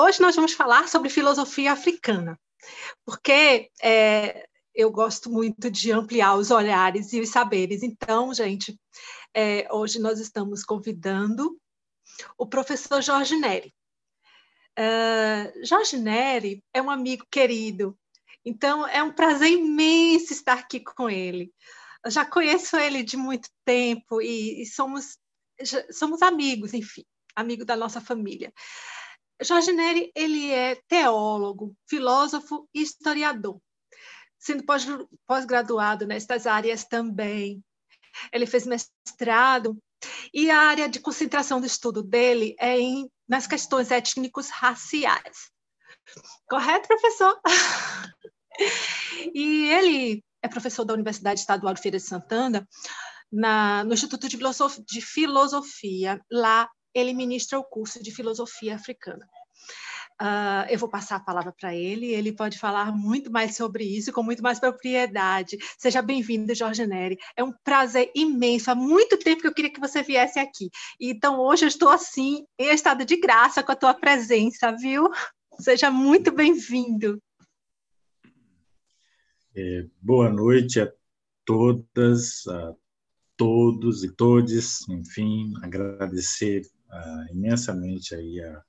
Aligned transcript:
hoje 0.00 0.20
nós 0.20 0.36
vamos 0.36 0.52
falar 0.52 0.88
sobre 0.88 1.08
filosofia 1.08 1.72
africana, 1.72 2.38
porque 3.04 3.70
é, 3.82 4.46
eu 4.74 4.90
gosto 4.90 5.30
muito 5.30 5.70
de 5.70 5.92
ampliar 5.92 6.36
os 6.36 6.50
olhares 6.50 7.12
e 7.12 7.20
os 7.20 7.28
saberes. 7.28 7.82
Então, 7.82 8.32
gente, 8.32 8.78
é, 9.34 9.68
hoje 9.70 9.98
nós 9.98 10.18
estamos 10.18 10.64
convidando 10.64 11.58
o 12.36 12.46
professor 12.46 13.02
Jorge 13.02 13.36
Neri. 13.36 13.74
Uh, 14.78 15.66
Jorge 15.66 15.96
Neri 15.96 16.62
é 16.72 16.80
um 16.80 16.90
amigo 16.90 17.26
querido, 17.30 17.98
então 18.44 18.86
é 18.86 19.02
um 19.02 19.12
prazer 19.12 19.50
imenso 19.50 20.32
estar 20.32 20.54
aqui 20.54 20.80
com 20.80 21.10
ele. 21.10 21.52
Eu 22.04 22.10
já 22.10 22.24
conheço 22.24 22.76
ele 22.76 23.02
de 23.02 23.16
muito 23.16 23.50
tempo 23.64 24.22
e, 24.22 24.62
e 24.62 24.66
somos, 24.66 25.18
somos 25.92 26.22
amigos, 26.22 26.72
enfim, 26.72 27.04
amigo 27.36 27.64
da 27.64 27.76
nossa 27.76 28.00
família. 28.00 28.52
Jorge 29.42 29.72
Neri 29.72 30.12
ele 30.14 30.50
é 30.50 30.76
teólogo, 30.88 31.74
filósofo 31.88 32.68
e 32.74 32.82
historiador, 32.82 33.60
sendo 34.38 34.64
pós-graduado 35.26 36.06
nestas 36.06 36.46
áreas 36.46 36.84
também. 36.84 37.62
Ele 38.32 38.46
fez 38.46 38.66
mestrado 38.66 39.78
e 40.32 40.50
a 40.50 40.58
área 40.58 40.88
de 40.88 41.00
concentração 41.00 41.60
do 41.60 41.66
estudo 41.66 42.02
dele 42.02 42.54
é 42.58 42.78
em, 42.78 43.10
nas 43.28 43.46
questões 43.46 43.90
étnicos 43.90 44.48
raciais. 44.50 45.50
Correto, 46.48 46.88
professor? 46.88 47.40
e 49.34 49.68
ele 49.68 50.24
é 50.42 50.48
professor 50.48 50.84
da 50.84 50.94
Universidade 50.94 51.40
Estadual 51.40 51.74
de 51.74 51.82
Feira 51.82 51.98
de 51.98 52.04
Santana, 52.04 52.68
na, 53.30 53.84
no 53.84 53.94
Instituto 53.94 54.28
de 54.28 55.00
Filosofia. 55.00 56.20
Lá 56.30 56.68
ele 56.94 57.12
ministra 57.12 57.58
o 57.58 57.64
curso 57.64 58.02
de 58.02 58.10
Filosofia 58.10 58.74
Africana. 58.74 59.26
Uh, 60.20 60.68
eu 60.68 60.78
vou 60.78 60.88
passar 60.88 61.16
a 61.16 61.20
palavra 61.20 61.50
para 61.50 61.74
ele, 61.74 62.12
ele 62.12 62.30
pode 62.30 62.58
falar 62.58 62.94
muito 62.94 63.32
mais 63.32 63.56
sobre 63.56 63.84
isso, 63.84 64.12
com 64.12 64.22
muito 64.22 64.42
mais 64.42 64.60
propriedade. 64.60 65.56
Seja 65.78 66.02
bem-vindo, 66.02 66.54
Jorge 66.54 66.86
Neri. 66.86 67.18
É 67.34 67.42
um 67.42 67.54
prazer 67.64 68.10
imenso. 68.14 68.70
Há 68.70 68.74
muito 68.74 69.16
tempo 69.16 69.40
que 69.40 69.46
eu 69.46 69.54
queria 69.54 69.72
que 69.72 69.80
você 69.80 70.02
viesse 70.02 70.38
aqui. 70.38 70.68
Então, 71.00 71.40
hoje 71.40 71.64
eu 71.64 71.68
estou 71.68 71.88
assim, 71.88 72.44
em 72.58 72.68
estado 72.68 73.02
de 73.06 73.16
graça 73.16 73.62
com 73.62 73.72
a 73.72 73.76
tua 73.76 73.94
presença, 73.94 74.70
viu? 74.72 75.08
Seja 75.58 75.90
muito 75.90 76.30
bem-vindo. 76.30 77.18
É, 79.56 79.86
boa 80.02 80.28
noite 80.28 80.80
a 80.80 80.92
todas, 81.46 82.46
a 82.46 82.74
todos 83.38 84.04
e 84.04 84.14
todes. 84.14 84.86
Enfim, 84.86 85.54
agradecer 85.62 86.62
imensamente 87.32 88.14
aí 88.14 88.40
a 88.40 88.62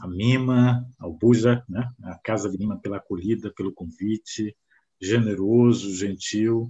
a 0.00 0.08
Mima, 0.08 0.88
ao 0.98 1.12
Buja, 1.12 1.62
né? 1.68 1.88
a 2.02 2.18
Casa 2.18 2.50
de 2.50 2.56
Mima, 2.56 2.80
pela 2.80 2.96
acolhida, 2.96 3.52
pelo 3.54 3.72
convite, 3.72 4.56
generoso, 4.98 5.94
gentil, 5.94 6.68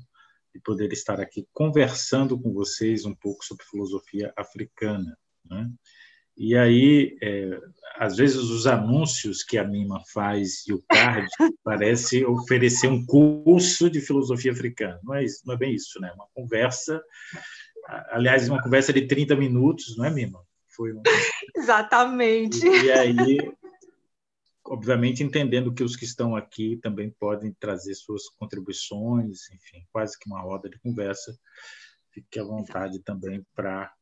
e 0.53 0.59
poder 0.59 0.93
estar 0.93 1.21
aqui 1.21 1.47
conversando 1.53 2.39
com 2.39 2.53
vocês 2.53 3.05
um 3.05 3.15
pouco 3.15 3.45
sobre 3.45 3.65
filosofia 3.65 4.33
africana. 4.37 5.17
Né? 5.45 5.71
E 6.37 6.57
aí, 6.57 7.17
é, 7.23 7.61
às 7.99 8.17
vezes, 8.17 8.37
os 8.37 8.67
anúncios 8.67 9.45
que 9.45 9.57
a 9.57 9.65
Mima 9.65 10.03
faz 10.13 10.67
e 10.67 10.73
o 10.73 10.83
card 10.89 11.29
parece 11.63 12.25
oferecer 12.25 12.89
um 12.89 13.07
curso 13.07 13.89
de 13.89 14.01
filosofia 14.01 14.51
africana. 14.51 14.99
Não 15.05 15.15
é, 15.15 15.25
isso, 15.25 15.43
não 15.47 15.55
é 15.55 15.57
bem 15.57 15.73
isso, 15.73 16.01
né? 16.01 16.11
Uma 16.15 16.27
conversa, 16.35 17.01
aliás, 18.11 18.49
uma 18.49 18.61
conversa 18.61 18.93
de 18.93 19.07
30 19.07 19.37
minutos, 19.37 19.97
não 19.97 20.05
é, 20.05 20.11
Mima? 20.11 20.45
Foi 20.71 20.93
um... 20.93 21.03
Exatamente. 21.57 22.67
E, 22.67 22.85
e 22.85 22.93
aí, 22.93 23.53
obviamente, 24.65 25.23
entendendo 25.23 25.75
que 25.75 25.83
os 25.83 25.97
que 25.97 26.05
estão 26.05 26.37
aqui 26.37 26.77
também 26.77 27.11
podem 27.11 27.53
trazer 27.53 27.95
suas 27.95 28.29
contribuições, 28.29 29.51
enfim, 29.51 29.87
quase 29.93 30.19
que 30.19 30.29
uma 30.29 30.41
roda 30.41 30.69
de 30.69 30.79
conversa. 30.79 31.37
Fique 32.13 32.39
à 32.39 32.45
vontade 32.45 32.97
Exato. 32.97 33.05
também 33.05 33.45
para 33.55 33.93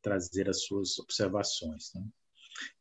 trazer 0.00 0.48
as 0.48 0.64
suas 0.64 0.98
observações. 0.98 1.92
Né? 1.94 2.02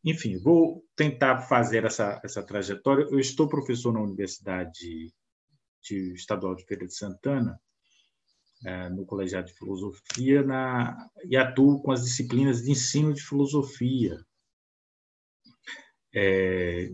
Enfim, 0.04 0.38
vou 0.38 0.86
tentar 0.96 1.42
fazer 1.42 1.84
essa, 1.86 2.22
essa 2.24 2.44
trajetória. 2.44 3.04
Eu 3.10 3.20
estou 3.20 3.50
professor 3.50 3.94
na 3.94 4.02
Universidade 4.02 5.14
de 5.82 6.14
Estadual 6.14 6.56
de 6.56 6.66
Feira 6.66 6.86
de 6.86 6.94
Santana 6.94 7.60
no 8.92 9.06
Colegiado 9.06 9.48
de 9.48 9.54
Filosofia 9.54 10.44
na, 10.44 11.10
e 11.26 11.38
atuo 11.38 11.82
com 11.82 11.92
as 11.92 12.04
disciplinas 12.04 12.64
de 12.64 12.72
ensino 12.72 13.14
de 13.14 13.22
filosofia, 13.22 14.18
é, 16.14 16.90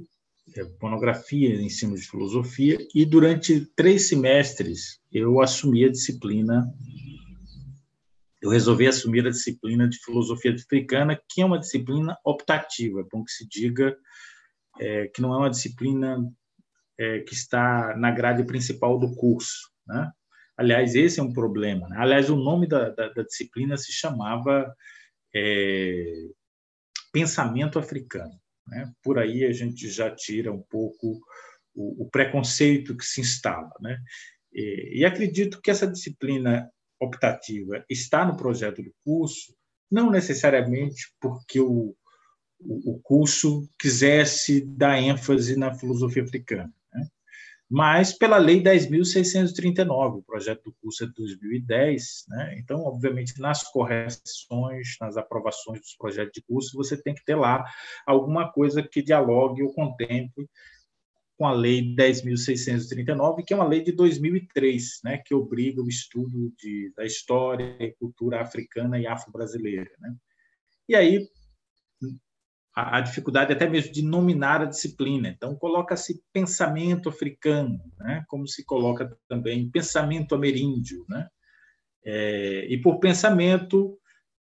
é, 0.56 0.64
de 0.64 1.64
ensino 1.64 1.96
de 1.96 2.02
filosofia, 2.02 2.78
e 2.94 3.06
durante 3.06 3.66
três 3.76 4.10
semestres 4.10 5.00
eu 5.12 5.42
assumi 5.42 5.86
a 5.86 5.92
disciplina, 5.92 6.68
eu 8.42 8.50
resolvi 8.50 8.88
assumir 8.88 9.26
a 9.26 9.32
disciplina 9.32 9.88
de 9.88 9.98
filosofia 10.04 10.54
africana, 10.54 11.20
que 11.30 11.42
é 11.42 11.46
uma 11.46 11.60
disciplina 11.60 12.18
optativa, 12.26 13.00
é 13.00 13.06
bom 13.10 13.24
que 13.24 13.32
se 13.32 13.48
diga 13.48 13.96
é, 14.80 15.08
que 15.08 15.22
não 15.22 15.34
é 15.34 15.38
uma 15.38 15.50
disciplina 15.50 16.18
é, 16.98 17.20
que 17.22 17.34
está 17.34 17.96
na 17.96 18.12
grade 18.12 18.44
principal 18.44 19.00
do 19.00 19.16
curso, 19.16 19.72
né? 19.88 20.12
Aliás, 20.58 20.96
esse 20.96 21.20
é 21.20 21.24
um 21.24 21.34
problema. 21.34 21.88
Né? 21.90 21.98
Aliás, 22.00 22.30
o 22.30 22.36
nome 22.36 22.68
da, 22.68 22.90
da, 22.90 23.10
da 23.10 23.24
disciplina 23.24 23.78
se 23.78 23.92
chamava 23.92 24.74
é, 25.36 26.28
Pensamento 27.12 27.80
Africano. 27.80 28.40
Né? 28.68 28.92
Por 29.02 29.18
aí 29.18 29.44
a 29.46 29.52
gente 29.52 29.90
já 29.90 30.14
tira 30.14 30.52
um 30.52 30.62
pouco 30.62 31.20
o, 31.74 32.04
o 32.04 32.10
preconceito 32.10 32.96
que 32.96 33.06
se 33.06 33.22
instala. 33.22 33.72
Né? 33.82 33.98
E, 34.54 35.00
e 35.00 35.06
acredito 35.06 35.60
que 35.62 35.72
essa 35.72 35.88
disciplina 35.88 36.70
optativa 37.00 37.84
está 37.90 38.24
no 38.26 38.38
projeto 38.38 38.82
do 38.82 38.94
curso, 39.04 39.56
não 39.92 40.10
necessariamente 40.10 41.12
porque 41.20 41.60
o, 41.60 41.96
o, 42.60 42.94
o 42.94 43.00
curso 43.02 43.68
quisesse 43.78 44.62
dar 44.62 45.00
ênfase 45.00 45.58
na 45.58 45.74
filosofia 45.74 46.24
africana 46.24 46.72
mas 47.74 48.14
pela 48.14 48.38
Lei 48.38 48.62
10.639, 48.62 50.20
o 50.20 50.22
projeto 50.22 50.66
do 50.66 50.74
curso 50.74 51.06
é 51.06 51.08
de 51.08 51.14
2010. 51.14 52.26
Né? 52.28 52.60
Então, 52.60 52.82
obviamente, 52.82 53.42
nas 53.42 53.64
correções, 53.64 54.96
nas 55.02 55.18
aprovações 55.18 55.82
dos 55.82 55.96
projetos 55.96 56.34
de 56.36 56.44
curso, 56.44 56.78
você 56.78 56.96
tem 56.96 57.16
que 57.16 57.26
ter 57.26 57.34
lá 57.34 57.66
alguma 58.06 58.52
coisa 58.52 58.84
que 58.84 59.02
dialogue 59.02 59.64
ou 59.64 59.74
contemple 59.74 60.48
com 61.36 61.48
a 61.48 61.52
Lei 61.52 61.96
10.639, 61.96 63.44
que 63.44 63.54
é 63.54 63.56
uma 63.56 63.68
lei 63.68 63.82
de 63.82 63.92
2003, 63.92 65.00
né, 65.04 65.18
que 65.26 65.34
obriga 65.34 65.82
o 65.82 65.90
estudo 65.90 66.54
de, 66.60 66.94
da 66.96 67.04
história 67.04 67.76
e 67.80 67.92
cultura 67.94 68.40
africana 68.40 69.00
e 69.00 69.08
afro-brasileira. 69.08 69.90
Né? 70.00 70.16
E 70.88 70.96
aí, 70.96 71.28
a, 72.76 72.98
a, 72.98 73.02
dificuldade 73.02 73.54
até 73.54 73.68
mesmo 73.68 73.92
de 73.92 74.02
nominar 74.02 74.62
a 74.62 74.66
disciplina. 74.66 75.30
Então, 75.30 75.56
coloca-se 75.56 76.22
pensamento 76.32 77.10
africano, 77.10 77.80
né? 78.00 78.24
como 78.28 78.48
se 78.48 78.66
coloca 78.66 79.16
também 79.28 79.70
pensamento 79.70 80.34
ameríndio. 80.34 81.06
Né? 81.08 81.28
É, 82.06 82.66
e 82.70 82.82
por 82.82 83.00
pensamento, 83.00 83.98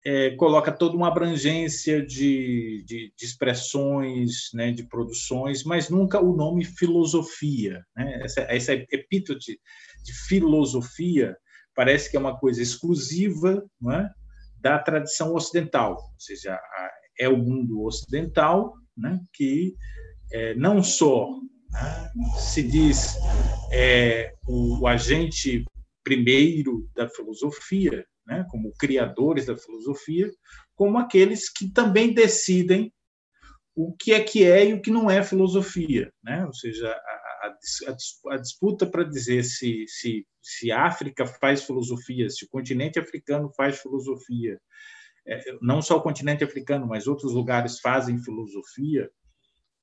é, 0.05 0.31
coloca 0.37 0.73
toda 0.73 0.97
uma 0.97 1.09
abrangência 1.09 2.05
de, 2.05 2.85
de, 2.87 3.13
de 3.17 3.25
expressões, 3.25 4.51
né, 4.55 4.73
de 4.73 4.85
produções, 4.85 5.63
mas 5.65 5.91
nunca 5.91 6.21
o 6.21 6.35
nome 6.35 6.65
filosofia. 6.65 7.85
Né? 7.97 8.21
Essa, 8.23 8.41
essa 8.43 8.73
epítote 8.73 9.61
de 10.05 10.13
filosofia 10.27 11.37
parece 11.75 12.11
que 12.11 12.17
é 12.17 12.21
uma 12.21 12.39
coisa 12.39 12.63
exclusiva 12.63 13.63
é? 13.93 14.09
da 14.59 14.79
tradição 14.79 15.35
ocidental, 15.35 15.93
ou 15.93 16.21
seja, 16.21 16.55
a, 16.55 16.91
é 17.21 17.29
o 17.29 17.37
mundo 17.37 17.85
ocidental, 17.85 18.75
né, 18.97 19.21
que 19.33 19.75
é, 20.33 20.55
não 20.55 20.83
só 20.83 21.29
né, 21.71 22.11
se 22.39 22.63
diz 22.63 23.17
é, 23.71 24.33
o, 24.49 24.81
o, 24.81 24.87
agente 24.87 25.65
primeiro 26.03 26.89
da 26.95 27.09
filosofia, 27.09 28.05
né, 28.27 28.47
como 28.51 28.73
criadores 28.79 29.47
da 29.47 29.57
filosofia, 29.57 30.31
como 30.75 30.99
aqueles 30.99 31.53
que 31.53 31.71
também 31.71 32.15
decidem 32.15 32.91
o 33.77 33.95
que 33.95 34.13
é 34.13 34.23
que 34.23 34.45
é 34.45 34.67
e 34.67 34.75
o 34.75 34.81
que 34.81 34.91
não 34.91 35.11
é 35.11 35.23
filosofia, 35.23 36.13
né? 36.23 36.45
Ou 36.45 36.53
seja, 36.53 36.91
a, 36.91 37.47
a, 37.47 38.35
a 38.35 38.37
disputa 38.37 38.85
para 38.85 39.05
dizer 39.05 39.45
se, 39.45 39.85
se, 39.87 40.27
se 40.43 40.73
a 40.73 40.87
África 40.87 41.25
faz 41.25 41.63
filosofia, 41.63 42.29
se 42.29 42.45
o 42.45 42.49
continente 42.49 42.99
africano 42.99 43.51
faz 43.57 43.81
filosofia, 43.81 44.61
não 45.61 45.81
só 45.83 45.97
o 45.97 46.03
continente 46.03 46.45
africano, 46.45 46.87
mas 46.87 47.07
outros 47.07 47.33
lugares 47.33 47.81
fazem 47.81 48.23
filosofia, 48.23 49.11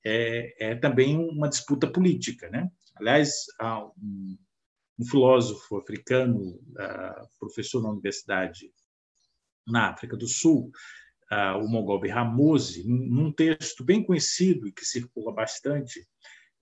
é, 0.06 0.72
é 0.72 0.76
também 0.76 1.18
uma 1.18 1.50
disputa 1.50 1.88
política. 1.88 2.50
Né? 2.50 2.70
Aliás, 2.96 3.46
um, 4.02 4.38
um 5.00 5.06
filósofo 5.06 5.78
africano, 5.78 6.60
professor 7.40 7.82
na 7.82 7.90
universidade 7.90 8.72
na 9.68 9.90
África 9.90 10.16
do 10.16 10.28
Sul, 10.28 10.72
uh, 11.32 11.58
o 11.58 11.68
Mogobe 11.68 12.08
Ramose, 12.08 12.88
num 12.88 13.32
texto 13.32 13.84
bem 13.84 14.04
conhecido 14.04 14.68
e 14.68 14.72
que 14.72 14.86
circula 14.86 15.34
bastante, 15.34 16.08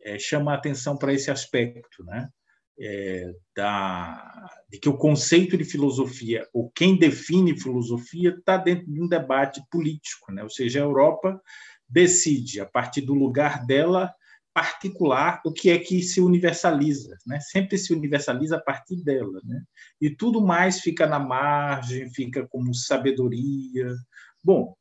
é, 0.02 0.18
chama 0.18 0.52
a 0.52 0.56
atenção 0.56 0.98
para 0.98 1.14
esse 1.14 1.32
aspecto, 1.32 2.04
né? 2.04 2.30
É, 2.78 3.32
da, 3.56 4.50
de 4.70 4.78
que 4.78 4.90
o 4.90 4.98
conceito 4.98 5.58
de 5.58 5.64
filosofia, 5.64 6.46
ou 6.54 6.70
quem 6.76 6.98
define 6.98 7.58
filosofia, 7.58 8.36
está 8.38 8.58
dentro 8.58 8.86
de 8.92 9.02
um 9.02 9.08
debate 9.08 9.62
político, 9.72 10.32
né? 10.34 10.44
ou 10.44 10.50
seja, 10.50 10.80
a 10.80 10.84
Europa 10.84 11.42
decide, 11.88 12.60
a 12.60 12.66
partir 12.66 13.02
do 13.02 13.14
lugar 13.14 13.66
dela 13.66 14.14
particular, 14.56 15.42
o 15.46 15.52
que 15.52 15.70
é 15.70 15.78
que 15.78 16.02
se 16.02 16.22
universaliza. 16.22 17.18
Né? 17.28 17.42
Sempre 17.42 17.78
se 17.78 17.94
universaliza 17.94 18.56
a 18.56 18.62
partir 18.62 19.04
dela. 19.04 19.42
Né? 19.44 19.62
E 20.00 20.10
tudo 20.10 20.42
mais 20.42 20.80
fica 20.80 21.06
na 21.06 21.20
margem, 21.20 22.10
fica 22.14 22.48
como 22.48 22.74
sabedoria. 22.74 23.94
Bom, 24.42 24.74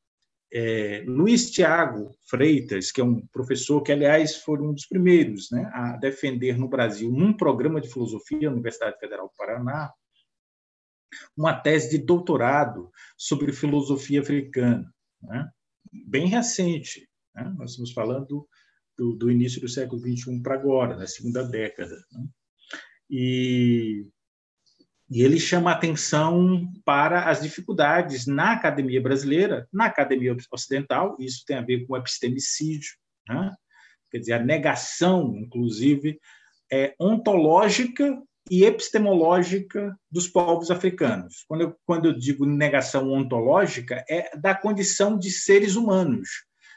é, 0.55 1.03
Luiz 1.05 1.51
Tiago 1.51 2.17
Freitas, 2.29 2.93
que 2.93 3.01
é 3.01 3.05
um 3.05 3.27
professor 3.27 3.83
que, 3.83 3.91
aliás, 3.91 4.37
foi 4.37 4.61
um 4.61 4.73
dos 4.73 4.87
primeiros 4.87 5.51
né, 5.51 5.69
a 5.75 5.97
defender 5.97 6.57
no 6.57 6.69
Brasil, 6.69 7.11
num 7.11 7.37
programa 7.37 7.81
de 7.81 7.89
filosofia 7.93 8.49
na 8.49 8.53
Universidade 8.53 8.97
Federal 9.01 9.27
do 9.27 9.35
Paraná, 9.37 9.93
uma 11.37 11.55
tese 11.55 11.91
de 11.91 11.99
doutorado 11.99 12.89
sobre 13.19 13.53
filosofia 13.53 14.21
africana, 14.21 14.89
né, 15.21 15.51
bem 16.07 16.29
recente. 16.29 17.09
Né, 17.35 17.53
nós 17.59 17.71
estamos 17.71 17.91
falando 17.91 18.47
do, 18.97 19.17
do, 19.17 19.29
início 19.33 19.61
do 19.61 19.69
século 19.69 20.01
XXI 20.01 20.41
para 20.41 20.55
agora, 20.55 20.97
na 20.97 21.09
segunda 21.09 21.43
década. 21.43 21.97
Né, 22.13 22.29
e 23.11 24.07
e 25.11 25.23
ele 25.23 25.39
chama 25.39 25.71
atenção 25.71 26.67
para 26.85 27.29
as 27.29 27.43
dificuldades 27.43 28.27
na 28.27 28.53
academia 28.53 29.01
brasileira, 29.01 29.69
na 29.73 29.87
academia 29.87 30.35
ocidental, 30.51 31.17
isso 31.21 31.45
tem 31.47 31.57
a 31.57 31.63
ver 31.63 31.87
com 31.87 31.93
o 31.93 31.97
epistemicídio, 31.97 32.93
né? 33.29 33.55
quer 34.11 34.19
dizer, 34.19 34.33
a 34.35 34.43
negação, 34.43 35.37
inclusive, 35.37 36.19
é, 36.73 36.95
ontológica 36.99 38.19
e 38.51 38.65
epistemológica 38.65 39.97
dos 40.11 40.29
povos 40.29 40.71
africanos. 40.71 41.45
Quando 41.49 41.61
eu, 41.63 41.77
quando 41.85 42.07
eu 42.07 42.19
digo 42.19 42.47
negação 42.47 43.11
ontológica, 43.11 44.05
é 44.09 44.37
da 44.37 44.55
condição 44.55 45.19
de 45.19 45.31
seres 45.31 45.77
humanos, 45.77 46.29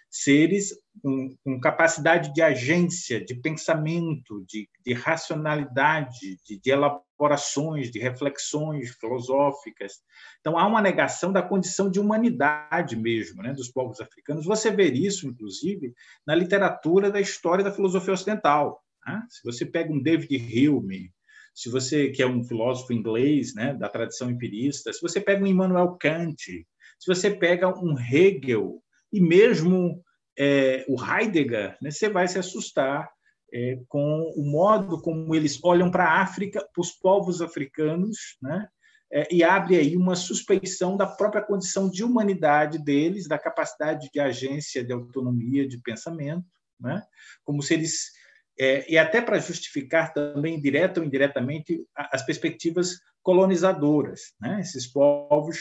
seres 0.10 0.74
com, 1.02 1.36
com 1.44 1.60
capacidade 1.60 2.34
de 2.34 2.42
agência, 2.42 3.24
de 3.24 3.36
pensamento, 3.36 4.44
de, 4.48 4.70
de 4.86 4.94
racionalidade, 4.94 6.38
de, 6.46 6.60
de 6.60 6.72
elaborações, 7.18 7.92
de 7.92 8.00
reflexões 8.00 8.92
filosóficas. 8.92 9.94
Então, 10.40 10.58
há 10.58 10.66
uma 10.66 10.82
negação 10.82 11.32
da 11.34 11.42
condição 11.42 11.90
de 11.90 12.00
humanidade 12.00 12.96
mesmo 12.96 13.42
né, 13.42 13.54
dos 13.54 13.70
povos 13.70 14.00
africanos. 14.00 14.46
Você 14.46 14.72
vê 14.72 14.86
isso, 14.86 15.28
inclusive, 15.28 15.94
na 16.26 16.36
literatura 16.36 17.12
da 17.12 17.20
história 17.20 17.64
da 17.64 17.72
filosofia 17.72 18.14
ocidental. 18.14 18.82
Né? 19.06 19.22
Se 19.30 19.44
você 19.44 19.66
pega 19.66 19.92
um 19.92 20.02
David 20.02 20.70
Hume, 20.70 21.12
se 21.54 21.70
você 21.70 22.10
que 22.10 22.22
é 22.22 22.28
um 22.28 22.44
filósofo 22.44 22.94
inglês, 22.94 23.56
né, 23.56 23.74
da 23.74 23.90
tradição 23.90 24.30
empirista, 24.30 24.94
se 24.94 25.02
você 25.02 25.20
pega 25.20 25.44
um 25.44 25.48
Immanuel 25.48 25.98
Kant, 26.00 26.38
se 26.38 27.08
você 27.08 27.32
pega 27.32 27.68
um 27.68 27.98
Hegel 28.00 28.80
e 29.12 29.20
mesmo 29.20 30.04
é, 30.38 30.86
o 30.88 31.04
Heidegger, 31.04 31.76
né, 31.82 31.90
você 31.90 32.10
vai 32.10 32.28
se 32.28 32.38
assustar 32.38 33.10
é, 33.58 33.80
com 33.88 34.32
o 34.36 34.44
modo 34.44 35.02
como 35.02 35.34
eles 35.34 35.60
olham 35.64 35.90
para 35.90 36.06
a 36.06 36.22
África, 36.22 36.60
para 36.72 36.82
os 36.82 36.92
povos 36.92 37.42
africanos, 37.42 38.38
né, 38.40 38.68
é, 39.12 39.28
e 39.34 39.44
abre 39.44 39.78
aí 39.78 39.98
uma 39.98 40.16
suspeição 40.16 40.96
da 40.96 41.08
própria 41.08 41.42
condição 41.42 41.90
de 41.90 42.04
humanidade 42.04 42.78
deles, 42.78 43.28
da 43.28 43.40
capacidade 43.40 44.10
de 44.14 44.20
agência, 44.20 44.84
de 44.84 44.94
autonomia, 44.94 45.68
de 45.68 45.82
pensamento, 45.82 46.46
né, 46.80 47.02
como 47.44 47.64
se 47.64 47.74
eles 47.74 48.12
é, 48.60 48.92
e 48.92 48.98
até 48.98 49.22
para 49.22 49.40
justificar 49.40 50.14
também 50.14 50.60
direta 50.60 51.00
ou 51.00 51.06
indiretamente 51.06 51.84
as 51.96 52.26
perspectivas 52.26 53.00
colonizadoras, 53.22 54.34
né? 54.42 54.62
Esses 54.62 54.88
povos 54.88 55.60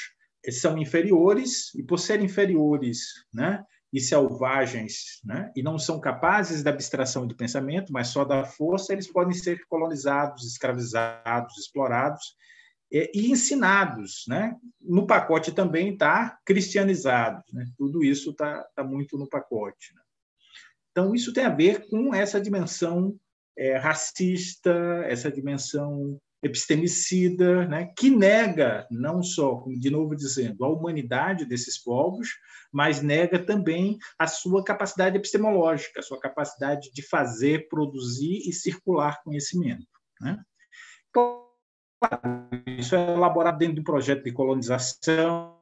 são 0.51 0.79
inferiores 0.79 1.75
e 1.75 1.83
por 1.83 1.99
serem 1.99 2.25
inferiores, 2.25 3.01
né? 3.31 3.63
E 3.93 4.01
selvagens, 4.01 5.21
né? 5.25 5.51
e 5.55 5.63
não 5.63 5.79
são 5.79 6.01
capazes 6.01 6.63
da 6.63 6.71
abstração 6.71 7.27
de 7.27 7.35
pensamento, 7.35 7.93
mas 7.93 8.09
só 8.09 8.25
da 8.25 8.45
força, 8.45 8.93
eles 8.93 9.11
podem 9.11 9.33
ser 9.33 9.65
colonizados, 9.69 10.45
escravizados, 10.45 11.57
explorados 11.57 12.35
e, 12.91 13.11
e 13.15 13.31
ensinados. 13.31 14.25
Né? 14.29 14.55
No 14.81 15.07
pacote 15.07 15.53
também 15.53 15.93
está 15.93 16.39
cristianizados. 16.45 17.45
Né? 17.53 17.65
Tudo 17.77 18.05
isso 18.05 18.31
está 18.31 18.65
tá 18.75 18.83
muito 18.83 19.17
no 19.17 19.29
pacote. 19.29 19.95
Né? 19.95 20.01
Então, 20.91 21.15
isso 21.15 21.33
tem 21.33 21.45
a 21.45 21.55
ver 21.55 21.89
com 21.89 22.15
essa 22.15 22.41
dimensão 22.41 23.17
é, 23.57 23.77
racista, 23.77 25.05
essa 25.07 25.31
dimensão 25.31 26.19
epistemicida, 26.47 27.67
né, 27.67 27.93
que 27.97 28.11
nega 28.11 28.87
não 28.91 29.23
só, 29.23 29.65
de 29.79 29.91
novo 29.91 30.15
dizendo, 30.17 30.65
a 30.65 30.69
humanidade 30.69 31.45
desses 31.45 31.83
povos, 31.83 32.29
mas 32.73 33.03
nega 33.03 33.39
também 33.39 33.99
a 34.19 34.27
sua 34.27 34.65
capacidade 34.65 35.17
epistemológica, 35.17 36.01
a 36.01 36.03
sua 36.03 36.21
capacidade 36.21 36.91
de 36.93 37.03
fazer, 37.03 37.69
produzir 37.69 38.49
e 38.49 38.53
circular 38.53 39.23
conhecimento. 39.23 39.87
Né? 40.21 40.39
Então, 41.11 41.47
isso 42.79 42.95
é 42.95 43.15
elaborado 43.15 43.59
dentro 43.59 43.77
do 43.77 43.85
projeto 43.85 44.25
de 44.25 44.33
colonização, 44.33 45.59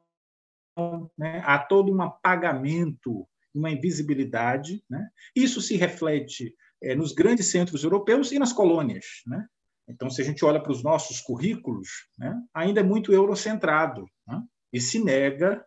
né? 1.17 1.43
há 1.45 1.59
todo 1.59 1.93
um 1.93 2.03
apagamento, 2.03 3.27
uma 3.55 3.71
invisibilidade. 3.71 4.83
Né? 4.91 5.09
Isso 5.35 5.61
se 5.61 5.77
reflete 5.77 6.55
é, 6.83 6.95
nos 6.95 7.13
grandes 7.13 7.51
centros 7.51 7.85
europeus 7.85 8.33
e 8.33 8.39
nas 8.39 8.53
colônias. 8.53 9.05
Né? 9.27 9.47
Então, 9.89 10.09
se 10.09 10.23
a 10.23 10.25
gente 10.25 10.45
olha 10.45 10.61
para 10.61 10.73
os 10.73 10.83
nossos 10.83 11.21
currículos, 11.21 11.89
né, 12.19 12.35
ainda 12.55 12.81
é 12.81 12.85
muito 12.85 13.13
eurocentrado 13.13 14.07
né, 14.27 14.43
e 14.73 14.81
se 14.81 15.03
nega. 15.03 15.65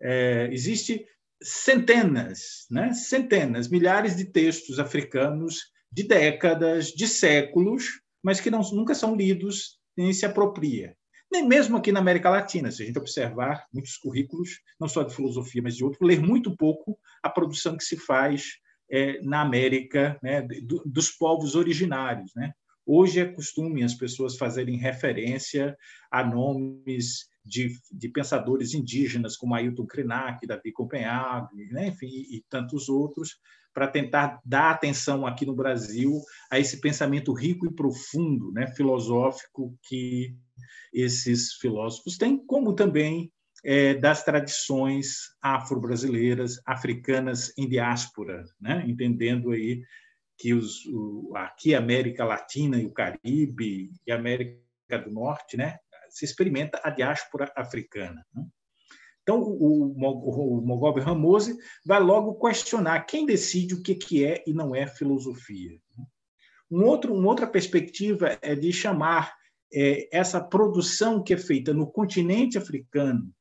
É, 0.00 0.48
existe 0.52 1.06
centenas, 1.42 2.66
né, 2.70 2.92
centenas, 2.92 3.68
milhares 3.68 4.16
de 4.16 4.26
textos 4.26 4.78
africanos 4.78 5.60
de 5.90 6.02
décadas, 6.02 6.88
de 6.88 7.06
séculos, 7.06 8.00
mas 8.22 8.40
que 8.40 8.50
não, 8.50 8.60
nunca 8.72 8.94
são 8.94 9.14
lidos 9.14 9.78
nem 9.96 10.12
se 10.12 10.26
apropria. 10.26 10.96
Nem 11.30 11.46
mesmo 11.46 11.76
aqui 11.76 11.90
na 11.90 12.00
América 12.00 12.30
Latina, 12.30 12.70
se 12.70 12.82
a 12.82 12.86
gente 12.86 12.98
observar 12.98 13.66
muitos 13.72 13.96
currículos, 13.96 14.60
não 14.78 14.88
só 14.88 15.02
de 15.02 15.14
filosofia, 15.14 15.62
mas 15.62 15.76
de 15.76 15.84
outros, 15.84 16.06
ler 16.06 16.20
muito 16.20 16.56
pouco 16.56 16.98
a 17.22 17.30
produção 17.30 17.76
que 17.76 17.84
se 17.84 17.96
faz 17.96 18.44
é, 18.90 19.20
na 19.22 19.40
América 19.40 20.18
né, 20.22 20.42
do, 20.42 20.82
dos 20.84 21.10
povos 21.10 21.54
originários, 21.54 22.32
né? 22.34 22.52
Hoje 22.86 23.20
é 23.20 23.24
costume 23.24 23.82
as 23.82 23.94
pessoas 23.94 24.36
fazerem 24.36 24.76
referência 24.76 25.76
a 26.10 26.22
nomes 26.22 27.28
de, 27.44 27.76
de 27.90 28.08
pensadores 28.08 28.74
indígenas, 28.74 29.36
como 29.36 29.54
Ailton 29.54 29.86
Krenak, 29.86 30.46
Davi 30.46 30.72
Copenhague, 30.72 31.66
né? 31.70 31.88
enfim, 31.88 32.08
e, 32.08 32.36
e 32.36 32.44
tantos 32.48 32.88
outros, 32.88 33.38
para 33.72 33.88
tentar 33.88 34.40
dar 34.44 34.70
atenção 34.70 35.26
aqui 35.26 35.44
no 35.44 35.54
Brasil 35.54 36.20
a 36.50 36.58
esse 36.58 36.80
pensamento 36.80 37.32
rico 37.32 37.66
e 37.66 37.74
profundo, 37.74 38.52
né? 38.52 38.66
filosófico, 38.68 39.76
que 39.82 40.34
esses 40.92 41.54
filósofos 41.54 42.16
têm, 42.16 42.38
como 42.46 42.74
também 42.74 43.32
é, 43.64 43.94
das 43.94 44.22
tradições 44.22 45.34
afro-brasileiras, 45.42 46.60
africanas 46.66 47.52
em 47.58 47.68
diáspora, 47.68 48.44
né? 48.60 48.84
entendendo 48.86 49.50
aí 49.50 49.82
que 50.44 50.52
os, 50.52 50.84
o, 50.84 51.32
aqui 51.34 51.74
a 51.74 51.78
América 51.78 52.22
Latina 52.22 52.76
e 52.76 52.84
o 52.84 52.92
Caribe 52.92 53.90
e 54.06 54.12
a 54.12 54.16
América 54.16 54.98
do 55.02 55.10
Norte, 55.10 55.56
né, 55.56 55.78
se 56.10 56.26
experimenta 56.26 56.78
a 56.84 56.90
diáspora 56.90 57.50
africana. 57.56 58.22
Né? 58.34 58.44
Então, 59.22 59.40
o, 59.40 59.96
o, 59.98 60.58
o 60.58 60.60
Mogobe 60.60 61.00
Ramose 61.00 61.56
vai 61.82 61.98
logo 61.98 62.38
questionar 62.38 63.06
quem 63.06 63.24
decide 63.24 63.72
o 63.72 63.82
que, 63.82 63.94
que 63.94 64.22
é 64.22 64.44
e 64.46 64.52
não 64.52 64.74
é 64.74 64.86
filosofia. 64.86 65.80
Né? 65.96 66.04
Um 66.70 66.84
outro, 66.84 67.14
uma 67.14 67.28
outra 67.28 67.46
perspectiva 67.46 68.38
é 68.42 68.54
de 68.54 68.70
chamar 68.70 69.34
é, 69.72 70.14
essa 70.14 70.44
produção 70.44 71.24
que 71.24 71.32
é 71.32 71.38
feita 71.38 71.72
no 71.72 71.90
continente 71.90 72.58
africano 72.58 73.34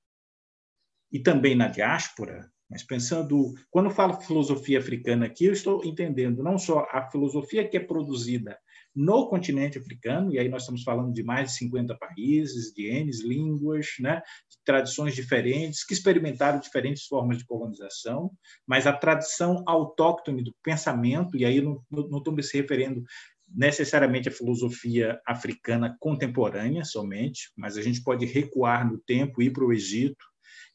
e 1.12 1.20
também 1.20 1.54
na 1.54 1.68
diáspora 1.68 2.50
mas 2.74 2.82
pensando, 2.82 3.54
quando 3.70 3.92
falo 3.92 4.20
filosofia 4.20 4.80
africana 4.80 5.28
aqui, 5.28 5.46
eu 5.46 5.54
estou 5.54 5.86
entendendo 5.86 6.42
não 6.42 6.58
só 6.58 6.88
a 6.92 7.08
filosofia 7.12 7.68
que 7.68 7.78
é 7.78 7.80
produzida 7.80 8.58
no 8.96 9.28
continente 9.30 9.78
africano, 9.78 10.34
e 10.34 10.40
aí 10.40 10.50
nós 10.50 10.64
estamos 10.64 10.82
falando 10.82 11.14
de 11.14 11.24
mais 11.24 11.52
de 11.52 11.58
50 11.58 11.96
países, 11.98 12.74
de 12.74 12.88
N 12.88 13.12
línguas, 13.24 13.90
né, 14.00 14.24
de 14.50 14.58
tradições 14.66 15.14
diferentes, 15.14 15.86
que 15.86 15.94
experimentaram 15.94 16.60
diferentes 16.60 17.06
formas 17.06 17.38
de 17.38 17.46
colonização, 17.46 18.32
mas 18.66 18.88
a 18.88 18.94
tradição 18.94 19.64
autóctone 19.68 20.44
do 20.44 20.56
pensamento, 20.64 21.38
e 21.38 21.46
aí 21.46 21.62
não, 21.62 21.80
não 21.92 22.18
estou 22.18 22.34
me 22.34 22.42
referindo 22.42 23.04
necessariamente 23.48 24.30
à 24.30 24.32
filosofia 24.32 25.22
africana 25.28 25.96
contemporânea 26.00 26.84
somente, 26.84 27.52
mas 27.56 27.78
a 27.78 27.84
gente 27.84 28.02
pode 28.02 28.26
recuar 28.26 28.92
no 28.92 28.98
tempo, 28.98 29.44
ir 29.44 29.52
para 29.52 29.64
o 29.64 29.72
Egito, 29.72 30.26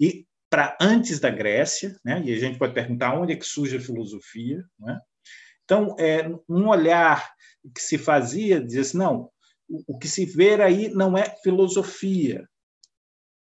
e 0.00 0.28
para 0.50 0.76
antes 0.80 1.20
da 1.20 1.30
Grécia, 1.30 1.98
né? 2.04 2.22
e 2.24 2.32
a 2.32 2.38
gente 2.38 2.58
pode 2.58 2.74
perguntar 2.74 3.18
onde 3.18 3.32
é 3.32 3.36
que 3.36 3.44
surge 3.44 3.76
a 3.76 3.80
filosofia. 3.80 4.64
Né? 4.78 4.98
Então, 5.64 5.94
é, 5.98 6.28
um 6.48 6.68
olhar 6.68 7.30
que 7.74 7.80
se 7.80 7.98
fazia, 7.98 8.60
dizia 8.60 8.80
assim, 8.80 8.98
não, 8.98 9.30
o, 9.86 9.98
que 9.98 10.08
se 10.08 10.24
vê 10.24 10.60
aí 10.62 10.88
não 10.88 11.16
é 11.16 11.36
filosofia, 11.42 12.48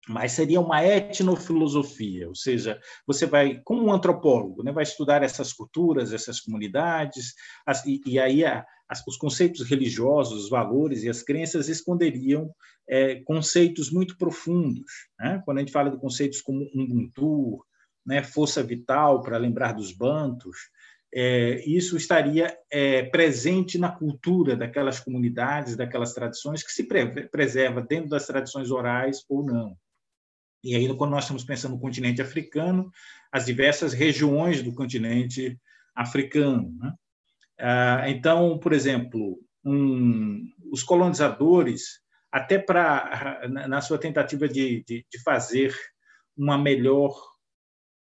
mas 0.07 0.33
seria 0.33 0.59
uma 0.59 0.83
etnofilosofia, 0.83 2.27
ou 2.27 2.35
seja, 2.35 2.79
você 3.05 3.25
vai, 3.25 3.61
como 3.63 3.85
um 3.85 3.93
antropólogo, 3.93 4.63
né, 4.63 4.71
vai 4.71 4.83
estudar 4.83 5.23
essas 5.23 5.51
culturas, 5.53 6.13
essas 6.13 6.39
comunidades, 6.39 7.33
e, 7.85 8.01
e, 8.05 8.19
aí 8.19 8.45
a, 8.45 8.65
as, 8.89 9.05
os 9.07 9.17
conceitos 9.17 9.67
religiosos, 9.67 10.45
os 10.45 10.49
valores 10.49 11.03
e 11.03 11.09
as 11.09 11.21
crenças 11.21 11.67
esconderiam 11.69 12.53
é, 12.87 13.15
conceitos 13.21 13.91
muito 13.91 14.17
profundos. 14.17 14.91
Né? 15.19 15.41
Quando 15.45 15.57
a 15.57 15.61
gente 15.61 15.71
fala 15.71 15.89
de 15.89 15.97
conceitos 15.97 16.41
como 16.41 16.69
Ubuntu, 16.73 17.63
né, 18.05 18.23
força 18.23 18.63
vital, 18.63 19.21
para 19.21 19.37
lembrar 19.37 19.73
dos 19.73 19.91
bantos, 19.91 20.57
é, 21.13 21.63
isso 21.65 21.97
estaria 21.97 22.57
é, 22.71 23.03
presente 23.03 23.77
na 23.77 23.91
cultura 23.91 24.55
daquelas 24.55 24.99
comunidades, 24.99 25.75
daquelas 25.75 26.13
tradições, 26.13 26.63
que 26.63 26.71
se 26.71 26.83
pre 26.83 27.27
preserva 27.27 27.81
dentro 27.81 28.09
das 28.09 28.27
tradições 28.27 28.71
orais 28.71 29.23
ou 29.29 29.43
não. 29.43 29.77
E 30.63 30.75
aí, 30.75 30.87
quando 30.95 31.11
nós 31.11 31.23
estamos 31.23 31.43
pensando 31.43 31.73
no 31.73 31.79
continente 31.79 32.21
africano, 32.21 32.91
as 33.31 33.45
diversas 33.45 33.93
regiões 33.93 34.61
do 34.61 34.73
continente 34.73 35.57
africano. 35.95 36.73
Né? 36.79 36.93
Ah, 37.59 38.09
então, 38.09 38.57
por 38.59 38.73
exemplo, 38.73 39.39
um, 39.65 40.43
os 40.71 40.83
colonizadores, 40.83 41.99
até 42.31 42.59
para 42.59 43.47
na 43.49 43.81
sua 43.81 43.97
tentativa 43.97 44.47
de, 44.47 44.83
de, 44.85 45.05
de 45.09 45.23
fazer 45.23 45.75
uma 46.35 46.57
melhor 46.57 47.15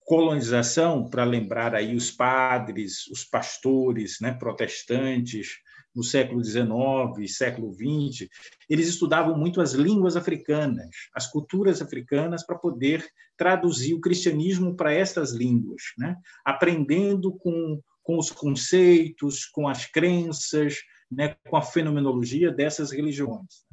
colonização, 0.06 1.10
para 1.10 1.24
lembrar 1.24 1.76
aí 1.76 1.96
os 1.96 2.12
padres, 2.12 3.08
os 3.08 3.24
pastores, 3.24 4.18
né, 4.22 4.34
protestantes, 4.34 5.58
no 5.96 6.04
século 6.04 6.44
XIX, 6.44 7.32
século 7.32 7.74
XX, 7.74 8.28
eles 8.70 8.88
estudavam 8.88 9.38
muito 9.38 9.62
as 9.62 9.74
línguas 9.74 10.16
africanas, 10.16 10.90
as 11.14 11.28
culturas 11.28 11.82
africanas, 11.82 12.46
para 12.46 12.58
poder 12.58 13.06
traduzir 13.38 13.94
o 13.94 14.02
cristianismo 14.02 14.76
para 14.76 14.94
essas 14.94 15.34
línguas, 15.34 15.82
né? 15.98 16.16
aprendendo 16.44 17.32
com, 17.38 17.80
com 18.04 18.18
os 18.18 18.30
conceitos, 18.30 19.46
com 19.46 19.68
as 19.68 19.86
crenças, 19.86 20.80
né? 21.10 21.36
com 21.48 21.56
a 21.56 21.62
fenomenologia 21.62 22.52
dessas 22.52 22.92
religiões. 22.92 23.66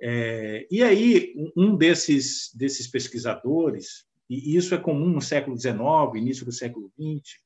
É, 0.00 0.66
e 0.70 0.82
aí, 0.82 1.34
um 1.56 1.76
desses, 1.76 2.50
desses 2.54 2.86
pesquisadores, 2.86 4.04
e 4.28 4.56
isso 4.56 4.74
é 4.74 4.78
comum 4.78 5.08
no 5.08 5.20
século 5.20 5.58
XIX, 5.58 5.76
início 6.16 6.44
do 6.44 6.52
século 6.52 6.90
XX, 6.98 7.38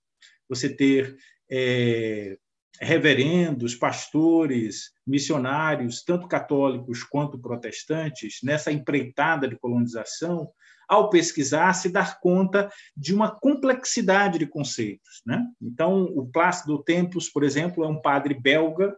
você 0.49 0.69
ter 0.69 1.17
é, 1.51 2.39
reverendos, 2.81 3.75
pastores, 3.75 4.93
missionários, 5.07 6.03
tanto 6.03 6.29
católicos 6.29 7.03
quanto 7.03 7.39
protestantes, 7.39 8.39
nessa 8.43 8.73
empreitada 8.73 9.49
de 9.49 9.57
colonização, 9.57 10.51
ao 10.89 11.11
pesquisar, 11.11 11.73
se 11.75 11.91
dar 11.91 12.19
conta 12.21 12.71
de 12.97 13.15
uma 13.15 13.31
complexidade 13.31 14.39
de 14.39 14.47
conceitos. 14.47 15.23
Né? 15.27 15.45
Então, 15.61 16.05
o 16.05 16.27
Plácido 16.27 16.83
Tempos, 16.83 17.29
por 17.29 17.45
exemplo, 17.45 17.85
é 17.85 17.89
um 17.89 18.01
padre 18.01 18.35
belga 18.35 18.97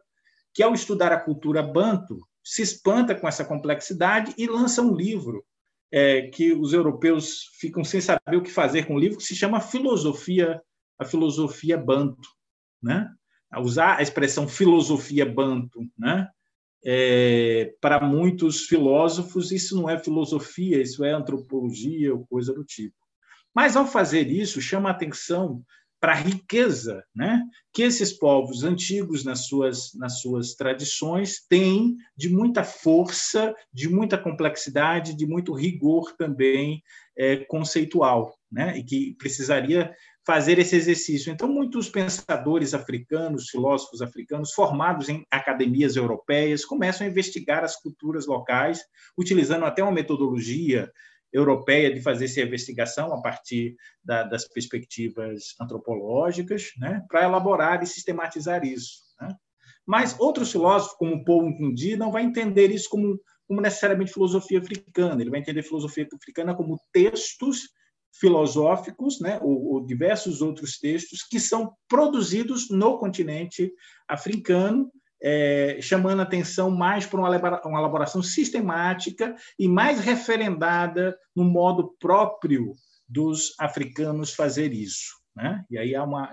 que, 0.55 0.63
ao 0.63 0.73
estudar 0.73 1.13
a 1.13 1.21
cultura 1.21 1.63
banto, 1.63 2.19
se 2.45 2.63
espanta 2.63 3.15
com 3.15 3.27
essa 3.27 3.45
complexidade 3.45 4.33
e 4.39 4.47
lança 4.47 4.81
um 4.81 4.95
livro 4.95 5.45
é, 5.93 6.23
que 6.29 6.53
os 6.53 6.73
europeus 6.73 7.51
ficam 7.59 7.83
sem 7.83 8.01
saber 8.01 8.37
o 8.37 8.43
que 8.43 8.51
fazer 8.51 8.87
com 8.87 8.95
o 8.95 8.99
livro, 8.99 9.19
que 9.19 9.25
se 9.25 9.35
chama 9.35 9.61
Filosofia, 9.61 10.63
a 10.99 11.05
Filosofia 11.05 11.77
Banto. 11.77 12.29
Né? 12.83 13.13
usar 13.59 13.97
a 13.97 14.03
expressão 14.03 14.47
filosofia 14.47 15.27
banto, 15.27 15.81
né? 15.99 16.29
É, 16.85 17.75
para 17.81 18.01
muitos 18.01 18.65
filósofos, 18.67 19.53
isso 19.53 19.77
não 19.77 19.89
é 19.89 19.99
filosofia, 19.99 20.81
isso 20.81 21.05
é 21.05 21.13
antropologia 21.13 22.15
ou 22.15 22.27
coisa 22.27 22.55
do 22.55 22.65
tipo. 22.65 22.97
Mas, 23.55 23.77
ao 23.77 23.87
fazer 23.87 24.29
isso, 24.29 24.61
chama 24.61 24.89
a 24.89 24.93
atenção 24.93 25.63
para 26.01 26.13
a 26.13 26.17
riqueza 26.17 27.05
né, 27.15 27.43
que 27.75 27.83
esses 27.83 28.11
povos 28.11 28.65
antigos, 28.65 29.23
nas 29.23 29.47
suas, 29.47 29.93
nas 29.95 30.21
suas 30.21 30.55
tradições, 30.55 31.45
têm 31.47 31.95
de 32.17 32.31
muita 32.31 32.65
força, 32.65 33.55
de 33.73 33.89
muita 33.89 34.17
complexidade, 34.17 35.15
de 35.15 35.27
muito 35.27 35.53
rigor 35.53 36.15
também 36.17 36.83
é, 37.17 37.37
conceitual, 37.37 38.35
né, 38.51 38.79
e 38.79 38.83
que 38.83 39.15
precisaria 39.19 39.95
fazer 40.31 40.61
esse 40.61 40.77
exercício. 40.77 41.33
Então, 41.33 41.49
muitos 41.49 41.89
pensadores 41.89 42.73
africanos, 42.73 43.51
filósofos 43.51 44.01
africanos, 44.01 44.53
formados 44.53 45.09
em 45.09 45.27
academias 45.29 45.97
europeias, 45.97 46.65
começam 46.65 47.05
a 47.05 47.11
investigar 47.11 47.65
as 47.65 47.75
culturas 47.75 48.29
locais, 48.29 48.81
utilizando 49.19 49.65
até 49.65 49.83
uma 49.83 49.91
metodologia 49.91 50.89
europeia 51.33 51.93
de 51.93 52.01
fazer 52.01 52.27
essa 52.27 52.41
investigação 52.43 53.13
a 53.13 53.21
partir 53.21 53.75
da, 54.05 54.23
das 54.23 54.47
perspectivas 54.47 55.57
antropológicas, 55.61 56.69
né, 56.79 57.05
para 57.09 57.25
elaborar 57.25 57.83
e 57.83 57.87
sistematizar 57.89 58.65
isso. 58.65 59.01
Né? 59.21 59.35
Mas 59.85 60.15
outros 60.17 60.53
filósofos, 60.53 60.97
como 60.97 61.25
Paul 61.25 61.51
Nkundi, 61.51 61.97
não 61.97 62.13
vai 62.13 62.23
entender 62.23 62.71
isso 62.71 62.89
como, 62.89 63.19
como 63.49 63.61
necessariamente 63.61 64.13
filosofia 64.13 64.61
africana. 64.61 65.21
Ele 65.21 65.31
vai 65.31 65.41
entender 65.41 65.65
filosofia 65.65 66.07
africana 66.15 66.55
como 66.55 66.81
textos 66.93 67.63
filosóficos, 68.13 69.21
né, 69.21 69.39
ou, 69.43 69.75
ou, 69.75 69.87
diversos 69.87 70.43
outros 70.43 70.79
textos 70.79 71.23
que 71.23 71.39
são 71.39 71.73
produzidos 71.89 72.69
no 72.71 72.99
continente 72.99 73.73
africano, 74.09 74.91
é, 75.23 75.79
chamando 75.81 76.23
atenção 76.23 76.71
mais 76.71 77.07
para 77.07 77.21
uma, 77.21 77.79
elaboração 77.79 78.23
sistemática 78.23 79.35
e 79.59 79.69
mais 79.69 80.01
referendada 80.01 81.17
no 81.37 81.45
modo 81.45 81.95
próprio 81.99 82.75
dos 83.07 83.55
africanos 83.59 84.35
fazer 84.35 84.73
isso. 84.73 85.21
Né? 85.37 85.65
E 85.71 85.79
aí 85.79 85.95
há 85.95 86.03
uma, 86.03 86.31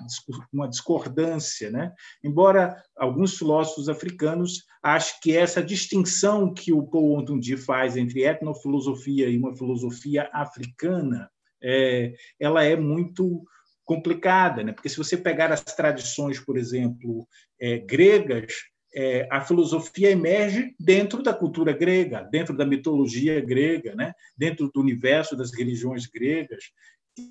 uma 0.52 0.68
discordância. 0.68 1.70
Né? 1.70 1.94
Embora 2.24 2.82
alguns 2.96 3.38
filósofos 3.38 3.90
africanos 3.90 4.64
achem 4.82 5.20
que 5.22 5.36
essa 5.36 5.62
distinção 5.62 6.54
que 6.54 6.72
o 6.72 6.84
Paul 6.84 7.20
Ontundi 7.20 7.58
faz 7.58 7.98
entre 7.98 8.24
etnofilosofia 8.24 9.30
e 9.30 9.38
uma 9.38 9.56
filosofia 9.56 10.30
africana 10.34 11.30
é, 11.62 12.14
ela 12.40 12.64
é 12.64 12.76
muito 12.76 13.44
complicada, 13.88 14.64
né? 14.64 14.74
porque 14.74 14.90
se 14.90 14.98
você 14.98 15.16
pegar 15.16 15.52
as 15.52 15.64
tradições, 15.64 16.40
por 16.40 16.58
exemplo, 16.58 17.28
é, 17.60 17.78
gregas, 17.78 18.54
é, 18.94 19.28
a 19.32 19.42
filosofia 19.42 20.12
emerge 20.12 20.76
dentro 20.80 21.24
da 21.24 21.34
cultura 21.34 21.72
grega, 21.72 22.22
dentro 22.24 22.56
da 22.56 22.66
mitologia 22.66 23.40
grega, 23.40 23.96
né? 23.96 24.14
dentro 24.38 24.70
do 24.74 24.82
universo 24.82 25.38
das 25.38 25.54
religiões 25.54 26.06
gregas, 26.06 26.66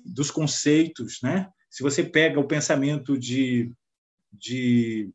dos 0.03 0.31
conceitos. 0.31 1.19
Né? 1.21 1.47
Se 1.69 1.83
você 1.83 2.03
pega 2.03 2.39
o 2.39 2.47
pensamento 2.47 3.17
de, 3.17 3.71
de, 4.31 5.11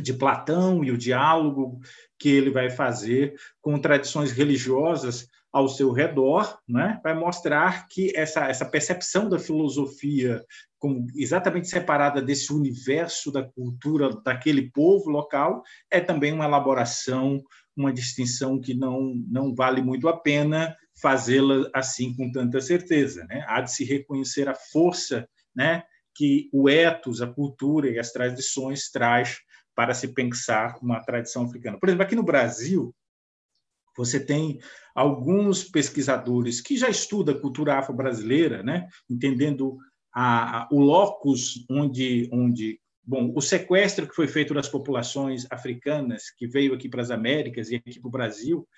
de 0.00 0.14
Platão 0.14 0.82
e 0.82 0.90
o 0.90 0.98
diálogo 0.98 1.78
que 2.18 2.30
ele 2.30 2.50
vai 2.50 2.70
fazer 2.70 3.34
com 3.60 3.78
tradições 3.78 4.32
religiosas, 4.32 5.28
ao 5.54 5.68
seu 5.68 5.92
redor, 5.92 6.58
né, 6.68 7.00
vai 7.04 7.14
mostrar 7.14 7.86
que 7.86 8.12
essa, 8.16 8.48
essa 8.48 8.64
percepção 8.64 9.28
da 9.28 9.38
filosofia 9.38 10.44
como 10.80 11.06
exatamente 11.14 11.68
separada 11.68 12.20
desse 12.20 12.52
universo 12.52 13.30
da 13.30 13.44
cultura 13.44 14.10
daquele 14.24 14.72
povo 14.72 15.08
local 15.08 15.62
é 15.88 16.00
também 16.00 16.32
uma 16.32 16.44
elaboração, 16.44 17.40
uma 17.76 17.92
distinção 17.92 18.60
que 18.60 18.74
não, 18.74 19.14
não 19.30 19.54
vale 19.54 19.80
muito 19.80 20.08
a 20.08 20.16
pena 20.20 20.74
fazê-la 21.00 21.70
assim 21.72 22.12
com 22.16 22.32
tanta 22.32 22.60
certeza. 22.60 23.24
Né? 23.28 23.44
Há 23.46 23.60
de 23.60 23.72
se 23.72 23.84
reconhecer 23.84 24.48
a 24.48 24.56
força 24.56 25.24
né, 25.54 25.84
que 26.16 26.48
o 26.52 26.68
ethos, 26.68 27.22
a 27.22 27.28
cultura 27.28 27.88
e 27.88 27.98
as 27.98 28.10
tradições 28.10 28.90
traz 28.90 29.38
para 29.72 29.94
se 29.94 30.08
pensar 30.08 30.78
uma 30.82 31.00
tradição 31.00 31.44
africana. 31.44 31.78
Por 31.78 31.88
exemplo, 31.88 32.04
aqui 32.04 32.16
no 32.16 32.24
Brasil, 32.24 32.92
você 33.96 34.18
tem 34.18 34.58
alguns 34.94 35.64
pesquisadores 35.64 36.60
que 36.60 36.76
já 36.76 36.88
estudam 36.88 37.34
a 37.34 37.40
cultura 37.40 37.78
afro-brasileira, 37.78 38.62
né? 38.62 38.88
entendendo 39.08 39.76
a, 40.12 40.62
a, 40.62 40.68
o 40.70 40.80
locus 40.80 41.64
onde, 41.70 42.28
onde 42.32 42.80
bom, 43.02 43.32
o 43.34 43.40
sequestro 43.40 44.06
que 44.06 44.14
foi 44.14 44.28
feito 44.28 44.54
das 44.54 44.68
populações 44.68 45.46
africanas 45.50 46.30
que 46.30 46.46
veio 46.46 46.74
aqui 46.74 46.88
para 46.88 47.02
as 47.02 47.10
Américas 47.10 47.70
e 47.70 47.76
aqui 47.76 48.00
para 48.00 48.08
o 48.08 48.12
Brasil, 48.12 48.68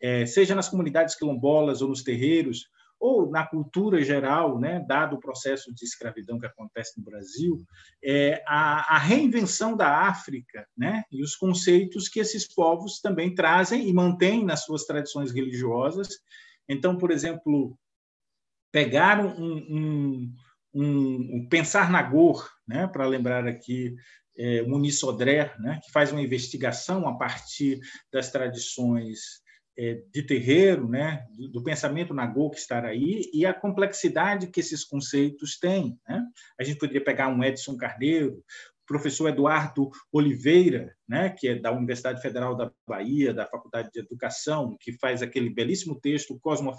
é, 0.00 0.26
seja 0.26 0.54
nas 0.54 0.68
comunidades 0.68 1.14
quilombolas 1.14 1.80
ou 1.80 1.88
nos 1.88 2.02
terreiros, 2.02 2.66
ou 3.02 3.28
na 3.28 3.44
cultura 3.44 4.00
geral, 4.00 4.60
né, 4.60 4.78
dado 4.86 5.16
o 5.16 5.20
processo 5.20 5.74
de 5.74 5.84
escravidão 5.84 6.38
que 6.38 6.46
acontece 6.46 6.96
no 6.96 7.04
Brasil, 7.04 7.66
é, 8.00 8.40
a, 8.46 8.94
a, 8.94 8.98
reinvenção 8.98 9.76
da 9.76 10.06
África 10.06 10.64
né, 10.78 11.02
e 11.10 11.20
os 11.20 11.34
conceitos 11.34 12.08
que 12.08 12.20
esses 12.20 12.46
povos 12.46 13.00
também 13.00 13.34
trazem 13.34 13.88
e 13.88 13.92
mantêm 13.92 14.44
nas 14.44 14.64
suas 14.64 14.84
tradições 14.84 15.32
religiosas. 15.32 16.20
Então, 16.68 16.96
por 16.96 17.10
exemplo, 17.10 17.76
pegaram 18.70 19.34
um, 19.36 19.56
um, 19.68 20.34
um, 20.72 21.36
um 21.38 21.48
pensar 21.48 21.90
Nagor, 21.90 22.48
né, 22.68 22.86
para 22.86 23.04
lembrar 23.04 23.48
aqui 23.48 23.96
é, 24.38 24.62
Muniz 24.62 25.00
Sodré, 25.00 25.52
né, 25.58 25.80
que 25.84 25.90
faz 25.90 26.12
uma 26.12 26.22
investigação 26.22 27.08
a 27.08 27.18
partir 27.18 27.80
das 28.12 28.30
tradições 28.30 29.41
de 29.76 30.22
terreiro, 30.22 30.88
né, 30.88 31.26
do, 31.30 31.48
do 31.48 31.64
pensamento 31.64 32.12
Nagô 32.12 32.50
que 32.50 32.58
está 32.58 32.84
aí, 32.84 33.30
e 33.32 33.46
a 33.46 33.54
complexidade 33.54 34.48
que 34.48 34.60
esses 34.60 34.84
conceitos 34.84 35.58
têm. 35.58 35.98
Né? 36.06 36.22
A 36.60 36.64
gente 36.64 36.78
poderia 36.78 37.02
pegar 37.02 37.28
um 37.28 37.42
Edson 37.42 37.76
Carneiro, 37.76 38.32
o 38.32 38.86
professor 38.86 39.28
Eduardo 39.28 39.90
Oliveira, 40.12 40.94
né, 41.08 41.30
que 41.30 41.48
é 41.48 41.54
da 41.54 41.72
Universidade 41.72 42.20
Federal 42.20 42.54
da 42.54 42.70
Bahia, 42.86 43.32
da 43.32 43.46
Faculdade 43.46 43.90
de 43.92 44.00
Educação, 44.00 44.76
que 44.78 44.92
faz 44.98 45.22
aquele 45.22 45.48
belíssimo 45.48 45.98
texto 46.00 46.38
Cosmo, 46.40 46.74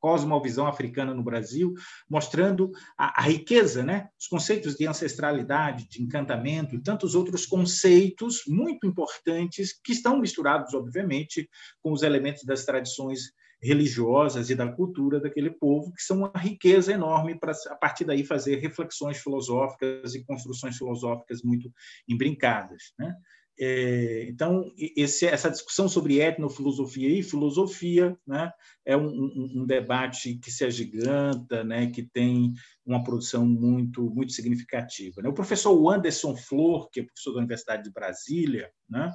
cosmovisão 0.00 0.66
africana 0.66 1.14
no 1.14 1.22
Brasil, 1.22 1.74
mostrando 2.08 2.70
a, 2.96 3.20
a, 3.20 3.24
riqueza, 3.24 3.82
né? 3.82 4.08
os 4.18 4.26
conceitos 4.26 4.74
de 4.74 4.86
ancestralidade, 4.86 5.88
de 5.88 6.02
encantamento 6.02 6.74
e 6.74 6.82
tantos 6.82 7.14
outros 7.14 7.44
conceitos 7.44 8.42
muito 8.46 8.86
importantes 8.86 9.78
que 9.84 9.92
estão 9.92 10.18
misturados, 10.18 10.74
obviamente, 10.74 11.48
com 11.82 11.92
os 11.92 12.02
elementos 12.02 12.44
das 12.44 12.64
tradições 12.64 13.32
religiosas 13.60 14.50
e 14.50 14.54
da 14.54 14.70
cultura 14.70 15.20
daquele 15.20 15.50
povo, 15.50 15.92
que 15.92 16.02
são 16.02 16.18
uma 16.18 16.32
riqueza 16.36 16.92
enorme 16.92 17.38
para, 17.38 17.52
a 17.68 17.74
partir 17.74 18.04
daí, 18.04 18.24
fazer 18.24 18.56
reflexões 18.56 19.18
filosóficas 19.18 20.14
e 20.14 20.24
construções 20.24 20.76
filosóficas 20.76 21.42
muito 21.42 21.72
embrincadas. 22.08 22.92
Né? 22.98 23.14
É, 23.58 24.26
então, 24.28 24.70
esse, 24.76 25.24
essa 25.26 25.50
discussão 25.50 25.88
sobre 25.88 26.20
etnofilosofia 26.20 27.08
e 27.08 27.22
filosofia 27.22 28.16
né, 28.26 28.52
é 28.84 28.94
um, 28.96 29.08
um, 29.08 29.52
um, 29.56 29.66
debate 29.66 30.34
que 30.34 30.50
se 30.50 30.62
agiganta, 30.62 31.64
né, 31.64 31.86
que 31.86 32.02
tem 32.02 32.52
uma 32.84 33.02
produção 33.02 33.46
muito, 33.46 34.10
muito 34.10 34.32
significativa. 34.32 35.22
Né? 35.22 35.28
O 35.28 35.34
professor 35.34 35.90
Anderson 35.90 36.36
Flor, 36.36 36.90
que 36.90 37.00
é 37.00 37.04
professor 37.04 37.32
da 37.32 37.38
Universidade 37.38 37.84
de 37.84 37.92
Brasília, 37.92 38.70
né, 38.88 39.10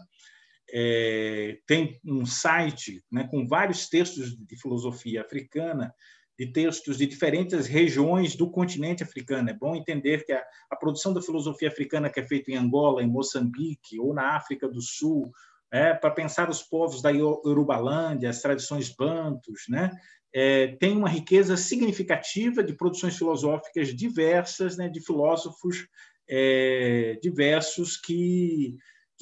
é, 0.73 1.59
tem 1.67 1.99
um 2.03 2.25
site 2.25 3.03
né, 3.11 3.27
com 3.29 3.47
vários 3.47 3.89
textos 3.89 4.35
de 4.35 4.55
filosofia 4.59 5.21
africana 5.21 5.93
de 6.37 6.47
textos 6.47 6.97
de 6.97 7.05
diferentes 7.05 7.67
regiões 7.67 8.35
do 8.35 8.49
continente 8.49 9.03
africano. 9.03 9.49
É 9.49 9.53
bom 9.53 9.75
entender 9.75 10.25
que 10.25 10.33
a, 10.33 10.43
a 10.69 10.75
produção 10.75 11.13
da 11.13 11.21
filosofia 11.21 11.67
africana 11.67 12.09
que 12.09 12.19
é 12.19 12.27
feita 12.27 12.51
em 12.51 12.55
Angola, 12.55 13.03
em 13.03 13.09
Moçambique 13.09 13.99
ou 13.99 14.13
na 14.13 14.35
África 14.35 14.67
do 14.67 14.81
Sul, 14.81 15.31
é, 15.71 15.93
para 15.93 16.11
pensar 16.11 16.49
os 16.49 16.61
povos 16.61 17.01
da 17.01 17.09
Yorubalândia, 17.09 18.29
as 18.29 18.41
tradições 18.41 18.89
bantus, 18.89 19.63
né? 19.69 19.91
É, 20.33 20.67
tem 20.77 20.95
uma 20.95 21.09
riqueza 21.09 21.57
significativa 21.57 22.63
de 22.63 22.73
produções 22.73 23.17
filosóficas 23.17 23.93
diversas, 23.93 24.77
né, 24.77 24.87
de 24.87 25.01
filósofos 25.01 25.87
é, 26.29 27.19
diversos 27.21 27.97
que 27.97 28.77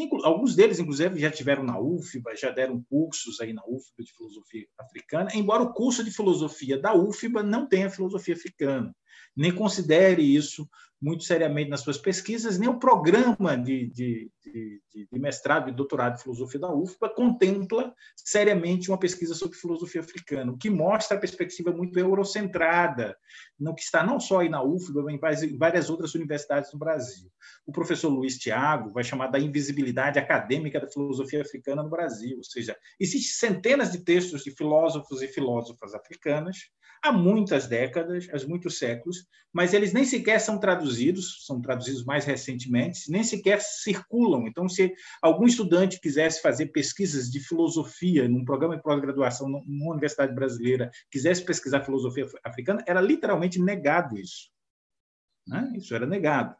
que 0.07 0.15
alguns 0.23 0.55
deles, 0.55 0.79
inclusive, 0.79 1.19
já 1.19 1.31
tiveram 1.31 1.63
na 1.63 1.79
UFBA, 1.79 2.35
já 2.35 2.51
deram 2.51 2.83
cursos 2.83 3.39
aí 3.41 3.51
na 3.51 3.63
UFBA 3.65 4.03
de 4.03 4.13
filosofia 4.13 4.67
africana, 4.77 5.29
embora 5.33 5.63
o 5.63 5.73
curso 5.73 6.03
de 6.03 6.11
filosofia 6.11 6.79
da 6.79 6.93
UFBA 6.93 7.43
não 7.43 7.67
tenha 7.67 7.89
filosofia 7.89 8.35
africana, 8.35 8.93
nem 9.35 9.53
considere 9.53 10.21
isso 10.21 10.67
muito 11.01 11.23
seriamente 11.23 11.69
nas 11.69 11.81
suas 11.81 11.97
pesquisas, 11.97 12.59
nem 12.59 12.67
o 12.67 12.77
programa 12.77 13.57
de, 13.57 13.87
de, 13.87 14.31
de, 14.43 15.07
de, 15.11 15.19
mestrado 15.19 15.69
e 15.69 15.73
doutorado 15.73 16.17
de 16.17 16.23
filosofia 16.23 16.59
da 16.59 16.73
UFBA 16.73 17.09
contempla 17.09 17.93
seriamente 18.17 18.89
uma 18.91 18.97
pesquisa 18.97 19.33
sobre 19.33 19.57
filosofia 19.57 20.01
africana, 20.01 20.51
o 20.51 20.57
que 20.57 20.69
mostra 20.69 21.15
a 21.15 21.19
perspectiva 21.19 21.71
muito 21.71 21.97
eurocentrada, 21.97 23.15
no 23.57 23.73
que 23.73 23.81
está 23.81 24.03
não 24.03 24.19
só 24.19 24.39
aí 24.39 24.49
na 24.49 24.61
UFBA, 24.61 25.17
mas 25.21 25.41
em 25.41 25.57
várias 25.57 25.89
outras 25.89 26.13
universidades 26.15 26.73
no 26.73 26.79
Brasil. 26.79 27.31
O 27.65 27.71
professor 27.71 28.09
Luiz 28.09 28.37
Tiago 28.37 28.89
vai 28.89 29.03
chamar 29.03 29.27
da 29.27 29.39
invisibilidade 29.39 30.19
acadêmica 30.19 30.81
da 30.81 30.87
filosofia 30.89 31.41
africana 31.41 31.81
no 31.81 31.89
Brasil, 31.89 32.37
ou 32.37 32.43
seja, 32.43 32.75
existem 32.99 33.49
centenas 33.49 33.91
de 33.91 33.99
textos 34.03 34.43
de 34.43 34.51
filósofos 34.51 35.21
e 35.21 35.27
filósofas 35.27 35.93
africanas 35.93 36.57
há 37.03 37.11
muitas 37.11 37.67
décadas, 37.67 38.27
há 38.31 38.47
muitos 38.47 38.77
séculos, 38.77 39.25
mas 39.51 39.73
eles 39.73 39.93
nem 39.93 40.05
sequer 40.05 40.39
são 40.39 40.59
traduzidos, 40.59 41.45
são 41.45 41.61
traduzidos 41.61 42.03
mais 42.03 42.25
recentemente, 42.25 43.09
nem 43.11 43.23
sequer 43.23 43.61
circulam. 43.61 44.47
Então, 44.47 44.67
se 44.69 44.93
algum 45.21 45.45
estudante 45.45 45.99
quisesse 45.99 46.41
fazer 46.41 46.67
pesquisas 46.67 47.29
de 47.29 47.39
filosofia 47.39 48.27
num 48.27 48.45
programa 48.45 48.75
de 48.75 48.83
pós-graduação 48.83 49.47
numa 49.49 49.91
universidade 49.91 50.33
brasileira, 50.33 50.91
quisesse 51.11 51.43
pesquisar 51.43 51.83
filosofia 51.83 52.27
africana, 52.43 52.83
era 52.87 53.01
literalmente 53.01 53.59
negado 53.59 54.17
isso. 54.17 54.49
Né? 55.47 55.73
Isso 55.75 55.95
era 55.95 56.05
negado. 56.05 56.55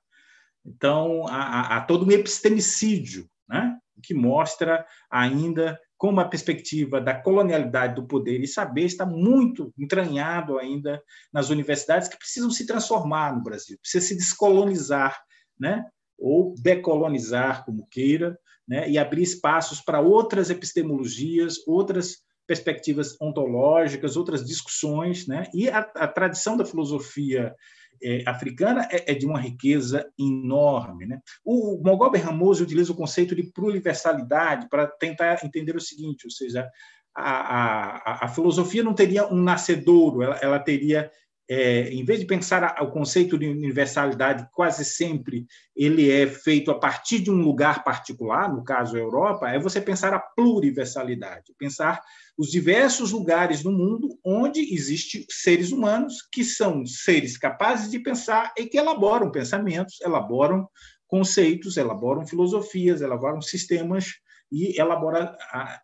Então, 0.66 1.28
há, 1.28 1.78
há 1.78 1.82
todo 1.82 2.06
um 2.06 2.12
epistemicídio, 2.12 3.30
né? 3.48 3.78
que 4.02 4.14
mostra 4.14 4.86
ainda 5.10 5.80
como 6.00 6.22
a 6.22 6.26
perspectiva 6.26 7.02
da 7.02 7.14
colonialidade 7.14 7.96
do 7.96 8.08
poder 8.08 8.40
e 8.40 8.48
saber 8.48 8.86
está 8.86 9.06
muito 9.06 9.74
entranhado 9.78 10.58
ainda 10.58 11.04
nas 11.32 11.50
universidades 11.50 12.08
que 12.08 12.18
precisam 12.18 12.50
se 12.50 12.66
transformar 12.66 13.36
no 13.36 13.44
Brasil, 13.44 13.78
precisa 13.82 14.08
se 14.08 14.16
descolonizar, 14.16 15.22
né? 15.60 15.86
ou 16.18 16.56
decolonizar, 16.58 17.66
como 17.66 17.86
queira, 17.92 18.40
né? 18.66 18.90
e 18.90 18.98
abrir 18.98 19.24
espaços 19.24 19.82
para 19.82 20.00
outras 20.00 20.50
epistemologias, 20.50 21.56
outras 21.68 22.20
perspectivas 22.48 23.20
ontológicas, 23.22 24.16
outras 24.16 24.46
discussões, 24.46 25.28
né? 25.28 25.48
e 25.54 25.70
a, 25.70 25.80
a 25.80 26.08
tradição 26.08 26.56
da 26.56 26.64
filosofia 26.64 27.54
é, 28.02 28.24
africana 28.26 28.88
é, 28.92 29.12
é, 29.12 29.16
de 29.16 29.26
uma 29.26 29.40
riqueza 29.40 30.10
enorme. 30.18 31.06
Né? 31.06 31.20
O 31.44 31.82
Mogobe 31.84 32.18
Ramos 32.18 32.62
utiliza 32.62 32.92
o 32.92 32.96
conceito 32.96 33.36
de 33.36 33.44
pluriversalidade 33.44 34.68
para 34.70 34.88
tentar 34.88 35.40
entender 35.44 35.76
o 35.76 35.82
seguinte, 35.82 36.26
ou 36.26 36.32
seja, 36.32 36.70
a, 37.16 38.24
a, 38.24 38.26
a 38.26 38.28
filosofia 38.28 38.84
não 38.84 38.94
teria 38.94 39.28
um 39.28 39.42
nascedouro, 39.42 40.22
ela, 40.22 40.36
ela 40.42 40.60
teria 40.60 41.12
é, 41.50 41.90
em 41.90 42.06
vez 42.06 42.20
de 42.20 42.28
pensar 42.28 42.76
o 42.80 42.92
conceito 42.92 43.36
de 43.36 43.48
universalidade, 43.48 44.48
quase 44.54 44.86
sempre 44.86 45.48
ele 45.76 46.12
é 46.12 46.28
feito 46.28 46.70
a 46.70 46.78
partir 46.78 47.20
de 47.20 47.32
um 47.32 47.42
lugar 47.42 47.84
particular, 47.84 48.54
no 48.54 48.64
caso 48.64 48.96
a 48.96 49.00
Europa, 49.00 49.50
é 49.50 49.58
você 49.58 49.82
pensar 49.82 50.14
a 50.14 50.20
pluriversalidade, 50.20 51.56
pensar 51.58 52.00
os 52.38 52.52
diversos 52.52 53.12
lugares 53.12 53.64
no 53.64 53.72
mundo 53.72 54.10
onde 54.24 54.76
existem 54.76 55.26
seres 55.28 55.72
humanos 55.72 56.18
que 56.32 56.44
são 56.44 56.86
seres 56.86 57.36
capazes 57.36 57.90
de 57.90 57.98
pensar 57.98 58.54
e 58.56 58.68
que 58.68 58.78
elaboram 58.78 59.32
pensamentos, 59.32 60.00
elaboram 60.02 60.70
conceitos, 61.08 61.78
elaboram 61.78 62.28
filosofias, 62.28 63.02
elaboram 63.02 63.42
sistemas 63.42 64.06
e 64.52 64.80
elaboram 64.80 65.36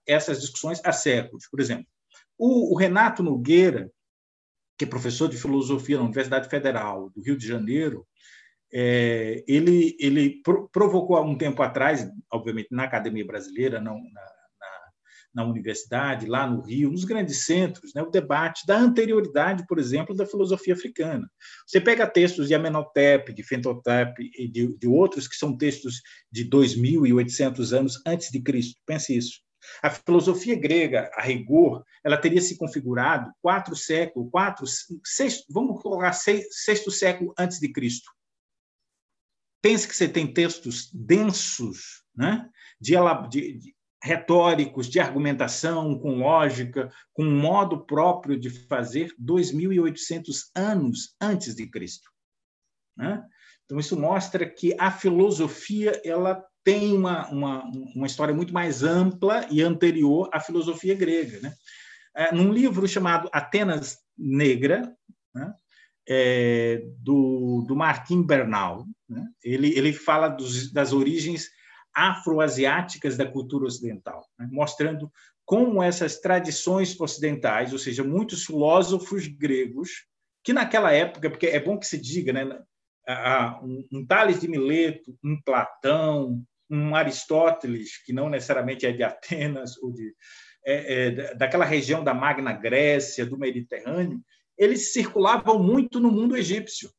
essas 0.06 0.42
discussões 0.42 0.80
há 0.84 0.92
séculos. 0.92 1.48
Por 1.50 1.60
exemplo, 1.60 1.88
o 2.38 2.78
Renato 2.78 3.24
Nogueira, 3.24 3.90
que 4.78 4.86
é 4.86 4.88
professor 4.88 5.30
de 5.30 5.38
filosofia 5.38 5.98
na 5.98 6.04
Universidade 6.04 6.50
Federal 6.50 7.10
do 7.10 7.22
Rio 7.22 7.38
de 7.38 7.48
Janeiro, 7.48 8.06
é, 8.74 9.44
ele, 9.48 9.96
ele 10.00 10.42
provocou 10.72 11.16
há 11.16 11.22
um 11.22 11.38
tempo 11.38 11.62
atrás, 11.62 12.10
obviamente 12.32 12.68
na 12.72 12.84
academia 12.84 13.26
brasileira, 13.26 13.80
não 13.80 13.96
na, 13.96 14.22
na, 14.22 15.44
na, 15.44 15.46
universidade, 15.46 16.26
lá 16.26 16.46
no 16.46 16.62
Rio, 16.62 16.92
nos 16.92 17.06
grandes 17.06 17.46
centros, 17.46 17.94
né, 17.94 18.02
o 18.02 18.10
debate 18.10 18.66
da 18.68 18.78
anterioridade, 18.78 19.66
por 19.66 19.80
exemplo, 19.80 20.14
da 20.14 20.26
filosofia 20.26 20.74
africana. 20.74 21.30
Você 21.66 21.80
pega 21.80 22.06
textos 22.06 22.50
de 22.50 22.56
Amenhotep, 22.56 23.34
de 23.34 23.44
Fentotep 23.44 24.14
e 24.38 24.48
de, 24.48 24.78
de 24.78 24.88
outros 24.88 25.26
que 25.28 25.38
são 25.38 25.56
textos 25.56 26.02
de 26.30 26.50
2.800 26.50 27.72
anos 27.72 28.02
antes 28.06 28.30
de 28.30 28.42
Cristo. 28.42 28.78
Pense 28.86 29.16
isso. 29.16 29.40
A 29.82 29.90
filosofia 29.90 30.60
grega, 30.60 31.10
a 31.14 31.22
rigor, 31.22 31.84
ela 32.06 32.18
teria 32.18 32.40
se 32.40 32.56
configurado 32.56 33.34
quatro 33.42 33.76
séculos, 33.76 34.30
quatro, 34.32 34.66
sexto, 35.04 35.46
vamos 35.50 35.82
colocar 35.82 36.14
sexto 36.14 36.92
século 36.92 37.34
antes 37.36 37.60
de 37.60 37.74
Cristo. 37.74 38.12
Pense 39.60 39.88
que 39.88 39.96
você 39.96 40.08
tem 40.08 40.32
textos 40.32 40.92
densos, 40.94 42.04
né? 42.16 42.48
de, 42.80 42.94
de, 43.30 43.58
de 43.58 43.76
retóricos, 44.04 44.88
de 44.88 45.00
argumentação, 45.00 45.98
com 45.98 46.20
lógica, 46.20 46.94
com 47.12 47.24
um 47.24 47.40
modo 47.40 47.84
próprio 47.88 48.40
de 48.40 48.52
fazer 48.52 49.12
2.800 49.20 50.52
anos 50.54 51.16
antes 51.20 51.56
de 51.56 51.66
Cristo. 51.66 52.08
Né? 52.96 53.26
Então, 53.66 53.80
isso 53.80 54.00
mostra 54.00 54.48
que 54.48 54.76
a 54.78 54.92
filosofia 54.92 56.00
ela 56.06 56.46
tem 56.64 56.96
uma, 56.96 57.28
uma, 57.30 57.64
uma 57.96 58.06
história 58.06 58.34
muito 58.34 58.54
mais 58.54 58.84
ampla 58.84 59.48
e 59.50 59.64
anterior 59.64 60.30
à 60.32 60.40
filosofia 60.40 60.94
grega. 60.94 61.40
Né? 61.40 61.52
É, 62.16 62.34
num 62.34 62.52
livro 62.52 62.88
chamado 62.88 63.30
Atenas 63.32 64.00
Negra, 64.18 64.96
né? 65.34 65.54
é, 66.08 66.84
do, 67.00 67.66
do 67.68 67.76
Martin 67.76 68.24
Bernal, 68.24 68.86
né? 69.10 69.28
ele, 69.44 69.78
ele 69.78 69.92
fala 69.92 70.30
dos, 70.30 70.72
das 70.72 70.94
origens 70.94 71.50
afroasiáticas 71.94 73.18
da 73.18 73.26
cultura 73.26 73.66
ocidental, 73.66 74.26
né? 74.38 74.48
mostrando 74.52 75.12
como 75.46 75.82
essas 75.84 76.20
tradições 76.20 77.00
ocidentais, 77.00 77.72
ou 77.72 77.80
seja, 77.80 78.04
muitos 78.04 78.46
filósofos 78.46 79.28
gregos, 79.28 80.06
que 80.44 80.54
naquela 80.54 80.92
época, 80.92 81.30
porque 81.30 81.48
é 81.48 81.60
bom 81.60 81.78
que 81.78 81.86
se 81.86 82.00
diga, 82.00 82.34
né, 82.34 82.46
um 83.92 84.06
Tales 84.08 84.40
de 84.40 84.48
Mileto, 84.48 85.16
um 85.24 85.40
Platão, 85.42 86.44
um 86.70 86.96
Aristóteles, 86.96 88.04
que 88.04 88.12
não 88.12 88.30
necessariamente 88.30 88.86
é 88.86 88.92
de 88.92 89.04
Atenas 89.04 89.78
ou 89.78 89.92
de 89.92 90.14
é, 90.66 91.08
é, 91.08 91.36
daquela 91.36 91.64
região 91.64 92.04
da 92.04 92.14
Magna 92.14 92.52
Grécia, 92.52 93.26
do 93.26 93.38
Mediterrâneo, 93.38 94.20
eles 94.58 94.94
circulavam 94.94 95.62
muito 95.62 96.00
no 96.00 96.12
mundo 96.12 96.36
egípcio, 96.36 96.90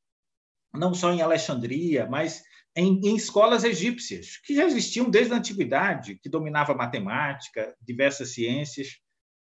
não 0.73 0.95
só 0.95 1.13
em 1.13 1.21
Alexandria, 1.21 2.07
mas 2.07 2.43
em, 2.77 3.01
em, 3.03 3.17
escolas 3.17 3.65
egípcias, 3.65 4.37
que 4.45 4.55
já 4.55 4.65
existiam 4.65 5.11
desde 5.11 5.33
a 5.33 5.39
antiguidade, 5.39 6.19
que 6.23 6.29
dominava 6.29 6.75
matemática, 6.75 7.75
diversas 7.81 8.35
ciências. 8.35 8.99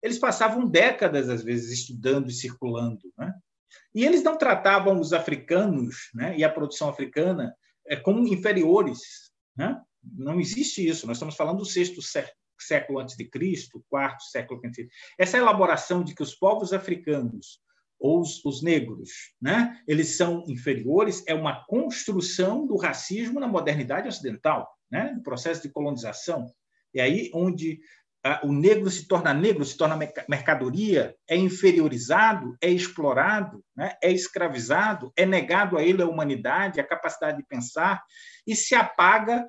Eles 0.03 0.19
passavam 0.19 0.69
décadas, 0.69 1.29
às 1.29 1.45
vezes, 1.45 1.71
estudando 1.71 2.29
e 2.29 2.33
circulando. 2.33 3.01
Né? 3.17 3.33
E 3.95 4.05
eles 4.05 4.23
não 4.23 4.37
tratavam 4.37 4.99
os 4.99 5.13
africanos 5.13 6.11
né, 6.13 6.37
e 6.37 6.43
a 6.43 6.51
produção 6.51 6.89
africana 6.89 7.55
é, 7.87 7.95
como 7.95 8.27
inferiores. 8.27 8.99
Né? 9.57 9.81
Não 10.03 10.41
existe 10.41 10.87
isso. 10.87 11.07
Nós 11.07 11.17
estamos 11.17 11.37
falando 11.37 11.59
do 11.59 11.65
sexto 11.65 12.03
século 12.63 12.99
antes 12.99 13.17
de 13.17 13.25
Cristo, 13.25 13.85
quarto 13.89 14.23
século 14.25 14.61
antes. 14.65 14.87
Essa 15.19 15.39
elaboração 15.39 16.03
de 16.03 16.15
que 16.15 16.23
os 16.23 16.35
povos 16.35 16.73
africanos 16.73 17.61
ou 17.99 18.21
os, 18.21 18.43
os, 18.45 18.63
negros, 18.63 19.11
né? 19.41 19.79
Eles 19.87 20.17
são 20.17 20.45
inferiores, 20.49 21.23
é 21.27 21.35
uma 21.35 21.65
construção 21.67 22.67
do 22.67 22.77
racismo 22.77 23.39
na 23.39 23.47
modernidade 23.47 24.09
ocidental, 24.09 24.69
né? 24.91 25.13
No 25.15 25.23
processo 25.23 25.63
de 25.63 25.69
colonização. 25.69 26.47
E 26.95 27.01
aí 27.01 27.31
onde 27.35 27.81
ah, 28.23 28.41
o 28.45 28.53
negro 28.53 28.91
se 28.91 29.09
torna 29.09 29.33
negro, 29.33 29.65
se 29.65 29.77
torna 29.77 29.99
mercadoria, 30.29 31.15
é 31.27 31.37
inferiorizado, 31.37 32.55
é 32.61 32.69
explorado, 32.69 33.65
né? 33.75 33.97
é 34.03 34.13
escravizado, 34.13 35.11
é 35.17 35.25
negado 35.25 35.79
a 35.79 35.83
ele 35.83 36.03
a 36.03 36.07
humanidade, 36.07 36.81
a 36.81 36.87
capacidade 36.87 37.39
de 37.39 37.45
pensar 37.45 38.03
e 38.47 38.55
se 38.55 38.75
apaga 38.75 39.47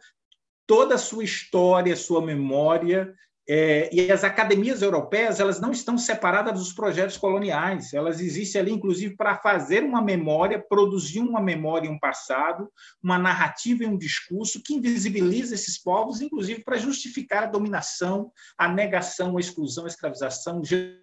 toda 0.71 0.95
a 0.95 0.97
sua 0.97 1.25
história, 1.25 1.97
sua 1.97 2.25
memória 2.25 3.13
é, 3.45 3.93
e 3.93 4.09
as 4.09 4.23
academias 4.23 4.81
europeias 4.81 5.41
elas 5.41 5.59
não 5.59 5.71
estão 5.71 5.97
separadas 5.97 6.57
dos 6.57 6.71
projetos 6.71 7.17
coloniais, 7.17 7.93
elas 7.93 8.21
existem 8.21 8.61
ali, 8.61 8.71
inclusive, 8.71 9.17
para 9.17 9.35
fazer 9.35 9.83
uma 9.83 10.01
memória, 10.01 10.65
produzir 10.65 11.19
uma 11.19 11.41
memória 11.41 11.89
em 11.89 11.91
um 11.91 11.99
passado, 11.99 12.71
uma 13.03 13.19
narrativa 13.19 13.83
e 13.83 13.85
um 13.85 13.97
discurso 13.97 14.63
que 14.63 14.73
invisibiliza 14.73 15.55
esses 15.55 15.77
povos, 15.77 16.21
inclusive 16.21 16.63
para 16.63 16.77
justificar 16.77 17.43
a 17.43 17.47
dominação, 17.47 18.31
a 18.57 18.69
negação, 18.69 19.35
a 19.35 19.41
exclusão, 19.41 19.83
a 19.83 19.89
escravização 19.89 20.61
que 20.61 21.01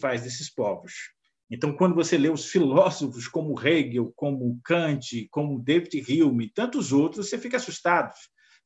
faz 0.00 0.22
desses 0.22 0.48
povos. 0.48 1.17
Então, 1.50 1.74
quando 1.74 1.94
você 1.94 2.18
lê 2.18 2.28
os 2.28 2.46
filósofos 2.46 3.26
como 3.26 3.58
Hegel, 3.58 4.12
como 4.14 4.60
Kant, 4.64 5.26
como 5.30 5.58
David 5.58 6.04
Hume 6.22 6.46
e 6.46 6.52
tantos 6.52 6.92
outros, 6.92 7.28
você 7.28 7.38
fica 7.38 7.56
assustado 7.56 8.12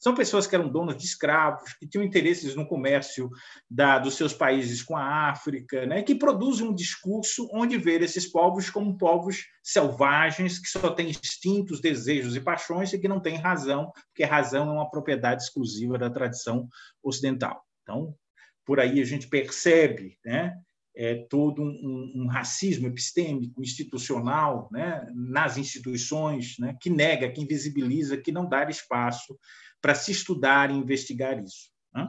são 0.03 0.17
pessoas 0.17 0.49
que 0.49 0.55
eram 0.57 0.69
donas 0.69 0.97
de 0.97 1.05
escravos, 1.05 1.75
que 1.75 1.87
tinham 1.87 2.03
interesses 2.03 2.57
no 2.57 2.67
comércio 2.67 3.31
da, 3.71 4.01
dos 4.01 4.17
seus 4.17 4.35
países 4.35 4.83
com 4.83 4.97
a 4.97 5.31
África, 5.31 5.87
né? 5.87 6.03
que 6.03 6.17
produzem 6.17 6.67
um 6.67 6.75
discurso 6.75 7.49
onde 7.53 7.79
vê 7.79 7.99
esses 7.99 8.27
povos 8.27 8.69
como 8.69 8.99
povos 8.99 9.45
selvagens, 9.63 10.59
que 10.59 10.67
só 10.67 10.91
têm 10.91 11.11
instintos, 11.11 11.81
desejos 11.81 12.35
e 12.35 12.41
paixões 12.41 12.93
e 12.93 12.99
que 12.99 13.07
não 13.07 13.21
têm 13.21 13.37
razão, 13.37 13.93
porque 14.09 14.25
razão 14.25 14.71
é 14.71 14.73
uma 14.73 14.91
propriedade 14.91 15.45
exclusiva 15.45 15.97
da 15.97 16.11
tradição 16.11 16.69
ocidental. 17.01 17.65
Então, 17.83 18.13
por 18.67 18.81
aí 18.81 19.01
a 19.01 19.05
gente 19.05 19.29
percebe 19.29 20.19
né, 20.25 20.53
é, 20.95 21.27
todo 21.29 21.63
um, 21.63 22.13
um, 22.15 22.27
racismo 22.27 22.87
epistêmico, 22.87 23.63
institucional, 23.63 24.69
né, 24.71 25.07
nas 25.15 25.57
instituições, 25.57 26.57
né, 26.59 26.77
que 26.81 26.91
nega, 26.91 27.31
que 27.31 27.41
invisibiliza, 27.41 28.17
que 28.17 28.33
não 28.33 28.49
dá 28.49 28.69
espaço 28.69 29.39
para 29.81 29.95
se 29.95 30.13
estudar 30.13 30.71
e 30.71 30.75
investigar 30.75 31.43
isso. 31.43 31.71
Né? 31.95 32.09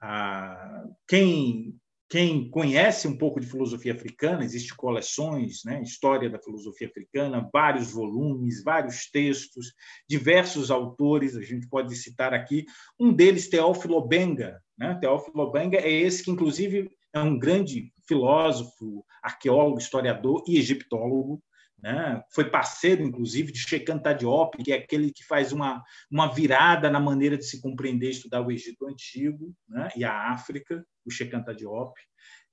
Ah, 0.00 0.84
quem, 1.08 1.76
quem 2.08 2.48
conhece 2.48 3.06
um 3.06 3.18
pouco 3.18 3.40
de 3.40 3.46
filosofia 3.46 3.92
africana, 3.92 4.42
existem 4.42 4.74
coleções, 4.76 5.62
né? 5.64 5.82
História 5.82 6.30
da 6.30 6.38
filosofia 6.38 6.88
africana, 6.88 7.48
vários 7.52 7.92
volumes, 7.92 8.62
vários 8.62 9.10
textos, 9.10 9.74
diversos 10.08 10.70
autores, 10.70 11.36
a 11.36 11.42
gente 11.42 11.68
pode 11.68 11.94
citar 11.96 12.32
aqui, 12.32 12.64
um 12.98 13.12
deles, 13.12 13.48
Teófilo 13.48 14.00
Benga. 14.06 14.62
Né? 14.78 14.96
Teófilo 15.00 15.50
Benga 15.50 15.78
é 15.78 15.90
esse 15.90 16.24
que, 16.24 16.30
inclusive, 16.30 16.90
é 17.14 17.20
um 17.20 17.38
grande 17.38 17.92
filósofo, 18.06 19.04
arqueólogo, 19.22 19.78
historiador 19.78 20.42
e 20.46 20.58
egiptólogo, 20.58 21.42
né? 21.80 22.22
Foi 22.30 22.50
parceiro, 22.50 23.02
inclusive, 23.02 23.52
de 23.52 23.58
Sheikh 23.58 23.90
Anta 23.90 24.12
Diop, 24.12 24.62
que 24.62 24.72
é 24.72 24.76
aquele 24.76 25.12
que 25.12 25.24
faz 25.24 25.52
uma, 25.52 25.82
uma 26.10 26.26
virada 26.26 26.90
na 26.90 26.98
maneira 26.98 27.36
de 27.36 27.44
se 27.44 27.60
compreender 27.60 28.08
e 28.08 28.10
estudar 28.10 28.40
o 28.40 28.50
Egito 28.50 28.86
Antigo 28.86 29.54
né? 29.68 29.88
e 29.96 30.04
a 30.04 30.32
África, 30.32 30.84
o 31.04 31.10
Sheikh 31.10 31.34
Anta 31.36 31.54
Diop, 31.54 31.94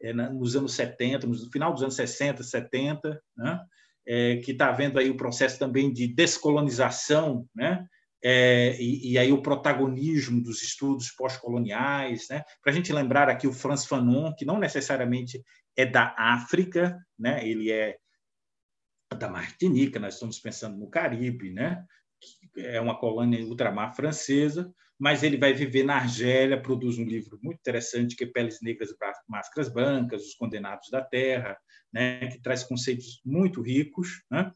é, 0.01 0.13
nos 0.13 0.55
anos 0.55 0.73
70, 0.73 1.25
no 1.25 1.51
final 1.51 1.73
dos 1.73 1.81
anos 1.81 1.95
60, 1.95 2.43
70, 2.43 3.19
né? 3.35 3.65
é, 4.07 4.37
que 4.37 4.51
está 4.51 4.71
vendo 4.71 4.99
aí 4.99 5.09
o 5.09 5.17
processo 5.17 5.57
também 5.57 5.91
de 5.91 6.07
descolonização, 6.07 7.47
né? 7.55 7.85
É, 8.23 8.75
e, 8.81 9.11
e, 9.11 9.17
aí 9.19 9.31
o 9.31 9.41
protagonismo 9.41 10.41
dos 10.41 10.63
estudos 10.63 11.11
pós-coloniais, 11.11 12.27
né? 12.29 12.43
Para 12.63 12.71
a 12.71 12.75
gente 12.75 12.91
lembrar 12.91 13.29
aqui 13.29 13.47
o 13.47 13.53
Franz 13.53 13.85
Fanon, 13.85 14.33
que 14.33 14.45
não 14.45 14.59
necessariamente 14.59 15.43
é 15.75 15.85
da 15.85 16.15
África, 16.17 16.97
né? 17.19 17.47
Ele 17.47 17.71
é 17.71 17.97
da 19.15 19.29
Martinica, 19.29 19.99
nós 19.99 20.15
estamos 20.15 20.39
pensando 20.39 20.77
no 20.77 20.89
Caribe, 20.89 21.51
né? 21.51 21.85
que 22.53 22.61
é 22.61 22.79
uma 22.79 22.97
colônia 22.97 23.43
ultramar 23.45 23.95
francesa, 23.95 24.73
mas 24.97 25.23
ele 25.23 25.37
vai 25.37 25.53
viver 25.53 25.83
na 25.83 25.95
Argélia, 25.95 26.61
produz 26.61 26.97
um 26.97 27.03
livro 27.03 27.37
muito 27.43 27.59
interessante 27.59 28.15
que 28.15 28.23
é 28.23 28.27
Peles 28.27 28.59
Negras 28.61 28.89
e 28.91 28.95
Máscaras 29.27 29.69
Brancas, 29.69 30.23
Os 30.23 30.35
Condenados 30.35 30.89
da 30.89 31.01
Terra, 31.01 31.57
né? 31.91 32.27
que 32.27 32.41
traz 32.41 32.63
conceitos 32.63 33.21
muito 33.25 33.61
ricos. 33.61 34.23
Né? 34.31 34.51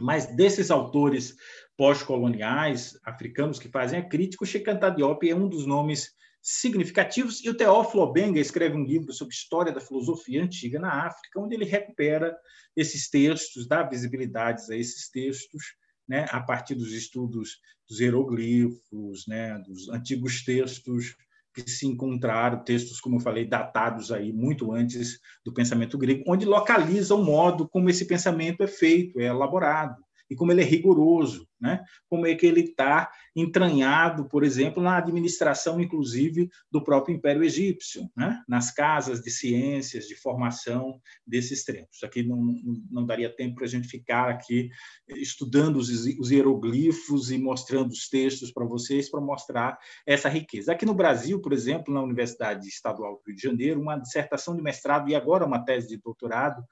Mas 0.00 0.26
desses 0.34 0.70
autores 0.70 1.36
pós-coloniais 1.76 2.98
africanos 3.04 3.58
que 3.58 3.68
fazem 3.68 4.00
a 4.00 4.08
crítica, 4.08 4.44
o 4.44 4.46
Cheikh 4.46 4.68
Anta 4.68 4.90
Diop 4.90 5.28
é 5.28 5.34
um 5.34 5.48
dos 5.48 5.66
nomes 5.66 6.12
significativos. 6.42 7.44
E 7.44 7.50
o 7.50 7.56
Teófilo 7.56 8.02
Obenga 8.02 8.40
escreve 8.40 8.76
um 8.76 8.84
livro 8.84 9.12
sobre 9.12 9.34
história 9.34 9.72
da 9.72 9.80
filosofia 9.80 10.42
antiga 10.42 10.78
na 10.78 11.06
África, 11.06 11.40
onde 11.40 11.54
ele 11.54 11.64
recupera 11.64 12.36
esses 12.76 13.08
textos, 13.10 13.66
dá 13.66 13.82
visibilidades 13.82 14.70
a 14.70 14.76
esses 14.76 15.10
textos, 15.10 15.74
né, 16.08 16.26
a 16.30 16.40
partir 16.40 16.74
dos 16.74 16.92
estudos 16.92 17.58
dos 17.88 18.00
hieroglifos, 18.00 19.26
né, 19.26 19.58
dos 19.66 19.88
antigos 19.88 20.42
textos 20.44 21.14
que 21.54 21.68
se 21.68 21.86
encontraram, 21.86 22.62
textos, 22.62 23.00
como 23.00 23.16
eu 23.16 23.20
falei, 23.20 23.44
datados 23.44 24.12
aí 24.12 24.32
muito 24.32 24.72
antes 24.72 25.18
do 25.44 25.52
pensamento 25.52 25.98
grego, 25.98 26.24
onde 26.26 26.46
localiza 26.46 27.14
o 27.14 27.24
modo 27.24 27.68
como 27.68 27.90
esse 27.90 28.06
pensamento 28.06 28.62
é 28.62 28.66
feito, 28.66 29.20
é 29.20 29.26
elaborado 29.26 29.96
e 30.30 30.36
como 30.36 30.52
ele 30.52 30.62
é 30.62 30.64
rigoroso, 30.64 31.48
né? 31.60 31.82
como 32.08 32.26
é 32.26 32.34
que 32.34 32.46
ele 32.46 32.60
está 32.60 33.10
entranhado, 33.34 34.28
por 34.28 34.44
exemplo, 34.44 34.82
na 34.82 34.98
administração, 34.98 35.80
inclusive, 35.80 36.48
do 36.70 36.82
próprio 36.82 37.14
Império 37.14 37.42
Egípcio, 37.42 38.08
né? 38.16 38.42
nas 38.48 38.70
casas 38.70 39.20
de 39.20 39.30
ciências, 39.30 40.06
de 40.06 40.14
formação 40.14 41.00
desses 41.26 41.64
tempos. 41.64 42.02
Aqui 42.02 42.22
não, 42.22 42.54
não 42.90 43.06
daria 43.06 43.34
tempo 43.34 43.56
para 43.56 43.64
a 43.64 43.68
gente 43.68 43.88
ficar 43.88 44.28
aqui 44.28 44.70
estudando 45.08 45.76
os, 45.76 45.88
os 46.18 46.30
hieroglifos 46.30 47.30
e 47.30 47.38
mostrando 47.38 47.90
os 47.90 48.08
textos 48.08 48.52
para 48.52 48.64
vocês, 48.64 49.10
para 49.10 49.20
mostrar 49.20 49.78
essa 50.06 50.28
riqueza. 50.28 50.72
Aqui 50.72 50.86
no 50.86 50.94
Brasil, 50.94 51.40
por 51.40 51.52
exemplo, 51.52 51.92
na 51.92 52.02
Universidade 52.02 52.66
Estadual 52.68 53.14
do 53.14 53.22
Rio 53.26 53.36
de 53.36 53.42
Janeiro, 53.42 53.80
uma 53.80 53.98
dissertação 53.98 54.54
de 54.54 54.62
mestrado 54.62 55.08
e 55.08 55.14
agora 55.14 55.46
uma 55.46 55.64
tese 55.64 55.88
de 55.88 55.96
doutorado 55.96 56.62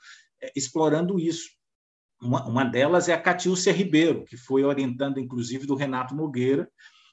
é, 0.42 0.52
explorando 0.54 1.18
isso, 1.18 1.48
uma, 2.20 2.46
uma 2.46 2.64
delas 2.64 3.08
é 3.08 3.12
a 3.12 3.20
Catiúcia 3.20 3.72
Ribeiro, 3.72 4.24
que 4.24 4.36
foi 4.36 4.64
orientando, 4.64 5.18
inclusive, 5.18 5.66
do 5.66 5.74
Renato 5.74 6.14
Nogueira, 6.14 6.68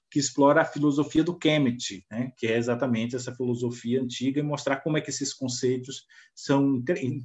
que 0.10 0.20
explora 0.20 0.62
a 0.62 0.66
filosofia 0.66 1.24
do 1.24 1.36
Kemet, 1.36 2.06
né? 2.12 2.32
que 2.38 2.46
é 2.46 2.56
exatamente 2.56 3.16
essa 3.16 3.34
filosofia 3.34 4.00
antiga, 4.00 4.40
e 4.40 4.44
mostrar 4.44 4.78
como 4.78 4.98
é 4.98 5.02
que 5.02 5.10
esses 5.10 5.34
conceitos 5.34 6.06
são 6.36 6.84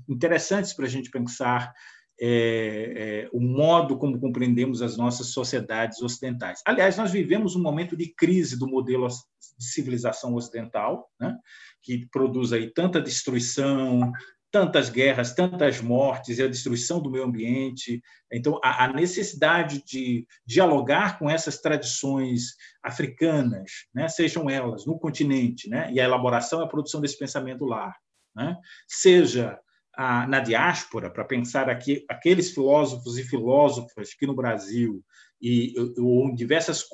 interessantes 0.09 0.73
para 0.73 0.87
a 0.87 0.89
gente 0.89 1.11
pensar 1.11 1.73
é, 2.21 2.93
é, 2.97 3.29
o 3.31 3.41
modo 3.41 3.97
como 3.97 4.19
compreendemos 4.19 4.83
as 4.83 4.97
nossas 4.97 5.29
sociedades 5.29 6.01
ocidentais. 6.01 6.63
Aliás, 6.65 6.97
nós 6.97 7.13
vivemos 7.13 7.55
um 7.55 7.63
momento 7.63 7.97
de 7.97 8.13
crise 8.15 8.59
do 8.59 8.67
modelo 8.67 9.07
de 9.07 9.65
civilização 9.65 10.35
ocidental, 10.35 11.09
né? 11.21 11.37
que 11.83 12.09
produz 12.11 12.53
aí 12.53 12.73
tanta 12.73 13.01
destruição, 13.01 14.11
tantas 14.51 14.89
guerras, 14.89 15.35
tantas 15.35 15.81
mortes 15.81 16.39
e 16.39 16.43
a 16.43 16.49
destruição 16.49 17.01
do 17.01 17.11
meio 17.11 17.25
ambiente. 17.25 18.03
Então, 18.33 18.59
a, 18.63 18.89
necessidade 18.89 19.83
de 19.85 20.27
dialogar 20.47 21.19
com 21.19 21.29
essas 21.29 21.59
tradições 21.61 22.55
africanas, 22.83 23.71
né, 23.95 24.09
sejam 24.09 24.49
elas 24.49 24.87
no 24.87 24.99
continente, 24.99 25.69
né, 25.69 25.93
e 25.93 26.01
a 26.01 26.05
elaboração 26.05 26.61
e 26.61 26.65
a 26.65 26.69
produção 26.69 27.01
desse 27.01 27.19
pensamento 27.19 27.65
lá, 27.65 27.95
né, 28.35 28.57
seja 28.87 29.59
na 29.99 30.39
diáspora, 30.39 31.11
para 31.11 31.25
pensar 31.25 31.69
aqui 31.69 32.05
aqueles 32.09 32.53
filósofos 32.53 33.19
e 33.19 33.25
filósofas 33.25 34.15
que 34.15 34.27
no 34.27 34.35
Brasil 34.35 35.03
e 35.43 35.75
ou 35.99 36.29
em 36.29 36.35
diversas 36.35 36.85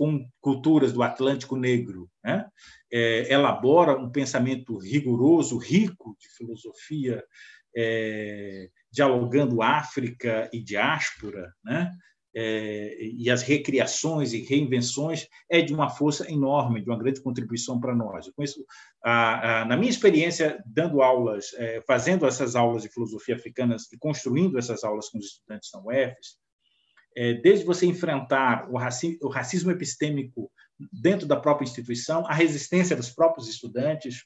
culturas 0.41 0.93
do 0.93 1.03
Atlântico 1.03 1.55
Negro, 1.57 2.11
né, 2.23 2.47
é, 2.91 3.31
elabora 3.33 3.97
um 3.97 4.11
pensamento 4.11 4.79
rigoroso, 4.79 5.59
rico 5.59 6.17
de 6.19 6.29
filosofia, 6.31 7.23
é, 7.77 8.69
dialogando 8.91 9.63
África 9.63 10.49
e 10.53 10.63
diáspora, 10.63 11.53
né? 11.63 11.91
É, 12.37 12.97
e 13.01 13.31
as 13.31 13.43
recriações 13.43 14.33
e 14.33 14.41
reinvenções 14.41 15.29
é 15.49 15.63
de 15.63 15.73
uma 15.73 15.89
força 15.89 16.29
enorme, 16.31 16.83
de 16.83 16.91
uma 16.91 16.99
grande 16.99 17.23
contribuição 17.23 17.81
para 17.81 17.95
nós. 17.95 18.29
A, 19.05 19.61
a, 19.61 19.65
na 19.65 19.77
minha 19.77 19.91
experiência, 19.91 20.63
dando 20.67 21.01
aulas, 21.01 21.55
é, 21.55 21.81
fazendo 21.87 22.27
essas 22.27 22.57
aulas 22.57 22.83
de 22.83 22.89
filosofia 22.89 23.37
africana 23.37 23.77
e 23.93 23.99
construindo 23.99 24.59
essas 24.59 24.83
aulas 24.83 25.09
com 25.09 25.19
os 25.19 25.27
estudantes 25.27 25.71
da 25.73 25.81
UFES, 25.81 26.45
é, 27.17 27.35
desde 27.35 27.65
você 27.65 27.87
enfrentar 27.87 28.69
o 28.71 28.77
racismo, 28.77 29.19
o 29.23 29.29
racismo 29.29 29.71
epistêmico 29.71 30.51
dentro 30.93 31.27
da 31.27 31.37
própria 31.37 31.65
instituição, 31.65 32.27
a 32.27 32.35
resistência 32.35 32.97
dos 32.97 33.11
próprios 33.11 33.49
estudantes, 33.49 34.25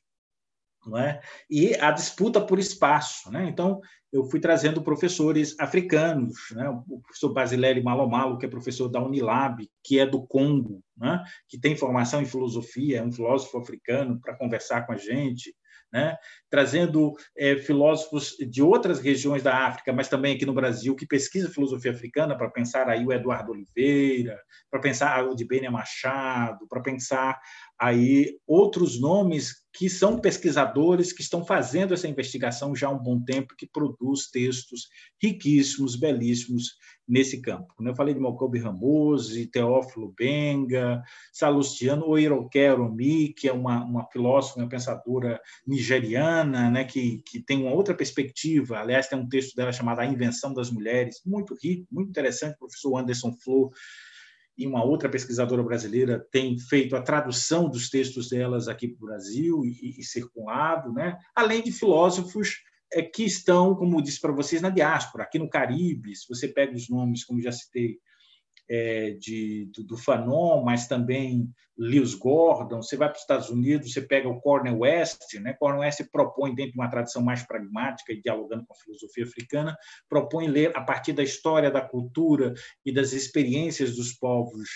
é? 0.97 1.21
e 1.51 1.75
a 1.75 1.91
disputa 1.91 2.41
por 2.41 2.59
espaço. 2.59 3.31
Né? 3.31 3.49
Então, 3.49 3.81
eu 4.13 4.25
fui 4.25 4.41
trazendo 4.41 4.83
professores 4.83 5.55
africanos, 5.59 6.35
né? 6.53 6.69
o 6.89 7.01
professor 7.01 7.33
Basileri 7.33 7.83
Malomalo, 7.83 8.39
que 8.39 8.47
é 8.47 8.49
professor 8.49 8.89
da 8.89 9.03
Unilab, 9.03 9.69
que 9.83 9.99
é 9.99 10.07
do 10.07 10.27
Congo, 10.27 10.83
né? 10.97 11.23
que 11.49 11.59
tem 11.59 11.77
formação 11.77 12.23
em 12.23 12.27
filosofia, 12.27 12.99
é 12.99 13.03
um 13.03 13.13
filósofo 13.13 13.59
africano, 13.59 14.21
para 14.21 14.37
conversar 14.37 14.87
com 14.87 14.93
a 14.93 14.97
gente 14.97 15.53
né? 15.93 16.17
trazendo 16.51 17.15
é, 17.37 17.57
filósofos 17.57 18.37
de 18.39 18.63
outras 18.63 19.01
regiões 19.01 19.43
da 19.43 19.67
África, 19.67 19.93
mas 19.93 20.09
também 20.09 20.35
aqui 20.35 20.45
no 20.45 20.53
Brasil, 20.53 20.95
que 20.95 21.07
pesquisa 21.07 21.51
filosofia 21.51 21.93
africana, 21.93 22.37
para 22.37 22.51
pensar 22.51 22.89
aí 22.89 23.05
o 23.05 23.13
Eduardo 23.13 23.53
Oliveira, 23.53 24.39
para 24.71 24.81
pensar 24.81 25.25
o 25.25 25.35
de 25.35 25.47
Benia 25.47 25.71
Machado, 25.71 26.67
para 26.69 26.81
pensar 26.81 27.39
aí 27.81 28.39
outros 28.47 29.01
nomes 29.01 29.63
que 29.73 29.89
são 29.89 30.19
pesquisadores 30.19 31.13
que 31.13 31.23
estão 31.23 31.45
fazendo 31.45 31.95
essa 31.95 32.09
investigação 32.09 32.75
já 32.75 32.89
há 32.89 32.91
um 32.91 32.99
bom 32.99 33.23
tempo, 33.23 33.55
que 33.57 33.65
produz 33.65 34.29
textos 34.29 34.89
riquíssimos, 35.23 35.95
belíssimos 35.95 36.77
nesse 37.07 37.41
campo. 37.41 37.73
Eu 37.81 37.95
falei 37.95 38.13
de 38.13 38.19
Mokobe 38.19 38.59
Ramose, 38.59 39.47
Teófilo 39.47 40.13
Benga, 40.19 41.01
Salustiano 41.33 42.09
Oiroke 42.09 42.59
Oromi, 42.59 43.33
que 43.33 43.49
é 43.49 43.53
uma, 43.53 43.85
uma 43.85 44.07
filósofa, 44.11 44.59
uma 44.59 44.69
pensadora 44.69 45.41
nigeriana, 45.65 46.71
né, 46.71 46.85
que, 46.85 47.23
que 47.25 47.41
tem 47.41 47.63
uma 47.63 47.73
outra 47.73 47.95
perspectiva. 47.95 48.79
Aliás, 48.79 49.07
tem 49.07 49.19
um 49.19 49.29
texto 49.29 49.55
dela 49.55 49.73
chamado 49.73 50.01
A 50.01 50.07
Invenção 50.07 50.53
das 50.53 50.71
Mulheres, 50.71 51.23
muito 51.25 51.55
rico, 51.63 51.87
muito 51.91 52.11
interessante, 52.11 52.57
o 52.57 52.59
professor 52.59 52.99
Anderson 52.99 53.33
Flor 53.43 53.71
e 54.59 54.67
uma 54.67 54.85
outra 54.85 55.09
pesquisadora 55.09 55.63
brasileira 55.63 56.27
tem 56.33 56.59
feito 56.59 56.97
a 56.97 57.01
tradução 57.01 57.71
dos 57.71 57.89
textos 57.89 58.29
delas 58.29 58.67
aqui 58.67 58.89
para 58.89 59.05
o 59.05 59.07
Brasil 59.07 59.65
e, 59.65 60.01
e 60.01 60.03
circulado, 60.03 60.93
né? 60.93 61.17
além 61.35 61.63
de 61.63 61.71
filósofos 61.71 62.57
é, 62.93 63.01
que 63.01 63.23
estão, 63.23 63.77
como 63.77 64.03
disse 64.03 64.21
para 64.21 64.33
vocês, 64.33 64.61
na 64.61 64.71
diáspora, 64.71 65.23
aqui 65.23 65.39
no 65.39 65.49
Caribe, 65.49 66.17
se 66.17 66.27
você 66.29 66.49
pega 66.49 66.75
os 66.75 66.89
nomes, 66.89 67.25
como 67.25 67.41
já 67.41 67.53
citei, 67.53 67.99
é, 68.69 69.13
de, 69.13 69.71
do, 69.75 69.83
do, 69.83 69.97
Fanon, 69.97 70.63
mas 70.63 70.87
também 70.87 71.51
Lewis 71.77 72.15
Gordon. 72.15 72.83
Você 72.83 72.97
vai 72.97 73.09
para 73.09 73.17
os 73.17 73.23
Estados 73.23 73.49
Unidos, 73.49 73.93
você 73.93 74.03
pega 74.03 74.29
o 74.29 74.41
Cornel 74.41 74.79
West. 74.81 75.35
Né? 75.41 75.55
Cornel 75.55 75.81
West 75.81 76.03
propõe, 76.13 76.55
dentro 76.55 76.73
de 76.73 76.79
uma 76.79 76.91
tradição 76.91 77.23
mais 77.23 77.43
pragmática 77.43 78.13
e 78.13 78.21
dialogando 78.21 78.67
com 78.67 78.75
a 78.75 78.79
filosofia 78.79 79.25
africana, 79.25 79.77
propõe 80.09 80.49
ler 80.49 80.77
a 80.77 80.83
partir 80.83 81.13
da 81.13 81.23
história, 81.23 81.71
da 81.71 81.81
cultura 81.81 82.53
e 82.85 82.93
das 82.93 83.13
experiências 83.13 83.97
dos 83.97 84.13
povos 84.13 84.69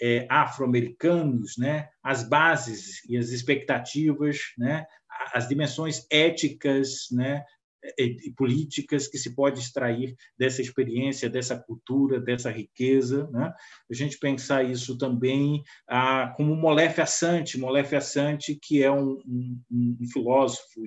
é, 0.00 0.26
afro-americanos, 0.30 1.56
né? 1.58 1.88
as 2.02 2.28
bases 2.28 3.04
e 3.08 3.16
as 3.16 3.28
expectativas, 3.28 4.38
né? 4.58 4.86
as 5.32 5.48
dimensões 5.48 6.06
éticas, 6.10 7.06
né? 7.12 7.44
E 7.98 8.32
políticas 8.36 9.06
que 9.06 9.18
se 9.18 9.34
pode 9.34 9.60
extrair 9.60 10.16
dessa 10.38 10.62
experiência, 10.62 11.28
dessa 11.28 11.56
cultura, 11.56 12.20
dessa 12.20 12.50
riqueza. 12.50 13.28
Né? 13.30 13.52
A 13.90 13.94
gente 13.94 14.18
pensar 14.18 14.62
isso 14.62 14.96
também 14.96 15.62
ah, 15.88 16.32
como 16.36 16.56
Molefe 16.56 17.00
Assante, 17.00 17.58
Molefe 17.58 17.94
Assante, 17.94 18.58
que 18.60 18.82
é 18.82 18.90
um, 18.90 19.18
um, 19.26 19.60
um 19.70 20.06
filósofo 20.10 20.80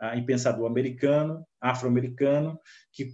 ah, 0.00 0.16
e 0.16 0.24
pensador 0.24 0.66
americano, 0.66 1.44
afro-americano, 1.60 2.58
que 2.92 3.12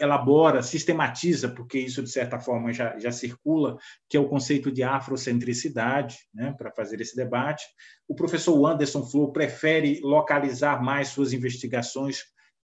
elabora, 0.00 0.62
sistematiza, 0.62 1.48
porque 1.48 1.78
isso, 1.78 2.02
de 2.02 2.10
certa 2.10 2.38
forma, 2.38 2.72
já, 2.72 2.98
já 2.98 3.10
circula, 3.10 3.76
que 4.08 4.16
é 4.16 4.20
o 4.20 4.28
conceito 4.28 4.70
de 4.70 4.82
afrocentricidade, 4.82 6.16
né, 6.34 6.54
para 6.56 6.70
fazer 6.72 7.00
esse 7.00 7.16
debate. 7.16 7.64
O 8.06 8.14
professor 8.14 8.66
Anderson 8.66 9.04
Flor 9.04 9.32
prefere 9.32 10.00
localizar 10.02 10.82
mais 10.82 11.08
suas 11.08 11.32
investigações 11.32 12.22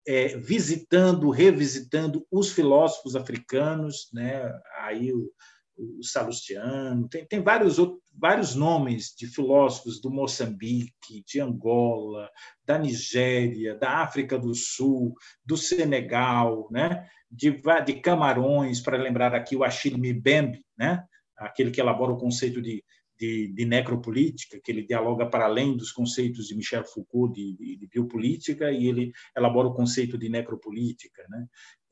é, 0.07 0.37
visitando, 0.37 1.31
revisitando 1.31 2.27
os 2.31 2.53
filósofos 2.53 3.17
africanos, 3.17 4.09
né? 4.12 4.51
aí 4.81 5.12
o, 5.12 5.31
o 5.77 6.03
Salustiano, 6.03 7.09
tem, 7.09 7.27
tem 7.27 7.43
vários, 7.43 7.79
outros, 7.79 8.01
vários 8.12 8.55
nomes 8.55 9.14
de 9.17 9.27
filósofos 9.27 10.01
do 10.01 10.11
Moçambique, 10.11 11.25
de 11.27 11.40
Angola, 11.40 12.31
da 12.64 12.79
Nigéria, 12.79 13.75
da 13.75 14.03
África 14.03 14.38
do 14.38 14.55
Sul, 14.55 15.14
do 15.45 15.57
Senegal, 15.57 16.69
né? 16.71 17.09
de, 17.31 17.61
de 17.85 17.95
Camarões, 17.95 18.81
para 18.81 18.97
lembrar 18.97 19.35
aqui 19.35 19.57
o 19.57 19.64
Achille 19.64 19.97
Mbembe, 19.97 20.64
né? 20.77 21.05
aquele 21.37 21.71
que 21.71 21.81
elabora 21.81 22.12
o 22.12 22.19
conceito 22.19 22.62
de 22.62 22.85
de, 23.18 23.53
de, 23.53 23.64
necropolítica, 23.64 24.61
que 24.62 24.70
ele 24.70 24.87
dialoga 24.87 25.27
para 25.27 25.44
além 25.44 25.77
dos 25.77 25.92
conceitos 25.92 26.46
de 26.46 26.57
Michel 26.57 26.85
Foucault 26.85 27.35
de, 27.35 27.57
de, 27.57 27.77
de 27.77 27.87
biopolítica 27.87 28.70
e 28.70 28.87
ele 28.87 29.12
elabora 29.37 29.68
o 29.68 29.74
conceito 29.74 30.18
de 30.18 30.29
necropolítica, 30.29 31.24
né? 31.29 31.46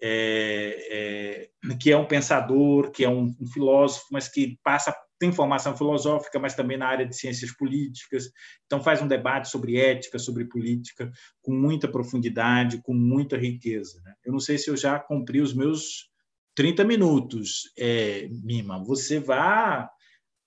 É, 0.05 1.49
é, 1.71 1.77
que 1.77 1.93
é 1.93 1.97
um 1.97 2.07
pensador, 2.07 2.91
que 2.91 3.05
é 3.05 3.09
um, 3.09 3.33
um, 3.41 3.47
filósofo, 3.47 4.07
mas 4.11 4.29
que 4.29 4.59
passa 4.65 4.93
tem 5.23 5.31
formação 5.31 5.77
filosófica, 5.77 6.41
mas 6.41 6.57
também 6.57 6.77
na 6.77 6.89
área 6.89 7.07
de 7.07 7.17
ciências 7.17 7.53
políticas. 7.53 8.25
Então 8.67 8.83
faz 8.83 9.01
um 9.01 9.07
debate 9.07 9.49
sobre 9.49 9.77
ética, 9.77 10.19
sobre 10.19 10.47
política, 10.47 11.09
com 11.41 11.55
muita 11.55 11.87
profundidade, 11.87 12.83
com 12.83 12.93
muita 12.93 13.37
riqueza. 13.37 14.03
Né? 14.05 14.13
Eu 14.25 14.33
não 14.33 14.41
sei 14.41 14.59
se 14.59 14.69
eu 14.69 14.77
já 14.77 14.99
cumpri 14.99 15.41
os 15.41 15.55
meus 15.55 16.11
30 16.57 16.83
minutos, 16.83 17.73
é, 17.79 18.29
Mima. 18.43 18.83
Você 18.85 19.21
vai 19.21 19.87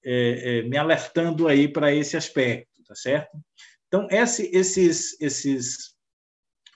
é, 0.06 0.60
é, 0.60 0.62
me 0.64 0.78
alertando 0.78 1.48
aí 1.48 1.68
para 1.68 1.94
esse 1.94 2.16
aspecto, 2.16 2.84
tá 2.88 2.94
certo? 2.94 3.38
Então, 3.88 4.08
esse, 4.12 4.50
esses, 4.56 5.20
esses 5.20 5.96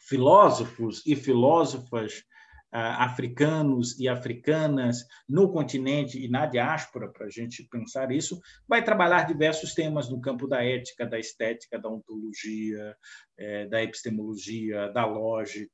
filósofos 0.08 1.06
e 1.06 1.16
filósofas 1.16 2.24
ah, 2.72 3.04
africanos 3.04 4.00
e 4.00 4.08
africanas 4.08 5.06
no 5.28 5.52
continente 5.52 6.24
e 6.24 6.28
na 6.28 6.46
diáspora, 6.46 7.12
para 7.12 7.26
a 7.26 7.30
gente 7.30 7.64
pensar 7.64 8.12
isso, 8.12 8.40
vai 8.68 8.84
trabalhar 8.84 9.24
diversos 9.24 9.74
temas 9.74 10.10
no 10.10 10.22
campo 10.22 10.48
da 10.48 10.64
ética, 10.64 11.06
da 11.06 11.20
estética, 11.20 11.80
da 11.80 11.90
ontologia, 11.90 12.96
é, 13.38 13.66
da 13.68 13.82
epistemologia, 13.84 14.90
da 14.90 15.06
lógica, 15.06 15.72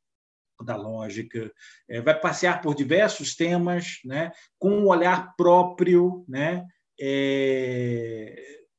da 0.63 0.77
lógica, 0.77 1.51
é, 1.89 1.99
vai 2.01 2.17
passear 2.17 2.61
por 2.61 2.73
diversos 2.73 3.35
temas, 3.35 3.99
né, 4.05 4.31
com 4.57 4.69
um 4.69 4.87
olhar 4.87 5.35
próprio, 5.35 6.23
né, 6.29 6.65
é, 6.99 8.35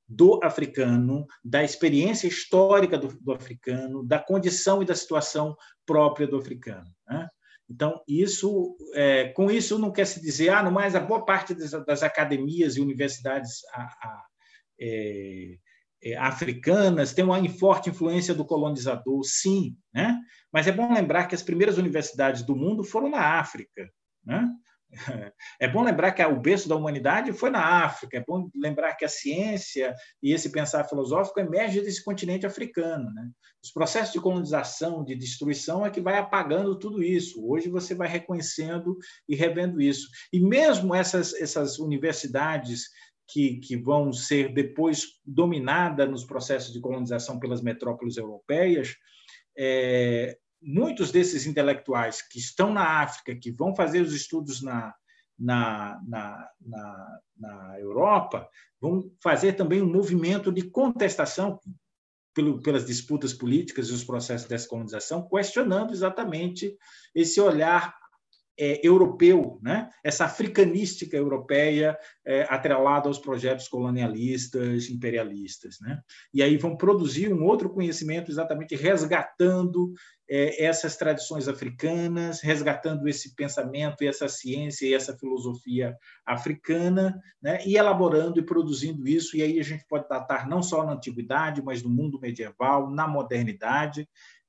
do 0.09 0.41
africano, 0.43 1.27
da 1.45 1.65
experiência 1.65 2.29
histórica 2.29 2.97
do, 2.97 3.09
do, 3.21 3.33
africano, 3.33 4.05
da 4.05 4.19
condição 4.19 4.83
e 4.83 4.87
da 4.87 4.95
situação 4.95 5.57
própria 5.85 6.27
do 6.27 6.37
africano. 6.37 6.91
Né? 7.09 7.29
Então, 7.69 8.01
isso, 8.07 8.77
é, 8.95 9.29
com 9.31 9.51
isso 9.51 9.79
não 9.79 9.91
quer 9.91 10.07
se 10.07 10.21
dizer, 10.21 10.51
ah, 10.51 10.63
não, 10.63 10.71
mas 10.71 10.95
a 10.95 11.01
boa 11.01 11.25
parte 11.25 11.55
das, 11.55 11.73
das 11.85 12.03
academias 12.03 12.77
e 12.77 12.81
universidades 12.81 13.65
a, 13.73 13.83
a, 13.83 14.25
é, 14.81 15.57
é, 16.05 16.17
africanas 16.17 17.13
tem 17.13 17.25
uma 17.25 17.49
forte 17.49 17.91
influência 17.91 18.33
do 18.33 18.45
colonizador, 18.45 19.25
sim, 19.25 19.77
né? 19.93 20.17
mas 20.53 20.69
é 20.69 20.73
bom 20.73 20.93
lembrar 20.93 21.27
que 21.27 21.35
as 21.35 21.43
primeiras 21.43 21.79
universidades 21.79 22.43
do 22.43 22.55
mundo 22.55 22.85
foram 22.85 23.11
na 23.11 23.41
África. 23.41 23.91
Né? 24.25 24.49
É 25.61 25.69
bom 25.69 25.83
lembrar 25.83 26.13
que 26.13 26.25
o 26.25 26.41
berço 26.41 26.69
da 26.69 26.77
humanidade 26.77 27.33
foi 27.33 27.51
na 27.51 27.85
África, 27.85 28.17
é 28.17 28.25
bom 28.27 28.49
lembrar 28.55 28.95
que 28.95 29.05
a 29.05 29.09
ciência 29.09 29.95
e 30.23 30.33
esse 30.33 30.51
pensar 30.51 30.85
filosófico 30.85 31.41
emerge 31.41 31.81
desse 31.81 32.03
continente 32.05 32.47
africano. 32.47 33.13
Né? 33.13 33.29
Os 33.63 33.73
processos 33.73 34.13
de 34.13 34.21
colonização, 34.21 35.05
de 35.05 35.15
destruição, 35.15 35.85
é 35.85 35.91
que 35.91 36.01
vai 36.01 36.19
apagando 36.19 36.79
tudo 36.79 37.03
isso. 37.03 37.47
Hoje 37.47 37.69
você 37.69 37.95
vai 37.95 38.09
reconhecendo 38.09 38.97
e 39.29 39.35
revendo 39.35 39.81
isso. 39.81 40.09
E 40.33 40.41
mesmo 40.41 40.95
essas, 40.95 41.35
essas 41.35 41.79
universidades 41.79 42.85
que, 43.29 43.59
que 43.59 43.77
vão 43.77 44.13
ser 44.13 44.53
depois 44.55 45.05
dominadas 45.25 46.09
nos 46.09 46.25
processos 46.25 46.73
de 46.73 46.81
colonização 46.81 47.39
pelas 47.39 47.61
metrópoles 47.61 48.17
europeias, 48.17 48.95
é, 49.59 50.39
muitos 50.67 51.13
desses 51.13 51.47
intelectuais 51.47 52.21
que 52.21 52.41
estão 52.41 52.73
na 52.73 53.01
África, 53.01 53.37
que 53.37 53.53
vão 53.53 53.75
fazer 53.75 54.01
os 54.01 54.13
estudos 54.13 54.61
na, 54.61 54.93
na, 55.39 56.01
na, 56.07 56.51
na, 56.61 57.21
na 57.39 57.81
Europa, 57.81 58.49
vão 58.81 59.09
fazer 59.23 59.53
também 59.53 59.81
um 59.81 59.91
movimento 59.91 60.51
de 60.51 60.69
contestação 60.69 61.61
pelo, 62.35 62.61
pelas 62.61 62.85
disputas 62.85 63.33
políticas 63.33 63.89
e 63.89 63.93
os 63.93 64.05
processos 64.05 64.49
de 64.49 64.55
descolonização, 64.55 65.29
questionando 65.29 65.93
exatamente 65.93 66.77
esse 67.15 67.41
olhar 67.41 67.95
é, 68.59 68.81
europeu, 68.87 69.59
né? 69.63 69.91
essa 70.03 70.25
africanística 70.25 71.17
europeia 71.17 71.97
é, 72.25 72.43
atrelada 72.49 73.09
aos 73.09 73.19
projetos 73.19 73.69
colonialistas, 73.69 74.89
imperialistas. 74.89 75.77
Né? 75.81 76.01
E 76.33 76.43
aí 76.43 76.57
vão 76.57 76.77
produzir 76.77 77.33
um 77.33 77.45
outro 77.45 77.69
conhecimento 77.69 78.31
exatamente 78.31 78.75
resgatando 78.75 79.93
é, 80.29 80.65
essas 80.65 80.97
tradições 80.97 81.47
africanas, 81.47 82.41
resgatando 82.41 83.09
esse 83.09 83.35
pensamento 83.35 84.03
essa 84.03 84.29
ciência 84.29 84.87
e 84.87 84.95
essa 84.95 85.17
filosofia 85.17 85.97
africana, 86.25 87.21
né? 87.41 87.59
e 87.65 87.77
elaborando 87.77 88.41
e 88.41 88.45
produzindo 88.45 89.07
isso. 89.07 89.37
E 89.37 89.43
aí 89.43 89.61
a 89.61 89.63
gente 89.63 89.85
pode 89.87 90.09
datar 90.09 90.49
não 90.49 90.63
só 90.63 90.85
na 90.85 90.93
antiguidade, 90.93 91.63
mas 91.63 91.83
no 91.83 91.91
mundo 91.91 92.21
medieval, 92.21 92.91
na 92.91 93.07
modernidade, 93.07 94.09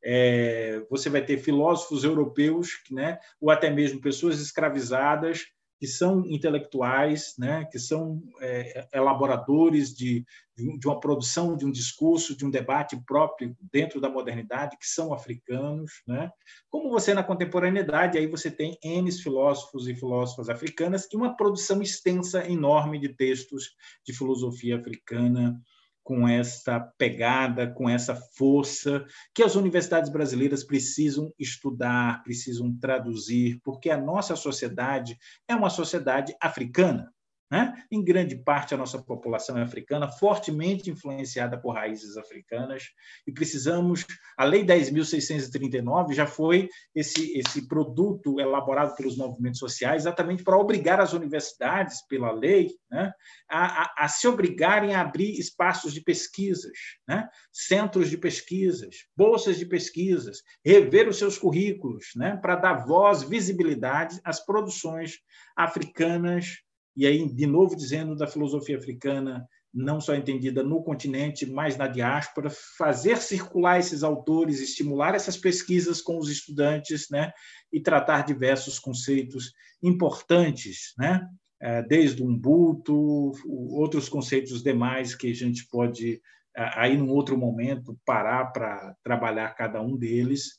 é, 0.09 0.85
você 0.89 1.09
vai 1.09 1.21
ter 1.21 1.37
filósofos 1.37 2.05
europeus, 2.05 2.81
né, 2.89 3.19
ou 3.41 3.51
até 3.51 3.69
mesmo 3.69 3.99
pessoas 3.99 4.39
escravizadas 4.39 5.45
que 5.79 5.85
são 5.85 6.25
intelectuais, 6.25 7.35
né, 7.37 7.65
que 7.65 7.77
são 7.77 8.23
é, 8.41 8.87
elaboradores 8.93 9.93
de, 9.93 10.25
de 10.55 10.87
uma 10.87 10.99
produção, 10.99 11.57
de 11.57 11.65
um 11.65 11.71
discurso, 11.71 12.35
de 12.35 12.45
um 12.45 12.49
debate 12.49 12.97
próprio 13.05 13.55
dentro 13.71 13.99
da 13.99 14.09
modernidade, 14.09 14.77
que 14.77 14.87
são 14.87 15.13
africanos. 15.13 16.01
Né? 16.07 16.31
Como 16.69 16.89
você 16.89 17.13
na 17.13 17.21
contemporaneidade, 17.23 18.17
aí 18.17 18.27
você 18.27 18.49
tem 18.49 18.77
N 18.81 19.11
filósofos 19.11 19.87
e 19.87 19.93
filósofas 19.93 20.49
africanas 20.49 21.07
e 21.11 21.17
uma 21.17 21.35
produção 21.35 21.81
extensa, 21.81 22.49
enorme 22.49 22.97
de 22.97 23.09
textos 23.09 23.75
de 24.05 24.17
filosofia 24.17 24.77
africana, 24.77 25.61
com 26.07 26.25
essa 26.25 26.79
pegada, 26.97 27.69
com 27.69 27.89
essa 27.89 28.15
força 28.15 29.05
que 29.35 29.43
as 29.43 29.55
universidades 29.55 30.09
brasileiras 30.09 30.63
precisam 30.63 31.33
estudar, 31.37 32.23
precisam 32.23 32.73
traduzir, 32.79 33.59
porque 33.61 33.89
a 33.89 33.97
nossa 33.97 34.33
sociedade 34.33 35.17
é 35.49 35.53
uma 35.53 35.69
sociedade 35.69 36.33
africana. 36.41 37.11
Né? 37.49 37.81
Em 37.89 38.03
grande 38.03 38.35
parte, 38.35 38.73
a 38.73 38.77
nossa 38.77 39.01
população 39.01 39.57
é 39.57 39.61
africana, 39.61 40.09
fortemente 40.09 40.89
influenciada 40.89 41.57
por 41.57 41.75
raízes 41.75 42.17
africanas, 42.17 42.89
e 43.25 43.31
precisamos. 43.31 44.05
A 44.37 44.43
Lei 44.43 44.65
10.639 44.65 46.13
já 46.13 46.27
foi 46.27 46.67
esse, 46.93 47.39
esse 47.39 47.65
produto 47.65 48.37
elaborado 48.39 48.95
pelos 48.97 49.15
movimentos 49.15 49.59
sociais, 49.59 50.01
exatamente 50.01 50.43
para 50.43 50.57
obrigar 50.57 50.99
as 50.99 51.13
universidades, 51.13 52.05
pela 52.07 52.31
lei, 52.31 52.69
né, 52.91 53.13
a, 53.49 53.83
a, 53.83 53.93
a, 53.99 54.07
se 54.09 54.27
obrigarem 54.27 54.93
a 54.93 55.01
abrir 55.01 55.39
espaços 55.39 55.93
de 55.93 56.01
pesquisas, 56.01 56.77
né, 57.07 57.29
centros 57.51 58.09
de 58.09 58.17
pesquisas, 58.17 59.05
bolsas 59.15 59.57
de 59.57 59.65
pesquisas, 59.65 60.43
rever 60.65 61.07
os 61.07 61.17
seus 61.17 61.37
currículos, 61.37 62.07
né, 62.15 62.37
para 62.41 62.57
dar 62.57 62.85
voz, 62.85 63.23
visibilidade 63.23 64.19
às 64.23 64.45
produções 64.45 65.19
africanas 65.55 66.66
e 66.97 67.05
aí, 67.05 67.31
de 67.31 67.45
novo, 67.45 67.75
dizendo 67.75 68.15
da 68.15 68.27
filosofia 68.27 68.77
africana, 68.77 69.47
não 69.73 70.01
só 70.01 70.15
entendida 70.15 70.63
no 70.63 70.83
continente, 70.83 71.45
mas 71.45 71.77
na 71.77 71.87
diáspora, 71.87 72.49
fazer 72.77 73.17
circular 73.17 73.79
esses 73.79 74.03
autores, 74.03 74.59
estimular 74.59 75.13
essas 75.13 75.37
pesquisas 75.37 76.01
com 76.01 76.17
os 76.17 76.29
estudantes, 76.29 77.07
né? 77.11 77.31
e 77.71 77.79
tratar 77.79 78.25
diversos 78.25 78.79
conceitos 78.79 79.53
importantes, 79.81 80.93
né? 80.97 81.27
É, 81.59 81.81
desde 81.81 82.21
o 82.21 82.27
Ubuntu, 82.27 83.31
outros 83.47 84.07
conceitos 84.07 84.61
demais 84.61 85.15
que 85.15 85.31
a 85.31 85.33
gente 85.33 85.67
pode, 85.67 86.21
aí 86.55 86.95
num 86.95 87.09
outro 87.09 87.35
momento, 87.35 87.97
parar 88.05 88.45
para 88.51 88.95
trabalhar 89.03 89.55
cada 89.55 89.81
um 89.81 89.97
deles, 89.97 90.51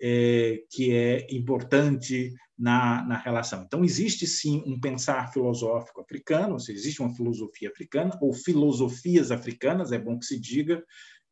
é, 0.00 0.62
que 0.70 0.94
é 0.94 1.26
importante 1.30 2.34
na, 2.58 3.04
na 3.04 3.18
relação. 3.18 3.62
Então, 3.62 3.84
existe 3.84 4.26
sim 4.26 4.62
um 4.66 4.80
pensar 4.80 5.32
filosófico 5.32 6.00
africano, 6.00 6.56
existe 6.56 7.00
uma 7.00 7.14
filosofia 7.14 7.68
africana, 7.68 8.16
ou 8.20 8.32
filosofias 8.32 9.30
africanas, 9.30 9.92
é 9.92 9.98
bom 9.98 10.18
que 10.18 10.24
se 10.24 10.40
diga, 10.40 10.82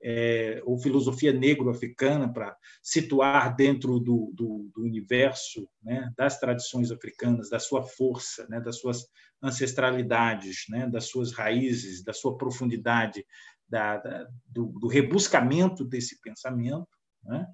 é, 0.02 0.60
ou 0.64 0.78
filosofia 0.78 1.32
negro-africana, 1.32 2.30
para 2.30 2.54
situar 2.82 3.56
dentro 3.56 3.98
do, 3.98 4.32
do, 4.34 4.70
do 4.74 4.82
universo 4.82 5.66
né, 5.82 6.12
das 6.16 6.38
tradições 6.38 6.90
africanas, 6.90 7.48
da 7.48 7.58
sua 7.58 7.82
força, 7.82 8.46
né, 8.48 8.60
das 8.60 8.78
suas 8.78 9.06
ancestralidades, 9.42 10.66
né, 10.68 10.87
das 10.87 11.06
suas 11.06 11.32
raízes, 11.32 12.04
da 12.04 12.12
sua 12.12 12.37
profundidade, 12.37 13.24
da, 13.66 13.96
da 13.96 14.26
do, 14.46 14.66
do, 14.78 14.88
rebuscamento 14.88 15.84
desse 15.84 16.20
pensamento. 16.20 16.87
Né? 17.24 17.46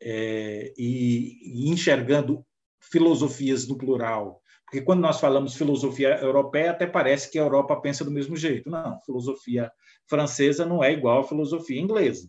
é, 0.00 0.72
e, 0.76 1.66
e 1.66 1.70
enxergando 1.70 2.44
filosofias 2.90 3.66
no 3.66 3.76
plural. 3.76 4.40
Porque 4.64 4.82
quando 4.82 5.00
nós 5.00 5.20
falamos 5.20 5.54
filosofia 5.54 6.18
europeia, 6.20 6.72
até 6.72 6.86
parece 6.86 7.30
que 7.30 7.38
a 7.38 7.42
Europa 7.42 7.80
pensa 7.80 8.04
do 8.04 8.10
mesmo 8.10 8.36
jeito. 8.36 8.68
Não, 8.68 9.00
filosofia 9.02 9.70
francesa 10.08 10.66
não 10.66 10.82
é 10.82 10.92
igual 10.92 11.20
à 11.20 11.24
filosofia 11.24 11.80
inglesa. 11.80 12.28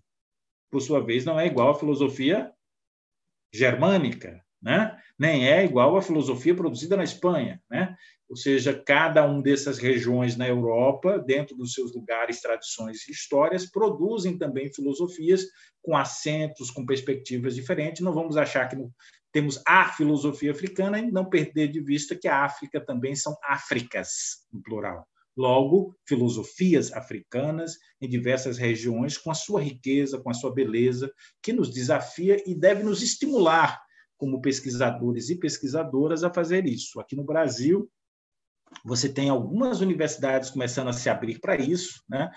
Por 0.69 0.81
sua 0.81 1.03
vez, 1.03 1.25
não 1.25 1.39
é 1.39 1.47
igual 1.47 1.71
à 1.71 1.75
filosofia 1.75 2.51
germânica, 3.51 4.43
né? 4.61 4.97
nem 5.17 5.49
é 5.49 5.63
igual 5.63 5.95
à 5.97 6.01
filosofia 6.01 6.53
produzida 6.53 6.95
na 6.95 7.03
Espanha. 7.03 7.61
Né? 7.69 7.95
Ou 8.29 8.35
seja, 8.35 8.73
cada 8.85 9.25
uma 9.25 9.41
dessas 9.41 9.79
regiões 9.79 10.35
na 10.35 10.47
Europa, 10.47 11.17
dentro 11.17 11.55
dos 11.55 11.73
seus 11.73 11.95
lugares, 11.95 12.41
tradições 12.41 13.07
e 13.07 13.11
histórias, 13.11 13.65
produzem 13.65 14.37
também 14.37 14.71
filosofias 14.71 15.45
com 15.81 15.95
acentos, 15.95 16.69
com 16.69 16.85
perspectivas 16.85 17.55
diferentes. 17.55 18.01
Não 18.01 18.13
vamos 18.13 18.35
achar 18.37 18.67
que 18.67 18.75
temos 19.37 19.61
a 19.67 19.89
filosofia 19.89 20.49
africana 20.49 20.97
e 20.97 21.11
não 21.11 21.29
perder 21.29 21.67
de 21.67 21.79
vista 21.79 22.15
que 22.15 22.27
a 22.27 22.43
África 22.43 22.83
também 22.83 23.15
são 23.15 23.37
Áfricas, 23.43 24.47
no 24.51 24.59
plural. 24.63 25.07
Logo, 25.37 25.95
filosofias 26.07 26.91
africanas 26.91 27.77
em 28.01 28.09
diversas 28.09 28.57
regiões, 28.57 29.15
com 29.15 29.29
a 29.29 29.35
sua 29.35 29.61
riqueza, 29.61 30.19
com 30.19 30.31
a 30.31 30.33
sua 30.33 30.51
beleza, 30.51 31.13
que 31.39 31.53
nos 31.53 31.71
desafia 31.71 32.41
e 32.49 32.55
deve 32.55 32.81
nos 32.81 33.03
estimular 33.03 33.79
como 34.17 34.41
pesquisadores 34.41 35.29
e 35.29 35.35
pesquisadoras 35.35 36.23
a 36.23 36.33
fazer 36.33 36.65
isso. 36.65 36.99
Aqui 36.99 37.15
no 37.15 37.23
Brasil, 37.23 37.87
você 38.83 39.07
tem 39.07 39.29
algumas 39.29 39.81
universidades 39.81 40.49
começando 40.49 40.87
a 40.87 40.93
se 40.93 41.11
abrir 41.11 41.39
para 41.39 41.55
isso, 41.55 42.01
né? 42.09 42.31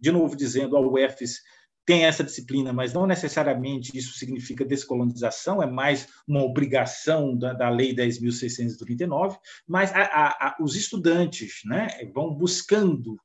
De 0.00 0.10
novo 0.10 0.34
dizendo, 0.34 0.76
a 0.76 0.80
UFES 0.80 1.42
tem 1.90 2.04
essa 2.04 2.22
disciplina, 2.22 2.72
mas 2.72 2.92
não 2.92 3.04
necessariamente 3.04 3.90
isso 3.98 4.16
significa 4.16 4.64
descolonização, 4.64 5.60
é 5.60 5.66
mais 5.66 6.06
uma 6.24 6.40
obrigação 6.40 7.36
da, 7.36 7.52
da 7.52 7.68
Lei 7.68 7.92
10.639, 7.92 9.36
mas 9.66 9.92
a, 9.92 10.02
a, 10.02 10.28
a, 10.28 10.56
os 10.60 10.76
estudantes 10.76 11.62
né, 11.64 11.88
vão 12.14 12.32
buscando, 12.32 13.16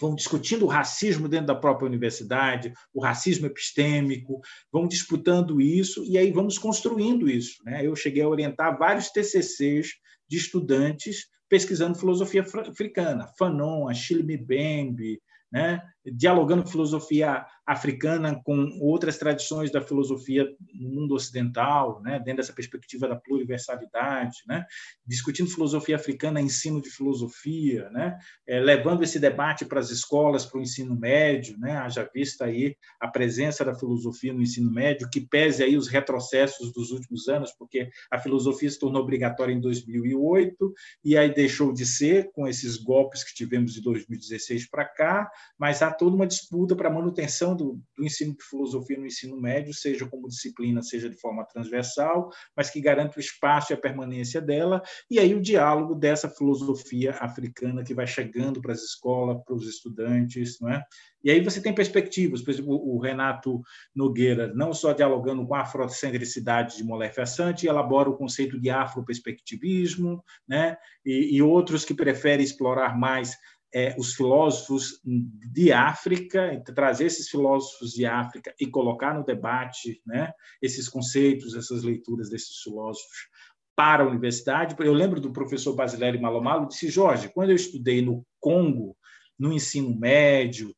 vão 0.00 0.14
discutindo 0.14 0.64
o 0.64 0.68
racismo 0.68 1.28
dentro 1.28 1.48
da 1.48 1.54
própria 1.54 1.86
universidade, 1.86 2.72
o 2.94 3.02
racismo 3.02 3.44
epistêmico, 3.44 4.40
vão 4.72 4.88
disputando 4.88 5.60
isso 5.60 6.02
e 6.02 6.16
aí 6.16 6.32
vamos 6.32 6.56
construindo 6.56 7.28
isso. 7.28 7.62
Né? 7.66 7.86
Eu 7.86 7.94
cheguei 7.94 8.22
a 8.22 8.28
orientar 8.30 8.78
vários 8.78 9.10
TCCs 9.10 9.88
de 10.26 10.38
estudantes 10.38 11.26
pesquisando 11.50 11.98
filosofia 11.98 12.40
africana, 12.66 13.28
Fanon, 13.38 13.90
Achille 13.90 14.22
Mbembe, 14.22 15.20
né? 15.52 15.82
Dialogando 16.04 16.66
filosofia 16.66 17.44
africana 17.66 18.40
com 18.42 18.78
outras 18.80 19.16
tradições 19.16 19.70
da 19.70 19.80
filosofia 19.80 20.44
no 20.74 20.88
mundo 20.88 21.14
ocidental, 21.14 22.00
né, 22.02 22.18
dentro 22.18 22.38
dessa 22.38 22.52
perspectiva 22.52 23.06
da 23.06 23.14
pluriversalidade, 23.14 24.38
né, 24.46 24.64
discutindo 25.06 25.50
filosofia 25.50 25.96
africana, 25.96 26.40
ensino 26.40 26.80
de 26.80 26.90
filosofia, 26.90 27.88
né, 27.90 28.18
é, 28.46 28.58
levando 28.58 29.02
esse 29.02 29.20
debate 29.20 29.64
para 29.64 29.78
as 29.78 29.90
escolas, 29.90 30.44
para 30.44 30.58
o 30.58 30.62
ensino 30.62 30.98
médio, 30.98 31.56
né, 31.58 31.76
haja 31.76 32.08
vista 32.12 32.46
aí 32.46 32.76
a 32.98 33.06
presença 33.06 33.64
da 33.64 33.74
filosofia 33.74 34.32
no 34.32 34.42
ensino 34.42 34.72
médio, 34.72 35.08
que 35.08 35.20
pese 35.20 35.62
aí 35.62 35.76
os 35.76 35.86
retrocessos 35.86 36.72
dos 36.72 36.90
últimos 36.90 37.28
anos, 37.28 37.52
porque 37.52 37.88
a 38.10 38.18
filosofia 38.18 38.70
se 38.70 38.78
tornou 38.78 39.02
obrigatória 39.02 39.52
em 39.52 39.60
2008 39.60 40.72
e 41.04 41.16
aí 41.16 41.32
deixou 41.32 41.72
de 41.72 41.86
ser 41.86 42.30
com 42.32 42.48
esses 42.48 42.76
golpes 42.76 43.22
que 43.22 43.34
tivemos 43.34 43.74
de 43.74 43.80
2016 43.80 44.68
para 44.68 44.84
cá, 44.84 45.30
mas 45.58 45.82
toda 45.90 46.16
uma 46.16 46.26
disputa 46.26 46.74
para 46.76 46.88
a 46.88 46.92
manutenção 46.92 47.56
do, 47.56 47.80
do, 47.96 48.04
ensino 48.04 48.34
de 48.36 48.44
filosofia 48.44 48.98
no 48.98 49.06
ensino 49.06 49.40
médio, 49.40 49.74
seja 49.74 50.06
como 50.06 50.28
disciplina, 50.28 50.82
seja 50.82 51.08
de 51.08 51.16
forma 51.16 51.44
transversal, 51.44 52.30
mas 52.56 52.70
que 52.70 52.80
garante 52.80 53.18
o 53.18 53.20
espaço 53.20 53.72
e 53.72 53.74
a 53.74 53.78
permanência 53.78 54.40
dela, 54.40 54.82
e 55.10 55.18
aí 55.18 55.34
o 55.34 55.40
diálogo 55.40 55.94
dessa 55.94 56.28
filosofia 56.28 57.12
africana 57.12 57.84
que 57.84 57.94
vai 57.94 58.06
chegando 58.06 58.60
para 58.60 58.72
as 58.72 58.82
escolas, 58.82 59.42
para 59.44 59.54
os 59.54 59.66
estudantes, 59.68 60.58
não 60.60 60.70
é? 60.70 60.82
E 61.22 61.30
aí 61.30 61.42
você 61.42 61.60
tem 61.60 61.74
perspectivas, 61.74 62.40
por 62.40 62.50
exemplo, 62.50 62.72
o 62.72 62.98
Renato 62.98 63.60
Nogueira, 63.94 64.52
não 64.54 64.72
só 64.72 64.94
dialogando 64.94 65.46
com 65.46 65.54
a 65.54 65.60
afrocentricidade 65.60 66.78
de 66.78 66.84
Molefe 66.84 67.20
Assante, 67.20 67.66
elabora 67.66 68.08
o 68.08 68.16
conceito 68.16 68.58
de 68.58 68.70
afroperspectivismo, 68.70 70.24
né? 70.48 70.78
e, 71.04 71.36
e 71.36 71.42
outros 71.42 71.84
que 71.84 71.94
preferem 71.94 72.44
explorar 72.44 72.98
mais 72.98 73.36
é, 73.72 73.94
os 73.98 74.14
filósofos 74.14 75.00
de 75.04 75.72
África, 75.72 76.60
trazer 76.74 77.06
esses 77.06 77.28
filósofos 77.28 77.92
de 77.92 78.04
África 78.04 78.54
e 78.60 78.66
colocar 78.66 79.14
no 79.14 79.24
debate 79.24 80.00
né, 80.04 80.32
esses 80.60 80.88
conceitos, 80.88 81.54
essas 81.54 81.82
leituras 81.82 82.28
desses 82.28 82.58
filósofos 82.62 83.28
para 83.76 84.02
a 84.02 84.06
universidade. 84.06 84.74
Eu 84.80 84.92
lembro 84.92 85.20
do 85.20 85.32
professor 85.32 85.74
Basileiro 85.74 86.20
Malomalo, 86.20 86.66
disse, 86.66 86.88
Jorge, 86.88 87.28
quando 87.28 87.50
eu 87.50 87.56
estudei 87.56 88.02
no 88.02 88.26
Congo, 88.40 88.96
no 89.38 89.52
ensino 89.52 89.96
médio 89.98 90.74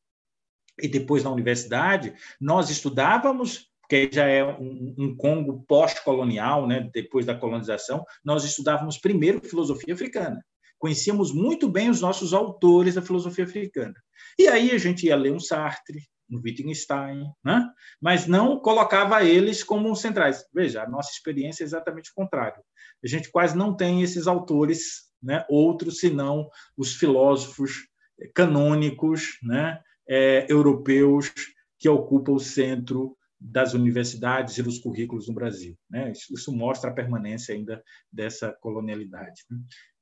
e 0.79 0.87
depois 0.87 1.23
na 1.23 1.31
universidade, 1.31 2.13
nós 2.39 2.69
estudávamos 2.69 3.71
que 3.89 4.09
já 4.11 4.25
é 4.25 4.43
um, 4.43 4.95
um 4.97 5.15
Congo 5.15 5.63
pós-colonial, 5.67 6.65
né, 6.65 6.89
depois 6.93 7.25
da 7.25 7.35
colonização, 7.35 8.05
nós 8.23 8.43
estudávamos 8.43 8.97
primeiro 8.97 9.41
filosofia 9.41 9.93
africana 9.93 10.43
conhecíamos 10.83 11.31
muito 11.31 11.69
bem 11.69 11.89
os 11.89 12.01
nossos 12.01 12.33
autores 12.33 12.95
da 12.95 13.01
filosofia 13.01 13.45
africana. 13.45 13.95
E 14.37 14.49
aí 14.49 14.69
a 14.71 14.77
gente 14.77 15.05
ia 15.05 15.15
ler 15.15 15.31
um 15.31 15.39
Sartre, 15.39 16.01
um 16.29 16.41
Wittgenstein, 16.43 17.23
né? 17.41 17.65
mas 18.01 18.27
não 18.27 18.59
colocava 18.59 19.23
eles 19.23 19.63
como 19.63 19.95
centrais. 19.95 20.43
Veja, 20.53 20.83
a 20.83 20.89
nossa 20.89 21.09
experiência 21.09 21.63
é 21.63 21.67
exatamente 21.67 22.11
o 22.11 22.13
contrário. 22.13 22.61
A 23.01 23.07
gente 23.07 23.31
quase 23.31 23.55
não 23.55 23.73
tem 23.73 24.01
esses 24.01 24.27
autores, 24.27 25.03
né? 25.21 25.45
outros 25.47 25.99
senão 25.99 26.49
os 26.75 26.93
filósofos 26.93 27.87
canônicos 28.35 29.37
né? 29.41 29.79
É, 30.05 30.45
europeus 30.49 31.31
que 31.79 31.87
ocupam 31.87 32.33
o 32.33 32.39
centro 32.39 33.15
das 33.39 33.73
universidades 33.73 34.57
e 34.57 34.63
dos 34.63 34.79
currículos 34.79 35.29
no 35.29 35.33
Brasil. 35.33 35.77
Né? 35.89 36.11
Isso, 36.11 36.33
isso 36.33 36.51
mostra 36.51 36.89
a 36.89 36.93
permanência 36.93 37.55
ainda 37.55 37.81
dessa 38.11 38.51
colonialidade. 38.51 39.43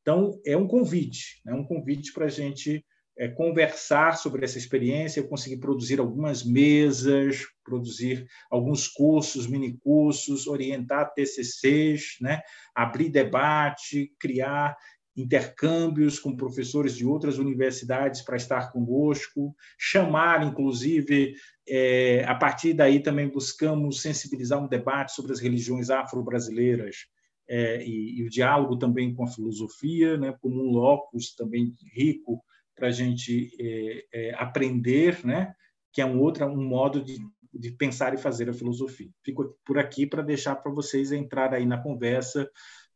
Então, 0.01 0.39
é 0.45 0.57
um 0.57 0.67
convite, 0.67 1.41
é 1.45 1.51
né? 1.51 1.57
um 1.57 1.63
convite 1.63 2.11
para 2.13 2.25
a 2.25 2.29
gente 2.29 2.83
é, 3.17 3.27
conversar 3.27 4.17
sobre 4.17 4.43
essa 4.43 4.57
experiência, 4.57 5.19
eu 5.19 5.27
consegui 5.27 5.57
produzir 5.57 5.99
algumas 5.99 6.43
mesas, 6.43 7.41
produzir 7.63 8.25
alguns 8.49 8.87
cursos, 8.87 9.47
minicursos, 9.47 10.47
orientar 10.47 11.13
TCCs, 11.13 12.17
né? 12.19 12.41
abrir 12.73 13.09
debate, 13.09 14.11
criar 14.19 14.75
intercâmbios 15.15 16.19
com 16.19 16.35
professores 16.35 16.95
de 16.95 17.05
outras 17.05 17.37
universidades 17.37 18.21
para 18.21 18.37
estar 18.37 18.71
conosco, 18.71 19.55
chamar, 19.77 20.43
inclusive, 20.43 21.35
é, 21.67 22.23
a 22.25 22.33
partir 22.33 22.73
daí 22.73 23.01
também 23.01 23.29
buscamos 23.29 24.01
sensibilizar 24.01 24.63
um 24.63 24.67
debate 24.67 25.13
sobre 25.13 25.33
as 25.33 25.39
religiões 25.39 25.89
afro-brasileiras, 25.89 27.07
é, 27.53 27.83
e, 27.85 28.19
e, 28.19 28.23
o 28.23 28.29
diálogo 28.29 28.77
também 28.77 29.13
com 29.13 29.25
a 29.25 29.27
filosofia, 29.27 30.17
né, 30.17 30.33
como 30.39 30.55
um 30.63 30.71
locus 30.71 31.35
também 31.35 31.75
rico 31.93 32.41
para 32.73 32.87
a 32.87 32.91
gente 32.91 33.51
é, 33.59 34.05
é, 34.13 34.35
aprender, 34.35 35.25
né, 35.25 35.53
que 35.91 36.01
é 36.01 36.05
um 36.05 36.21
outro 36.21 36.45
um 36.45 36.65
modo 36.65 37.03
de, 37.03 37.17
de 37.53 37.71
pensar 37.71 38.13
e 38.13 38.17
fazer 38.17 38.49
a 38.49 38.53
filosofia. 38.53 39.09
Fico 39.21 39.59
por 39.65 39.77
aqui 39.77 40.07
para 40.07 40.21
deixar 40.21 40.55
para 40.55 40.71
vocês 40.71 41.11
entrar 41.11 41.53
aí 41.53 41.65
na 41.65 41.77
conversa, 41.77 42.49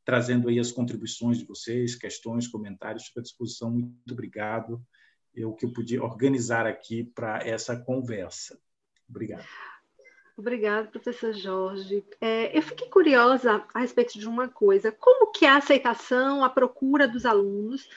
trazendo 0.05 0.47
aí 0.47 0.57
as 0.57 0.71
contribuições 0.71 1.37
de 1.37 1.45
vocês, 1.45 1.93
questões, 1.93 2.47
comentários, 2.47 3.03
estou 3.03 3.19
à 3.19 3.23
disposição. 3.23 3.71
Muito 3.71 4.13
obrigado. 4.13 4.81
Eu 5.33 5.53
que 5.53 5.65
eu 5.65 5.73
pude 5.73 5.99
organizar 5.99 6.65
aqui 6.65 7.03
para 7.03 7.39
essa 7.45 7.77
conversa. 7.77 8.57
Obrigado. 9.09 9.45
Obrigada, 10.37 10.89
professor 10.89 11.33
Jorge. 11.33 12.03
É, 12.19 12.57
eu 12.57 12.61
fiquei 12.61 12.89
curiosa 12.89 13.65
a 13.73 13.79
respeito 13.79 14.19
de 14.19 14.27
uma 14.27 14.49
coisa. 14.49 14.91
Como 14.91 15.31
que 15.31 15.45
é 15.45 15.49
a 15.49 15.57
aceitação, 15.57 16.43
a 16.43 16.49
procura 16.49 17.07
dos 17.07 17.25
alunos 17.25 17.87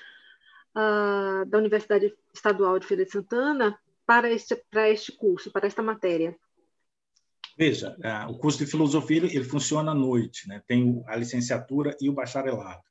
uh, 0.76 1.44
da 1.46 1.58
Universidade 1.58 2.14
Estadual 2.32 2.78
de 2.78 2.86
Feira 2.86 3.04
de 3.04 3.10
Santana 3.10 3.76
para 4.06 4.30
este, 4.30 4.54
para 4.70 4.88
este 4.88 5.10
curso, 5.10 5.50
para 5.50 5.66
esta 5.66 5.82
matéria? 5.82 6.36
Veja, 7.56 7.96
uh, 7.98 8.30
o 8.30 8.38
curso 8.38 8.58
de 8.58 8.70
filosofia 8.70 9.16
ele, 9.16 9.34
ele 9.34 9.44
funciona 9.44 9.90
à 9.90 9.94
noite, 9.94 10.46
né? 10.46 10.62
tem 10.64 11.02
a 11.08 11.16
licenciatura 11.16 11.96
e 12.00 12.08
o 12.08 12.12
bacharelado. 12.12 12.82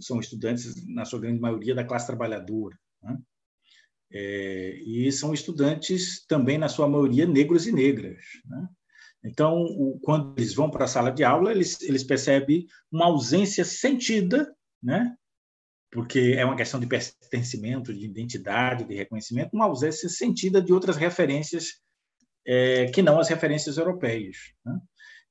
São 0.00 0.18
estudantes, 0.18 0.86
na 0.88 1.04
sua 1.04 1.20
grande 1.20 1.38
maioria, 1.38 1.74
da 1.74 1.84
classe 1.84 2.06
trabalhadora. 2.06 2.78
Né? 3.02 3.18
É, 4.16 4.78
e 4.86 5.10
são 5.10 5.34
estudantes 5.34 6.24
também, 6.26 6.56
na 6.56 6.68
sua 6.68 6.88
maioria, 6.88 7.26
negros 7.26 7.66
e 7.66 7.72
negras. 7.72 8.22
Né? 8.46 8.68
Então, 9.24 9.60
o, 9.62 9.98
quando 10.00 10.38
eles 10.38 10.54
vão 10.54 10.70
para 10.70 10.84
a 10.84 10.88
sala 10.88 11.10
de 11.10 11.24
aula, 11.24 11.50
eles, 11.50 11.82
eles 11.82 12.04
percebem 12.04 12.64
uma 12.92 13.06
ausência 13.06 13.64
sentida, 13.64 14.54
né? 14.80 15.16
porque 15.90 16.36
é 16.38 16.44
uma 16.44 16.56
questão 16.56 16.78
de 16.78 16.86
pertencimento, 16.86 17.92
de 17.92 18.04
identidade, 18.04 18.84
de 18.84 18.94
reconhecimento, 18.94 19.54
uma 19.54 19.64
ausência 19.64 20.08
sentida 20.08 20.62
de 20.62 20.72
outras 20.72 20.96
referências 20.96 21.80
é, 22.46 22.86
que 22.86 23.02
não 23.02 23.18
as 23.18 23.28
referências 23.28 23.78
europeias. 23.78 24.36
Né? 24.64 24.78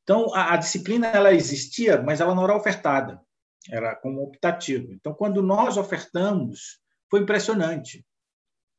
Então, 0.04 0.34
a, 0.34 0.54
a, 0.54 0.58
disciplina 0.58 1.08
ela 1.08 1.34
existia, 1.34 2.02
mas 2.02 2.20
ela 2.20 2.36
não 2.36 2.44
era 2.44 2.56
ofertada, 2.56 3.22
era 3.70 3.96
como 3.96 4.22
optativa. 4.22 4.92
Então, 4.92 5.14
quando 5.14 5.42
nós 5.42 5.78
ofertamos, 5.78 6.80
foi 7.10 7.22
impressionante. 7.22 8.06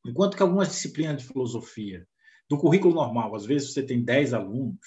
Enquanto 0.05 0.37
que 0.37 0.43
algumas 0.43 0.69
disciplinas 0.69 1.23
de 1.23 1.29
filosofia, 1.29 2.07
do 2.49 2.59
currículo 2.59 2.95
normal, 2.95 3.35
às 3.35 3.47
vezes 3.47 3.73
você 3.73 3.83
tem 3.83 4.05
10 4.05 4.35
alunos, 4.35 4.79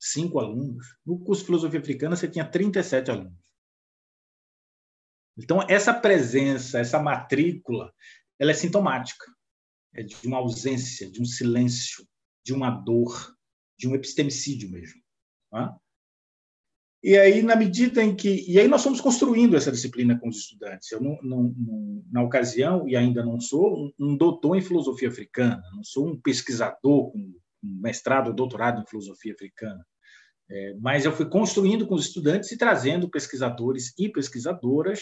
5 0.00 0.38
alunos, 0.38 0.86
no 1.04 1.18
curso 1.18 1.42
de 1.42 1.46
filosofia 1.46 1.80
africana 1.80 2.16
você 2.16 2.28
tinha 2.28 2.48
37 2.48 3.10
alunos. 3.10 3.46
Então, 5.38 5.60
essa 5.68 5.92
presença, 5.92 6.78
essa 6.78 6.98
matrícula, 6.98 7.92
ela 8.38 8.50
é 8.50 8.54
sintomática 8.54 9.26
é 9.96 10.02
de 10.02 10.14
uma 10.26 10.36
ausência, 10.36 11.10
de 11.10 11.22
um 11.22 11.24
silêncio, 11.24 12.06
de 12.44 12.52
uma 12.52 12.70
dor, 12.70 13.34
de 13.78 13.88
um 13.88 13.94
epistemicídio 13.94 14.70
mesmo. 14.70 15.02
Tá? 15.50 15.74
E 17.02 17.16
aí, 17.16 17.42
na 17.42 17.54
medida 17.54 18.02
em 18.02 18.14
que. 18.14 18.44
E 18.48 18.58
aí, 18.58 18.66
nós 18.66 18.82
fomos 18.82 19.00
construindo 19.00 19.56
essa 19.56 19.70
disciplina 19.70 20.18
com 20.18 20.28
os 20.28 20.38
estudantes. 20.38 20.90
Eu, 20.90 21.00
não, 21.00 21.18
não, 21.22 21.54
não, 21.56 22.04
na 22.10 22.22
ocasião, 22.22 22.88
e 22.88 22.96
ainda 22.96 23.24
não 23.24 23.40
sou, 23.40 23.76
um, 23.76 23.92
um, 23.98 24.16
doutor 24.16 24.56
em 24.56 24.62
filosofia 24.62 25.08
africana, 25.08 25.62
não 25.74 25.84
sou 25.84 26.08
um 26.08 26.20
pesquisador 26.20 27.12
com 27.12 27.18
um 27.18 27.80
mestrado 27.80 28.28
ou 28.28 28.34
doutorado 28.34 28.80
em 28.80 28.86
filosofia 28.86 29.32
africana. 29.32 29.84
É, 30.48 30.74
mas 30.80 31.04
eu 31.04 31.12
fui 31.12 31.26
construindo 31.26 31.86
com 31.86 31.94
os 31.94 32.06
estudantes 32.06 32.50
e 32.52 32.58
trazendo 32.58 33.10
pesquisadores 33.10 33.92
e 33.98 34.08
pesquisadoras 34.08 35.00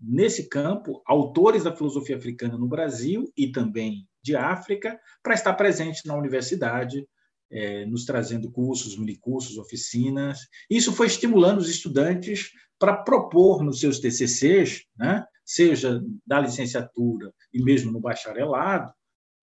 nesse 0.00 0.48
campo, 0.48 1.02
autores 1.06 1.64
da 1.64 1.74
filosofia 1.74 2.16
africana 2.16 2.56
no 2.56 2.68
Brasil 2.68 3.30
e 3.36 3.50
também 3.50 4.06
de 4.22 4.36
África, 4.36 4.98
para 5.22 5.34
estar 5.34 5.52
presente 5.54 6.06
na 6.06 6.16
universidade 6.16 7.06
é, 7.54 7.86
nos 7.86 8.04
trazendo 8.04 8.50
cursos, 8.50 8.98
minicursos, 8.98 9.56
oficinas. 9.56 10.40
Isso 10.68 10.92
foi 10.92 11.06
estimulando 11.06 11.58
os 11.58 11.68
estudantes 11.68 12.50
para 12.78 12.96
propor 12.96 13.62
nos 13.62 13.78
seus 13.78 14.00
TCCs, 14.00 14.84
né, 14.96 15.24
seja 15.44 16.02
da 16.26 16.40
licenciatura 16.40 17.32
e 17.52 17.62
mesmo 17.62 17.92
no 17.92 18.00
bacharelado, 18.00 18.92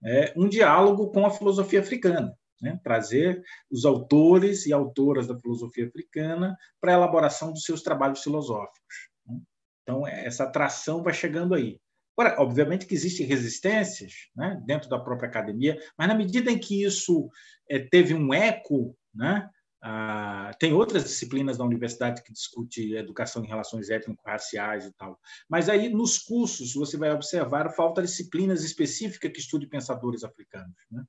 é, 0.03 0.33
um 0.35 0.49
diálogo 0.49 1.09
com 1.11 1.25
a 1.25 1.31
filosofia 1.31 1.79
africana. 1.79 2.35
Né, 2.61 2.79
trazer 2.83 3.41
os 3.71 3.85
autores 3.85 4.67
e 4.67 4.73
autoras 4.73 5.25
da 5.25 5.35
filosofia 5.35 5.87
africana 5.87 6.55
para 6.79 6.91
a 6.91 6.95
elaboração 6.95 7.51
dos 7.51 7.63
seus 7.63 7.81
trabalhos 7.81 8.21
filosóficos. 8.21 9.09
Né. 9.25 9.39
Então, 9.81 10.07
essa 10.07 10.43
atração 10.43 11.01
vai 11.01 11.11
chegando 11.11 11.55
aí. 11.55 11.79
Agora, 12.21 12.39
obviamente 12.39 12.85
que 12.85 12.93
existem 12.93 13.25
resistências 13.25 14.29
né, 14.35 14.61
dentro 14.63 14.87
da 14.87 14.99
própria 14.99 15.27
academia, 15.27 15.81
mas 15.97 16.07
na 16.07 16.13
medida 16.13 16.51
em 16.51 16.59
que 16.59 16.83
isso 16.83 17.27
é, 17.67 17.79
teve 17.79 18.13
um 18.13 18.31
eco, 18.31 18.95
né, 19.11 19.49
ah, 19.81 20.51
tem 20.59 20.71
outras 20.71 21.03
disciplinas 21.03 21.57
da 21.57 21.63
universidade 21.63 22.21
que 22.21 22.31
discute 22.31 22.93
educação 22.93 23.43
em 23.43 23.47
relações 23.47 23.89
étnico-raciais 23.89 24.85
e 24.85 24.91
tal. 24.91 25.19
Mas 25.49 25.67
aí, 25.67 25.89
nos 25.89 26.19
cursos, 26.19 26.75
você 26.75 26.95
vai 26.95 27.11
observar 27.11 27.73
falta 27.73 28.03
disciplinas 28.03 28.63
específicas 28.63 29.31
que 29.31 29.39
estudem 29.39 29.67
pensadores 29.67 30.23
africanos. 30.23 30.75
Né? 30.91 31.03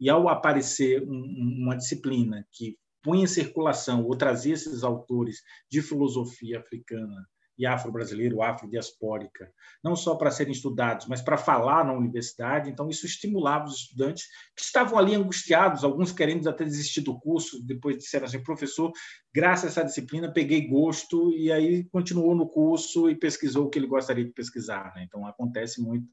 E 0.00 0.08
ao 0.08 0.30
aparecer 0.30 1.02
um, 1.02 1.60
uma 1.62 1.76
disciplina 1.76 2.42
que 2.50 2.78
punha 3.02 3.24
em 3.24 3.26
circulação 3.26 4.02
ou 4.02 4.16
trazia 4.16 4.54
esses 4.54 4.82
autores 4.82 5.42
de 5.70 5.82
filosofia 5.82 6.58
africana 6.58 7.28
e 7.56 7.66
afro-brasileira, 7.66 8.34
ou 8.34 8.42
afro-diaspórica, 8.42 9.52
não 9.82 9.94
só 9.94 10.16
para 10.16 10.30
serem 10.30 10.52
estudados, 10.52 11.06
mas 11.06 11.22
para 11.22 11.36
falar 11.36 11.84
na 11.84 11.92
universidade. 11.92 12.68
Então, 12.68 12.88
isso 12.88 13.06
estimulava 13.06 13.66
os 13.66 13.76
estudantes 13.76 14.24
que 14.56 14.62
estavam 14.62 14.98
ali 14.98 15.14
angustiados, 15.14 15.84
alguns 15.84 16.12
querendo 16.12 16.48
até 16.48 16.64
desistir 16.64 17.02
do 17.02 17.18
curso, 17.18 17.64
depois 17.64 17.98
disseram 17.98 18.26
assim, 18.26 18.42
professor, 18.42 18.92
graças 19.32 19.64
a 19.64 19.68
essa 19.68 19.84
disciplina, 19.84 20.32
peguei 20.32 20.66
gosto, 20.66 21.32
e 21.32 21.52
aí 21.52 21.84
continuou 21.84 22.34
no 22.34 22.48
curso 22.48 23.08
e 23.08 23.14
pesquisou 23.14 23.66
o 23.66 23.70
que 23.70 23.78
ele 23.78 23.86
gostaria 23.86 24.24
de 24.24 24.32
pesquisar. 24.32 24.92
Né? 24.96 25.04
Então, 25.04 25.26
acontece 25.26 25.80
muito 25.80 26.08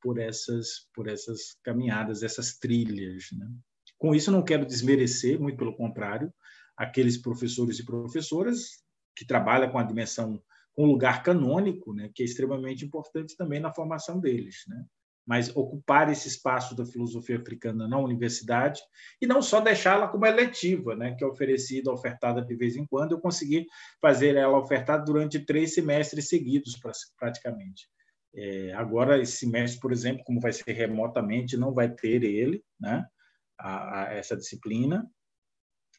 por 0.00 0.18
essas, 0.18 0.88
por 0.92 1.08
essas 1.08 1.56
caminhadas, 1.62 2.24
essas 2.24 2.58
trilhas. 2.58 3.26
Né? 3.32 3.48
Com 3.96 4.14
isso, 4.14 4.32
não 4.32 4.42
quero 4.42 4.66
desmerecer, 4.66 5.40
muito 5.40 5.56
pelo 5.56 5.76
contrário, 5.76 6.32
aqueles 6.76 7.16
professores 7.16 7.78
e 7.78 7.84
professoras 7.84 8.82
que 9.14 9.24
trabalham 9.24 9.70
com 9.70 9.78
a 9.78 9.84
dimensão 9.84 10.42
com 10.74 10.86
lugar 10.86 11.22
canônico, 11.22 11.92
né, 11.92 12.10
que 12.14 12.22
é 12.22 12.26
extremamente 12.26 12.84
importante 12.84 13.36
também 13.36 13.60
na 13.60 13.72
formação 13.72 14.18
deles. 14.18 14.64
Né? 14.66 14.84
Mas 15.26 15.54
ocupar 15.54 16.10
esse 16.10 16.28
espaço 16.28 16.74
da 16.74 16.84
filosofia 16.84 17.36
africana 17.36 17.86
na 17.86 17.98
universidade 17.98 18.80
e 19.20 19.26
não 19.26 19.40
só 19.40 19.60
deixá-la 19.60 20.08
como 20.08 20.26
eletiva, 20.26 20.96
né, 20.96 21.14
que 21.14 21.22
é 21.22 21.26
oferecida, 21.26 21.92
ofertada 21.92 22.42
de 22.42 22.54
vez 22.54 22.76
em 22.76 22.86
quando. 22.86 23.12
Eu 23.12 23.20
consegui 23.20 23.66
fazer 24.00 24.36
ela 24.36 24.58
ofertada 24.58 25.04
durante 25.04 25.38
três 25.38 25.74
semestres 25.74 26.28
seguidos, 26.28 26.78
praticamente. 27.18 27.88
É, 28.34 28.72
agora, 28.72 29.20
esse 29.20 29.36
semestre, 29.36 29.78
por 29.78 29.92
exemplo, 29.92 30.24
como 30.24 30.40
vai 30.40 30.52
ser 30.52 30.72
remotamente, 30.72 31.56
não 31.56 31.74
vai 31.74 31.90
ter 31.90 32.24
ele, 32.24 32.64
né, 32.80 33.06
a, 33.58 34.04
a 34.04 34.14
essa 34.14 34.36
disciplina, 34.36 35.06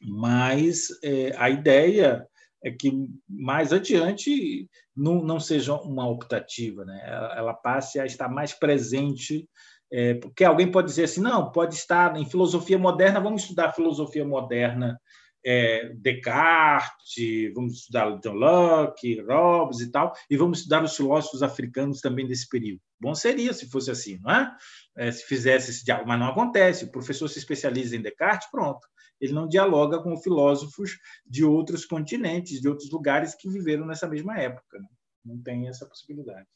mas 0.02 0.88
é, 1.02 1.32
a 1.36 1.48
ideia 1.48 2.28
é 2.64 2.70
que 2.70 2.90
mais 3.28 3.72
adiante 3.74 4.68
não, 4.96 5.22
não 5.22 5.38
seja 5.38 5.74
uma 5.74 6.08
optativa, 6.08 6.82
né? 6.84 6.98
ela, 7.36 7.52
passe 7.52 8.00
a 8.00 8.06
estar 8.06 8.26
mais 8.26 8.54
presente, 8.54 9.46
é, 9.92 10.14
porque 10.14 10.44
alguém 10.44 10.70
pode 10.70 10.88
dizer 10.88 11.04
assim, 11.04 11.20
não, 11.20 11.52
pode 11.52 11.74
estar 11.74 12.16
em 12.16 12.24
filosofia 12.24 12.78
moderna, 12.78 13.20
vamos 13.20 13.42
estudar 13.42 13.74
filosofia 13.74 14.24
moderna, 14.24 14.98
é, 15.46 15.90
Descartes, 15.96 17.52
vamos 17.54 17.74
estudar 17.74 18.18
John 18.20 18.32
Locke, 18.32 19.20
Hobbes 19.20 19.80
e 19.80 19.90
tal, 19.90 20.14
e 20.30 20.36
vamos 20.38 20.60
estudar 20.60 20.82
os 20.82 20.96
filósofos 20.96 21.42
africanos 21.42 22.00
também 22.00 22.26
desse 22.26 22.48
período. 22.48 22.80
Bom 22.98 23.14
seria 23.14 23.52
se 23.52 23.68
fosse 23.68 23.90
assim, 23.90 24.18
não 24.22 24.30
é? 24.30 24.56
é 24.96 25.12
se 25.12 25.26
fizesse 25.26 25.70
esse 25.70 25.84
diálogo, 25.84 26.08
mas 26.08 26.18
não 26.18 26.28
acontece. 26.28 26.86
O 26.86 26.90
professor 26.90 27.28
se 27.28 27.38
especializa 27.38 27.94
em 27.94 28.00
Descartes, 28.00 28.50
pronto 28.50 28.80
ele 29.24 29.32
não 29.32 29.48
dialoga 29.48 30.00
com 30.02 30.16
filósofos 30.16 30.98
de 31.26 31.44
outros 31.44 31.84
continentes, 31.84 32.60
de 32.60 32.68
outros 32.68 32.90
lugares 32.90 33.34
que 33.34 33.48
viveram 33.48 33.86
nessa 33.86 34.06
mesma 34.06 34.38
época. 34.38 34.78
Né? 34.78 34.88
Não 35.24 35.38
tem 35.38 35.68
essa 35.68 35.86
possibilidade. 35.86 36.46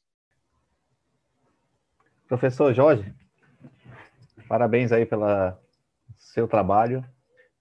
Professor 2.26 2.74
Jorge, 2.74 3.12
parabéns 4.46 4.92
aí 4.92 5.06
pelo 5.06 5.24
seu 6.18 6.46
trabalho 6.46 7.02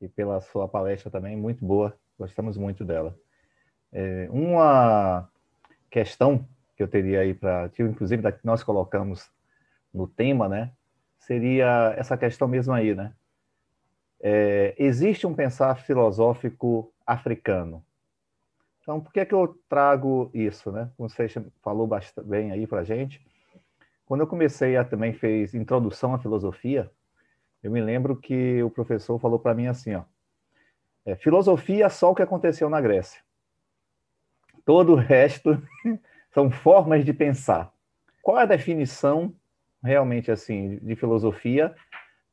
e 0.02 0.10
pela 0.10 0.42
sua 0.42 0.68
palestra 0.68 1.10
também, 1.10 1.38
muito 1.38 1.66
boa, 1.66 1.98
gostamos 2.20 2.58
muito 2.58 2.84
dela. 2.84 3.18
É, 3.92 4.28
uma 4.30 5.30
questão 5.90 6.46
que 6.76 6.84
eu 6.84 6.88
teria 6.88 7.22
aí 7.22 7.34
para, 7.34 7.72
inclusive, 7.80 8.32
que 8.34 8.46
nós 8.46 8.62
colocamos 8.62 9.32
no 9.94 10.06
tema, 10.06 10.50
né, 10.50 10.72
seria 11.18 11.94
essa 11.98 12.18
questão 12.18 12.48
mesmo 12.48 12.74
aí, 12.74 12.94
né, 12.94 13.14
é, 14.20 14.76
existe 14.78 15.28
um 15.28 15.34
pensar 15.34 15.76
filosófico 15.76 16.92
africano. 17.06 17.84
Então, 18.82 19.00
por 19.02 19.12
que, 19.12 19.20
é 19.20 19.26
que 19.26 19.34
eu 19.34 19.60
trago 19.68 20.32
isso? 20.34 20.72
Né? 20.72 20.90
Você 20.98 21.28
falou 21.62 21.86
bastante 21.86 22.28
bem 22.28 22.52
aí 22.52 22.66
para 22.66 22.80
a 22.80 22.84
gente. 22.84 23.22
Quando 24.06 24.22
eu 24.22 24.28
comecei 24.28 24.78
a 24.78 24.86
também 24.86 25.14
fez 25.14 25.54
introdução 25.54 26.14
à 26.14 26.20
filosofia, 26.20 26.90
eu 27.62 27.70
me 27.70 27.82
lembro 27.82 28.16
que 28.16 28.64
o 28.64 28.70
professor 28.70 29.20
falou 29.20 29.40
para 29.40 29.54
mim 29.54 29.68
assim, 29.68 29.94
ó, 29.94 30.04
é, 31.06 31.16
filosofia 31.16 31.86
é 31.86 31.90
só 31.90 32.12
o 32.12 32.16
que 32.16 32.22
aconteceu 32.22 32.70
na 32.70 32.80
Grécia. 32.80 33.22
Todo 34.64 34.94
o 34.94 34.96
resto 34.96 35.62
são 36.32 36.50
formas 36.50 37.04
de 37.04 37.14
pensar. 37.14 37.72
Qual 38.22 38.40
é 38.40 38.44
a 38.44 38.46
definição 38.46 39.34
realmente 39.84 40.32
assim 40.32 40.78
de 40.78 40.96
filosofia 40.96 41.76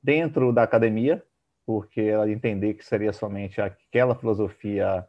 dentro 0.03 0.53
da 0.53 0.62
academia 0.62 1.24
porque 1.66 2.00
ela 2.00 2.30
entender 2.30 2.74
que 2.74 2.84
seria 2.84 3.12
somente 3.12 3.60
aquela 3.60 4.14
filosofia 4.14 5.04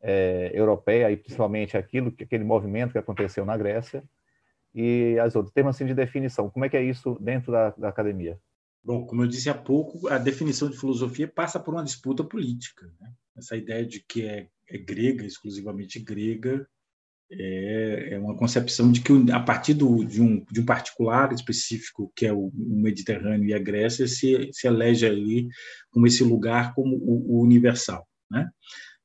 é, 0.00 0.50
europeia 0.54 1.10
e 1.10 1.16
principalmente 1.16 1.76
aquilo, 1.76 2.08
aquele 2.20 2.44
movimento 2.44 2.92
que 2.92 2.98
aconteceu 2.98 3.44
na 3.44 3.56
Grécia 3.56 4.02
e 4.74 5.18
as 5.18 5.36
outras. 5.36 5.52
Termos 5.52 5.76
assim 5.76 5.86
de 5.86 5.94
definição, 5.94 6.50
como 6.50 6.64
é 6.64 6.68
que 6.68 6.76
é 6.76 6.82
isso 6.82 7.16
dentro 7.20 7.52
da, 7.52 7.70
da 7.70 7.88
academia? 7.88 8.38
Bom, 8.82 9.04
como 9.04 9.22
eu 9.22 9.28
disse 9.28 9.50
há 9.50 9.54
pouco, 9.54 10.08
a 10.08 10.16
definição 10.16 10.70
de 10.70 10.78
filosofia 10.78 11.28
passa 11.28 11.60
por 11.60 11.74
uma 11.74 11.84
disputa 11.84 12.24
política. 12.24 12.90
Né? 12.98 13.12
Essa 13.36 13.56
ideia 13.56 13.86
de 13.86 14.00
que 14.00 14.26
é, 14.26 14.48
é 14.68 14.78
grega, 14.78 15.24
exclusivamente 15.24 16.00
grega, 16.00 16.66
é, 17.32 18.14
é 18.14 18.18
uma 18.18 18.36
concepção 18.36 18.90
de 18.90 19.00
que 19.00 19.12
a 19.32 19.40
partir 19.40 19.74
do, 19.74 20.04
de, 20.04 20.20
um, 20.20 20.44
de 20.50 20.60
um 20.60 20.64
particular 20.64 21.32
específico 21.32 22.12
que 22.16 22.26
é 22.26 22.32
o, 22.32 22.50
Mediterrâneo 22.54 23.48
e 23.48 23.54
a 23.54 23.58
Grécia 23.58 24.06
se, 24.08 24.50
se 24.52 24.66
elege 24.66 25.06
ali 25.06 25.48
como 25.90 26.06
esse 26.06 26.24
lugar 26.24 26.74
como 26.74 26.96
o, 26.96 27.36
o 27.36 27.42
universal, 27.42 28.06
né? 28.30 28.48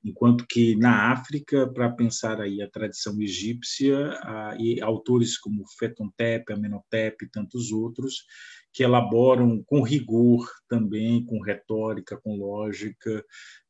enquanto 0.05 0.45
que 0.47 0.75
na 0.75 1.11
África, 1.11 1.67
para 1.67 1.89
pensar 1.89 2.39
aí 2.39 2.61
a 2.61 2.69
tradição 2.69 3.19
egípcia, 3.19 4.11
a, 4.21 4.55
e 4.59 4.79
autores 4.79 5.35
como 5.37 5.65
Fetontep, 5.79 6.53
Amenhotep 6.53 7.25
e 7.25 7.29
tantos 7.29 7.71
outros, 7.71 8.23
que 8.71 8.83
elaboram 8.83 9.63
com 9.65 9.81
rigor 9.81 10.47
também, 10.69 11.25
com 11.25 11.41
retórica, 11.41 12.17
com 12.17 12.37
lógica, 12.37 13.25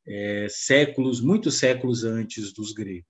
é, 0.06 0.46
séculos, 0.50 1.22
muitos 1.22 1.58
séculos 1.58 2.04
antes 2.04 2.52
dos 2.52 2.72
gregos. 2.72 3.06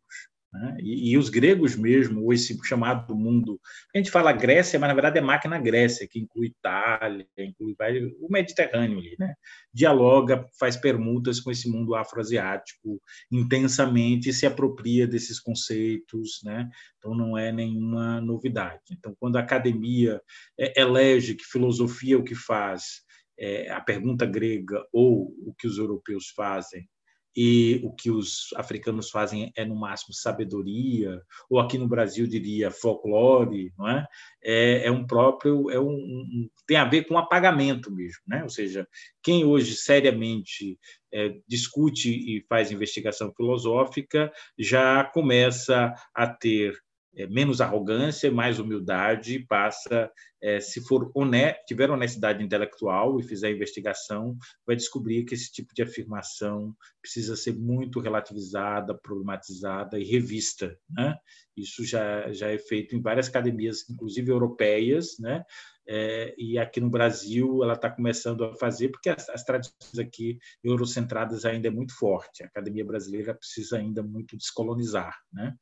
Né? 0.56 0.76
E, 0.80 1.10
e, 1.10 1.18
os 1.18 1.28
gregos 1.28 1.76
mesmo, 1.76 2.22
ou 2.22 2.32
esse 2.32 2.58
chamado 2.64 3.14
mundo, 3.14 3.60
a 3.94 3.98
gente 3.98 4.10
fala 4.10 4.32
Grécia, 4.32 4.78
mas 4.78 4.88
na 4.88 4.94
verdade 4.94 5.18
é 5.18 5.20
máquina 5.20 5.58
Grécia, 5.58 6.08
que 6.08 6.18
inclui 6.18 6.46
Itália, 6.46 7.26
inclui 7.38 7.76
o 8.18 8.32
Mediterrâneo 8.32 8.98
ali, 8.98 9.14
né? 9.18 9.34
dialoga, 9.72 10.46
faz 10.58 10.76
permutas 10.76 11.40
com 11.40 11.50
esse 11.50 11.68
mundo 11.68 11.94
afroasiático 11.94 13.00
intensamente 13.30 14.32
se 14.32 14.46
apropria 14.46 15.06
desses 15.06 15.38
conceitos, 15.38 16.40
né? 16.42 16.68
então 16.96 17.14
não 17.14 17.36
é 17.36 17.52
nenhuma 17.52 18.20
novidade. 18.20 18.80
Então, 18.92 19.14
quando 19.20 19.36
a 19.36 19.40
academia 19.40 20.20
é, 20.58 20.80
elege 20.80 21.34
que 21.34 21.44
filosofia 21.44 22.14
é 22.14 22.18
o 22.18 22.24
que 22.24 22.34
faz, 22.34 23.02
é, 23.38 23.70
a 23.70 23.80
pergunta 23.80 24.24
grega 24.24 24.82
ou 24.90 25.34
o 25.46 25.54
que 25.58 25.66
os 25.66 25.76
europeus 25.76 26.30
fazem 26.34 26.88
e 27.36 27.80
o 27.84 27.92
que 27.92 28.10
os 28.10 28.48
africanos 28.56 29.10
fazem 29.10 29.52
é 29.54 29.64
no 29.64 29.76
máximo 29.76 30.14
sabedoria 30.14 31.20
ou 31.50 31.60
aqui 31.60 31.76
no 31.76 31.86
Brasil 31.86 32.26
diria 32.26 32.70
folclore 32.70 33.72
não 33.76 33.88
é? 33.88 34.06
É, 34.42 34.86
é 34.86 34.90
um 34.90 35.06
próprio 35.06 35.70
é 35.70 35.78
um, 35.78 35.92
um, 35.92 36.48
tem 36.66 36.76
a 36.76 36.84
ver 36.84 37.04
com 37.04 37.18
apagamento 37.18 37.90
mesmo 37.90 38.22
né? 38.26 38.42
Ou 38.42 38.48
seja 38.48 38.88
quem 39.22 39.44
hoje 39.44 39.74
seriamente 39.74 40.78
é, 41.12 41.36
discute 41.46 42.10
e 42.10 42.44
faz 42.48 42.72
investigação 42.72 43.32
filosófica 43.34 44.32
já 44.58 45.04
começa 45.04 45.92
a 46.14 46.26
ter 46.26 46.74
é, 47.16 47.26
menos 47.26 47.60
arrogância, 47.60 48.30
mais 48.30 48.58
humildade, 48.58 49.40
passa, 49.48 50.10
é, 50.42 50.60
se 50.60 50.80
for 50.86 51.10
honesto, 51.14 51.64
tiver 51.66 51.90
honestidade 51.90 52.44
intelectual 52.44 53.18
e 53.18 53.22
fizer 53.22 53.50
investigação, 53.50 54.36
vai 54.66 54.76
descobrir 54.76 55.24
que 55.24 55.34
esse 55.34 55.50
tipo 55.50 55.74
de 55.74 55.82
afirmação 55.82 56.74
precisa 57.00 57.34
ser 57.34 57.54
muito 57.56 58.00
relativizada, 58.00 58.94
problematizada 58.94 59.98
e 59.98 60.04
revista. 60.04 60.76
Né? 60.90 61.16
Isso 61.56 61.84
já, 61.84 62.30
já 62.32 62.48
é 62.48 62.58
feito 62.58 62.94
em 62.94 63.00
várias 63.00 63.28
academias, 63.28 63.88
inclusive 63.88 64.30
europeias, 64.30 65.18
né? 65.18 65.42
É, 65.88 66.34
e 66.36 66.58
aqui 66.58 66.80
no 66.80 66.90
Brasil 66.90 67.62
ela 67.62 67.74
está 67.74 67.88
começando 67.88 68.44
a 68.44 68.56
fazer, 68.56 68.88
porque 68.88 69.08
as, 69.08 69.28
as, 69.28 69.44
tradições 69.44 69.96
aqui 70.00 70.36
eurocentradas 70.62 71.44
ainda 71.44 71.68
é 71.68 71.70
muito 71.70 71.96
forte. 71.96 72.42
A 72.42 72.46
academia 72.46 72.84
brasileira 72.84 73.32
precisa 73.32 73.78
ainda 73.78 74.02
muito 74.02 74.36
descolonizar, 74.36 75.16
né? 75.32 75.54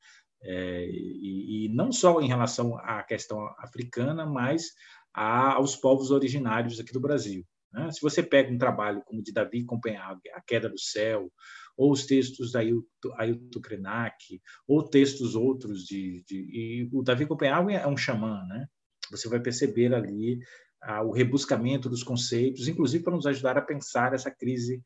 É, 0.45 0.87
e, 0.87 1.67
e, 1.67 1.69
não 1.75 1.91
só 1.91 2.21
em 2.21 2.29
relação 2.29 2.77
à 2.79 3.03
questão 3.03 3.47
africana, 3.59 4.27
mas 4.27 4.73
a, 5.15 5.55
aos 5.55 5.75
povos 5.75 6.11
originários 6.11 6.79
aqui 6.79 6.93
do 6.93 7.01
Brasil. 7.01 7.45
Né? 7.73 7.91
Se 7.91 8.01
você 8.01 8.23
pega 8.23 8.53
um 8.53 8.59
trabalho 8.59 9.03
como 9.07 9.21
o 9.21 9.23
de 9.23 9.33
Davi 9.33 9.65
Copenhague, 9.65 10.31
A 10.35 10.41
Queda 10.41 10.69
do 10.69 10.79
Céu, 10.79 11.31
ou 11.77 11.91
os 11.91 12.07
textos 12.07 12.53
da 12.53 12.61
Ailton 12.61 13.61
Krenak, 13.61 14.41
ou 14.69 14.83
textos 14.83 15.35
outros 15.35 15.85
de, 15.85 16.23
de, 16.29 16.89
o 16.93 17.03
Davi 17.03 17.27
Copenhague 17.27 17.75
é 17.75 17.87
um 17.87 17.97
xamã, 17.97 18.45
né? 18.47 18.67
Você 19.11 19.29
vai 19.29 19.41
perceber 19.41 19.93
ali 19.93 20.39
ah, 20.83 21.03
o 21.03 21.11
rebuscamento 21.11 21.89
dos 21.89 22.03
conceitos, 22.03 22.69
inclusive 22.69 23.03
para 23.03 23.15
nos 23.15 23.27
ajudar 23.27 23.59
a 23.59 23.63
pensar 23.63 24.13
essa 24.15 24.31
crise 24.31 24.83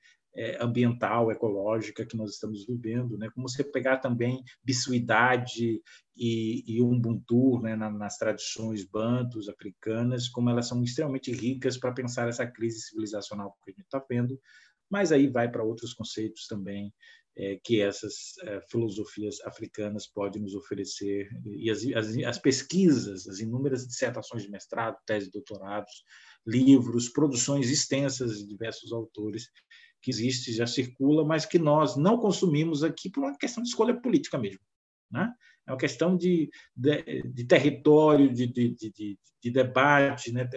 ambiental, 0.61 1.31
ecológica 1.31 2.07
que 2.07 2.17
nós 2.17 2.33
estamos 2.33 2.67
vivendo, 2.67 3.17
né? 3.19 3.29
Como 3.35 3.49
você 3.49 3.65
pegar 3.65 3.99
também 3.99 4.43
bisuidade 4.63 5.83
e, 6.17 6.65
e 6.67 6.81
Ubuntu, 6.81 7.61
né? 7.61 7.75
Na, 7.77 7.91
nas 7.91 8.17
tradições 8.17 8.85
bantus 8.85 9.49
africanas, 9.49 10.29
como 10.29 10.51
elas 10.51 10.69
são 10.69 10.83
extremamente 10.83 11.33
ricas 11.33 11.77
para 11.77 11.93
pensar 11.93 12.29
essa 12.29 12.47
crise 12.47 12.81
civilizacional 12.81 13.57
que 13.65 13.71
a 13.71 13.75
gente 13.75 13.85
está 13.85 14.05
vendo, 14.09 14.39
mas 14.91 15.13
aí 15.13 15.29
vai 15.29 15.51
para 15.51 15.65
outros 15.65 15.93
conceitos 15.93 16.47
também 16.47 16.93
é, 17.39 17.57
que 17.63 17.81
essas 17.81 18.35
é, 18.43 18.61
filosofias 18.69 19.41
africanas 19.45 20.09
podem 20.09 20.43
nos 20.43 20.55
oferecer 20.55 21.29
e 21.47 21.71
as, 21.71 21.85
as, 21.95 22.17
as, 22.25 22.39
pesquisas, 22.39 23.29
as 23.29 23.39
inúmeras 23.39 23.87
dissertações 23.87 24.43
de 24.43 24.51
mestrado, 24.51 24.97
tese 25.07 25.31
doutorados, 25.31 26.03
livros, 26.45 27.09
produções 27.09 27.71
extensas 27.71 28.39
de 28.39 28.47
diversos 28.49 28.93
autores 28.93 29.49
que 30.03 30.11
existe, 30.11 30.53
já 30.53 30.67
circula, 30.67 31.25
mas 31.25 31.45
que 31.45 31.59
nós 31.59 31.97
não 31.97 32.19
consumimos 32.19 32.85
aqui 32.85 33.11
por 33.11 33.25
uma 33.25 33.37
questão 33.37 33.63
de 33.63 33.69
escolha 33.69 34.01
política 34.01 34.39
mesmo. 34.39 34.61
Né? 35.11 35.33
É 35.67 35.73
uma 35.73 35.79
questão 35.79 36.17
de, 36.17 36.51
de, 36.77 37.23
de 37.23 37.45
território, 37.45 38.33
de, 38.33 38.47
de, 38.47 38.75
de, 39.43 39.51
debate. 39.51 40.33
Né? 40.33 40.49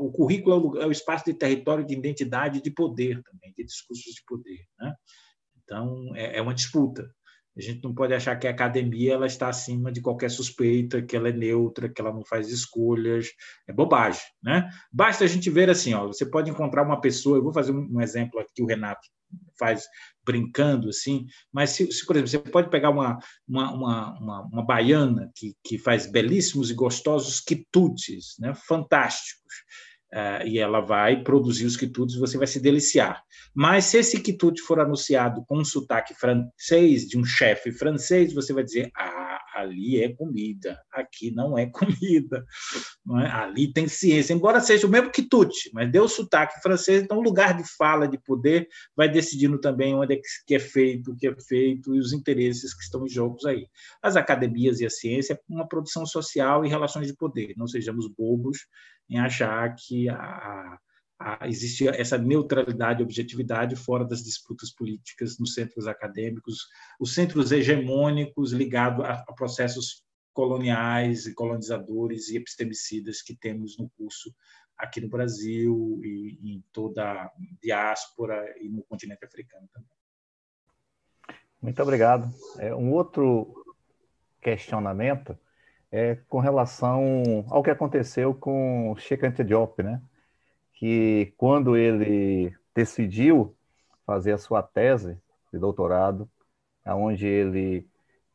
O 0.00 0.10
currículo 0.10 0.54
é 0.54 0.58
o, 0.58 0.82
é 0.82 0.86
o, 0.86 0.92
espaço 0.92 1.26
de 1.26 1.34
território, 1.34 1.86
de 1.86 1.94
identidade, 1.94 2.62
de 2.62 2.70
poder 2.70 3.22
também, 3.22 3.52
de 3.56 3.64
discursos 3.64 4.14
de 4.14 4.22
poder. 4.26 4.64
Né? 4.78 4.94
Então, 5.62 6.16
é, 6.16 6.38
é 6.38 6.42
uma 6.42 6.54
disputa. 6.54 7.08
A 7.58 7.60
gente 7.60 7.82
não 7.82 7.92
pode 7.92 8.14
achar 8.14 8.36
que 8.36 8.46
a 8.46 8.50
academia 8.50 9.14
ela 9.14 9.26
está 9.26 9.48
acima 9.48 9.90
de 9.90 10.00
qualquer 10.00 10.30
suspeita, 10.30 11.02
que 11.02 11.16
ela 11.16 11.28
é 11.28 11.32
neutra, 11.32 11.88
que 11.88 12.00
ela 12.00 12.12
não 12.12 12.24
faz 12.24 12.50
escolhas. 12.50 13.28
É 13.66 13.72
bobagem, 13.72 14.22
né? 14.40 14.70
Basta 14.92 15.24
a 15.24 15.26
gente 15.26 15.50
ver 15.50 15.68
assim, 15.68 15.92
ó, 15.92 16.06
você 16.06 16.24
pode 16.24 16.50
encontrar 16.50 16.84
uma 16.84 17.00
pessoa, 17.00 17.36
eu 17.36 17.42
vou 17.42 17.52
fazer 17.52 17.72
um 17.72 18.00
exemplo 18.00 18.38
aqui 18.38 18.62
o 18.62 18.66
Renato 18.66 19.00
faz 19.58 19.84
brincando 20.24 20.88
assim, 20.88 21.26
mas 21.52 21.70
se, 21.70 21.90
se 21.90 22.06
por 22.06 22.16
exemplo, 22.16 22.30
você 22.30 22.38
pode 22.38 22.70
pegar 22.70 22.90
uma, 22.90 23.18
uma, 23.46 23.72
uma, 23.72 24.18
uma, 24.18 24.42
uma 24.46 24.64
baiana 24.64 25.30
que, 25.34 25.54
que 25.64 25.78
faz 25.78 26.06
belíssimos 26.10 26.70
e 26.70 26.74
gostosos 26.74 27.40
quitutes, 27.40 28.36
né? 28.38 28.54
fantásticos, 28.54 29.54
Uh, 30.12 30.46
e 30.46 30.58
ela 30.58 30.80
vai 30.80 31.22
produzir 31.22 31.66
os 31.66 31.76
quitutes 31.76 32.16
e 32.16 32.18
você 32.18 32.38
vai 32.38 32.46
se 32.46 32.58
deliciar. 32.58 33.22
Mas 33.54 33.84
se 33.84 33.98
esse 33.98 34.18
quitute 34.20 34.62
for 34.62 34.80
anunciado 34.80 35.44
com 35.46 35.58
um 35.58 35.64
sotaque 35.64 36.14
francês, 36.14 37.06
de 37.06 37.18
um 37.18 37.24
chefe 37.24 37.70
francês, 37.70 38.32
você 38.32 38.54
vai 38.54 38.64
dizer: 38.64 38.90
ah, 38.96 39.27
ali 39.60 40.02
é 40.02 40.12
comida, 40.14 40.80
aqui 40.92 41.30
não 41.30 41.56
é 41.56 41.66
comida. 41.70 42.44
Não 43.04 43.18
é? 43.18 43.30
Ali 43.30 43.72
tem 43.72 43.88
ciência, 43.88 44.32
embora 44.32 44.60
seja 44.60 44.86
o 44.86 44.90
mesmo 44.90 45.10
quitute, 45.10 45.70
mas 45.72 45.90
deu 45.90 46.08
sotaque 46.08 46.60
francês, 46.62 47.02
então 47.02 47.18
o 47.18 47.22
lugar 47.22 47.56
de 47.56 47.64
fala, 47.76 48.06
de 48.06 48.18
poder, 48.18 48.68
vai 48.96 49.08
decidindo 49.08 49.58
também 49.60 49.94
onde 49.94 50.14
é 50.14 50.20
que 50.46 50.54
é 50.54 50.58
feito, 50.58 51.12
o 51.12 51.16
que 51.16 51.26
é 51.26 51.34
feito 51.40 51.94
e 51.94 51.98
os 51.98 52.12
interesses 52.12 52.74
que 52.74 52.82
estão 52.82 53.04
em 53.04 53.08
jogos 53.08 53.44
aí. 53.44 53.66
As 54.02 54.16
academias 54.16 54.80
e 54.80 54.86
a 54.86 54.90
ciência 54.90 55.34
é 55.34 55.40
uma 55.48 55.66
produção 55.66 56.04
social 56.06 56.64
e 56.64 56.68
relações 56.68 57.06
de 57.06 57.14
poder, 57.14 57.54
não 57.56 57.66
sejamos 57.66 58.08
bobos 58.08 58.66
em 59.08 59.18
achar 59.18 59.74
que 59.74 60.08
a, 60.08 60.78
existe 61.42 61.88
essa 61.88 62.16
neutralidade, 62.16 63.02
objetividade 63.02 63.74
fora 63.74 64.04
das 64.04 64.22
disputas 64.22 64.70
políticas 64.70 65.38
nos 65.38 65.54
centros 65.54 65.86
acadêmicos, 65.86 66.68
os 67.00 67.14
centros 67.14 67.50
hegemônicos 67.50 68.52
ligados 68.52 69.04
a, 69.04 69.24
a 69.26 69.32
processos 69.32 70.04
coloniais 70.32 71.26
e 71.26 71.34
colonizadores 71.34 72.28
e 72.28 72.36
epistemicidas 72.36 73.20
que 73.20 73.34
temos 73.34 73.76
no 73.76 73.90
curso 73.90 74.32
aqui 74.76 75.00
no 75.00 75.08
Brasil 75.08 76.00
e 76.04 76.38
em 76.40 76.64
toda 76.72 77.02
a 77.02 77.32
diáspora 77.60 78.54
e 78.60 78.68
no 78.68 78.82
continente 78.84 79.24
africano 79.24 79.68
também. 79.72 79.90
Muito 81.60 81.82
obrigado. 81.82 82.32
É, 82.58 82.72
um 82.72 82.92
outro 82.92 83.64
questionamento 84.40 85.36
é 85.90 86.14
com 86.28 86.38
relação 86.38 87.44
ao 87.48 87.62
que 87.62 87.70
aconteceu 87.70 88.32
com 88.32 88.94
Sheikh 88.96 89.42
Diop, 89.42 89.82
né? 89.82 90.00
Que 90.78 91.32
quando 91.36 91.76
ele 91.76 92.54
decidiu 92.74 93.54
fazer 94.06 94.32
a 94.32 94.38
sua 94.38 94.62
tese 94.62 95.18
de 95.52 95.58
doutorado, 95.58 96.28
onde 96.86 97.26
ele 97.26 97.86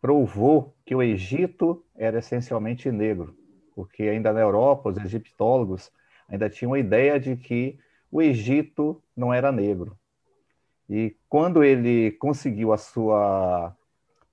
provou 0.02 0.76
que 0.86 0.94
o 0.94 1.02
Egito 1.02 1.84
era 1.96 2.20
essencialmente 2.20 2.92
negro, 2.92 3.36
porque 3.74 4.04
ainda 4.04 4.34
na 4.34 4.42
Europa 4.42 4.90
os 4.90 4.98
egiptólogos 4.98 5.90
ainda 6.28 6.50
tinham 6.50 6.74
a 6.74 6.80
ideia 6.80 7.20
de 7.20 7.38
que 7.38 7.80
o 8.12 8.22
Egito 8.22 9.02
não 9.16 9.34
era 9.34 9.52
negro. 9.52 9.98
E 10.90 11.16
quando 11.30 11.64
ele 11.64 12.12
conseguiu 12.12 12.74
a 12.74 12.78
sua 12.78 13.74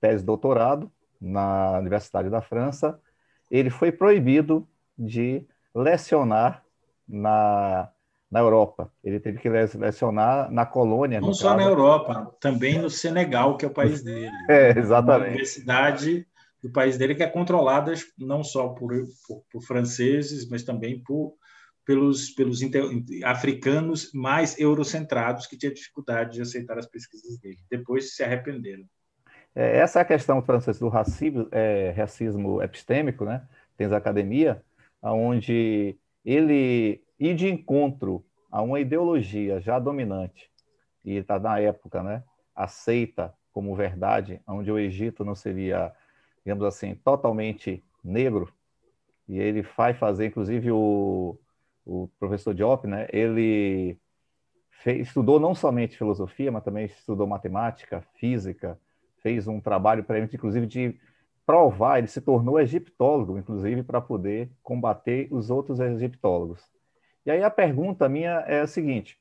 tese 0.01 0.19
de 0.19 0.25
doutorado 0.25 0.91
na 1.19 1.79
Universidade 1.79 2.29
da 2.29 2.41
França, 2.41 2.99
ele 3.49 3.69
foi 3.69 3.91
proibido 3.91 4.67
de 4.97 5.45
lecionar 5.73 6.63
na, 7.07 7.89
na 8.31 8.39
Europa. 8.39 8.89
Ele 9.03 9.19
teve 9.19 9.39
que 9.39 9.49
lecionar 9.49 10.49
na 10.49 10.65
colônia. 10.65 11.19
Não 11.19 11.33
só 11.33 11.49
caso. 11.49 11.57
na 11.57 11.63
Europa, 11.65 12.35
também 12.39 12.79
no 12.79 12.89
Senegal, 12.89 13.57
que 13.57 13.65
é 13.65 13.67
o 13.67 13.73
país 13.73 14.01
dele. 14.01 14.31
É, 14.49 14.77
exatamente. 14.77 15.19
Uma 15.19 15.27
universidade 15.27 16.27
do 16.63 16.71
país 16.71 16.97
dele 16.97 17.15
que 17.15 17.23
é 17.23 17.27
controlada 17.27 17.93
não 18.17 18.43
só 18.43 18.69
por, 18.69 18.93
por, 19.27 19.43
por 19.51 19.61
franceses, 19.63 20.47
mas 20.47 20.63
também 20.63 21.03
por, 21.03 21.33
pelos, 21.85 22.29
pelos 22.29 22.61
inter, 22.61 22.83
africanos 23.25 24.11
mais 24.13 24.57
eurocentrados 24.57 25.45
que 25.47 25.57
tinham 25.57 25.73
dificuldade 25.73 26.33
de 26.33 26.41
aceitar 26.41 26.77
as 26.77 26.85
pesquisas 26.85 27.37
dele. 27.39 27.57
Depois 27.69 28.15
se 28.15 28.23
arrependeram. 28.23 28.85
É, 29.53 29.79
essa 29.79 29.99
é 29.99 30.01
a 30.03 30.05
questão, 30.05 30.41
Francis, 30.41 30.79
do 30.79 30.87
racismo, 30.87 31.49
é, 31.51 31.93
racismo 31.97 32.61
epistêmico, 32.61 33.25
né? 33.25 33.45
Tens 33.75 33.91
a 33.91 33.97
academia, 33.97 34.63
onde 35.01 35.97
ele 36.25 37.03
ir 37.19 37.35
de 37.35 37.47
encontro 37.49 38.23
a 38.51 38.61
uma 38.61 38.79
ideologia 38.79 39.59
já 39.59 39.79
dominante, 39.79 40.49
e 41.03 41.15
está 41.15 41.39
na 41.39 41.59
época, 41.59 42.03
né? 42.03 42.23
Aceita 42.55 43.33
como 43.51 43.75
verdade, 43.75 44.41
onde 44.47 44.71
o 44.71 44.79
Egito 44.79 45.25
não 45.25 45.35
seria, 45.35 45.91
digamos 46.45 46.65
assim, 46.65 46.95
totalmente 46.95 47.83
negro, 48.03 48.51
e 49.27 49.39
ele 49.39 49.61
vai 49.61 49.93
fazer, 49.93 50.27
inclusive, 50.27 50.71
o, 50.71 51.37
o 51.85 52.09
professor 52.19 52.53
Diop, 52.53 52.85
né? 52.85 53.07
Ele 53.11 53.97
fez, 54.69 55.07
estudou 55.07 55.39
não 55.39 55.55
somente 55.55 55.97
filosofia, 55.97 56.51
mas 56.51 56.63
também 56.63 56.85
estudou 56.85 57.25
matemática, 57.25 58.01
física, 58.15 58.79
fez 59.21 59.47
um 59.47 59.59
trabalho 59.59 60.03
para 60.03 60.17
ele, 60.17 60.29
inclusive, 60.31 60.65
de 60.65 60.99
provar, 61.45 61.97
ele 61.97 62.07
se 62.07 62.21
tornou 62.21 62.59
egiptólogo, 62.59 63.37
inclusive, 63.37 63.83
para 63.83 64.01
poder 64.01 64.51
combater 64.61 65.27
os 65.31 65.49
outros 65.49 65.79
egiptólogos. 65.79 66.69
E 67.25 67.31
aí 67.31 67.43
a 67.43 67.49
pergunta 67.49 68.09
minha 68.09 68.39
é 68.47 68.61
a 68.61 68.67
seguinte: 68.67 69.19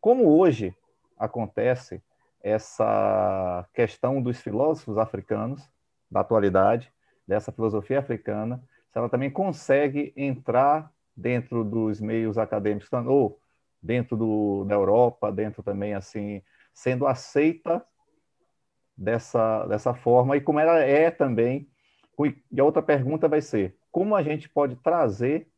como 0.00 0.28
hoje 0.28 0.74
acontece 1.18 2.02
essa 2.42 3.66
questão 3.72 4.20
dos 4.20 4.40
filósofos 4.40 4.98
africanos 4.98 5.68
da 6.10 6.20
atualidade, 6.20 6.92
dessa 7.26 7.52
filosofia 7.52 8.00
africana, 8.00 8.62
se 8.90 8.98
ela 8.98 9.08
também 9.08 9.30
consegue 9.30 10.12
entrar 10.16 10.92
dentro 11.16 11.64
dos 11.64 12.00
meios 12.00 12.36
acadêmicos, 12.36 12.90
ou 13.06 13.38
dentro 13.82 14.16
do, 14.16 14.64
da 14.64 14.74
Europa, 14.74 15.30
dentro 15.30 15.62
também 15.62 15.94
assim, 15.94 16.42
sendo 16.72 17.06
aceita 17.06 17.84
dessa, 18.96 19.66
dessa 19.66 19.94
forma 19.94 20.36
e 20.36 20.40
como 20.40 20.60
ela 20.60 20.78
é 20.80 21.10
também. 21.10 21.68
E 22.50 22.60
a 22.60 22.64
outra 22.64 22.82
pergunta 22.82 23.28
vai 23.28 23.40
ser: 23.40 23.76
como 23.90 24.14
a 24.14 24.22
gente 24.22 24.48
pode 24.48 24.76
trazer 24.76 25.48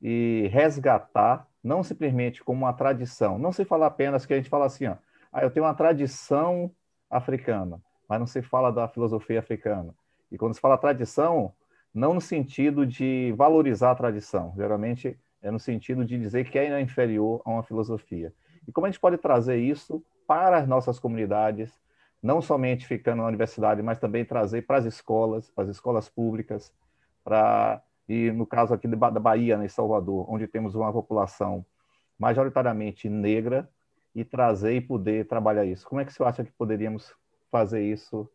e 0.00 0.48
resgatar, 0.52 1.48
não 1.62 1.82
simplesmente 1.82 2.44
como 2.44 2.64
uma 2.64 2.72
tradição, 2.72 3.38
não 3.38 3.52
se 3.52 3.64
fala 3.64 3.86
apenas 3.86 4.26
que 4.26 4.34
a 4.34 4.36
gente 4.36 4.50
fala 4.50 4.66
assim, 4.66 4.86
ó, 4.86 4.96
ah, 5.32 5.42
eu 5.42 5.50
tenho 5.50 5.64
uma 5.64 5.74
tradição 5.74 6.70
africana, 7.10 7.80
mas 8.08 8.18
não 8.20 8.26
se 8.26 8.42
fala 8.42 8.70
da 8.70 8.86
filosofia 8.86 9.38
africana. 9.38 9.94
E 10.30 10.36
quando 10.36 10.52
se 10.52 10.60
fala 10.60 10.76
tradição, 10.76 11.54
não 11.92 12.12
no 12.12 12.20
sentido 12.20 12.86
de 12.86 13.32
valorizar 13.36 13.92
a 13.92 13.94
tradição, 13.94 14.52
geralmente 14.56 15.18
é 15.40 15.50
no 15.50 15.58
sentido 15.58 16.04
de 16.04 16.18
dizer 16.18 16.50
que 16.50 16.58
é 16.58 16.80
inferior 16.80 17.40
a 17.44 17.50
uma 17.50 17.62
filosofia. 17.62 18.32
E 18.66 18.72
como 18.72 18.86
a 18.86 18.90
gente 18.90 19.00
pode 19.00 19.16
trazer 19.18 19.56
isso 19.56 20.04
para 20.26 20.58
as 20.58 20.68
nossas 20.68 20.98
comunidades, 20.98 21.72
não 22.24 22.42
somente 22.42 22.86
ficando 22.86 23.18
na 23.18 23.28
universidade, 23.28 23.82
mas 23.82 23.98
também 23.98 24.24
trazer 24.24 24.62
para 24.62 24.78
as 24.78 24.84
escolas, 24.86 25.50
para 25.50 25.64
as 25.64 25.70
escolas 25.70 26.08
públicas, 26.08 26.72
para 27.22 27.82
e 28.08 28.30
no 28.32 28.46
caso 28.46 28.74
aqui 28.74 28.86
da 28.86 28.96
Bahia, 28.96 29.56
né, 29.56 29.64
em 29.64 29.68
Salvador, 29.68 30.26
onde 30.28 30.46
temos 30.46 30.74
uma 30.74 30.92
população 30.92 31.64
majoritariamente 32.18 33.08
negra, 33.08 33.68
e 34.14 34.24
trazer 34.24 34.76
e 34.76 34.80
poder 34.80 35.26
trabalhar 35.26 35.64
isso. 35.64 35.86
Como 35.86 36.00
é 36.00 36.04
que 36.04 36.12
você 36.12 36.22
acha 36.22 36.44
que 36.44 36.52
poderíamos 36.52 37.12
fazer 37.50 37.82
isso 37.82 38.30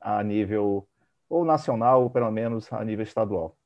a 0.00 0.22
nível 0.22 0.86
ou 1.28 1.44
nacional, 1.44 2.02
ou 2.02 2.10
pelo 2.10 2.30
menos 2.30 2.70
a 2.72 2.84
nível 2.84 3.02
estadual? 3.02 3.56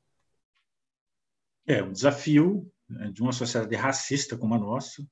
É 1.66 1.82
um 1.82 1.92
desafio 1.92 2.70
né, 2.88 3.10
de 3.10 3.22
uma 3.22 3.32
sociedade 3.32 3.74
racista 3.74 4.36
como 4.36 4.54
a 4.54 4.58
nossa, 4.58 5.04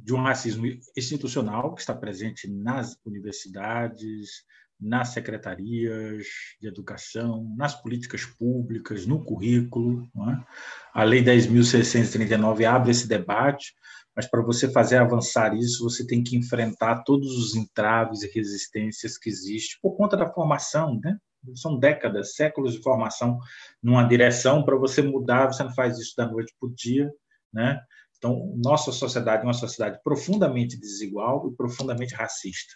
de 0.00 0.14
um 0.14 0.22
racismo 0.22 0.66
institucional 0.96 1.74
que 1.74 1.80
está 1.80 1.94
presente 1.94 2.50
nas 2.50 2.96
universidades, 3.04 4.44
nas 4.80 5.08
secretarias 5.10 6.26
de 6.60 6.68
educação, 6.68 7.54
nas 7.56 7.80
políticas 7.80 8.24
públicas, 8.24 9.06
no 9.06 9.24
currículo. 9.24 10.08
É? 10.30 10.44
A 10.92 11.04
Lei 11.04 11.22
10.639 11.22 12.64
abre 12.64 12.90
esse 12.90 13.08
debate, 13.08 13.72
mas 14.14 14.26
para 14.26 14.42
você 14.42 14.70
fazer 14.70 14.96
avançar 14.96 15.56
isso, 15.56 15.82
você 15.82 16.06
tem 16.06 16.22
que 16.22 16.36
enfrentar 16.36 17.02
todos 17.02 17.36
os 17.36 17.56
entraves 17.56 18.22
e 18.22 18.28
resistências 18.28 19.18
que 19.18 19.28
existem 19.28 19.78
por 19.82 19.96
conta 19.96 20.16
da 20.16 20.30
formação, 20.30 21.00
né? 21.02 21.18
São 21.54 21.78
décadas, 21.78 22.34
séculos 22.34 22.72
de 22.72 22.82
formação 22.82 23.38
numa 23.82 24.04
direção. 24.04 24.64
Para 24.64 24.76
você 24.76 25.02
mudar, 25.02 25.52
você 25.52 25.62
não 25.62 25.74
faz 25.74 25.98
isso 25.98 26.14
da 26.16 26.26
noite 26.26 26.54
para 26.58 26.68
o 26.68 26.74
dia, 26.74 27.12
né? 27.52 27.80
Então, 28.24 28.54
nossa 28.56 28.90
sociedade 28.90 29.42
é 29.42 29.44
uma 29.44 29.52
sociedade 29.52 30.00
profundamente 30.02 30.80
desigual 30.80 31.46
e 31.46 31.54
profundamente 31.54 32.14
racista. 32.14 32.72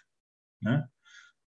Né? 0.61 0.85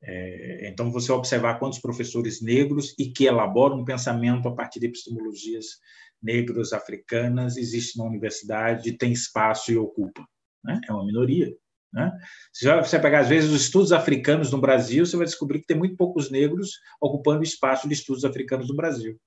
É, 0.00 0.68
então, 0.68 0.92
você 0.92 1.10
observar 1.10 1.58
quantos 1.58 1.80
professores 1.80 2.40
negros 2.40 2.94
e 2.96 3.10
que 3.10 3.24
elaboram 3.24 3.80
um 3.80 3.84
pensamento 3.84 4.46
a 4.46 4.54
partir 4.54 4.78
de 4.78 4.86
epistemologias 4.86 5.66
negros 6.22 6.72
africanas 6.72 7.56
existe 7.56 7.98
na 7.98 8.04
universidade, 8.04 8.96
tem 8.96 9.10
espaço 9.10 9.72
e 9.72 9.76
ocupa. 9.76 10.24
Né? 10.62 10.80
É 10.88 10.92
uma 10.92 11.04
minoria. 11.04 11.52
Né? 11.92 12.12
Se 12.52 12.72
você 12.76 13.00
pegar, 13.00 13.18
às 13.18 13.28
vezes, 13.28 13.50
os 13.50 13.62
estudos 13.62 13.90
africanos 13.90 14.52
no 14.52 14.60
Brasil, 14.60 15.04
você 15.04 15.16
vai 15.16 15.26
descobrir 15.26 15.58
que 15.58 15.66
tem 15.66 15.76
muito 15.76 15.96
poucos 15.96 16.30
negros 16.30 16.70
ocupando 17.00 17.42
espaço 17.42 17.88
de 17.88 17.94
estudos 17.94 18.24
africanos 18.24 18.68
no 18.68 18.76
Brasil. 18.76 19.18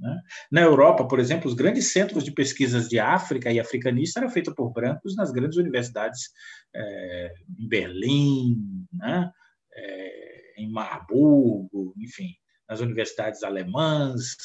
Né? 0.00 0.18
Na 0.50 0.62
Europa, 0.62 1.06
por 1.06 1.20
exemplo, 1.20 1.46
os 1.48 1.54
grandes 1.54 1.92
centros 1.92 2.24
de 2.24 2.32
pesquisas 2.32 2.88
de 2.88 2.98
África 2.98 3.52
e 3.52 3.60
africanista 3.60 4.18
eram 4.18 4.30
feitos 4.30 4.54
por 4.54 4.72
brancos 4.72 5.14
nas 5.14 5.30
grandes 5.30 5.58
universidades, 5.58 6.30
é, 6.74 7.34
em 7.58 7.68
Berlim, 7.68 8.86
né? 8.92 9.30
é, 9.74 10.54
em 10.56 10.70
Marburgo, 10.70 11.94
enfim, 11.98 12.34
nas 12.68 12.80
universidades 12.80 13.42
alemãs, 13.42 14.36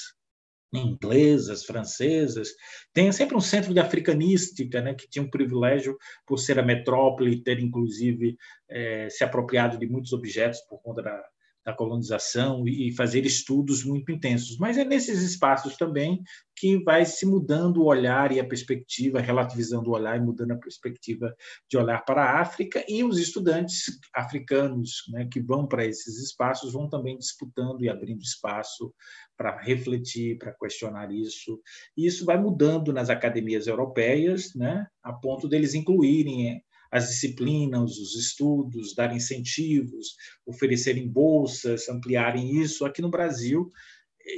inglesas, 0.73 1.63
francesas, 1.63 2.49
tem 2.91 3.09
sempre 3.11 3.35
um 3.35 3.41
centro 3.41 3.73
de 3.73 3.79
africanística, 3.79 4.81
né, 4.81 4.93
que 4.93 5.07
tinha 5.07 5.23
um 5.23 5.29
privilégio 5.29 5.97
por 6.25 6.37
ser 6.37 6.59
a 6.59 6.63
metrópole, 6.63 7.41
ter 7.41 7.59
inclusive 7.59 8.35
é, 8.69 9.09
se 9.09 9.23
apropriado 9.23 9.77
de 9.77 9.87
muitos 9.87 10.11
objetos 10.11 10.59
por 10.67 10.81
conta 10.81 11.01
da, 11.01 11.23
da 11.65 11.73
colonização 11.73 12.67
e 12.67 12.93
fazer 12.95 13.25
estudos 13.25 13.83
muito 13.83 14.11
intensos. 14.11 14.57
Mas 14.57 14.77
é 14.77 14.85
nesses 14.85 15.21
espaços 15.23 15.75
também 15.75 16.21
que 16.55 16.81
vai 16.83 17.05
se 17.05 17.25
mudando 17.25 17.81
o 17.81 17.85
olhar 17.85 18.31
e 18.31 18.39
a 18.39 18.47
perspectiva, 18.47 19.19
relativizando 19.19 19.89
o 19.89 19.93
olhar 19.93 20.15
e 20.15 20.21
mudando 20.21 20.51
a 20.51 20.57
perspectiva 20.57 21.35
de 21.69 21.77
olhar 21.77 22.05
para 22.05 22.23
a 22.23 22.39
África, 22.39 22.85
e 22.87 23.03
os 23.03 23.17
estudantes 23.17 23.99
africanos 24.13 25.03
né, 25.09 25.27
que 25.29 25.41
vão 25.41 25.67
para 25.67 25.85
esses 25.85 26.17
espaços 26.21 26.71
vão 26.71 26.87
também 26.87 27.17
disputando 27.17 27.83
e 27.83 27.89
abrindo 27.89 28.21
espaço 28.21 28.93
para 29.35 29.59
refletir, 29.59 30.37
para 30.37 30.53
questionar 30.53 31.11
isso. 31.11 31.59
E 31.97 32.05
isso 32.05 32.23
vai 32.23 32.39
mudando 32.39 32.93
nas 32.93 33.09
academias 33.09 33.67
europeias, 33.67 34.53
né, 34.55 34.85
a 35.03 35.11
ponto 35.11 35.49
deles 35.49 35.73
incluírem 35.73 36.63
as 36.91 37.09
disciplinas, 37.09 37.97
os 37.97 38.15
estudos, 38.15 38.93
dar 38.95 39.15
incentivos, 39.15 40.15
oferecerem 40.45 41.07
bolsas, 41.07 41.89
ampliarem 41.89 42.61
isso. 42.61 42.85
Aqui 42.85 43.01
no 43.01 43.09
Brasil, 43.09 43.71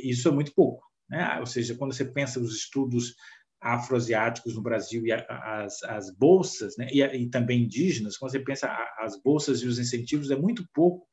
isso 0.03 0.27
é 0.27 0.31
muito 0.31 0.53
pouco. 0.53 0.83
Né? 1.09 1.37
Ou 1.39 1.45
seja, 1.45 1.75
quando 1.75 1.93
você 1.93 2.05
pensa 2.05 2.39
os 2.39 2.55
estudos 2.55 3.15
afroasiáticos 3.59 4.55
no 4.55 4.61
Brasil 4.61 5.05
e 5.05 5.11
as, 5.11 5.83
as 5.83 6.15
bolsas, 6.15 6.75
né? 6.77 6.87
e, 6.91 7.01
e, 7.01 7.29
também 7.29 7.63
indígenas, 7.63 8.17
quando 8.17 8.31
você 8.31 8.39
pensa 8.39 8.69
as 8.99 9.19
bolsas 9.21 9.61
e 9.61 9.67
os 9.67 9.79
incentivos, 9.79 10.29
é 10.29 10.35
muito 10.35 10.67
pouco 10.73 11.07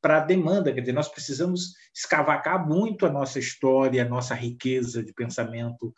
para 0.00 0.18
a 0.18 0.24
demanda. 0.24 0.72
Quer 0.72 0.80
dizer, 0.80 0.92
nós 0.92 1.08
precisamos 1.08 1.72
escavacar 1.94 2.66
muito 2.66 3.04
a 3.04 3.10
nossa 3.10 3.38
história, 3.38 4.02
a 4.02 4.08
nossa 4.08 4.34
riqueza 4.34 5.02
de 5.02 5.12
pensamento 5.12 5.92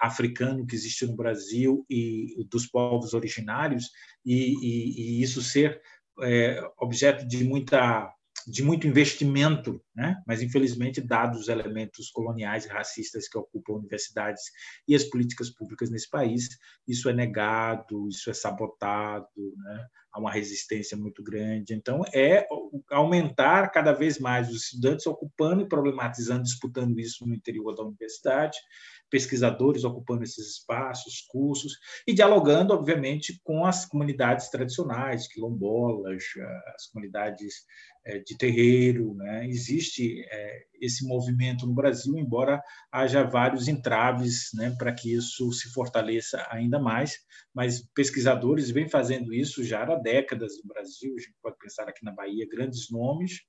africano 0.00 0.66
que 0.66 0.74
existe 0.74 1.06
no 1.06 1.16
Brasil 1.16 1.84
e 1.88 2.46
dos 2.50 2.66
povos 2.66 3.14
originários 3.14 3.90
e, 4.24 4.54
e, 4.62 5.20
e 5.20 5.22
isso 5.22 5.42
ser 5.42 5.80
é, 6.22 6.60
objeto 6.78 7.26
de 7.26 7.44
muita 7.44 8.10
de 8.46 8.62
muito 8.62 8.86
investimento, 8.86 9.82
né? 9.94 10.22
mas 10.26 10.42
infelizmente, 10.42 11.00
dados 11.00 11.42
os 11.42 11.48
elementos 11.48 12.10
coloniais 12.10 12.66
e 12.66 12.68
racistas 12.68 13.26
que 13.26 13.38
ocupam 13.38 13.74
universidades 13.74 14.42
e 14.86 14.94
as 14.94 15.04
políticas 15.04 15.48
públicas 15.48 15.90
nesse 15.90 16.10
país, 16.10 16.48
isso 16.86 17.08
é 17.08 17.12
negado, 17.12 18.06
isso 18.08 18.28
é 18.28 18.34
sabotado, 18.34 19.28
né? 19.36 19.86
Há 20.14 20.20
uma 20.20 20.30
resistência 20.30 20.96
muito 20.96 21.22
grande. 21.22 21.74
Então, 21.74 22.02
é 22.14 22.46
aumentar 22.88 23.68
cada 23.72 23.92
vez 23.92 24.20
mais 24.20 24.48
os 24.48 24.66
estudantes 24.66 25.06
ocupando 25.06 25.62
e 25.62 25.68
problematizando, 25.68 26.44
disputando 26.44 26.98
isso 27.00 27.26
no 27.26 27.34
interior 27.34 27.74
da 27.74 27.82
universidade, 27.82 28.56
pesquisadores 29.10 29.82
ocupando 29.82 30.22
esses 30.22 30.58
espaços, 30.58 31.26
cursos, 31.28 31.76
e 32.06 32.14
dialogando, 32.14 32.72
obviamente, 32.72 33.40
com 33.42 33.66
as 33.66 33.84
comunidades 33.84 34.48
tradicionais, 34.50 35.26
quilombolas, 35.26 36.22
as 36.76 36.86
comunidades 36.86 37.64
é, 38.04 38.20
de 38.20 38.38
terreiro. 38.38 39.14
Né? 39.14 39.48
Existe 39.48 40.24
é, 40.30 40.64
esse 40.80 41.06
movimento 41.06 41.66
no 41.66 41.74
Brasil, 41.74 42.16
embora 42.16 42.62
haja 42.90 43.22
vários 43.22 43.68
entraves 43.68 44.50
né, 44.54 44.74
para 44.78 44.92
que 44.92 45.14
isso 45.14 45.52
se 45.52 45.72
fortaleça 45.72 46.46
ainda 46.50 46.78
mais, 46.78 47.18
mas 47.54 47.86
pesquisadores 47.94 48.70
vêm 48.70 48.88
fazendo 48.88 49.32
isso 49.32 49.64
já 49.64 49.82
há 49.84 49.96
décadas 49.96 50.52
no 50.62 50.68
Brasil. 50.68 51.14
A 51.16 51.20
gente 51.20 51.34
pode 51.42 51.56
pensar 51.58 51.88
aqui 51.88 52.04
na 52.04 52.12
Bahia, 52.12 52.46
grandes 52.50 52.90
nomes, 52.90 53.40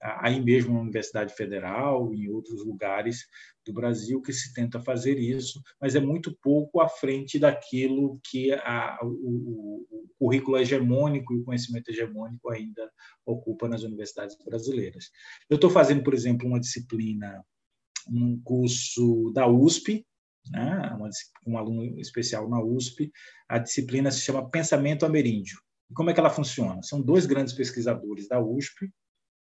aí 0.00 0.40
mesmo 0.40 0.74
na 0.74 0.80
Universidade 0.80 1.34
Federal, 1.34 2.12
em 2.14 2.28
outros 2.28 2.64
lugares 2.64 3.26
do 3.64 3.72
Brasil 3.72 4.20
que 4.22 4.32
se 4.32 4.54
tenta 4.54 4.80
fazer 4.80 5.18
isso, 5.18 5.62
mas 5.80 5.94
é 5.94 6.00
muito 6.00 6.36
pouco 6.42 6.80
à 6.80 6.88
frente 6.88 7.38
daquilo 7.38 8.18
que 8.24 8.52
a, 8.52 8.98
o, 9.02 9.86
o, 9.90 10.06
currículo 10.18 10.58
hegemônico 10.58 11.32
e 11.32 11.38
o 11.38 11.44
conhecimento 11.44 11.90
hegemônico 11.90 12.50
ainda 12.50 12.90
ocupa 13.24 13.68
nas 13.68 13.82
universidades 13.82 14.36
brasileiras. 14.44 15.10
Eu 15.48 15.54
estou 15.54 15.70
fazendo, 15.70 16.02
por 16.02 16.14
exemplo, 16.14 16.46
uma 16.46 16.60
disciplina, 16.60 17.44
um 18.08 18.40
curso 18.42 19.30
da 19.34 19.46
USP, 19.46 20.06
né, 20.50 20.98
um 21.46 21.58
aluno 21.58 21.98
especial 22.00 22.48
na 22.48 22.62
USP, 22.62 23.10
a 23.48 23.58
disciplina 23.58 24.10
se 24.10 24.20
chama 24.20 24.50
Pensamento 24.50 25.04
Ameríndio. 25.04 25.58
E 25.90 25.94
como 25.94 26.10
é 26.10 26.14
que 26.14 26.20
ela 26.20 26.30
funciona? 26.30 26.82
São 26.82 27.00
dois 27.02 27.26
grandes 27.26 27.52
pesquisadores 27.52 28.28
da 28.28 28.40
USP, 28.40 28.90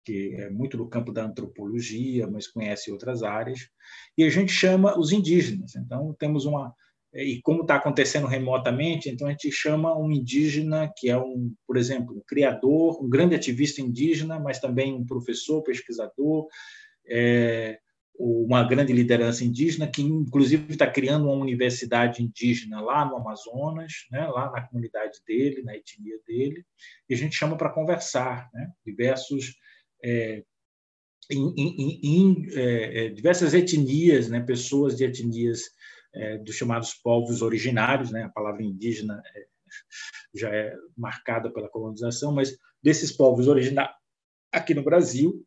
que 0.03 0.35
é 0.35 0.49
muito 0.49 0.77
do 0.77 0.87
campo 0.87 1.11
da 1.11 1.23
antropologia, 1.23 2.27
mas 2.27 2.47
conhece 2.47 2.91
outras 2.91 3.23
áreas, 3.23 3.69
e 4.17 4.23
a 4.23 4.29
gente 4.29 4.51
chama 4.51 4.97
os 4.97 5.11
indígenas. 5.11 5.75
Então, 5.75 6.15
temos 6.19 6.45
uma. 6.45 6.73
E 7.13 7.39
como 7.43 7.61
está 7.61 7.75
acontecendo 7.75 8.25
remotamente, 8.25 9.07
então 9.07 9.27
a 9.27 9.29
gente 9.29 9.51
chama 9.51 9.95
um 9.95 10.11
indígena 10.11 10.91
que 10.97 11.11
é, 11.11 11.17
um, 11.17 11.53
por 11.67 11.77
exemplo, 11.77 12.17
um 12.17 12.21
criador, 12.25 13.03
um 13.03 13.07
grande 13.07 13.35
ativista 13.35 13.81
indígena, 13.81 14.39
mas 14.39 14.59
também 14.59 14.93
um 14.93 15.05
professor, 15.05 15.61
pesquisador, 15.61 16.47
é, 17.07 17.77
uma 18.17 18.63
grande 18.63 18.93
liderança 18.93 19.43
indígena, 19.43 19.87
que 19.87 20.01
inclusive 20.01 20.71
está 20.71 20.87
criando 20.87 21.25
uma 21.25 21.41
universidade 21.41 22.21
indígena 22.21 22.79
lá 22.79 23.05
no 23.05 23.17
Amazonas, 23.17 23.91
né, 24.11 24.27
lá 24.27 24.51
na 24.51 24.61
comunidade 24.61 25.19
dele, 25.25 25.63
na 25.63 25.75
etnia 25.75 26.17
dele, 26.27 26.63
e 27.09 27.13
a 27.13 27.17
gente 27.17 27.35
chama 27.35 27.57
para 27.57 27.71
conversar, 27.71 28.49
né, 28.53 28.71
diversos 28.85 29.55
é, 30.03 30.43
em, 31.31 31.53
em, 31.57 31.99
em 32.03 32.47
é, 32.51 33.05
é, 33.05 33.09
diversas 33.09 33.53
etnias, 33.53 34.29
né, 34.29 34.41
pessoas 34.41 34.95
de 34.95 35.05
etnias 35.05 35.61
é, 36.13 36.37
dos 36.37 36.55
chamados 36.55 36.93
povos 36.93 37.41
originários, 37.41 38.11
né, 38.11 38.23
a 38.23 38.29
palavra 38.29 38.63
indígena 38.63 39.21
é, 39.35 39.45
já 40.35 40.53
é 40.53 40.75
marcada 40.95 41.51
pela 41.51 41.69
colonização, 41.69 42.33
mas 42.33 42.55
desses 42.81 43.11
povos 43.11 43.47
originários 43.47 43.95
aqui 44.51 44.73
no 44.73 44.83
Brasil, 44.83 45.43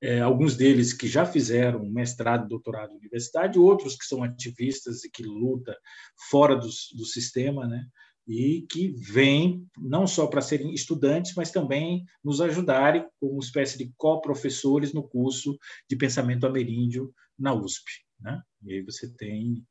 é, 0.00 0.20
alguns 0.20 0.56
deles 0.56 0.92
que 0.92 1.08
já 1.08 1.24
fizeram 1.24 1.84
mestrado, 1.86 2.48
doutorado 2.48 2.94
universidade, 2.94 3.58
outros 3.58 3.96
que 3.96 4.04
são 4.04 4.22
ativistas 4.22 5.02
e 5.02 5.10
que 5.10 5.22
lutam 5.22 5.74
fora 6.30 6.54
do, 6.54 6.66
do 6.66 7.04
sistema, 7.06 7.66
né, 7.66 7.84
e 8.26 8.66
que 8.70 8.88
vêm 8.88 9.66
não 9.78 10.06
só 10.06 10.26
para 10.26 10.40
serem 10.40 10.72
estudantes, 10.72 11.34
mas 11.34 11.50
também 11.50 12.04
nos 12.22 12.40
ajudarem 12.40 13.06
como 13.20 13.38
espécie 13.38 13.76
de 13.76 13.92
co-professores 13.96 14.92
no 14.92 15.06
curso 15.06 15.58
de 15.88 15.96
pensamento 15.96 16.46
ameríndio 16.46 17.12
na 17.38 17.52
USP. 17.52 17.84
Né? 18.18 18.40
E 18.62 18.72
aí 18.72 18.82
você 18.82 19.12
tem 19.14 19.62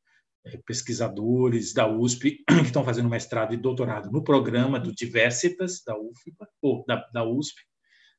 é, 0.44 0.56
pesquisadores 0.58 1.72
da 1.72 1.88
USP 1.88 2.44
que 2.46 2.66
estão 2.66 2.84
fazendo 2.84 3.08
mestrado 3.08 3.54
e 3.54 3.56
doutorado 3.56 4.10
no 4.10 4.22
programa 4.22 4.78
do 4.78 4.94
Diversitas 4.94 5.82
da 5.84 5.98
UFBA, 5.98 6.48
ou 6.62 6.84
da, 6.86 6.96
da 7.12 7.24
USP, 7.24 7.60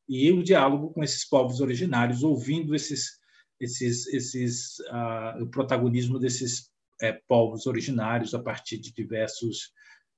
e 0.07 0.31
o 0.31 0.43
diálogo 0.43 0.91
com 0.93 1.03
esses 1.03 1.27
povos 1.27 1.61
originários, 1.61 2.23
ouvindo 2.23 2.75
esses, 2.75 3.19
esses, 3.59 4.05
esses 4.07 4.79
uh, 4.91 5.43
o 5.43 5.49
protagonismo 5.49 6.19
desses 6.19 6.69
é, 7.01 7.13
povos 7.27 7.65
originários 7.65 8.33
a 8.33 8.39
partir 8.39 8.77
de 8.77 8.93
diversos 8.93 9.71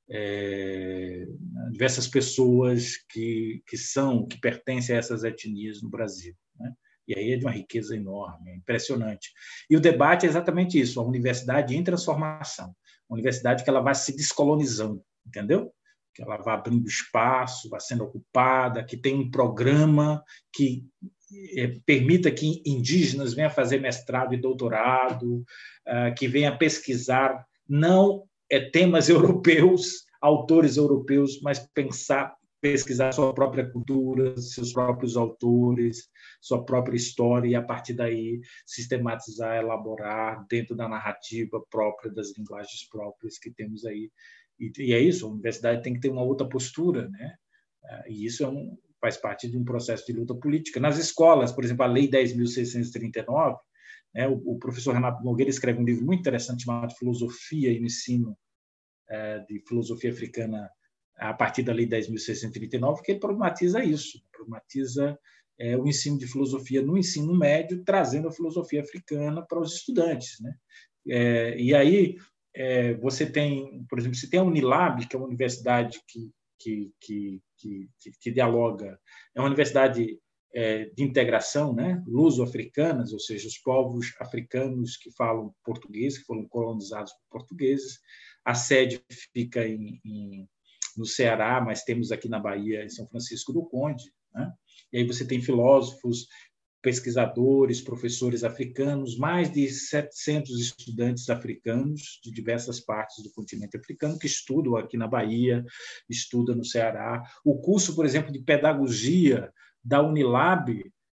é, 0.09 1.25
diversas 1.71 2.07
pessoas 2.07 2.97
que, 3.09 3.61
que 3.67 3.77
são, 3.77 4.25
que 4.25 4.39
pertencem 4.39 4.95
a 4.95 4.99
essas 4.99 5.23
etnias 5.23 5.81
no 5.81 5.89
Brasil. 5.89 6.33
Né? 6.59 6.73
E 7.07 7.17
aí 7.17 7.31
é 7.31 7.37
de 7.37 7.45
uma 7.45 7.51
riqueza 7.51 7.95
enorme, 7.95 8.51
é 8.51 8.55
impressionante. 8.55 9.31
E 9.69 9.75
o 9.75 9.79
debate 9.79 10.25
é 10.25 10.29
exatamente 10.29 10.79
isso, 10.79 10.99
a 10.99 11.03
universidade 11.03 11.75
em 11.75 11.83
transformação, 11.83 12.75
uma 13.09 13.15
universidade 13.15 13.63
que 13.63 13.69
ela 13.69 13.81
vai 13.81 13.95
se 13.95 14.15
descolonizando, 14.15 15.01
entendeu? 15.25 15.71
Que 16.13 16.21
ela 16.21 16.37
vai 16.37 16.55
abrindo 16.55 16.87
espaço, 16.87 17.69
vai 17.69 17.79
sendo 17.79 18.03
ocupada, 18.03 18.83
que 18.83 18.97
tem 18.97 19.15
um 19.15 19.31
programa 19.31 20.23
que 20.53 20.85
é, 21.55 21.79
permita 21.85 22.31
que 22.31 22.61
indígenas 22.65 23.33
venham 23.33 23.49
fazer 23.49 23.79
mestrado 23.79 24.33
e 24.33 24.37
doutorado, 24.37 25.45
uh, 25.87 26.13
que 26.17 26.27
venham 26.27 26.57
pesquisar 26.57 27.45
não 27.67 28.23
é, 28.49 28.69
temas 28.69 29.09
europeus, 29.09 30.05
autores 30.21 30.77
europeus, 30.77 31.39
mas 31.41 31.59
pensar, 31.73 32.35
pesquisar 32.59 33.11
sua 33.11 33.33
própria 33.33 33.69
cultura, 33.69 34.39
seus 34.41 34.73
próprios 34.73 35.15
autores, 35.15 36.09
sua 36.41 36.65
própria 36.65 36.95
história 36.95 37.47
e 37.47 37.55
a 37.55 37.61
partir 37.61 37.93
daí 37.93 38.39
sistematizar, 38.65 39.57
elaborar 39.57 40.45
dentro 40.49 40.75
da 40.75 40.87
narrativa 40.87 41.63
própria 41.69 42.11
das 42.11 42.35
linguagens 42.37 42.87
próprias 42.89 43.37
que 43.37 43.51
temos 43.51 43.85
aí. 43.85 44.11
E, 44.59 44.71
e 44.79 44.93
é 44.93 44.99
isso, 44.99 45.25
a 45.25 45.29
universidade 45.29 45.83
tem 45.83 45.93
que 45.93 45.99
ter 45.99 46.09
uma 46.09 46.23
outra 46.23 46.47
postura, 46.47 47.07
né? 47.09 47.35
É, 47.85 48.11
e 48.11 48.25
isso 48.25 48.43
é 48.43 48.47
um, 48.49 48.75
faz 48.99 49.17
parte 49.17 49.47
de 49.47 49.57
um 49.57 49.63
processo 49.63 50.05
de 50.05 50.13
luta 50.13 50.35
política. 50.35 50.79
Nas 50.79 50.97
escolas, 50.97 51.51
por 51.51 51.63
exemplo, 51.63 51.83
a 51.83 51.87
Lei 51.87 52.09
10.639, 52.09 53.57
né, 54.17 54.27
o, 54.27 54.41
o, 54.53 54.57
professor 54.57 54.95
Renato 54.95 55.23
Nogueira 55.23 55.51
escreve 55.51 55.79
um 55.79 55.85
livro 55.85 56.03
muito 56.03 56.21
interessante 56.21 56.63
chamado 56.63 56.95
Filosofia 56.95 57.71
e 57.71 57.77
Ensino 57.77 58.35
é, 59.07 59.39
de 59.39 59.59
Filosofia 59.67 60.11
Africana 60.11 60.67
a 61.17 61.33
partir 61.33 61.61
da 61.61 61.71
Lei 61.71 61.87
10.639, 61.87 63.01
que 63.03 63.11
ele 63.11 63.19
problematiza 63.19 63.83
isso, 63.83 64.19
problematiza 64.31 65.17
é, 65.59 65.77
o 65.77 65.87
ensino 65.87 66.17
de 66.17 66.27
filosofia 66.27 66.81
no 66.81 66.97
ensino 66.97 67.35
médio, 67.35 67.83
trazendo 67.83 68.27
a 68.27 68.31
filosofia 68.31 68.81
africana 68.81 69.45
para 69.45 69.59
os 69.59 69.75
estudantes. 69.75 70.39
Né? 70.41 70.55
É, 71.09 71.59
e 71.59 71.75
aí 71.75 72.17
é, 72.55 72.95
você 72.95 73.25
tem, 73.25 73.85
por 73.87 73.99
exemplo, 73.99 74.17
se 74.17 74.29
tem 74.29 74.39
a 74.39 74.43
Unilab, 74.43 75.07
que 75.07 75.15
é 75.15 75.19
uma 75.19 75.27
universidade 75.27 76.01
que, 76.07 76.31
que, 76.59 76.91
que, 76.99 77.41
que, 77.57 78.11
que 78.19 78.31
dialoga, 78.31 78.99
é 79.35 79.39
uma 79.39 79.47
universidade 79.47 80.03
é, 80.03 80.17
de 80.95 81.03
integração, 81.03 81.71
né, 81.71 82.03
luso-africanas, 82.07 83.13
ou 83.13 83.19
seja, 83.19 83.47
os 83.47 83.59
povos 83.59 84.13
africanos 84.19 84.97
que 84.97 85.11
falam 85.11 85.53
português, 85.63 86.17
que 86.17 86.25
foram 86.25 86.47
colonizados 86.47 87.13
por 87.13 87.39
portugueses. 87.39 87.99
A 88.43 88.55
sede 88.55 88.99
fica 89.33 89.67
em, 89.67 90.01
em, 90.03 90.49
no 90.97 91.05
Ceará, 91.05 91.61
mas 91.61 91.83
temos 91.83 92.11
aqui 92.11 92.27
na 92.27 92.39
Bahia, 92.39 92.83
em 92.83 92.89
São 92.89 93.05
Francisco 93.07 93.53
do 93.53 93.65
Conde. 93.65 94.11
Né? 94.33 94.51
E 94.91 94.97
aí 94.97 95.05
você 95.05 95.27
tem 95.27 95.41
filósofos, 95.41 96.27
pesquisadores, 96.81 97.81
professores 97.81 98.43
africanos, 98.43 99.17
mais 99.17 99.51
de 99.51 99.69
700 99.69 100.59
estudantes 100.59 101.29
africanos 101.29 102.19
de 102.23 102.31
diversas 102.31 102.79
partes 102.79 103.23
do 103.23 103.31
continente 103.31 103.77
africano 103.77 104.17
que 104.17 104.25
estudam 104.25 104.75
aqui 104.75 104.97
na 104.97 105.07
Bahia, 105.07 105.63
estudam 106.09 106.55
no 106.55 106.65
Ceará. 106.65 107.21
O 107.43 107.59
curso, 107.59 107.93
por 107.93 108.05
exemplo, 108.05 108.31
de 108.31 108.39
pedagogia 108.39 109.51
da 109.87 110.01
Unilab 110.01 110.69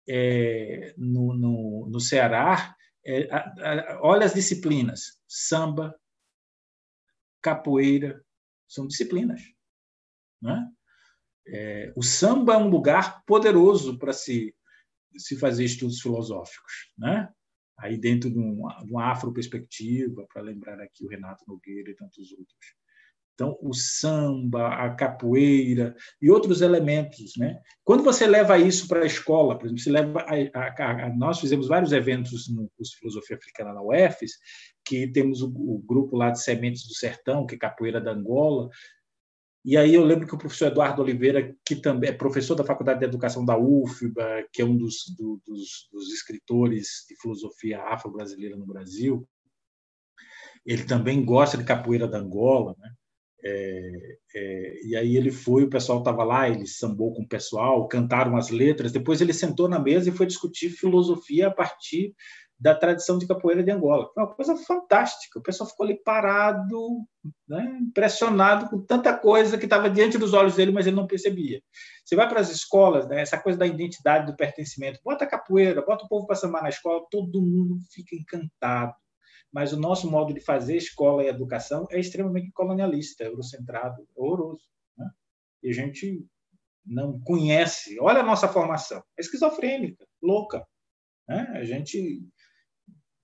é, 0.07 0.93
no, 0.95 1.33
no, 1.33 1.87
no, 1.89 1.99
Ceará, 1.99 2.75
é, 3.03 3.27
a, 3.33 3.39
a, 3.39 3.99
olha 4.03 4.25
as 4.25 4.33
disciplinas: 4.33 5.19
samba, 5.27 5.99
capoeira, 7.41 8.23
são 8.67 8.85
disciplinas. 8.85 9.41
Né? 10.39 10.69
É, 11.47 11.93
o 11.95 12.03
samba 12.03 12.53
é 12.53 12.57
um 12.57 12.69
lugar 12.69 13.23
poderoso 13.25 13.97
para 13.97 14.13
se, 14.13 14.55
se 15.17 15.35
fazer 15.35 15.65
estudos 15.65 15.99
filosóficos. 15.99 16.93
Né? 16.95 17.27
Aí, 17.79 17.97
dentro 17.97 18.29
de, 18.29 18.37
um, 18.37 18.67
uma 18.87 19.11
afro-perspectiva, 19.11 20.27
para 20.31 20.43
lembrar 20.43 20.79
aqui 20.79 21.03
o 21.03 21.09
Renato 21.09 21.43
Nogueira 21.47 21.89
e 21.89 21.95
tantos 21.95 22.31
outros. 22.31 22.75
Então, 23.39 23.57
o 23.61 23.73
samba, 23.73 24.67
a 24.67 24.93
capoeira 24.93 25.95
e 26.21 26.29
outros 26.29 26.59
elementos. 26.61 27.37
Né? 27.37 27.57
Quando 27.85 28.03
você 28.03 28.27
leva 28.27 28.57
isso 28.57 28.85
para 28.85 29.03
a 29.03 29.05
escola, 29.05 29.57
por 29.57 29.65
exemplo, 29.67 29.81
você 29.81 29.89
leva 29.89 30.25
a, 30.53 31.05
a, 31.05 31.09
nós 31.15 31.39
fizemos 31.39 31.69
vários 31.69 31.93
eventos 31.93 32.49
no 32.49 32.69
curso 32.75 32.91
de 32.91 32.99
Filosofia 32.99 33.37
Africana 33.37 33.73
na 33.73 33.81
UFES, 33.81 34.33
que 34.83 35.07
temos 35.07 35.41
o, 35.41 35.47
o, 35.47 35.81
grupo 35.87 36.17
lá 36.17 36.31
de 36.31 36.43
Sementes 36.43 36.85
do 36.85 36.93
Sertão, 36.93 37.45
que 37.45 37.55
é 37.55 37.57
Capoeira 37.57 38.01
da 38.01 38.11
Angola, 38.11 38.69
e 39.63 39.77
aí 39.77 39.93
eu 39.93 40.03
lembro 40.03 40.27
que 40.27 40.35
o 40.35 40.37
professor 40.37 40.67
Eduardo 40.67 41.01
Oliveira, 41.01 41.55
que 41.65 41.77
também 41.77 42.09
é 42.09 42.13
professor 42.13 42.55
da 42.55 42.63
Faculdade 42.65 42.99
de 42.99 43.05
Educação 43.05 43.45
da 43.45 43.57
UFBA, 43.57 44.47
que 44.51 44.61
é 44.61 44.65
um 44.65 44.75
dos, 44.75 45.15
do, 45.17 45.41
dos, 45.47 45.87
dos 45.93 46.13
escritores 46.13 47.05
de 47.07 47.15
filosofia 47.21 47.81
afro-brasileira 47.83 48.57
no 48.57 48.65
Brasil, 48.65 49.25
ele 50.65 50.83
também 50.83 51.23
gosta 51.23 51.57
de 51.57 51.63
capoeira 51.63 52.07
da 52.07 52.19
Angola, 52.19 52.75
né? 52.77 52.93
É, 53.43 53.91
é, 54.35 54.85
e 54.85 54.95
aí 54.95 55.15
ele 55.15 55.31
foi, 55.31 55.63
o 55.63 55.69
pessoal 55.69 55.99
estava 55.99 56.23
lá, 56.23 56.49
ele 56.49 56.67
sambou 56.67 57.13
com 57.13 57.23
o 57.23 57.27
pessoal, 57.27 57.87
cantaram 57.87 58.35
as 58.35 58.49
letras. 58.49 58.91
Depois 58.91 59.21
ele 59.21 59.33
sentou 59.33 59.67
na 59.69 59.79
mesa 59.79 60.09
e 60.09 60.13
foi 60.13 60.25
discutir 60.25 60.69
filosofia 60.69 61.47
a 61.47 61.51
partir 61.51 62.13
da 62.59 62.75
tradição 62.75 63.17
de 63.17 63.25
capoeira 63.25 63.63
de 63.63 63.71
Angola. 63.71 64.11
Foi 64.13 64.21
uma 64.21 64.35
coisa 64.35 64.57
fantástica. 64.57 65.39
O 65.39 65.41
pessoal 65.41 65.69
ficou 65.69 65.85
ali 65.85 65.95
parado, 66.03 67.05
né, 67.47 67.77
impressionado 67.81 68.69
com 68.69 68.81
tanta 68.81 69.17
coisa 69.17 69.57
que 69.57 69.63
estava 69.63 69.89
diante 69.89 70.17
dos 70.17 70.33
olhos 70.33 70.55
dele, 70.55 70.73
mas 70.73 70.85
ele 70.85 70.97
não 70.97 71.07
percebia. 71.07 71.61
Você 72.03 72.17
vai 72.17 72.27
para 72.27 72.41
as 72.41 72.51
escolas, 72.51 73.07
né, 73.07 73.21
essa 73.21 73.37
coisa 73.37 73.57
da 73.57 73.65
identidade, 73.65 74.25
do 74.25 74.35
pertencimento, 74.35 74.99
bota 75.05 75.25
capoeira, 75.25 75.81
bota 75.81 76.03
o 76.03 76.09
povo 76.09 76.27
para 76.27 76.35
sambar 76.35 76.61
na 76.61 76.69
escola, 76.69 77.05
todo 77.09 77.41
mundo 77.41 77.77
fica 77.93 78.13
encantado 78.13 78.93
mas 79.51 79.73
o 79.73 79.79
nosso 79.79 80.09
modo 80.09 80.33
de 80.33 80.39
fazer 80.39 80.77
escola 80.77 81.23
e 81.23 81.27
educação 81.27 81.87
é 81.91 81.99
extremamente 81.99 82.51
colonialista, 82.51 83.23
eurocentrado, 83.23 84.07
horroroso. 84.15 84.63
Né? 84.97 85.09
E 85.63 85.69
a 85.69 85.73
gente 85.73 86.25
não 86.85 87.19
conhece. 87.19 87.99
Olha 87.99 88.19
a 88.19 88.25
nossa 88.25 88.47
formação, 88.47 89.03
é 89.17 89.21
esquizofrênica, 89.21 90.05
louca. 90.21 90.65
Né? 91.27 91.51
A 91.55 91.63
gente, 91.63 92.23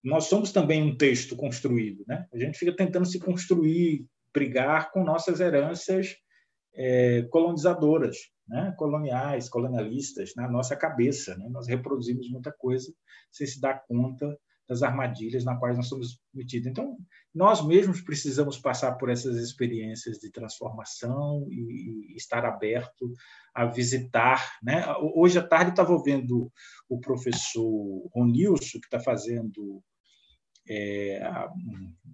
nós 0.04 0.26
somos 0.26 0.52
também 0.52 0.84
um 0.84 0.98
texto 0.98 1.36
construído, 1.36 2.04
né? 2.08 2.28
A 2.34 2.38
gente 2.38 2.58
fica 2.58 2.76
tentando 2.76 3.06
se 3.06 3.20
construir, 3.20 4.06
brigar 4.34 4.92
com 4.92 5.04
nossas 5.04 5.40
heranças 5.40 6.16
é, 6.76 7.24
colonizadoras, 7.32 8.18
né? 8.48 8.74
coloniais, 8.78 9.50
colonialistas, 9.50 10.34
na 10.36 10.48
nossa 10.50 10.76
cabeça. 10.76 11.36
Né? 11.38 11.48
Nós 11.50 11.68
reproduzimos 11.68 12.30
muita 12.30 12.52
coisa 12.52 12.94
sem 13.32 13.48
se 13.48 13.60
dar 13.60 13.84
conta 13.88 14.38
das 14.68 14.82
armadilhas 14.82 15.44
na 15.44 15.58
quais 15.58 15.78
nós 15.78 15.88
somos 15.88 16.20
metidos. 16.34 16.68
Então, 16.68 16.98
nós 17.34 17.66
mesmos 17.66 18.02
precisamos 18.02 18.58
passar 18.58 18.94
por 18.94 19.10
essas 19.10 19.38
experiências 19.38 20.18
de 20.18 20.32
transformação 20.32 21.48
e, 21.50 22.14
e 22.14 22.16
estar 22.16 22.46
aberto 22.46 23.14
a 23.54 23.66
visitar. 23.66 24.58
Né? 24.64 24.84
Hoje 25.16 25.38
à 25.38 25.48
tarde 25.48 25.72
estava 25.72 25.94
ouvindo 25.94 26.52
o 26.90 27.00
professor 27.00 28.10
Ronilson, 28.14 28.80
que 28.80 28.88
está 28.88 29.00
fazendo 29.00 29.84
é, 30.68 31.22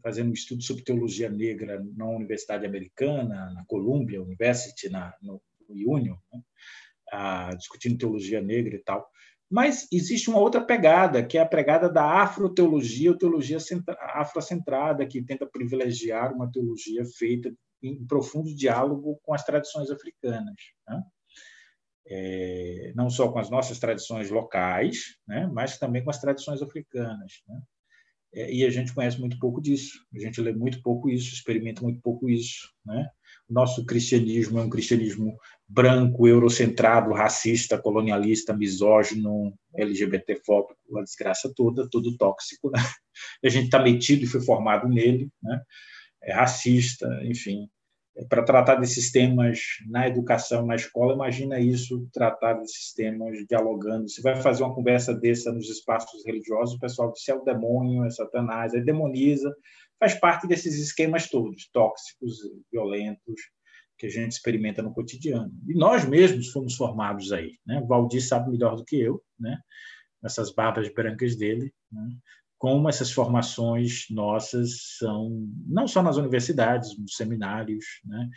fazendo 0.03 0.29
um 0.29 0.33
estudo 0.33 0.61
sobre 0.61 0.83
teologia 0.83 1.29
negra 1.29 1.81
na 1.95 2.05
Universidade 2.05 2.65
Americana, 2.65 3.51
na 3.53 3.63
Columbia 3.65 4.21
University, 4.21 4.89
na, 4.89 5.15
no, 5.21 5.41
no 5.69 5.93
Union, 5.93 6.17
né? 6.33 6.41
ah, 7.11 7.53
discutindo 7.55 7.97
teologia 7.97 8.41
negra 8.41 8.75
e 8.75 8.79
tal. 8.83 9.07
Mas 9.51 9.87
existe 9.91 10.29
uma 10.29 10.39
outra 10.39 10.63
pegada, 10.63 11.25
que 11.25 11.37
é 11.37 11.41
a 11.41 11.45
pegada 11.45 11.91
da 11.91 12.21
afroteologia, 12.21 13.11
ou 13.11 13.17
teologia 13.17 13.57
afrocentrada, 14.15 15.05
que 15.05 15.21
tenta 15.21 15.45
privilegiar 15.45 16.33
uma 16.33 16.49
teologia 16.49 17.03
feita 17.17 17.53
em 17.83 18.05
profundo 18.05 18.55
diálogo 18.55 19.19
com 19.23 19.33
as 19.33 19.43
tradições 19.43 19.89
africanas. 19.89 20.55
Né? 20.87 21.03
É, 22.07 22.93
não 22.95 23.09
só 23.09 23.31
com 23.31 23.39
as 23.39 23.49
nossas 23.49 23.77
tradições 23.77 24.29
locais, 24.29 25.17
né? 25.27 25.49
mas 25.53 25.77
também 25.77 26.03
com 26.03 26.09
as 26.09 26.21
tradições 26.21 26.61
africanas. 26.61 27.43
Né? 27.47 27.61
é, 28.33 28.51
e 28.53 28.65
a 28.65 28.69
gente 28.69 28.93
conhece 28.93 29.19
muito 29.19 29.37
pouco 29.37 29.61
disso. 29.61 29.99
A 30.15 30.19
gente 30.19 30.39
lê 30.41 30.53
muito 30.53 30.81
pouco 30.81 31.09
isso, 31.09 31.33
experimenta 31.33 31.81
muito 31.81 31.99
pouco 32.01 32.29
isso, 32.29 32.71
né? 32.85 33.09
Nosso 33.51 33.85
cristianismo 33.85 34.59
é 34.59 34.63
um 34.63 34.69
cristianismo 34.69 35.37
branco, 35.67 36.25
eurocentrado, 36.25 37.11
racista, 37.11 37.77
colonialista, 37.77 38.55
misógino, 38.55 39.53
LGBTfóbico, 39.75 40.97
a 40.97 41.03
desgraça 41.03 41.51
toda, 41.53 41.87
tudo 41.89 42.15
tóxico. 42.17 42.71
Né? 42.71 42.79
A 43.43 43.49
gente 43.49 43.65
está 43.65 43.77
metido 43.77 44.23
e 44.23 44.27
foi 44.27 44.41
formado 44.41 44.87
nele, 44.87 45.29
né? 45.43 45.61
é 46.23 46.33
racista, 46.33 47.07
enfim. 47.23 47.67
É, 48.15 48.23
Para 48.25 48.43
tratar 48.43 48.75
desses 48.75 49.11
temas 49.11 49.59
na 49.89 50.07
educação, 50.07 50.65
na 50.65 50.75
escola, 50.75 51.13
imagina 51.13 51.59
isso, 51.59 52.07
tratar 52.13 52.53
desses 52.53 52.93
temas 52.93 53.37
dialogando. 53.49 54.07
Você 54.07 54.21
vai 54.21 54.35
fazer 54.41 54.63
uma 54.63 54.73
conversa 54.73 55.13
dessa 55.13 55.51
nos 55.51 55.69
espaços 55.69 56.25
religiosos, 56.25 56.75
o 56.75 56.79
pessoal 56.79 57.11
diz 57.11 57.27
é 57.27 57.33
o 57.33 57.43
demônio, 57.43 58.05
é 58.05 58.09
Satanás, 58.09 58.73
aí 58.73 58.81
demoniza, 58.81 59.53
faz 60.01 60.15
parte 60.15 60.47
desses 60.47 60.79
esquemas 60.79 61.29
todos, 61.29 61.69
tóxicos, 61.71 62.39
violentos, 62.71 63.39
que 63.99 64.07
a 64.07 64.09
gente 64.09 64.31
experimenta 64.31 64.81
no 64.81 64.91
cotidiano. 64.91 65.53
E 65.67 65.75
nós 65.75 66.03
mesmos 66.05 66.49
fomos 66.49 66.75
formados 66.75 67.31
aí. 67.31 67.59
Né? 67.63 67.85
Valdir 67.87 68.25
sabe 68.25 68.49
melhor 68.49 68.75
do 68.75 68.83
que 68.83 68.99
eu, 68.99 69.21
né? 69.39 69.59
essas 70.25 70.51
barbas 70.51 70.91
brancas 70.91 71.35
dele, 71.35 71.71
né? 71.91 72.09
como 72.57 72.89
essas 72.89 73.11
formações 73.11 74.07
nossas 74.09 74.97
são, 74.97 75.47
não 75.67 75.87
só 75.87 76.01
nas 76.01 76.17
universidades, 76.17 76.97
nos 76.97 77.15
seminários, 77.15 77.85
né? 78.03 78.27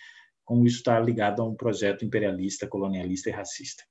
como 0.45 0.67
isso 0.67 0.79
está 0.79 1.01
ligado 1.01 1.41
a 1.41 1.49
um 1.49 1.57
projeto 1.57 2.05
imperialista, 2.05 2.67
colonialista 2.67 3.31
e 3.31 3.33
racista. 3.33 3.83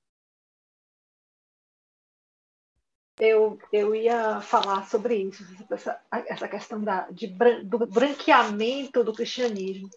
Eu, 3.19 3.59
eu 3.71 3.93
ia 3.93 4.41
falar 4.41 4.87
sobre 4.87 5.15
isso, 5.15 5.45
essa, 5.69 6.01
essa 6.11 6.47
questão 6.47 6.83
da, 6.83 7.07
de, 7.11 7.27
do 7.63 7.85
branqueamento 7.85 9.03
do 9.03 9.13
cristianismo, 9.13 9.87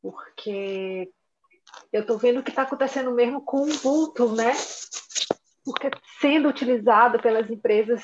porque 0.00 1.10
eu 1.92 2.00
estou 2.00 2.18
vendo 2.18 2.42
que 2.42 2.50
está 2.50 2.62
acontecendo 2.62 3.10
mesmo 3.12 3.42
com 3.42 3.58
o 3.58 3.70
Ubuntu, 3.70 4.34
né? 4.34 4.52
Porque 5.64 5.90
sendo 6.20 6.48
utilizado 6.48 7.20
pelas 7.20 7.50
empresas, 7.50 8.02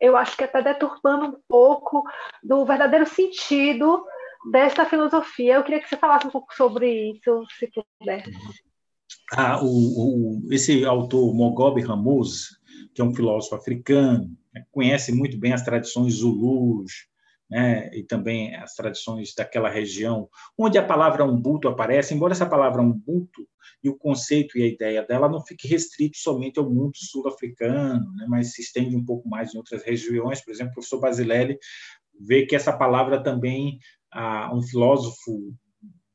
eu 0.00 0.16
acho 0.16 0.36
que 0.36 0.44
está 0.44 0.60
deturpando 0.60 1.26
um 1.26 1.40
pouco 1.48 2.04
do 2.42 2.64
verdadeiro 2.64 3.06
sentido 3.06 4.04
dessa 4.50 4.84
filosofia. 4.84 5.54
Eu 5.54 5.64
queria 5.64 5.80
que 5.80 5.88
você 5.88 5.96
falasse 5.96 6.26
um 6.26 6.30
pouco 6.30 6.54
sobre 6.54 7.12
isso, 7.12 7.46
se 7.58 7.70
puder. 7.98 8.24
Ah, 9.32 9.62
o, 9.62 9.66
o, 9.66 10.52
esse 10.52 10.84
autor 10.84 11.32
Mogobe 11.34 11.82
Ramos, 11.82 12.58
que 12.94 13.00
é 13.00 13.04
um 13.04 13.14
filósofo 13.14 13.54
africano, 13.54 14.28
né, 14.52 14.64
conhece 14.72 15.12
muito 15.12 15.38
bem 15.38 15.52
as 15.52 15.62
tradições 15.62 16.14
zulus, 16.14 17.08
né, 17.48 17.90
e 17.94 18.02
também 18.02 18.54
as 18.56 18.74
tradições 18.74 19.34
daquela 19.34 19.68
região, 19.68 20.28
onde 20.58 20.78
a 20.78 20.84
palavra 20.84 21.24
Ubuntu 21.24 21.68
aparece, 21.68 22.12
embora 22.14 22.32
essa 22.32 22.46
palavra 22.46 22.82
Ubuntu 22.82 23.46
e 23.82 23.88
o 23.88 23.96
conceito 23.96 24.58
e 24.58 24.62
a 24.62 24.66
ideia 24.66 25.02
dela 25.04 25.28
não 25.28 25.44
fique 25.44 25.68
restrito 25.68 26.18
somente 26.18 26.58
ao 26.58 26.68
mundo 26.68 26.96
sul-africano, 26.96 28.12
né, 28.14 28.26
mas 28.28 28.52
se 28.52 28.62
estende 28.62 28.96
um 28.96 29.04
pouco 29.04 29.28
mais 29.28 29.54
em 29.54 29.58
outras 29.58 29.84
regiões. 29.84 30.44
Por 30.44 30.50
exemplo, 30.50 30.72
o 30.72 30.74
professor 30.74 31.00
Basilelli 31.00 31.56
vê 32.20 32.46
que 32.46 32.56
essa 32.56 32.72
palavra 32.72 33.22
também, 33.22 33.78
ah, 34.12 34.50
um 34.54 34.62
filósofo 34.62 35.54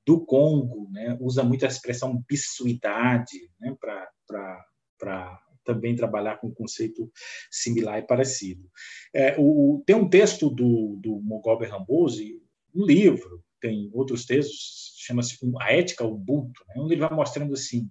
do 0.05 0.23
Congo, 0.25 0.89
né, 0.91 1.17
usa 1.19 1.43
muito 1.43 1.65
a 1.65 1.67
expressão 1.67 2.23
bissuidade 2.27 3.49
né, 3.59 3.75
para 3.79 5.41
também 5.63 5.95
trabalhar 5.95 6.37
com 6.37 6.47
um 6.47 6.53
conceito 6.53 7.11
similar 7.49 7.99
e 7.99 8.05
parecido. 8.05 8.69
É, 9.13 9.35
o, 9.39 9.83
tem 9.85 9.95
um 9.95 10.07
texto 10.07 10.49
do, 10.49 10.99
do 11.01 11.19
Mogobe 11.21 11.65
Rambosi, 11.65 12.39
um 12.73 12.85
livro, 12.85 13.43
tem 13.59 13.89
outros 13.93 14.25
textos, 14.25 14.93
chama-se 14.97 15.37
A 15.59 15.73
Ética 15.73 16.05
Ubuntu, 16.05 16.63
né, 16.67 16.75
onde 16.77 16.93
ele 16.93 17.01
vai 17.01 17.13
mostrando 17.13 17.53
assim, 17.53 17.89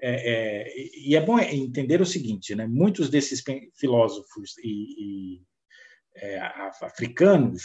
é, 0.00 0.66
é, 0.68 0.74
e 1.08 1.16
é 1.16 1.20
bom 1.20 1.38
entender 1.38 2.00
o 2.00 2.06
seguinte, 2.06 2.54
né, 2.54 2.66
muitos 2.66 3.10
desses 3.10 3.42
filósofos 3.74 4.56
e, 4.58 5.38
e 5.38 5.42
é, 6.14 6.38
africanos, 6.82 7.62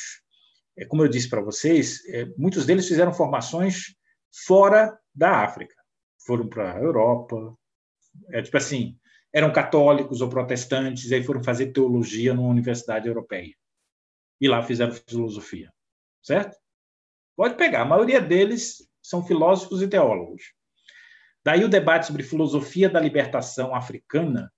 como 0.88 1.03
eu 1.03 1.07
disse 1.07 1.30
para 1.30 1.41
vocês, 1.41 2.05
é, 2.07 2.26
muitos 2.38 2.65
deles 2.65 2.88
fizeram 2.88 3.13
formações 3.13 3.95
fora 4.45 4.97
da 5.13 5.43
África, 5.43 5.76
foram 6.26 6.47
para 6.47 6.76
a 6.76 6.80
Europa, 6.80 7.55
é 8.30 8.41
tipo 8.41 8.57
assim, 8.57 8.97
eram 9.34 9.51
católicos 9.51 10.22
ou 10.22 10.30
protestantes, 10.30 11.09
e 11.09 11.15
aí 11.15 11.24
foram 11.24 11.43
fazer 11.43 11.72
teologia 11.72 12.34
numa 12.34 12.49
universidade 12.49 13.07
europeia. 13.07 13.53
E 14.39 14.47
lá 14.47 14.61
fizeram 14.61 14.93
filosofia. 14.93 15.72
Certo? 16.22 16.57
Pode 17.36 17.55
pegar, 17.55 17.82
a 17.82 17.86
maioria 17.86 18.22
deles 18.22 18.88
são 19.01 19.26
filósofos 19.26 19.82
e 19.82 19.88
teólogos. 19.88 20.53
Daí 21.43 21.63
o 21.63 21.69
debate 21.69 22.05
sobre 22.05 22.24
filosofia 22.24 22.89
da 22.89 22.99
libertação 22.99 23.74
africana 23.74 24.51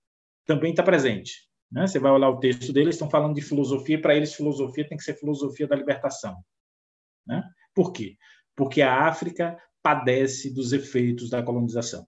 também 0.44 0.70
está 0.70 0.82
presente. 0.82 1.48
Né? 1.70 1.86
Você 1.86 1.98
vai 1.98 2.12
olhar 2.12 2.30
o 2.30 2.38
texto 2.38 2.72
deles, 2.72 2.94
estão 2.94 3.10
falando 3.10 3.34
de 3.34 3.42
filosofia, 3.42 4.00
para 4.00 4.14
eles 4.14 4.34
filosofia 4.34 4.88
tem 4.88 4.96
que 4.96 5.04
ser 5.04 5.14
filosofia 5.14 5.66
da 5.66 5.76
libertação. 5.76 6.36
Né? 7.26 7.42
Por 7.74 7.92
quê? 7.92 8.16
Porque 8.54 8.82
a 8.82 9.06
África 9.06 9.58
padece 9.82 10.52
dos 10.52 10.72
efeitos 10.72 11.28
da 11.28 11.42
colonização 11.42 12.06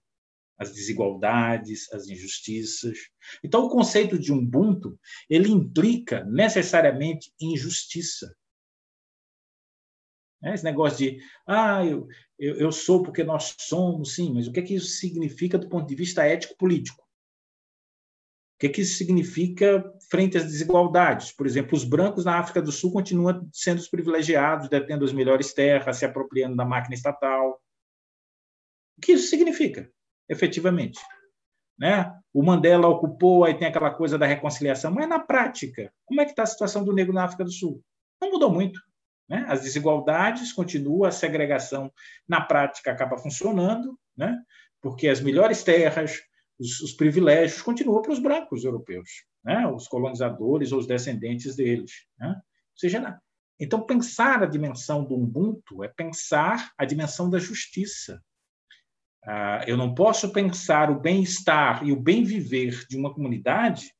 as 0.57 0.73
desigualdades, 0.73 1.91
as 1.93 2.07
injustiças. 2.07 2.97
Então, 3.43 3.65
o 3.65 3.69
conceito 3.69 4.17
de 4.17 4.33
Ubuntu 4.33 4.99
ele 5.29 5.49
implica 5.49 6.25
necessariamente 6.25 7.31
injustiça. 7.39 8.35
É 10.43 10.53
esse 10.53 10.63
negócio 10.63 10.97
de, 10.97 11.19
ah, 11.47 11.85
eu, 11.85 12.07
eu, 12.37 12.55
eu, 12.57 12.71
sou 12.71 13.03
porque 13.03 13.23
nós 13.23 13.55
somos, 13.59 14.15
sim, 14.15 14.33
mas 14.33 14.47
o 14.47 14.51
que 14.51 14.59
é 14.59 14.63
que 14.63 14.75
isso 14.75 14.87
significa 14.87 15.57
do 15.57 15.69
ponto 15.69 15.87
de 15.87 15.95
vista 15.95 16.23
ético-político? 16.23 17.06
O 18.57 18.59
que 18.59 18.69
que 18.69 18.81
isso 18.81 18.97
significa 18.97 19.83
frente 20.09 20.37
às 20.37 20.45
desigualdades? 20.45 21.31
Por 21.31 21.45
exemplo, 21.45 21.75
os 21.75 21.83
brancos 21.83 22.25
na 22.25 22.39
África 22.39 22.61
do 22.61 22.71
Sul 22.71 22.91
continuam 22.91 23.47
sendo 23.53 23.77
os 23.77 23.87
privilegiados, 23.87 24.67
detendo 24.67 25.05
as 25.05 25.13
melhores 25.13 25.53
terras, 25.53 25.97
se 25.97 26.05
apropriando 26.05 26.55
da 26.55 26.65
máquina 26.65 26.95
estatal. 26.95 27.61
O 28.97 29.01
que 29.01 29.11
isso 29.13 29.29
significa? 29.29 29.91
efetivamente. 30.29 30.99
Né? 31.77 32.11
O 32.33 32.43
Mandela 32.43 32.87
ocupou, 32.87 33.45
aí 33.45 33.53
tem 33.53 33.67
aquela 33.67 33.91
coisa 33.91 34.17
da 34.17 34.25
reconciliação, 34.25 34.91
mas 34.91 35.07
na 35.07 35.19
prática, 35.19 35.91
como 36.05 36.21
é 36.21 36.25
que 36.25 36.31
está 36.31 36.43
a 36.43 36.47
situação 36.47 36.83
do 36.83 36.93
negro 36.93 37.13
na 37.13 37.23
África 37.23 37.43
do 37.43 37.51
Sul? 37.51 37.83
Não 38.21 38.31
mudou 38.31 38.51
muito. 38.51 38.79
Né? 39.29 39.45
As 39.47 39.61
desigualdades 39.61 40.51
continuam, 40.53 41.05
a 41.05 41.11
segregação 41.11 41.91
na 42.27 42.41
prática 42.41 42.91
acaba 42.91 43.17
funcionando, 43.17 43.97
né? 44.15 44.37
porque 44.81 45.07
as 45.07 45.21
melhores 45.21 45.63
terras, 45.63 46.21
os, 46.59 46.81
os 46.81 46.93
privilégios 46.93 47.61
continuam 47.61 48.01
para 48.01 48.11
os 48.11 48.19
brancos 48.19 48.63
europeus, 48.63 49.25
né? 49.43 49.67
os 49.67 49.87
colonizadores 49.87 50.71
ou 50.71 50.79
os 50.79 50.87
descendentes 50.87 51.55
deles. 51.55 51.91
Né? 52.19 52.29
Ou 52.29 52.79
seja, 52.79 53.19
então 53.59 53.85
pensar 53.85 54.43
a 54.43 54.47
dimensão 54.47 55.03
do 55.03 55.15
Ubuntu 55.15 55.83
é 55.83 55.87
pensar 55.87 56.71
a 56.77 56.85
dimensão 56.85 57.29
da 57.29 57.39
justiça, 57.39 58.21
ah, 59.23 59.63
eu 59.67 59.75
não 59.75 59.93
posso 59.93 60.31
pensar 60.31 60.89
o 60.89 60.99
bem-estar 60.99 61.85
e 61.85 61.91
o 61.91 61.99
bem-viver 61.99 62.85
de 62.87 62.97
uma 62.97 63.13
comunidade, 63.13 63.93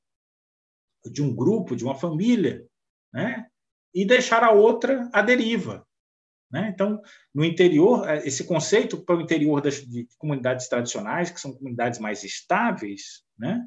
de 1.06 1.22
um 1.22 1.36
grupo, 1.36 1.76
de 1.76 1.84
uma 1.84 1.96
família, 1.96 2.66
né? 3.14 3.48
e 3.94 4.06
deixar 4.06 4.44
a 4.44 4.52
outra 4.52 5.10
à 5.12 5.22
deriva. 5.22 5.87
Né? 6.50 6.72
Então, 6.74 7.02
no 7.34 7.44
interior, 7.44 8.08
eh, 8.08 8.26
esse 8.26 8.46
conceito 8.46 9.04
para 9.04 9.18
o 9.18 9.22
interior 9.22 9.62
das 9.62 9.86
de 9.86 10.08
comunidades 10.18 10.68
tradicionais, 10.68 11.30
que 11.30 11.42
são 11.42 11.54
comunidades 11.54 12.00
mais 12.00 12.24
estáveis, 12.24 13.24
né? 13.38 13.64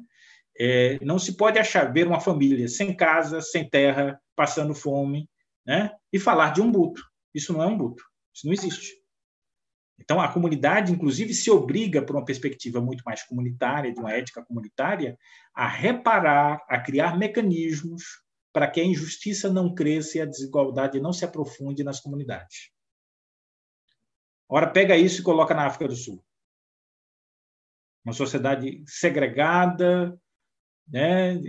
É, 0.59 0.99
não 1.01 1.17
se 1.17 1.37
pode 1.37 1.57
achar 1.57 1.91
ver 1.91 2.05
uma 2.05 2.19
família 2.19 2.67
sem 2.67 2.95
casa, 2.95 3.41
sem 3.41 3.67
terra, 3.67 4.19
passando 4.35 4.75
fome, 4.75 5.29
né? 5.65 5.91
e 6.11 6.19
falar 6.19 6.51
de 6.51 6.61
um 6.61 6.71
buto. 6.71 7.01
Isso 7.33 7.53
não 7.53 7.63
é 7.63 7.67
um 7.67 7.77
buto. 7.77 8.03
Isso 8.33 8.45
não 8.45 8.53
existe. 8.53 9.01
Então, 9.99 10.19
a 10.19 10.27
comunidade, 10.27 10.91
inclusive, 10.91 11.33
se 11.33 11.49
obriga, 11.49 12.01
por 12.01 12.15
uma 12.15 12.25
perspectiva 12.25 12.81
muito 12.81 13.03
mais 13.05 13.23
comunitária, 13.23 13.93
de 13.93 13.99
uma 13.99 14.11
ética 14.11 14.43
comunitária, 14.43 15.17
a 15.53 15.67
reparar, 15.67 16.63
a 16.67 16.79
criar 16.79 17.17
mecanismos 17.17 18.03
para 18.53 18.69
que 18.69 18.81
a 18.81 18.85
injustiça 18.85 19.51
não 19.51 19.73
cresça 19.73 20.17
e 20.17 20.21
a 20.21 20.25
desigualdade 20.25 20.99
não 20.99 21.13
se 21.13 21.23
aprofunde 21.25 21.83
nas 21.83 21.99
comunidades. 21.99 22.71
Ora, 24.49 24.69
pega 24.69 24.97
isso 24.97 25.21
e 25.21 25.23
coloca 25.23 25.53
na 25.53 25.65
África 25.65 25.87
do 25.87 25.95
Sul. 25.95 26.23
Uma 28.03 28.13
sociedade 28.13 28.83
segregada, 28.85 30.19
né, 30.87 31.39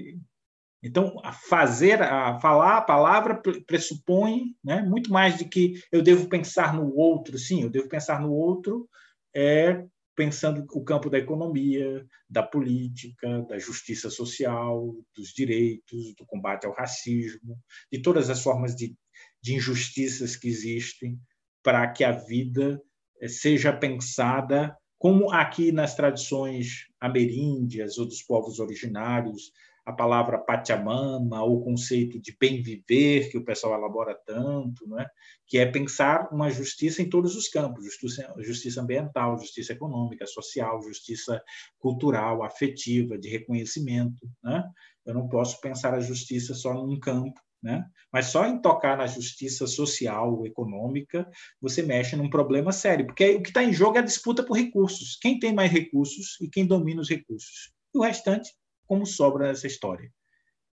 então, 0.83 1.17
a 1.23 1.33
fazer, 1.33 2.03
a 2.03 2.41
falar 2.41 2.79
a 2.79 2.83
palavra 2.83 3.41
pressupõe 3.67 4.57
né, 4.65 4.83
muito 4.83 5.13
mais 5.13 5.39
de 5.39 5.45
que 5.45 5.81
eu 5.93 6.03
devo 6.03 6.29
pensar 6.29 6.75
no 6.75 6.93
outro, 6.97 7.39
sim, 7.39 7.63
eu 7.63 7.71
devo 7.71 7.89
pensar 7.89 8.21
no 8.21 8.33
outro 8.33 8.89
é, 9.35 9.87
pensando 10.15 10.65
o 10.73 10.85
campo 10.85 11.09
da 11.09 11.19
economia, 11.19 12.07
da 12.29 12.43
política, 12.43 13.43
da 13.49 13.59
justiça 13.59 14.11
social, 14.11 14.95
dos 15.15 15.33
direitos, 15.33 16.15
do 16.15 16.27
combate 16.27 16.67
ao 16.67 16.75
racismo, 16.75 17.59
de 17.91 18.01
todas 18.01 18.29
as 18.29 18.43
formas 18.43 18.75
de, 18.75 18.95
de 19.43 19.55
injustiças 19.55 20.37
que 20.37 20.49
existem, 20.49 21.19
para 21.63 21.91
que 21.91 22.05
a 22.05 22.13
vida 22.13 22.81
eh, 23.21 23.29
seja 23.29 23.73
pensada 23.73 24.77
como 24.99 25.33
aqui 25.33 25.73
nas 25.73 25.97
tradições 25.97 26.87
ameríndias 27.01 27.99
ou 27.99 28.07
dos 28.07 28.23
povos 28.23 28.61
originários, 28.61 29.51
a 29.85 29.93
palavra 29.93 30.39
Pachamama, 30.39 31.43
o 31.43 31.61
conceito 31.61 32.21
de 32.21 32.37
bem 32.39 32.63
viver, 32.63 33.31
que 33.31 33.37
o 33.37 33.45
pessoal 33.45 33.75
elabora 33.75 34.17
tanto, 34.27 34.87
não 34.87 35.01
é? 35.01 35.09
que 35.47 35.59
é 35.59 35.67
pensar 35.67 36.29
uma 36.33 36.51
justiça 36.51 37.03
em 37.03 37.09
todos 37.09 37.35
os 37.37 37.49
campos: 37.49 37.85
justiça, 37.85 38.35
justiça 38.39 38.81
ambiental, 38.81 39.39
justiça 39.39 39.73
econômica, 39.73 40.27
social, 40.27 40.81
justiça 40.83 41.43
cultural, 41.79 42.43
afetiva, 42.43 43.19
de 43.19 43.29
reconhecimento. 43.29 44.29
Né? 44.43 44.65
Eu 45.05 45.15
não 45.15 45.29
posso 45.29 45.61
pensar 45.61 45.95
a 45.95 46.01
justiça 46.01 46.55
só 46.55 46.75
num 46.75 46.99
campo. 46.99 47.41
Né? 47.63 47.85
Mas 48.13 48.27
só 48.27 48.45
em 48.45 48.61
tocar 48.61 48.97
na 48.97 49.07
justiça 49.07 49.69
social, 49.69 50.45
econômica, 50.45 51.29
você 51.61 51.81
mexe 51.81 52.17
num 52.17 52.29
problema 52.29 52.73
sério, 52.73 53.07
porque 53.07 53.37
o 53.37 53.43
que 53.43 53.51
está 53.51 53.63
em 53.63 53.73
jogo 53.73 53.97
é 53.97 54.01
a 54.01 54.05
disputa 54.05 54.43
por 54.43 54.57
recursos. 54.57 55.17
Quem 55.21 55.39
tem 55.39 55.55
mais 55.55 55.71
recursos 55.71 56.41
e 56.41 56.49
quem 56.49 56.67
domina 56.67 57.01
os 57.01 57.09
recursos. 57.09 57.71
E 57.95 57.99
o 57.99 58.03
restante 58.03 58.51
como 58.87 59.07
sobra 59.07 59.49
nessa 59.49 59.67
história. 59.67 60.11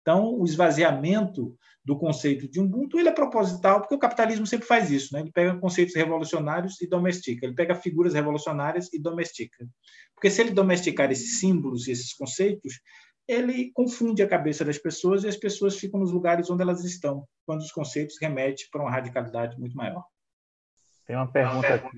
Então, 0.03 0.39
o 0.39 0.45
esvaziamento 0.45 1.57
do 1.85 1.99
conceito 1.99 2.49
de 2.49 2.61
Ubuntu 2.61 2.99
ele 2.99 3.09
é 3.09 3.13
proposital, 3.13 3.81
porque 3.81 3.95
o 3.95 3.99
capitalismo 3.99 4.47
sempre 4.47 4.67
faz 4.67 4.91
isso. 4.91 5.15
Né? 5.15 5.21
Ele 5.21 5.33
pega 5.33 5.59
conceitos 5.59 5.95
revolucionários 5.95 6.81
e 6.81 6.87
domestica. 6.87 7.47
Ele 7.47 7.55
pega 7.55 7.75
figuras 7.75 8.15
revolucionárias 8.15 8.93
e 8.93 9.01
domestica. 9.01 9.67
Porque 10.15 10.31
se 10.31 10.41
ele 10.41 10.51
domesticar 10.51 11.11
esses 11.11 11.41
símbolos 11.41 11.87
e 11.87 11.93
esses 11.93 12.13
conceitos, 12.15 12.81
ele 13.27 13.71
confunde 13.73 14.23
a 14.23 14.29
cabeça 14.29 14.65
das 14.65 14.79
pessoas 14.79 15.25
e 15.25 15.29
as 15.29 15.37
pessoas 15.37 15.77
ficam 15.77 16.01
nos 16.01 16.11
lugares 16.11 16.49
onde 16.49 16.63
elas 16.63 16.83
estão, 16.85 17.27
quando 17.45 17.61
os 17.61 17.71
conceitos 17.71 18.17
remetem 18.21 18.67
para 18.73 18.83
uma 18.83 18.91
radicalidade 18.91 19.59
muito 19.59 19.77
maior. 19.77 20.05
Tem 21.07 21.15
uma 21.15 21.31
pergunta 21.31 21.75
aqui 21.75 21.97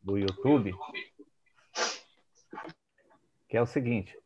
do 0.00 0.16
YouTube, 0.16 0.72
que 3.48 3.56
é 3.56 3.62
o 3.62 3.66
seguinte: 3.66 4.16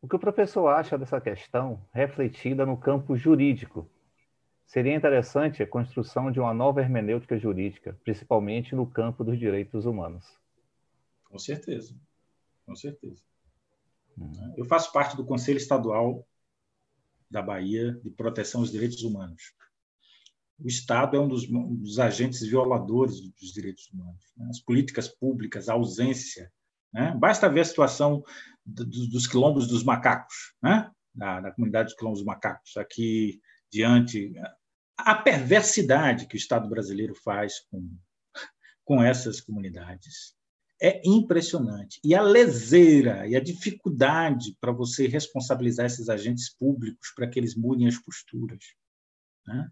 o 0.00 0.08
que 0.08 0.16
o 0.16 0.18
professor 0.18 0.68
acha 0.68 0.98
dessa 0.98 1.20
questão 1.20 1.84
refletida 1.92 2.64
no 2.66 2.76
campo 2.76 3.16
jurídico? 3.16 3.90
Seria 4.66 4.94
interessante 4.94 5.62
a 5.62 5.66
construção 5.66 6.30
de 6.30 6.40
uma 6.40 6.52
nova 6.52 6.80
hermenêutica 6.80 7.38
jurídica, 7.38 7.98
principalmente 8.02 8.74
no 8.74 8.86
campo 8.86 9.22
dos 9.24 9.38
direitos 9.38 9.86
humanos. 9.86 10.26
Com 11.24 11.38
certeza, 11.38 11.94
com 12.64 12.74
certeza. 12.74 13.22
Hum. 14.18 14.54
Eu 14.56 14.64
faço 14.64 14.92
parte 14.92 15.16
do 15.16 15.24
Conselho 15.24 15.58
Estadual 15.58 16.26
da 17.30 17.42
Bahia 17.42 17.92
de 18.02 18.10
Proteção 18.10 18.60
aos 18.60 18.70
Direitos 18.70 19.02
Humanos. 19.02 19.54
O 20.58 20.66
Estado 20.66 21.16
é 21.16 21.20
um 21.20 21.28
dos, 21.28 21.48
um 21.50 21.74
dos 21.74 21.98
agentes 21.98 22.40
violadores 22.40 23.20
dos 23.20 23.52
direitos 23.52 23.88
humanos. 23.92 24.24
Né? 24.36 24.46
As 24.48 24.60
políticas 24.60 25.08
públicas, 25.08 25.68
a 25.68 25.74
ausência 25.74 26.50
né? 26.96 27.14
Basta 27.14 27.46
ver 27.46 27.60
a 27.60 27.64
situação 27.64 28.24
dos 28.64 29.26
quilombos 29.26 29.68
dos 29.68 29.84
macacos, 29.84 30.54
né? 30.62 30.90
da, 31.14 31.42
da 31.42 31.52
comunidade 31.52 31.88
dos 31.88 31.94
quilombos 31.94 32.20
dos 32.20 32.26
macacos, 32.26 32.74
aqui 32.78 33.38
diante. 33.70 34.32
A 34.96 35.14
perversidade 35.14 36.26
que 36.26 36.36
o 36.36 36.38
Estado 36.38 36.66
brasileiro 36.70 37.14
faz 37.14 37.60
com, 37.70 37.86
com 38.82 39.02
essas 39.02 39.42
comunidades 39.42 40.34
é 40.80 41.02
impressionante. 41.04 42.00
E 42.02 42.14
a 42.14 42.22
leseira 42.22 43.26
e 43.26 43.36
a 43.36 43.40
dificuldade 43.40 44.56
para 44.58 44.72
você 44.72 45.06
responsabilizar 45.06 45.84
esses 45.84 46.08
agentes 46.08 46.48
públicos 46.48 47.12
para 47.14 47.28
que 47.28 47.38
eles 47.38 47.54
mudem 47.54 47.86
as 47.86 47.98
posturas. 47.98 48.64
Né? 49.46 49.70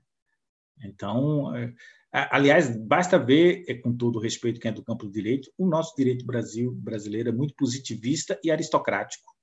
Então, 0.82 1.56
é, 1.56 1.72
Aliás, 2.16 2.76
basta 2.76 3.18
ver, 3.18 3.64
é, 3.66 3.74
com 3.74 3.92
todo 3.92 4.20
respeito 4.20 4.60
quem 4.60 4.70
é 4.70 4.74
do 4.74 4.84
campo 4.84 5.04
do 5.04 5.10
direito, 5.10 5.50
o 5.58 5.66
nosso 5.66 5.96
direito 5.96 6.24
Brasil, 6.24 6.70
brasileiro 6.70 7.30
é 7.30 7.32
muito 7.32 7.54
positivista 7.56 8.38
e 8.44 8.52
aristocrático, 8.52 9.34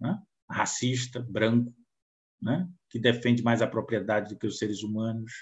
né? 0.00 0.16
racista, 0.48 1.18
branco, 1.18 1.74
né? 2.40 2.68
que 2.88 3.00
defende 3.00 3.42
mais 3.42 3.60
a 3.60 3.66
propriedade 3.66 4.28
do 4.28 4.38
que 4.38 4.46
os 4.46 4.58
seres 4.58 4.84
humanos. 4.84 5.32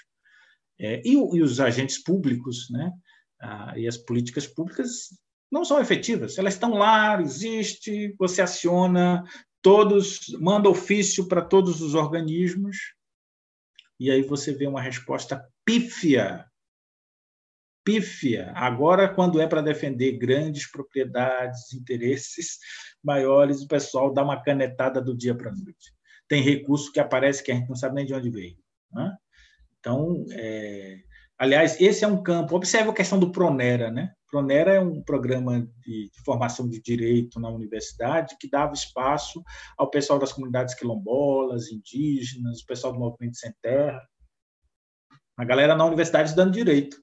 É, 0.79 1.03
e, 1.05 1.11
e, 1.11 1.43
os 1.43 1.59
agentes 1.59 2.01
públicos 2.01 2.67
né? 2.71 2.93
Ah, 3.39 3.77
e 3.77 3.87
as 3.87 3.97
políticas 3.97 4.47
públicas 4.47 5.09
não 5.51 5.63
são 5.63 5.79
efetivas, 5.79 6.37
elas 6.39 6.55
estão 6.55 6.73
lá, 6.73 7.21
existe, 7.21 8.15
você 8.17 8.41
aciona, 8.41 9.23
todos, 9.61 10.29
manda 10.39 10.67
ofício 10.67 11.27
para 11.27 11.43
todos 11.43 11.79
os 11.79 11.93
organismos, 11.93 12.75
e 13.99 14.09
aí 14.09 14.21
você 14.23 14.53
vê 14.53 14.65
uma 14.65 14.81
resposta 14.81 15.45
pífia. 15.69 16.45
Pífia. 17.83 18.51
Agora, 18.55 19.07
quando 19.07 19.39
é 19.39 19.45
para 19.45 19.61
defender 19.61 20.17
grandes 20.17 20.69
propriedades, 20.69 21.71
interesses 21.73 22.57
maiores, 23.03 23.61
o 23.61 23.67
pessoal 23.67 24.11
dá 24.11 24.23
uma 24.23 24.41
canetada 24.41 24.99
do 24.99 25.15
dia 25.15 25.35
para 25.35 25.51
a 25.51 25.53
noite. 25.53 25.93
Tem 26.27 26.41
recurso 26.41 26.91
que 26.91 26.99
aparece 26.99 27.43
que 27.43 27.51
a 27.51 27.55
gente 27.55 27.69
não 27.69 27.75
sabe 27.75 27.95
nem 27.95 28.05
de 28.05 28.15
onde 28.15 28.31
veio. 28.31 28.57
Né? 28.91 29.15
Então, 29.79 30.25
é... 30.31 30.97
aliás, 31.37 31.79
esse 31.79 32.03
é 32.03 32.07
um 32.07 32.23
campo. 32.23 32.55
Observe 32.55 32.89
a 32.89 32.93
questão 32.93 33.19
do 33.19 33.31
Pronera, 33.31 33.91
né? 33.91 34.11
Pronera 34.31 34.73
é 34.73 34.79
um 34.79 35.03
programa 35.03 35.61
de, 35.85 36.09
de, 36.09 36.23
formação 36.25 36.67
de 36.67 36.81
direito 36.81 37.39
na 37.39 37.49
universidade 37.49 38.37
que 38.39 38.49
dava 38.49 38.73
espaço 38.73 39.43
ao 39.77 39.89
pessoal 39.89 40.17
das 40.17 40.33
comunidades 40.33 40.73
quilombolas, 40.73 41.71
indígenas, 41.71 42.61
o 42.61 42.65
pessoal 42.65 42.93
do 42.93 42.99
movimento 42.99 43.37
sem 43.37 43.51
terra, 43.61 43.99
a 45.39 45.45
galera 45.45 45.73
na 45.73 45.85
universidade 45.85 46.27
estudando 46.27 46.51
direito. 46.51 47.01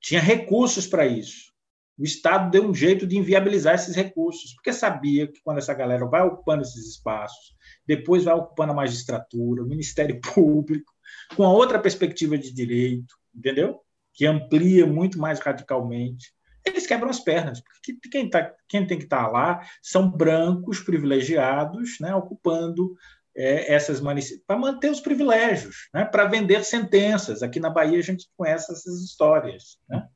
Tinha 0.00 0.18
recursos 0.18 0.86
para 0.86 1.06
isso. 1.06 1.52
O 1.98 2.04
Estado 2.04 2.50
deu 2.50 2.66
um 2.66 2.74
jeito 2.74 3.06
de 3.06 3.18
inviabilizar 3.18 3.74
esses 3.74 3.94
recursos, 3.94 4.54
porque 4.54 4.72
sabia 4.72 5.30
que 5.30 5.42
quando 5.44 5.58
essa 5.58 5.74
galera 5.74 6.06
vai 6.06 6.22
ocupando 6.22 6.62
esses 6.62 6.88
espaços, 6.88 7.54
depois 7.86 8.24
vai 8.24 8.32
ocupando 8.32 8.72
a 8.72 8.74
magistratura, 8.74 9.62
o 9.62 9.66
Ministério 9.66 10.18
Público, 10.32 10.90
com 11.36 11.44
a 11.44 11.52
outra 11.52 11.78
perspectiva 11.78 12.38
de 12.38 12.50
direito, 12.50 13.14
entendeu? 13.34 13.80
Que 14.14 14.24
amplia 14.24 14.86
muito 14.86 15.18
mais 15.18 15.38
radicalmente. 15.38 16.32
Eles 16.64 16.86
quebram 16.86 17.10
as 17.10 17.20
pernas, 17.20 17.60
porque 17.60 18.08
quem, 18.08 18.30
tá, 18.30 18.54
quem 18.66 18.86
tem 18.86 18.96
que 18.96 19.04
estar 19.04 19.26
tá 19.26 19.30
lá 19.30 19.60
são 19.82 20.10
brancos 20.10 20.80
privilegiados, 20.80 22.00
né, 22.00 22.14
ocupando 22.14 22.96
é, 23.40 23.72
essas 23.72 24.00
para 24.46 24.58
manter 24.58 24.90
os 24.90 25.00
privilégios, 25.00 25.88
né? 25.94 26.04
para 26.04 26.26
vender 26.26 26.62
sentenças. 26.62 27.42
Aqui 27.42 27.58
na 27.58 27.70
Bahia 27.70 27.98
a 27.98 28.02
gente 28.02 28.28
conhece 28.36 28.70
essas 28.70 29.02
histórias, 29.02 29.78
né? 29.88 30.06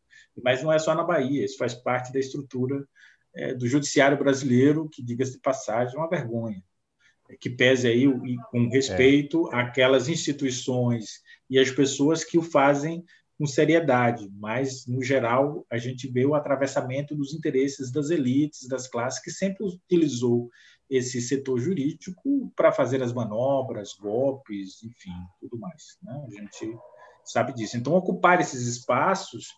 mas 0.43 0.63
não 0.63 0.71
é 0.71 0.79
só 0.79 0.95
na 0.95 1.03
Bahia, 1.03 1.45
isso 1.45 1.57
faz 1.57 1.73
parte 1.73 2.13
da 2.13 2.19
estrutura 2.19 2.85
é, 3.35 3.55
do 3.55 3.67
judiciário 3.67 4.19
brasileiro, 4.19 4.89
que, 4.93 5.03
diga-se 5.03 5.33
de 5.33 5.41
passagem, 5.41 5.95
é 5.97 5.99
uma 5.99 6.09
vergonha. 6.09 6.63
É, 7.31 7.37
que 7.37 7.49
pese 7.49 7.89
aí 7.89 8.07
com 8.51 8.69
respeito 8.69 9.51
é. 9.51 9.57
àquelas 9.57 10.09
instituições 10.09 11.23
e 11.49 11.59
às 11.59 11.71
pessoas 11.71 12.23
que 12.23 12.37
o 12.37 12.43
fazem 12.43 13.03
com 13.39 13.47
seriedade, 13.47 14.31
mas, 14.35 14.87
no 14.87 15.03
geral, 15.03 15.67
a 15.69 15.77
gente 15.77 16.07
vê 16.09 16.25
o 16.25 16.35
atravessamento 16.35 17.17
dos 17.17 17.35
interesses 17.35 17.91
das 17.91 18.11
elites, 18.11 18.69
das 18.69 18.87
classes, 18.87 19.21
que 19.21 19.31
sempre 19.31 19.65
utilizou 19.65 20.49
esse 20.89 21.21
setor 21.21 21.59
jurídico 21.59 22.53
para 22.55 22.73
fazer 22.73 23.03
as 23.03 23.13
manobras, 23.13 23.95
golpes, 23.95 24.83
enfim, 24.83 25.13
tudo 25.41 25.59
mais. 25.59 25.99
Né? 26.03 26.25
A 26.27 26.31
gente 26.31 26.79
sabe 27.25 27.55
disso. 27.55 27.77
Então, 27.77 27.95
ocupar 27.95 28.41
esses 28.41 28.67
espaços 28.67 29.49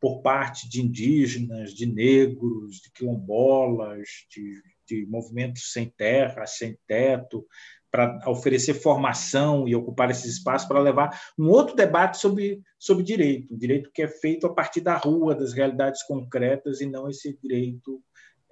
por 0.00 0.20
parte 0.20 0.68
de 0.68 0.82
indígenas, 0.82 1.72
de 1.72 1.86
negros, 1.86 2.80
de 2.80 2.90
quilombolas, 2.90 4.08
de, 4.28 4.60
de 4.88 5.06
movimentos 5.06 5.72
sem 5.72 5.88
terra, 5.88 6.44
sem 6.44 6.76
teto, 6.88 7.46
para 7.88 8.18
oferecer 8.26 8.74
formação 8.74 9.68
e 9.68 9.76
ocupar 9.76 10.10
esses 10.10 10.38
espaços 10.38 10.66
para 10.66 10.80
levar 10.80 11.20
um 11.38 11.48
outro 11.50 11.76
debate 11.76 12.18
sobre, 12.18 12.60
sobre 12.78 13.04
direito, 13.04 13.54
um 13.54 13.56
direito 13.56 13.90
que 13.92 14.02
é 14.02 14.08
feito 14.08 14.46
a 14.46 14.52
partir 14.52 14.80
da 14.80 14.96
rua, 14.96 15.34
das 15.34 15.52
realidades 15.52 16.02
concretas, 16.02 16.80
e 16.80 16.86
não 16.86 17.08
esse 17.08 17.38
direito 17.40 18.02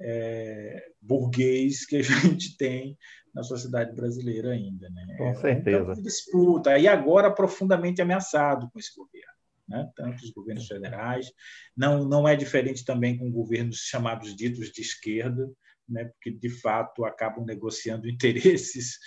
é, 0.01 0.83
burguês 1.01 1.85
que 1.85 1.97
a 1.97 2.03
gente 2.03 2.57
tem 2.57 2.97
na 3.35 3.43
sociedade 3.43 3.95
brasileira 3.95 4.53
ainda. 4.53 4.89
Né? 4.91 5.17
Com 5.17 5.35
certeza. 5.37 5.93
É 5.93 5.95
um 5.95 6.03
disputa, 6.03 6.79
e 6.79 6.89
agora 6.89 7.33
profundamente 7.33 8.03
ameaçado 8.03 8.69
com 8.71 8.79
esse 8.79 8.95
governo. 8.97 9.31
Né? 9.69 9.89
Tanto 9.95 10.25
os 10.25 10.31
governos 10.31 10.67
federais, 10.67 11.31
não, 11.77 12.05
não 12.05 12.27
é 12.27 12.35
diferente 12.35 12.85
também 12.85 13.17
com 13.17 13.31
governos 13.31 13.79
chamados 13.79 14.35
ditos 14.35 14.73
de 14.73 14.81
esquerda, 14.81 15.49
né? 15.89 16.07
porque 16.07 16.31
de 16.33 16.49
fato 16.49 17.05
acabam 17.05 17.45
negociando 17.45 18.09
interesses 18.11 18.99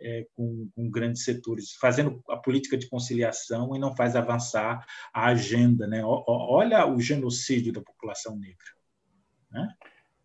é, 0.00 0.26
com, 0.34 0.68
com, 0.74 0.90
grandes 0.90 1.24
setores, 1.24 1.72
fazendo 1.80 2.22
a 2.28 2.36
política 2.36 2.76
de 2.76 2.88
conciliação 2.88 3.74
e 3.74 3.78
não 3.78 3.94
faz 3.94 4.16
avançar 4.16 4.84
a 5.12 5.26
agenda. 5.26 5.86
Né? 5.86 6.02
olha 6.04 6.86
o 6.86 7.00
genocídio 7.00 7.72
da 7.72 7.80
população 7.80 8.36
negra 8.36 8.66
Né? 9.50 9.68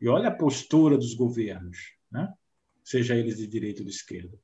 E 0.03 0.07
olha 0.09 0.27
a 0.27 0.35
postura 0.35 0.97
dos 0.97 1.13
governos, 1.13 1.93
né? 2.11 2.27
seja 2.83 3.15
eles 3.15 3.37
de 3.37 3.47
direita 3.47 3.79
ou 3.79 3.85
de 3.85 3.93
esquerda. 3.93 4.37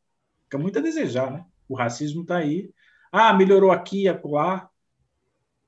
Fica 0.46 0.58
muito 0.58 0.80
a 0.80 0.82
desejar. 0.82 1.30
Né? 1.30 1.46
O 1.68 1.76
racismo 1.76 2.22
está 2.22 2.38
aí. 2.38 2.74
Ah, 3.12 3.34
melhorou 3.34 3.70
aqui 3.70 4.08
acolá, 4.08 4.70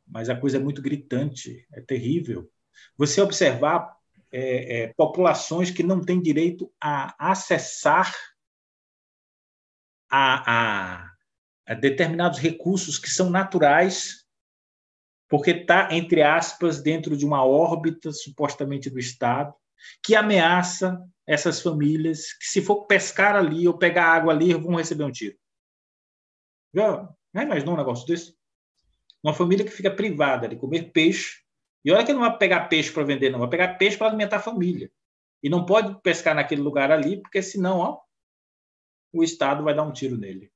mas 0.07 0.30
a 0.30 0.35
coisa 0.38 0.55
é 0.55 0.59
muito 0.61 0.81
gritante, 0.81 1.68
é 1.73 1.81
terrível. 1.81 2.49
Você 2.95 3.19
observar 3.19 3.93
é, 4.31 4.84
é, 4.84 4.93
populações 4.93 5.72
que 5.72 5.84
não 5.84 5.99
têm 5.99 6.22
direito 6.22 6.72
a 6.80 7.13
acessar 7.30 8.15
a, 10.09 10.53
a, 10.53 11.11
a 11.65 11.73
determinados 11.73 12.39
recursos 12.39 12.97
que 12.97 13.09
são 13.09 13.30
naturais, 13.30 14.26
porque 15.27 15.51
está, 15.51 15.89
entre 15.91 16.22
aspas, 16.23 16.81
dentro 16.81 17.18
de 17.18 17.26
uma 17.26 17.43
órbita 17.43 18.13
supostamente 18.13 18.89
do 18.89 18.97
Estado, 18.97 19.53
que 20.03 20.15
ameaça 20.15 21.01
essas 21.25 21.61
famílias 21.61 22.33
que, 22.33 22.45
se 22.45 22.61
for 22.61 22.85
pescar 22.85 23.35
ali 23.35 23.67
ou 23.67 23.77
pegar 23.77 24.05
água 24.05 24.33
ali, 24.33 24.53
vão 24.53 24.75
receber 24.75 25.03
um 25.03 25.11
tiro. 25.11 25.37
Já, 26.73 27.09
já 27.33 27.43
imaginou 27.43 27.75
um 27.75 27.77
negócio 27.77 28.05
desse? 28.05 28.35
Uma 29.23 29.33
família 29.33 29.63
que 29.63 29.71
fica 29.71 29.91
privada 29.91 30.47
de 30.47 30.55
comer 30.55 30.91
peixe, 30.91 31.41
e 31.83 31.91
olha 31.91 32.05
que 32.05 32.13
não 32.13 32.21
vai 32.21 32.37
pegar 32.37 32.67
peixe 32.67 32.91
para 32.91 33.03
vender, 33.03 33.29
não, 33.29 33.39
vai 33.39 33.49
pegar 33.49 33.75
peixe 33.75 33.97
para 33.97 34.07
alimentar 34.07 34.37
a 34.37 34.41
família. 34.41 34.91
E 35.43 35.49
não 35.49 35.65
pode 35.65 35.99
pescar 36.01 36.35
naquele 36.35 36.61
lugar 36.61 36.91
ali, 36.91 37.21
porque 37.21 37.41
senão 37.41 37.79
ó, 37.79 37.99
o 39.11 39.23
Estado 39.23 39.63
vai 39.63 39.73
dar 39.73 39.83
um 39.83 39.91
tiro 39.91 40.17
nele. 40.17 40.51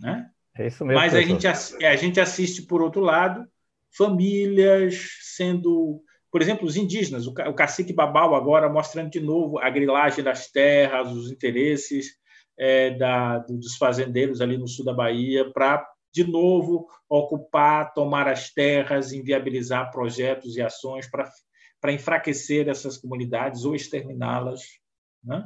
Né? 0.00 0.30
É 0.54 0.66
isso 0.66 0.84
mesmo. 0.84 1.00
Mas 1.00 1.14
a 1.14 1.20
gente, 1.20 1.46
a 1.46 1.96
gente 1.96 2.20
assiste, 2.20 2.62
por 2.62 2.82
outro 2.82 3.00
lado, 3.00 3.48
famílias 3.90 5.18
sendo 5.22 6.02
por 6.36 6.42
exemplo, 6.42 6.66
os 6.66 6.76
indígenas, 6.76 7.26
o 7.26 7.32
cacique 7.32 7.94
Babau 7.94 8.34
agora 8.34 8.68
mostrando 8.68 9.08
de 9.08 9.20
novo 9.20 9.58
a 9.58 9.70
grilagem 9.70 10.22
das 10.22 10.50
terras, 10.50 11.10
os 11.10 11.30
interesses 11.30 12.08
é, 12.58 12.90
da, 12.90 13.38
dos 13.38 13.78
fazendeiros 13.78 14.42
ali 14.42 14.58
no 14.58 14.68
sul 14.68 14.84
da 14.84 14.92
Bahia 14.92 15.50
para, 15.50 15.82
de 16.12 16.24
novo, 16.24 16.90
ocupar, 17.08 17.94
tomar 17.94 18.28
as 18.28 18.52
terras, 18.52 19.14
inviabilizar 19.14 19.90
projetos 19.90 20.58
e 20.58 20.60
ações 20.60 21.08
para 21.10 21.92
enfraquecer 21.94 22.68
essas 22.68 22.98
comunidades 22.98 23.64
ou 23.64 23.74
exterminá-las. 23.74 24.60
Né? 25.24 25.42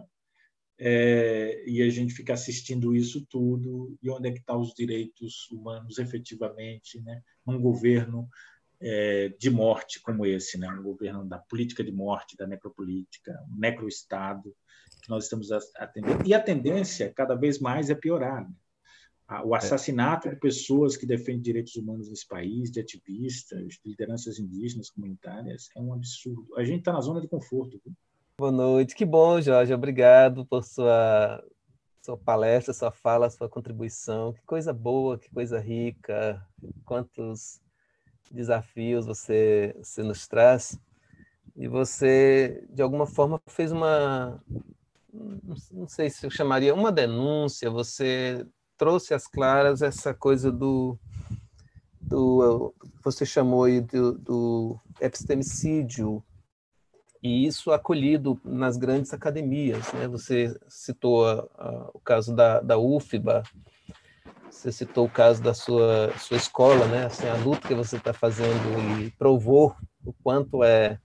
É, 0.76 1.62
e 1.68 1.82
a 1.82 1.88
gente 1.88 2.12
fica 2.14 2.32
assistindo 2.32 2.96
isso 2.96 3.24
tudo, 3.30 3.96
e 4.02 4.10
onde 4.10 4.28
é 4.28 4.32
que 4.32 4.40
estão 4.40 4.56
tá 4.56 4.60
os 4.60 4.74
direitos 4.74 5.48
humanos 5.52 6.00
efetivamente, 6.00 7.00
né? 7.00 7.22
um 7.46 7.60
governo 7.60 8.28
de 9.38 9.50
morte 9.50 10.00
como 10.00 10.24
esse, 10.24 10.58
né? 10.58 10.68
um 10.68 10.82
governo 10.82 11.24
da 11.24 11.38
política 11.38 11.84
de 11.84 11.92
morte, 11.92 12.36
da 12.36 12.46
necropolítica, 12.46 13.32
um 13.52 13.58
necroestado 13.58 14.54
que 15.02 15.10
nós 15.10 15.24
estamos 15.24 15.50
atendendo. 15.76 16.26
E 16.26 16.32
a 16.32 16.40
tendência, 16.40 17.12
cada 17.14 17.34
vez 17.34 17.58
mais, 17.58 17.90
é 17.90 17.94
piorar. 17.94 18.42
Né? 18.42 18.54
O 19.44 19.54
assassinato 19.54 20.28
de 20.28 20.36
pessoas 20.36 20.96
que 20.96 21.06
defendem 21.06 21.40
direitos 21.40 21.76
humanos 21.76 22.08
nesse 22.08 22.26
país, 22.26 22.70
de 22.70 22.80
ativistas, 22.80 23.74
de 23.74 23.90
lideranças 23.90 24.38
indígenas, 24.38 24.90
comunitárias, 24.90 25.68
é 25.76 25.80
um 25.80 25.92
absurdo. 25.92 26.46
A 26.56 26.64
gente 26.64 26.80
está 26.80 26.92
na 26.92 27.00
zona 27.00 27.20
de 27.20 27.28
conforto. 27.28 27.80
Viu? 27.84 27.94
Boa 28.36 28.50
noite, 28.50 28.94
que 28.94 29.04
bom, 29.04 29.40
Jorge. 29.40 29.72
Obrigado 29.72 30.44
por 30.46 30.64
sua, 30.64 31.44
sua 32.02 32.16
palestra, 32.16 32.74
sua 32.74 32.90
fala, 32.90 33.30
sua 33.30 33.48
contribuição. 33.48 34.32
Que 34.32 34.42
coisa 34.42 34.72
boa, 34.72 35.18
que 35.18 35.30
coisa 35.30 35.60
rica. 35.60 36.44
Quantos 36.84 37.60
desafios 38.30 39.06
você, 39.06 39.74
você 39.82 40.02
nos 40.02 40.26
traz. 40.28 40.78
E 41.56 41.68
você, 41.68 42.64
de 42.70 42.80
alguma 42.80 43.06
forma, 43.06 43.40
fez 43.46 43.72
uma, 43.72 44.40
não 45.72 45.86
sei 45.88 46.08
se 46.08 46.24
eu 46.24 46.30
chamaria 46.30 46.74
uma 46.74 46.92
denúncia, 46.92 47.68
você 47.68 48.46
trouxe 48.78 49.12
às 49.12 49.26
claras 49.26 49.82
essa 49.82 50.14
coisa 50.14 50.50
do, 50.50 50.98
do 52.00 52.72
você 53.02 53.26
chamou 53.26 53.64
aí 53.64 53.80
do, 53.80 54.12
do 54.12 54.80
epistemicídio, 55.00 56.22
e 57.22 57.46
isso 57.46 57.70
acolhido 57.70 58.40
nas 58.44 58.76
grandes 58.76 59.12
academias. 59.12 59.92
Né? 59.92 60.08
Você 60.08 60.58
citou 60.68 61.26
a, 61.26 61.46
a, 61.58 61.90
o 61.92 62.00
caso 62.00 62.34
da, 62.34 62.60
da 62.60 62.78
UFBA, 62.78 63.42
você 64.50 64.72
citou 64.72 65.06
o 65.06 65.10
caso 65.10 65.42
da 65.42 65.54
sua, 65.54 66.12
sua 66.18 66.36
escola, 66.36 66.86
né? 66.86 67.06
Assim, 67.06 67.26
a 67.28 67.36
luta 67.36 67.66
que 67.68 67.74
você 67.74 67.96
está 67.96 68.12
fazendo 68.12 69.00
e 69.00 69.10
provou 69.12 69.74
o 70.04 70.12
quanto 70.12 70.64
é 70.64 70.98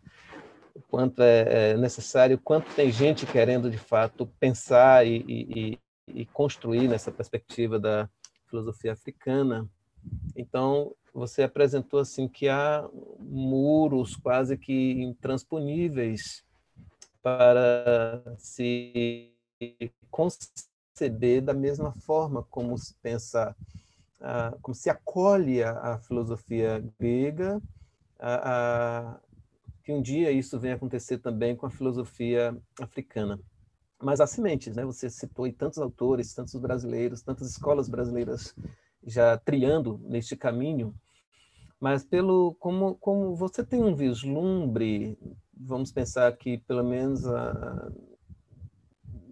o 0.74 0.82
quanto 0.82 1.22
é, 1.22 1.72
é 1.72 1.78
necessário, 1.78 2.36
o 2.36 2.40
quanto 2.40 2.74
tem 2.76 2.92
gente 2.92 3.26
querendo 3.26 3.70
de 3.70 3.78
fato 3.78 4.28
pensar 4.40 5.08
e, 5.08 5.24
e, 5.28 5.80
e 6.08 6.26
construir 6.26 6.90
nessa 6.90 7.12
perspectiva 7.12 7.80
da 7.80 8.10
filosofia 8.50 8.92
africana. 8.92 9.70
Então, 10.36 10.94
você 11.14 11.44
apresentou 11.44 12.00
assim 12.00 12.28
que 12.28 12.50
há 12.50 12.86
muros 13.20 14.18
quase 14.18 14.58
que 14.58 15.02
intransponíveis 15.02 16.44
para 17.22 18.22
se 18.38 19.32
conceber 20.96 21.42
da 21.42 21.54
mesma 21.54 21.92
forma 21.92 22.42
como 22.44 22.78
se 22.78 22.94
pensa, 23.02 23.54
uh, 24.22 24.58
como 24.62 24.74
se 24.74 24.90
acolhe 24.90 25.62
a, 25.62 26.00
filosofia 26.00 26.82
grega, 26.98 27.58
uh, 27.58 29.18
uh, 29.18 29.20
que 29.84 29.92
um 29.92 30.02
dia 30.02 30.32
isso 30.32 30.58
venha 30.58 30.76
acontecer 30.76 31.18
também 31.18 31.54
com 31.54 31.66
a 31.66 31.70
filosofia 31.70 32.58
africana. 32.82 33.38
Mas 34.02 34.22
há 34.22 34.28
sementes, 34.28 34.76
né? 34.76 34.86
Você 34.86 35.10
citou 35.10 35.52
tantos 35.52 35.80
autores, 35.80 36.34
tantos 36.34 36.56
brasileiros, 36.56 37.22
tantas 37.22 37.50
escolas 37.50 37.90
brasileiras 37.90 38.56
já 39.06 39.38
trilhando 39.38 40.00
neste 40.04 40.36
caminho, 40.36 40.96
mas 41.80 42.04
pelo 42.04 42.56
como 42.56 42.96
como 42.96 43.36
você 43.36 43.64
tem 43.64 43.84
um 43.84 43.96
vislumbre, 43.96 45.18
vamos 45.54 45.92
pensar 45.92 46.36
que 46.36 46.58
pelo 46.60 46.84
menos 46.84 47.26
a, 47.28 47.92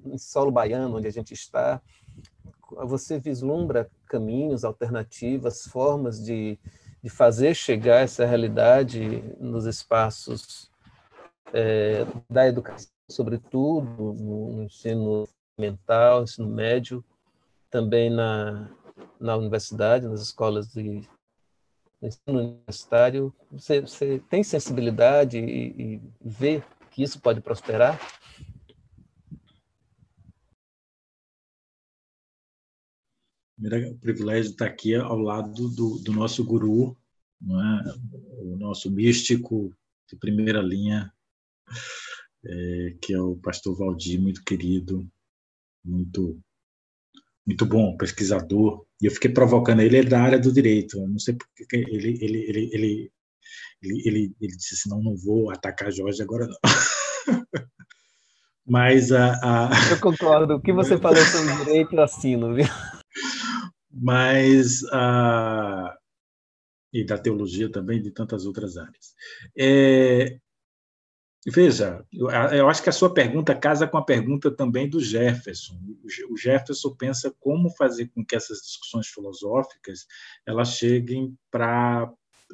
em 0.05 0.17
solo 0.17 0.51
baiano, 0.51 0.97
onde 0.97 1.07
a 1.07 1.11
gente 1.11 1.34
está, 1.34 1.81
você 2.85 3.19
vislumbra 3.19 3.89
caminhos, 4.07 4.63
alternativas, 4.63 5.63
formas 5.63 6.23
de, 6.23 6.57
de 7.01 7.09
fazer 7.09 7.53
chegar 7.53 8.01
essa 8.01 8.25
realidade 8.25 9.23
nos 9.39 9.65
espaços 9.65 10.71
é, 11.53 12.05
da 12.30 12.47
educação, 12.47 12.91
sobretudo 13.09 14.13
no 14.13 14.63
ensino 14.63 15.27
mental, 15.57 16.23
ensino 16.23 16.47
médio, 16.47 17.03
também 17.69 18.09
na, 18.09 18.69
na 19.19 19.35
universidade, 19.35 20.07
nas 20.07 20.21
escolas 20.21 20.67
de 20.67 21.07
ensino 22.01 22.39
universitário. 22.39 23.34
Você, 23.51 23.81
você 23.81 24.21
tem 24.30 24.43
sensibilidade 24.43 25.38
e, 25.39 25.95
e 25.95 26.01
vê 26.21 26.63
que 26.91 27.03
isso 27.03 27.19
pode 27.19 27.41
prosperar? 27.41 27.99
Primeiro, 33.64 33.91
o 33.94 33.98
privilégio 33.98 34.44
de 34.44 34.49
estar 34.49 34.65
aqui 34.65 34.94
ao 34.94 35.18
lado 35.18 35.69
do, 35.69 35.98
do 35.99 36.11
nosso 36.11 36.44
guru, 36.44 36.98
é? 37.41 37.94
o 38.41 38.57
nosso 38.57 38.91
místico 38.91 39.73
de 40.10 40.18
primeira 40.18 40.61
linha, 40.61 41.14
é, 42.45 42.95
que 43.02 43.14
é 43.14 43.22
o 43.22 43.38
pastor 43.38 43.77
Valdir, 43.77 44.22
muito 44.22 44.44
querido, 44.44 45.07
muito 45.84 46.38
muito 47.45 47.65
bom, 47.65 47.95
pesquisador. 47.95 48.85
E 49.02 49.06
eu 49.06 49.11
fiquei 49.11 49.31
provocando 49.31 49.81
ele, 49.81 49.98
ele 49.98 50.07
é 50.07 50.10
da 50.10 50.22
área 50.22 50.40
do 50.40 50.52
direito. 50.52 50.98
Eu 50.98 51.07
não 51.07 51.19
sei 51.19 51.35
porque 51.35 51.65
ele 51.73 52.18
ele 52.22 52.40
ele 52.49 52.69
ele 52.73 53.11
ele, 53.81 54.02
ele, 54.06 54.35
ele 54.41 54.57
disse 54.57 54.76
assim, 54.76 54.90
não, 54.90 55.02
não 55.02 55.15
vou 55.15 55.52
atacar 55.52 55.91
Jorge 55.91 56.22
agora 56.22 56.48
não. 56.48 56.57
Mas 58.65 59.11
a, 59.11 59.34
a... 59.41 59.69
Eu 59.90 59.99
concordo. 60.02 60.56
O 60.56 60.61
que 60.61 60.73
você 60.73 60.98
falou 60.99 61.23
sobre 61.23 61.65
direito, 61.65 61.95
eu 61.95 62.02
assino, 62.02 62.53
viu? 62.53 62.65
Mas 63.93 64.83
ah, 64.91 65.95
e 66.93 67.03
da 67.03 67.17
teologia 67.17 67.71
também, 67.71 68.01
de 68.01 68.11
tantas 68.11 68.45
outras 68.45 68.77
áreas. 68.77 69.15
É, 69.57 70.37
veja, 71.47 72.05
eu, 72.13 72.29
eu, 72.29 72.69
acho 72.69 72.83
que 72.83 72.89
a 72.89 72.93
sua 72.93 73.11
pergunta 73.11 73.55
casa 73.55 73.87
com 73.87 73.97
a 73.97 74.05
pergunta 74.05 74.51
também 74.55 74.87
do 74.87 74.99
Jefferson. 74.99 75.79
O 76.29 76.37
Jefferson 76.37 76.95
pensa 76.95 77.35
como 77.39 77.71
fazer 77.71 78.09
com 78.09 78.23
que 78.23 78.35
essas 78.35 78.59
discussões 78.59 79.07
filosóficas 79.07 80.05
elas 80.45 80.73
cheguem 80.75 81.35
para 81.49 82.11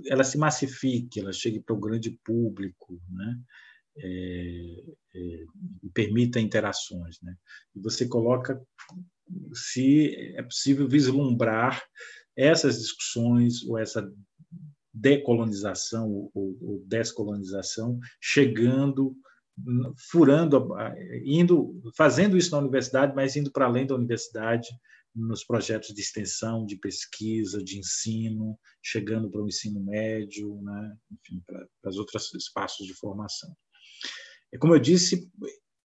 ela 0.07 0.23
se 0.23 0.37
massifique, 0.37 1.19
ela 1.19 1.33
chegue 1.33 1.59
para 1.59 1.75
o 1.75 1.79
grande 1.79 2.11
público, 2.23 3.01
né? 3.09 3.39
É, 3.97 4.83
é, 5.15 5.43
permita 5.93 6.39
interações, 6.39 7.19
né? 7.21 7.35
E 7.75 7.81
você 7.81 8.07
coloca 8.07 8.61
se 9.53 10.34
é 10.35 10.43
possível 10.43 10.88
vislumbrar 10.88 11.84
essas 12.35 12.80
discussões 12.80 13.64
ou 13.64 13.77
essa 13.77 14.11
decolonização 14.93 16.10
ou, 16.34 16.57
ou 16.61 16.84
descolonização 16.85 17.99
chegando 18.22 19.15
furando 20.10 20.69
indo 21.26 21.81
fazendo 21.95 22.38
isso 22.38 22.51
na 22.51 22.60
universidade 22.60 23.14
mas 23.15 23.35
indo 23.35 23.51
para 23.51 23.65
além 23.65 23.85
da 23.85 23.95
universidade 23.95 24.69
nos 25.14 25.43
projetos 25.43 25.93
de 25.93 26.01
extensão 26.01 26.65
de 26.65 26.77
pesquisa 26.77 27.61
de 27.64 27.77
ensino 27.77 28.57
chegando 28.81 29.30
para 29.30 29.41
o 29.41 29.47
ensino 29.47 29.81
médio 29.81 30.61
né 30.61 30.97
enfim 31.11 31.41
para, 31.45 31.68
para 31.81 31.89
os 31.89 31.97
outros 31.97 32.34
espaços 32.34 32.88
de 32.88 32.93
formação. 32.93 33.53
É 34.51 34.57
como 34.57 34.73
eu 34.73 34.80
disse 34.80 35.30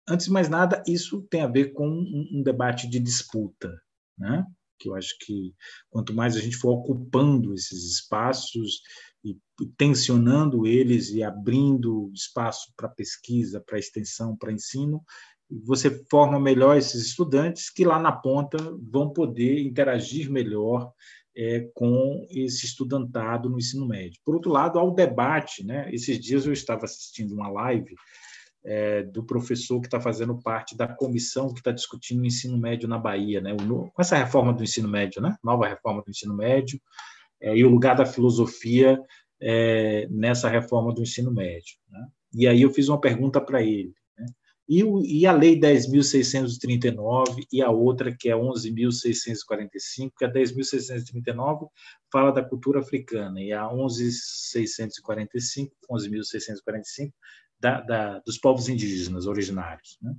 antes 0.09 0.27
de 0.27 0.33
mais 0.33 0.49
nada 0.49 0.83
isso 0.87 1.23
tem 1.31 1.43
a 1.43 1.49
ver 1.49 1.73
com 1.73 1.89
um, 1.89 2.29
um 2.35 2.43
debate 2.43 2.89
de 2.89 2.99
disputa 2.99 3.75
né 4.19 4.47
que 4.79 4.89
eu 4.89 4.95
acho 4.95 5.17
que 5.21 5.55
quanto 5.91 6.13
mais 6.15 6.37
a 6.37 6.41
gente 6.41 6.57
for 6.57 6.73
ocupando 6.73 7.55
esses 7.55 7.85
espaços 7.85 8.83
e 9.25 9.37
tensionando 9.77 10.67
eles 10.67 11.11
e 11.11 11.23
abrindo 11.23 12.11
espaço 12.15 12.73
para 12.77 12.89
pesquisa, 12.89 13.61
para 13.61 13.79
extensão, 13.79 14.37
para 14.37 14.53
ensino, 14.53 15.03
você 15.51 16.05
forma 16.11 16.39
melhor 16.39 16.77
esses 16.77 17.07
estudantes 17.07 17.71
que 17.71 17.85
lá 17.85 17.99
na 17.99 18.13
ponta 18.13 18.57
vão 18.91 19.13
poder 19.13 19.61
interagir 19.61 20.31
melhor 20.31 20.93
é, 21.37 21.69
com 21.75 22.27
esse 22.31 22.67
estudantado 22.67 23.49
no 23.49 23.59
ensino 23.59 23.87
médio. 23.87 24.21
Por 24.25 24.35
outro 24.35 24.51
lado, 24.51 24.79
há 24.79 24.83
o 24.83 24.95
debate, 24.95 25.65
né? 25.65 25.89
Esses 25.93 26.19
dias 26.19 26.47
eu 26.47 26.53
estava 26.53 26.85
assistindo 26.85 27.35
uma 27.35 27.49
live 27.49 27.95
é, 28.67 29.05
do 29.05 29.25
professor 29.25 29.81
que 29.81 29.87
está 29.87 30.01
fazendo 30.01 30.37
parte 30.43 30.77
da 30.77 30.89
comissão 30.89 31.55
que 31.55 31.61
está 31.61 31.71
discutindo 31.71 32.21
o 32.21 32.27
ensino 32.27 32.59
médio 32.59 32.89
na 32.89 32.99
Bahia, 32.99 33.41
né? 33.41 33.55
O, 33.55 33.89
com 33.91 34.03
essa 34.03 34.17
reforma 34.17 34.53
do 34.53 34.65
ensino 34.65 34.89
médio, 34.89 35.23
né? 35.23 35.37
Nova 35.43 35.69
reforma 35.69 36.03
do 36.03 36.11
ensino 36.11 36.35
médio 36.35 36.81
é, 37.41 37.57
e 37.57 37.65
o 37.65 37.69
lugar 37.69 37.95
da 37.95 38.05
filosofia 38.05 39.01
é, 39.41 40.09
nessa 40.11 40.49
reforma 40.49 40.93
do 40.93 41.03
ensino 41.03 41.33
médio. 41.33 41.77
Né? 41.89 42.05
E 42.35 42.49
aí 42.49 42.63
eu 42.63 42.71
fiz 42.71 42.89
uma 42.89 43.01
pergunta 43.01 43.41
para 43.41 43.63
ele. 43.63 43.95
Né? 44.19 44.27
E, 44.69 44.83
o, 44.83 45.01
e, 45.05 45.25
a 45.27 45.33
Lei 45.33 45.57
10.639 45.59 47.47
e 47.53 47.63
a 47.63 47.71
outra, 47.71 48.15
que 48.15 48.29
é 48.29 48.35
11.645, 48.35 50.13
que 50.19 50.25
a 50.25 50.33
10.639 50.33 51.69
fala 52.11 52.33
da 52.33 52.43
cultura 52.43 52.81
africana 52.81 53.41
e 53.41 53.53
a 53.53 53.69
11.645, 53.69 55.71
11.645 55.91 57.13
da, 57.61 57.81
da, 57.81 58.19
dos 58.21 58.39
povos 58.39 58.69
indígenas 58.69 59.27
originários. 59.27 59.99
Né? 60.03 60.15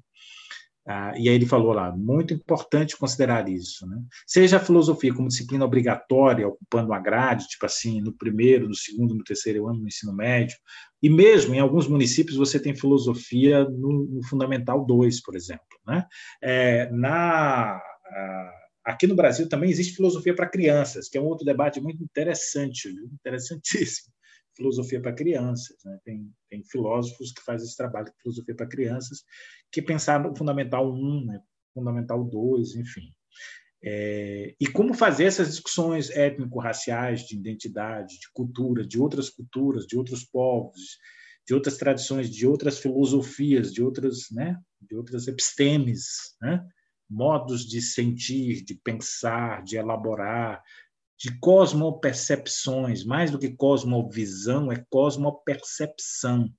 Ah, 0.89 1.13
e 1.17 1.27
aí 1.27 1.35
ele 1.35 1.45
falou 1.45 1.73
lá, 1.73 1.91
muito 1.91 2.33
importante 2.33 2.95
considerar 2.95 3.49
isso. 3.49 3.85
Né? 3.85 4.01
Seja 4.25 4.55
a 4.55 4.59
filosofia 4.61 5.13
como 5.13 5.27
disciplina 5.27 5.65
obrigatória, 5.65 6.47
ocupando 6.47 6.87
uma 6.87 6.99
grade, 6.99 7.47
tipo 7.47 7.65
assim, 7.65 7.99
no 7.99 8.13
primeiro, 8.13 8.69
no 8.69 8.75
segundo, 8.75 9.13
no 9.13 9.23
terceiro 9.23 9.67
ano 9.67 9.81
no 9.81 9.87
ensino 9.87 10.13
médio, 10.13 10.55
e 11.03 11.09
mesmo 11.09 11.53
em 11.53 11.59
alguns 11.59 11.89
municípios 11.89 12.37
você 12.37 12.57
tem 12.57 12.73
filosofia 12.73 13.65
no, 13.65 14.05
no 14.05 14.23
Fundamental 14.27 14.85
2, 14.85 15.21
por 15.21 15.35
exemplo. 15.35 15.65
Né? 15.85 16.05
É, 16.41 16.89
na, 16.89 17.75
ah, 17.75 18.51
aqui 18.85 19.07
no 19.07 19.15
Brasil 19.15 19.49
também 19.49 19.69
existe 19.69 19.93
filosofia 19.93 20.33
para 20.33 20.49
crianças, 20.49 21.09
que 21.09 21.17
é 21.17 21.21
um 21.21 21.27
outro 21.27 21.45
debate 21.45 21.81
muito 21.81 22.01
interessante, 22.01 22.87
interessantíssimo 23.13 24.16
filosofia 24.57 25.01
para 25.01 25.13
crianças. 25.13 25.77
Né? 25.85 25.97
Tem, 26.03 26.33
tem 26.49 26.63
filósofos 26.65 27.31
que 27.31 27.41
fazem 27.41 27.65
esse 27.65 27.77
trabalho 27.77 28.07
de 28.07 28.21
filosofia 28.21 28.55
para 28.55 28.67
crianças, 28.67 29.23
que 29.71 29.81
pensaram 29.81 30.29
no 30.29 30.35
Fundamental 30.35 30.91
1, 30.91 31.25
né? 31.25 31.41
Fundamental 31.73 32.23
2, 32.23 32.75
enfim. 32.75 33.13
É, 33.83 34.55
e 34.59 34.67
como 34.67 34.93
fazer 34.93 35.25
essas 35.25 35.49
discussões 35.49 36.09
étnico-raciais, 36.09 37.21
de 37.21 37.35
identidade, 37.35 38.19
de 38.19 38.31
cultura, 38.33 38.85
de 38.85 38.99
outras 38.99 39.29
culturas, 39.29 39.85
de 39.85 39.95
outros 39.95 40.23
povos, 40.23 40.97
de 41.47 41.53
outras 41.53 41.77
tradições, 41.77 42.29
de 42.29 42.45
outras 42.47 42.79
filosofias, 42.79 43.71
de 43.71 43.81
outras, 43.81 44.29
né, 44.31 44.59
de 44.81 44.95
outras 44.95 45.27
epistemes, 45.27 46.35
né, 46.41 46.65
modos 47.09 47.65
de 47.65 47.81
sentir, 47.81 48.65
de 48.65 48.75
pensar, 48.75 49.63
de 49.63 49.77
elaborar, 49.77 50.61
de 51.19 51.37
cosmopercepções, 51.39 53.03
mais 53.03 53.31
do 53.31 53.39
que 53.39 53.55
cosmovisão, 53.55 54.71
é 54.71 54.83
cosmopercepção, 54.89 56.53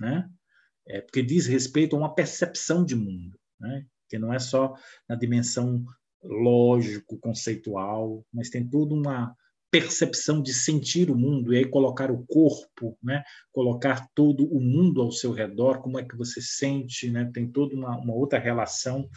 né? 0.00 0.28
É 0.86 1.00
porque 1.00 1.22
diz 1.22 1.46
respeito 1.46 1.94
a 1.94 1.98
uma 1.98 2.14
percepção 2.14 2.84
de 2.84 2.94
mundo, 2.94 3.38
né? 3.60 3.86
Que 4.08 4.18
não 4.18 4.32
é 4.32 4.38
só 4.38 4.74
na 5.08 5.14
dimensão 5.14 5.84
lógico, 6.22 7.18
conceitual, 7.18 8.24
mas 8.32 8.48
tem 8.48 8.66
toda 8.66 8.94
uma 8.94 9.36
percepção 9.70 10.40
de 10.40 10.54
sentir 10.54 11.10
o 11.10 11.16
mundo 11.16 11.52
e 11.52 11.58
aí 11.58 11.64
colocar 11.64 12.10
o 12.10 12.24
corpo, 12.26 12.96
né? 13.02 13.22
Colocar 13.52 14.08
todo 14.14 14.46
o 14.46 14.60
mundo 14.60 15.02
ao 15.02 15.10
seu 15.10 15.32
redor, 15.32 15.82
como 15.82 15.98
é 15.98 16.04
que 16.04 16.16
você 16.16 16.40
sente, 16.40 17.10
né? 17.10 17.30
Tem 17.34 17.50
toda 17.50 17.74
uma, 17.74 17.98
uma 17.98 18.14
outra 18.14 18.38
relação 18.38 19.08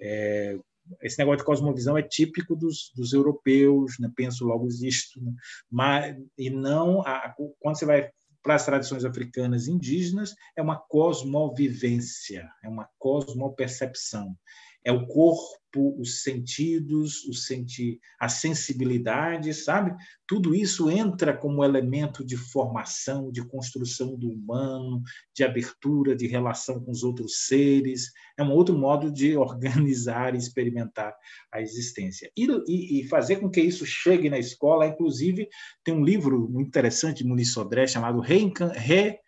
é, 0.00 0.56
esse 1.02 1.18
negócio 1.18 1.38
de 1.38 1.44
cosmovisão 1.44 1.96
é 1.96 2.02
típico 2.02 2.54
dos, 2.54 2.92
dos 2.94 3.12
europeus, 3.12 3.98
né? 3.98 4.10
penso 4.14 4.44
logo 4.44 4.66
existo, 4.66 5.22
né? 5.22 5.32
mas 5.70 6.16
e 6.36 6.50
não 6.50 7.00
a, 7.02 7.34
quando 7.60 7.78
você 7.78 7.86
vai 7.86 8.10
para 8.42 8.56
as 8.56 8.66
tradições 8.66 9.04
africanas 9.04 9.68
indígenas 9.68 10.34
é 10.54 10.62
uma 10.62 10.76
cosmovivência, 10.76 12.50
é 12.62 12.68
uma 12.68 12.88
cosmopercepção 12.98 14.36
é 14.84 14.92
o 14.92 15.06
corpo, 15.06 15.98
os 15.98 16.22
sentidos, 16.22 17.24
o 17.24 17.32
senti 17.32 17.98
a 18.20 18.28
sensibilidade, 18.28 19.52
sabe? 19.52 19.92
Tudo 20.26 20.54
isso 20.54 20.88
entra 20.90 21.36
como 21.36 21.64
elemento 21.64 22.24
de 22.24 22.36
formação, 22.36 23.32
de 23.32 23.44
construção 23.44 24.16
do 24.16 24.30
humano, 24.30 25.02
de 25.34 25.42
abertura, 25.42 26.14
de 26.14 26.26
relação 26.26 26.78
com 26.78 26.92
os 26.92 27.02
outros 27.02 27.46
seres. 27.46 28.12
É 28.38 28.42
um 28.44 28.52
outro 28.52 28.78
modo 28.78 29.10
de 29.10 29.34
organizar 29.38 30.34
e 30.34 30.38
experimentar 30.38 31.14
a 31.52 31.60
existência. 31.60 32.30
E, 32.36 32.46
e, 32.68 33.00
e 33.00 33.08
fazer 33.08 33.36
com 33.36 33.50
que 33.50 33.60
isso 33.60 33.84
chegue 33.84 34.30
na 34.30 34.38
escola, 34.38 34.86
inclusive, 34.86 35.48
tem 35.82 35.94
um 35.94 36.04
livro 36.04 36.48
muito 36.48 36.68
interessante 36.68 37.22
de 37.22 37.28
Muniz 37.28 37.52
Sodré 37.52 37.86
chamado 37.86 38.20
Reencan 38.20 38.68
Re 38.68 39.18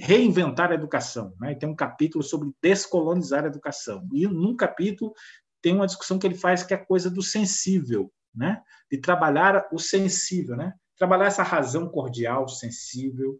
reinventar 0.00 0.70
a 0.70 0.74
educação. 0.74 1.34
Né? 1.38 1.54
Tem 1.54 1.68
um 1.68 1.76
capítulo 1.76 2.24
sobre 2.24 2.50
descolonizar 2.62 3.44
a 3.44 3.48
educação. 3.48 4.08
E 4.12 4.26
num 4.26 4.56
capítulo 4.56 5.12
tem 5.62 5.74
uma 5.74 5.86
discussão 5.86 6.18
que 6.18 6.26
ele 6.26 6.34
faz 6.34 6.62
que 6.62 6.72
é 6.72 6.76
a 6.76 6.84
coisa 6.84 7.10
do 7.10 7.22
sensível, 7.22 8.10
né? 8.34 8.62
de 8.90 8.98
trabalhar 8.98 9.68
o 9.70 9.78
sensível, 9.78 10.56
né? 10.56 10.72
trabalhar 10.96 11.26
essa 11.26 11.42
razão 11.42 11.88
cordial, 11.88 12.48
sensível, 12.48 13.38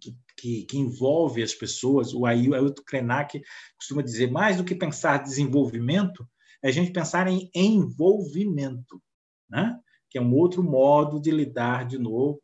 que, 0.00 0.16
que, 0.36 0.64
que 0.64 0.78
envolve 0.78 1.42
as 1.42 1.54
pessoas. 1.54 2.12
O 2.12 2.26
Ailton 2.26 2.82
Krenak 2.86 3.40
costuma 3.78 4.02
dizer, 4.02 4.30
mais 4.30 4.58
do 4.58 4.64
que 4.64 4.74
pensar 4.74 5.22
desenvolvimento, 5.22 6.28
é 6.62 6.68
a 6.68 6.72
gente 6.72 6.92
pensar 6.92 7.26
em 7.26 7.50
envolvimento, 7.54 9.02
né? 9.48 9.78
que 10.10 10.18
é 10.18 10.20
um 10.20 10.34
outro 10.34 10.62
modo 10.62 11.20
de 11.20 11.30
lidar 11.30 11.86
de 11.86 11.98
novo 11.98 12.40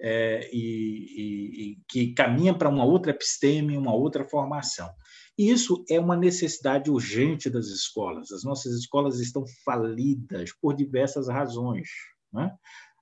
é, 0.00 0.48
e, 0.52 1.72
e, 1.72 1.78
que 1.88 2.12
caminha 2.12 2.54
para 2.54 2.68
uma 2.68 2.84
outra 2.84 3.10
episteme, 3.12 3.76
uma 3.76 3.94
outra 3.94 4.24
formação. 4.24 4.90
E 5.38 5.50
isso 5.50 5.84
é 5.88 6.00
uma 6.00 6.16
necessidade 6.16 6.90
urgente 6.90 7.50
das 7.50 7.66
escolas. 7.66 8.32
As 8.32 8.42
nossas 8.42 8.72
escolas 8.74 9.20
estão 9.20 9.44
falidas 9.64 10.50
por 10.60 10.74
diversas 10.74 11.28
razões. 11.28 11.88
Né? 12.32 12.50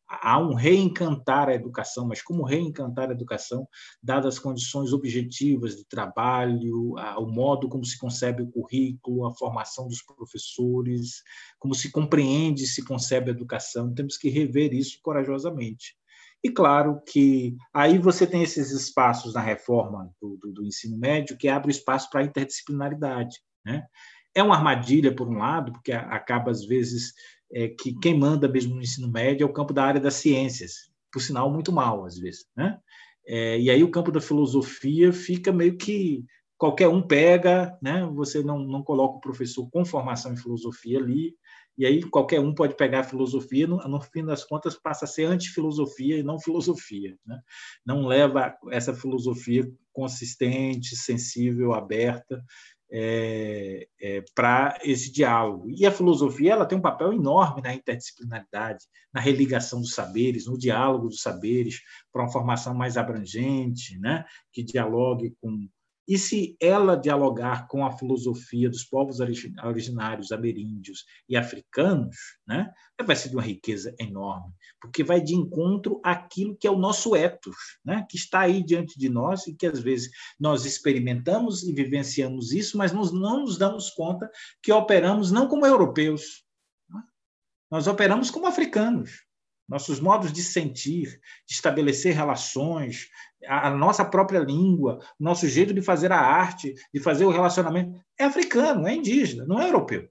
Há 0.07 0.39
um 0.39 0.55
reencantar 0.55 1.49
a 1.49 1.55
educação, 1.55 2.07
mas 2.07 2.23
como 2.23 2.45
reencantar 2.45 3.09
a 3.09 3.13
educação, 3.13 3.67
dadas 4.03 4.35
as 4.35 4.39
condições 4.39 4.93
objetivas 4.93 5.77
de 5.77 5.85
trabalho, 5.85 6.95
o 7.19 7.27
modo 7.27 7.69
como 7.69 7.85
se 7.85 7.99
concebe 7.99 8.43
o 8.43 8.51
currículo, 8.51 9.27
a 9.27 9.35
formação 9.35 9.89
dos 9.89 10.03
professores, 10.03 11.23
como 11.59 11.75
se 11.75 11.91
compreende 11.91 12.65
e 12.65 12.69
se 12.69 12.85
concebe 12.85 13.31
a 13.31 13.35
educação, 13.35 13.95
temos 13.95 14.17
que 14.17 14.29
rever 14.29 14.75
isso 14.75 14.99
corajosamente. 15.03 15.97
E 16.45 16.51
claro 16.51 17.01
que 17.09 17.57
aí 17.73 17.97
você 17.97 18.27
tem 18.27 18.43
esses 18.43 18.71
espaços 18.71 19.33
na 19.33 19.41
reforma 19.41 20.11
do, 20.21 20.37
do, 20.37 20.53
do 20.53 20.65
ensino 20.67 20.99
médio 20.99 21.39
que 21.39 21.49
abre 21.49 21.71
espaço 21.71 22.11
para 22.11 22.21
a 22.21 22.25
interdisciplinaridade. 22.25 23.41
Né? 23.65 23.83
É 24.35 24.43
uma 24.43 24.55
armadilha, 24.55 25.15
por 25.15 25.27
um 25.27 25.39
lado, 25.39 25.73
porque 25.73 25.91
acaba, 25.91 26.51
às 26.51 26.67
vezes, 26.67 27.15
é, 27.51 27.69
que 27.69 27.99
quem 27.99 28.19
manda 28.19 28.47
mesmo 28.47 28.75
no 28.75 28.83
ensino 28.83 29.11
médio 29.11 29.45
é 29.45 29.49
o 29.49 29.53
campo 29.55 29.73
da 29.73 29.85
área 29.85 30.01
das 30.01 30.17
ciências, 30.17 30.91
por 31.11 31.23
sinal, 31.23 31.51
muito 31.51 31.73
mal, 31.73 32.05
às 32.05 32.19
vezes. 32.19 32.45
Né? 32.55 32.79
É, 33.27 33.59
e 33.59 33.71
aí 33.71 33.83
o 33.83 33.91
campo 33.91 34.13
da 34.13 34.21
filosofia 34.21 35.15
fica 35.15 35.51
meio 35.51 35.79
que 35.79 36.27
qualquer 36.59 36.89
um 36.89 37.01
pega, 37.01 37.75
né? 37.81 38.07
você 38.13 38.43
não, 38.43 38.59
não 38.59 38.83
coloca 38.83 39.17
o 39.17 39.21
professor 39.21 39.67
com 39.71 39.83
formação 39.83 40.35
em 40.35 40.37
filosofia 40.37 40.99
ali, 40.99 41.35
e 41.77 41.85
aí 41.85 42.03
qualquer 42.03 42.41
um 42.41 42.55
pode 42.55 42.77
pegar 42.77 43.01
a 43.01 43.05
filosofia, 43.05 43.67
no, 43.67 43.77
no 43.77 44.01
fim 44.01 44.25
das 44.25 44.45
contas 44.45 44.77
passa 44.77 45.05
a 45.05 45.09
ser 45.09 45.25
antifilosofia 45.25 46.19
e 46.19 46.23
não 46.23 46.39
filosofia. 46.39 47.17
Né? 47.27 47.41
Não 47.85 48.07
leva 48.07 48.57
essa 48.71 48.95
filosofia 48.95 49.69
consistente, 49.93 50.97
sensível, 50.97 51.75
aberta, 51.75 52.43
é, 52.93 53.89
é, 54.01 54.25
para 54.35 54.79
esse 54.85 55.11
diálogo. 55.11 55.69
E 55.69 55.85
a 55.85 55.91
filosofia 55.91 56.53
ela 56.53 56.67
tem 56.67 56.79
um 56.79 56.83
papel 56.83 57.13
enorme 57.13 57.61
na 57.61 57.75
interdisciplinaridade, 57.75 58.85
na 59.13 59.21
religação 59.21 59.81
dos 59.81 59.95
saberes, 59.95 60.47
no 60.47 60.57
diálogo 60.57 61.09
dos 61.09 61.21
saberes, 61.21 61.81
para 62.13 62.23
uma 62.23 62.31
formação 62.31 62.73
mais 62.73 62.97
abrangente, 62.97 63.99
né? 63.99 64.25
que 64.53 64.63
dialogue 64.63 65.35
com 65.41 65.69
e 66.07 66.19
se 66.19 66.57
ela 66.61 66.97
dialogar 66.97 67.67
com 67.67 67.85
a 67.85 67.91
filosofia 67.91 68.69
dos 68.69 68.85
povos 68.85 69.21
originários 69.21 70.33
ameríndios 70.33 71.05
e 71.29 71.37
africanos, 71.37 72.17
né, 72.47 72.71
vai 73.05 73.17
ser 73.17 73.31
de 73.31 73.37
uma 73.37 73.43
riqueza 73.43 73.95
enorme, 73.99 74.53
porque 74.81 75.03
vai 75.03 75.21
de 75.21 75.35
encontro 75.35 76.01
àquilo 76.05 76.57
que 76.57 76.67
é 76.67 76.71
o 76.71 76.79
nosso 76.79 77.17
ethos, 77.17 77.57
né, 77.85 78.07
que 78.09 78.17
está 78.17 78.41
aí 78.41 78.63
diante 78.63 78.99
de 78.99 79.09
nós 79.09 79.47
e 79.47 79.55
que 79.55 79.67
às 79.67 79.81
vezes 79.81 80.11
nós 80.39 80.65
experimentamos 80.65 81.63
e 81.63 81.73
vivenciamos 81.73 82.53
isso, 82.53 82.77
mas 82.77 82.93
nós 82.93 83.11
não 83.11 83.41
nos 83.41 83.57
damos 83.57 83.91
conta 83.91 84.31
que 84.63 84.73
operamos 84.73 85.31
não 85.31 85.49
como 85.49 85.67
europeus, 85.67 86.45
né? 86.89 87.03
nós 87.71 87.87
operamos 87.87 88.31
como 88.31 88.47
africanos 88.47 89.25
nossos 89.69 90.01
modos 90.01 90.33
de 90.33 90.43
sentir, 90.43 91.21
de 91.47 91.55
estabelecer 91.55 92.15
relações, 92.15 93.09
a, 93.47 93.71
nossa 93.71 94.05
própria 94.05 94.41
língua, 94.41 94.99
nosso 95.19 95.49
jeito 95.49 95.73
de 95.73 95.83
fazer 95.83 96.13
a 96.13 96.21
arte, 96.21 96.75
de 96.93 97.01
fazer 97.01 97.25
o 97.25 97.31
relacionamento, 97.31 97.99
é 98.19 98.25
africano, 98.25 98.87
é 98.87 98.95
indígena, 98.95 99.45
não 99.47 99.61
é 99.61 99.67
europeu. 99.67 100.09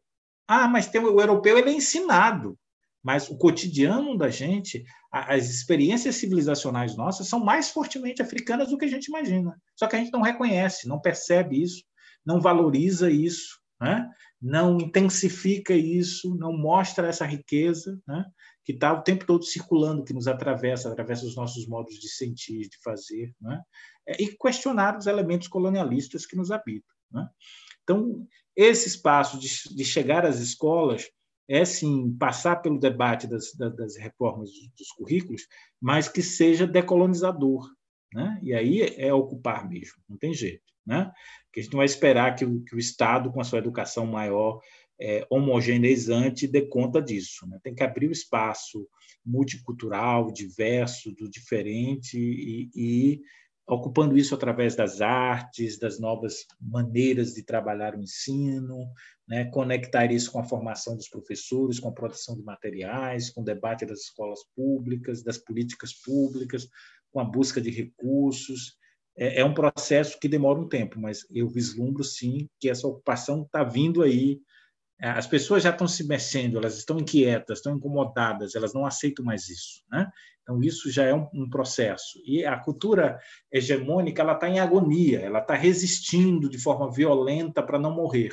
Ah, 0.48 0.68
mas 0.68 0.88
tem, 0.88 1.02
o 1.02 1.22
europeu 1.22 1.58
ele 1.58 1.70
é 1.70 1.74
ensinado, 1.74 2.58
mas 3.04 3.30
o 3.30 3.38
cotidiano 3.38 4.18
da 4.18 4.30
gente, 4.30 4.84
as 5.12 5.50
experiências 5.50 6.16
civilizacionais 6.16 6.96
nossas 6.96 7.28
são 7.28 7.40
mais 7.40 7.70
fortemente 7.70 8.22
africanas 8.22 8.70
do 8.70 8.78
que 8.78 8.86
a 8.86 8.90
gente 8.90 9.08
imagina. 9.08 9.56
Só 9.76 9.88
que 9.88 9.96
a 9.96 10.00
gente 10.00 10.12
não 10.12 10.22
reconhece, 10.22 10.88
não 10.88 11.00
percebe 11.00 11.62
isso, 11.62 11.84
não 12.26 12.40
valoriza 12.40 13.12
isso, 13.12 13.60
né? 13.80 14.10
não 14.42 14.78
intensifica 14.78 15.74
isso, 15.74 16.36
não 16.36 16.54
mostra 16.58 17.08
essa 17.08 17.26
riqueza. 17.26 18.00
Né? 18.08 18.26
Que 18.64 18.72
está 18.72 18.94
o 18.94 19.02
tempo 19.02 19.26
todo 19.26 19.44
circulando, 19.44 20.04
que 20.04 20.14
nos 20.14 20.28
atravessa, 20.28 20.90
atravessa 20.90 21.26
os 21.26 21.36
nossos 21.36 21.68
modos 21.68 21.96
de 21.96 22.10
sentir, 22.10 22.70
de 22.70 22.78
fazer, 22.82 23.34
né? 23.42 23.62
e 24.20 24.28
questionar 24.28 24.98
os 24.98 25.08
elementos 25.08 25.48
colonialistas 25.48 26.26
que 26.26 26.36
nos 26.36 26.52
habitam. 26.52 26.94
Né? 27.12 27.28
Então, 27.84 28.26
esse 28.56 28.88
espaço 28.88 29.38
de, 29.40 29.76
de, 29.76 29.84
chegar 29.84 30.26
às 30.26 30.40
escolas 30.40 31.10
é, 31.48 31.66
sim, 31.66 32.16
passar 32.18 32.58
pelo 32.58 32.80
debate 32.80 33.28
das, 33.28 33.54
das 33.54 33.98
reformas 33.98 34.50
dos 34.78 34.92
currículos, 34.92 35.46
mas 35.82 36.08
que 36.08 36.22
seja 36.22 36.66
decolonizador. 36.66 37.70
Né? 38.14 38.40
E 38.42 38.54
aí 38.54 38.82
é 38.98 39.14
ocupar 39.14 39.68
mesmo, 39.68 40.02
não 40.08 40.18
tem 40.18 40.34
jeito. 40.34 40.64
Né? 40.86 41.12
Que 41.52 41.60
a 41.60 41.64
gente 41.64 41.74
não 41.74 41.80
vai 41.80 41.86
esperar 41.86 42.36
que 42.36 42.46
o, 42.46 42.64
que 42.64 42.76
o 42.76 42.80
Estado, 42.80 43.32
com 43.32 43.42
a 43.42 43.44
sua 43.44 43.60
educação 43.60 44.06
maior, 44.06 44.60
é, 45.00 45.26
homogeneizante 45.30 46.48
dê 46.48 46.62
conta 46.64 47.02
disso. 47.02 47.48
Né? 47.48 47.60
Tem 47.64 47.74
que 47.74 47.84
abrir 47.84 48.08
o 48.08 48.12
espaço 48.12 48.88
multicultural, 49.26 50.32
diverso, 50.32 51.14
do 51.14 51.30
diferente, 51.30 52.18
e, 52.18 52.70
e, 52.76 53.22
ocupando 53.66 54.18
isso 54.18 54.36
através 54.36 54.76
das 54.76 55.00
artes, 55.00 55.80
das 55.80 56.00
novas 56.00 56.46
maneiras 56.60 57.34
de 57.34 57.44
trabalhar 57.44 57.96
o 57.96 58.02
ensino, 58.02 58.92
né? 59.28 59.46
conectar 59.46 60.12
isso 60.12 60.32
com 60.32 60.40
a 60.40 60.44
formação 60.44 60.96
dos 60.96 61.08
professores, 61.08 61.80
com 61.80 61.88
a 61.88 61.94
produção 61.94 62.36
de 62.36 62.44
materiais, 62.44 63.30
com 63.30 63.42
o 63.42 63.46
debate 63.46 63.86
das 63.86 64.02
escolas 64.02 64.40
públicas, 64.56 65.24
das 65.24 65.38
políticas 65.38 65.94
públicas, 65.94 66.68
com 67.12 67.20
a 67.20 67.24
busca 67.24 67.62
de 67.62 67.70
recursos. 67.70 68.78
É, 69.16 69.40
é 69.40 69.46
um 69.46 69.54
processo 69.54 70.20
que 70.20 70.28
demora 70.28 70.60
um 70.60 70.68
tempo, 70.68 71.00
mas 71.00 71.26
eu 71.32 71.48
vislumbro 71.48 72.04
sim 72.04 72.50
que 72.60 72.70
essa 72.70 72.88
ocupação 72.88 73.44
está 73.44 73.64
vindo 73.64 74.02
aí 74.02 74.42
as 75.12 75.28
pessoas 75.28 75.62
já 75.62 75.70
estão 75.70 75.86
se 75.86 76.08
mexendo, 76.08 76.58
elas 76.58 76.78
estão 76.78 76.98
inquietas, 76.98 77.60
estão 77.60 77.76
incomodadas, 77.76 78.56
elas 78.56 78.74
não 78.74 78.86
aceitam 78.86 79.26
mais 79.26 79.50
isso. 79.50 79.84
Né? 79.92 80.10
Então, 80.42 80.62
isso 80.62 80.90
já 80.90 81.04
é 81.04 81.14
um, 81.14 81.28
um 81.34 81.50
processo. 81.50 82.22
E 82.26 82.46
a 82.46 82.58
cultura 82.58 83.20
hegemônica 83.52 84.22
ela 84.22 84.34
está 84.34 84.48
em 84.48 84.62
agonia, 84.62 85.20
ela 85.20 85.40
está 85.40 85.56
resistindo 85.56 86.50
de 86.50 86.58
forma 86.58 86.90
violenta 86.90 87.62
para 87.62 87.78
não 87.78 87.94
morrer. 87.94 88.32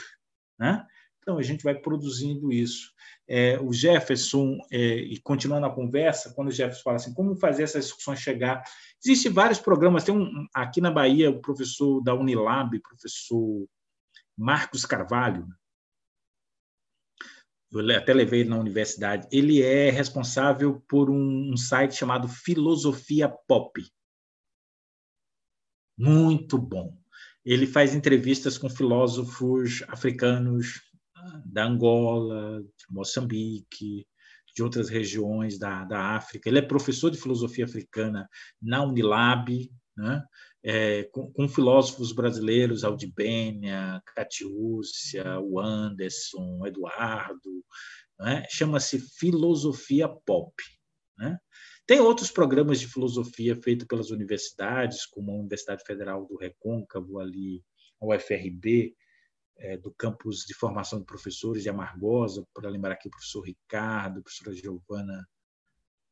Né? 0.58 0.86
Então, 1.18 1.38
a 1.38 1.42
gente 1.42 1.64
vai 1.64 1.74
produzindo 1.74 2.52
isso. 2.52 2.92
É, 3.26 3.58
o 3.60 3.72
Jefferson, 3.72 4.58
é, 4.70 4.78
e 4.78 5.20
continuando 5.20 5.66
a 5.66 5.74
conversa, 5.74 6.32
quando 6.34 6.48
o 6.48 6.52
Jefferson 6.52 6.82
fala 6.82 6.96
assim, 6.96 7.14
como 7.14 7.34
fazer 7.34 7.64
essas 7.64 7.86
discussões 7.86 8.20
chegar? 8.20 8.62
Existem 9.04 9.32
vários 9.32 9.58
programas, 9.58 10.04
tem 10.04 10.16
um, 10.16 10.46
aqui 10.54 10.80
na 10.80 10.90
Bahia, 10.90 11.30
o 11.30 11.40
professor 11.40 12.00
da 12.00 12.14
Unilab, 12.14 12.78
professor 12.80 13.66
Marcos 14.36 14.86
Carvalho, 14.86 15.46
eu 17.72 17.96
até 17.96 18.12
levei 18.12 18.40
ele 18.40 18.50
na 18.50 18.58
universidade, 18.58 19.28
ele 19.30 19.62
é 19.62 19.90
responsável 19.90 20.80
por 20.88 21.08
um, 21.08 21.52
um 21.52 21.56
site 21.56 21.94
chamado 21.94 22.28
Filosofia 22.28 23.28
Pop. 23.28 23.80
Muito 25.96 26.58
bom. 26.58 26.98
Ele 27.44 27.66
faz 27.66 27.94
entrevistas 27.94 28.58
com 28.58 28.68
filósofos 28.68 29.82
africanos 29.88 30.80
da 31.44 31.64
Angola, 31.64 32.60
de 32.62 32.84
Moçambique, 32.94 34.06
de 34.54 34.62
outras 34.62 34.88
regiões 34.88 35.58
da, 35.58 35.84
da 35.84 36.16
África. 36.16 36.48
Ele 36.48 36.58
é 36.58 36.62
professor 36.62 37.10
de 37.10 37.20
filosofia 37.20 37.64
africana 37.64 38.28
na 38.60 38.82
Unilab, 38.82 39.70
né? 39.96 40.24
É, 40.62 41.04
com, 41.04 41.32
com, 41.32 41.48
filósofos 41.48 42.12
brasileiros, 42.12 42.84
Aldibênia, 42.84 44.02
Catiúcia, 44.14 45.40
o 45.40 45.58
Anderson, 45.58 46.66
Eduardo, 46.66 47.64
né? 48.18 48.44
chama-se 48.50 48.98
Filosofia 49.18 50.08
Pop. 50.08 50.52
Né? 51.18 51.38
Tem 51.86 52.00
outros 52.00 52.30
programas 52.30 52.78
de 52.78 52.86
filosofia 52.86 53.60
feitos 53.62 53.86
pelas 53.86 54.10
universidades, 54.10 55.06
como 55.06 55.32
a 55.32 55.40
Universidade 55.40 55.82
Federal 55.86 56.26
do 56.26 56.36
Recôncavo, 56.36 57.18
ali, 57.18 57.64
a 58.00 58.06
UFRB, 58.06 58.94
é, 59.58 59.76
do 59.76 59.92
campus 59.92 60.44
de 60.46 60.54
formação 60.54 61.00
de 61.00 61.04
professores 61.04 61.62
de 61.62 61.68
Amargosa, 61.68 62.46
para 62.54 62.70
lembrar 62.70 62.92
aqui 62.92 63.08
o 63.08 63.10
professor 63.10 63.42
Ricardo, 63.42 64.20
a 64.20 64.22
professora 64.22 64.54
Giovana 64.54 65.26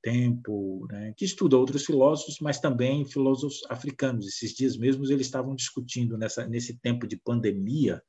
tempo, 0.08 0.86
né, 0.90 1.12
que 1.16 1.24
estuda 1.24 1.58
outros 1.58 1.84
filósofos, 1.84 2.38
mas 2.40 2.58
também 2.58 3.04
filósofos 3.04 3.60
africanos. 3.68 4.26
Esses 4.26 4.54
dias 4.54 4.76
mesmos 4.76 5.10
eles 5.10 5.26
estavam 5.26 5.54
discutindo 5.54 6.16
nessa, 6.16 6.46
nesse 6.46 6.78
tempo 6.78 7.06
de 7.06 7.16
pandemia, 7.16 8.02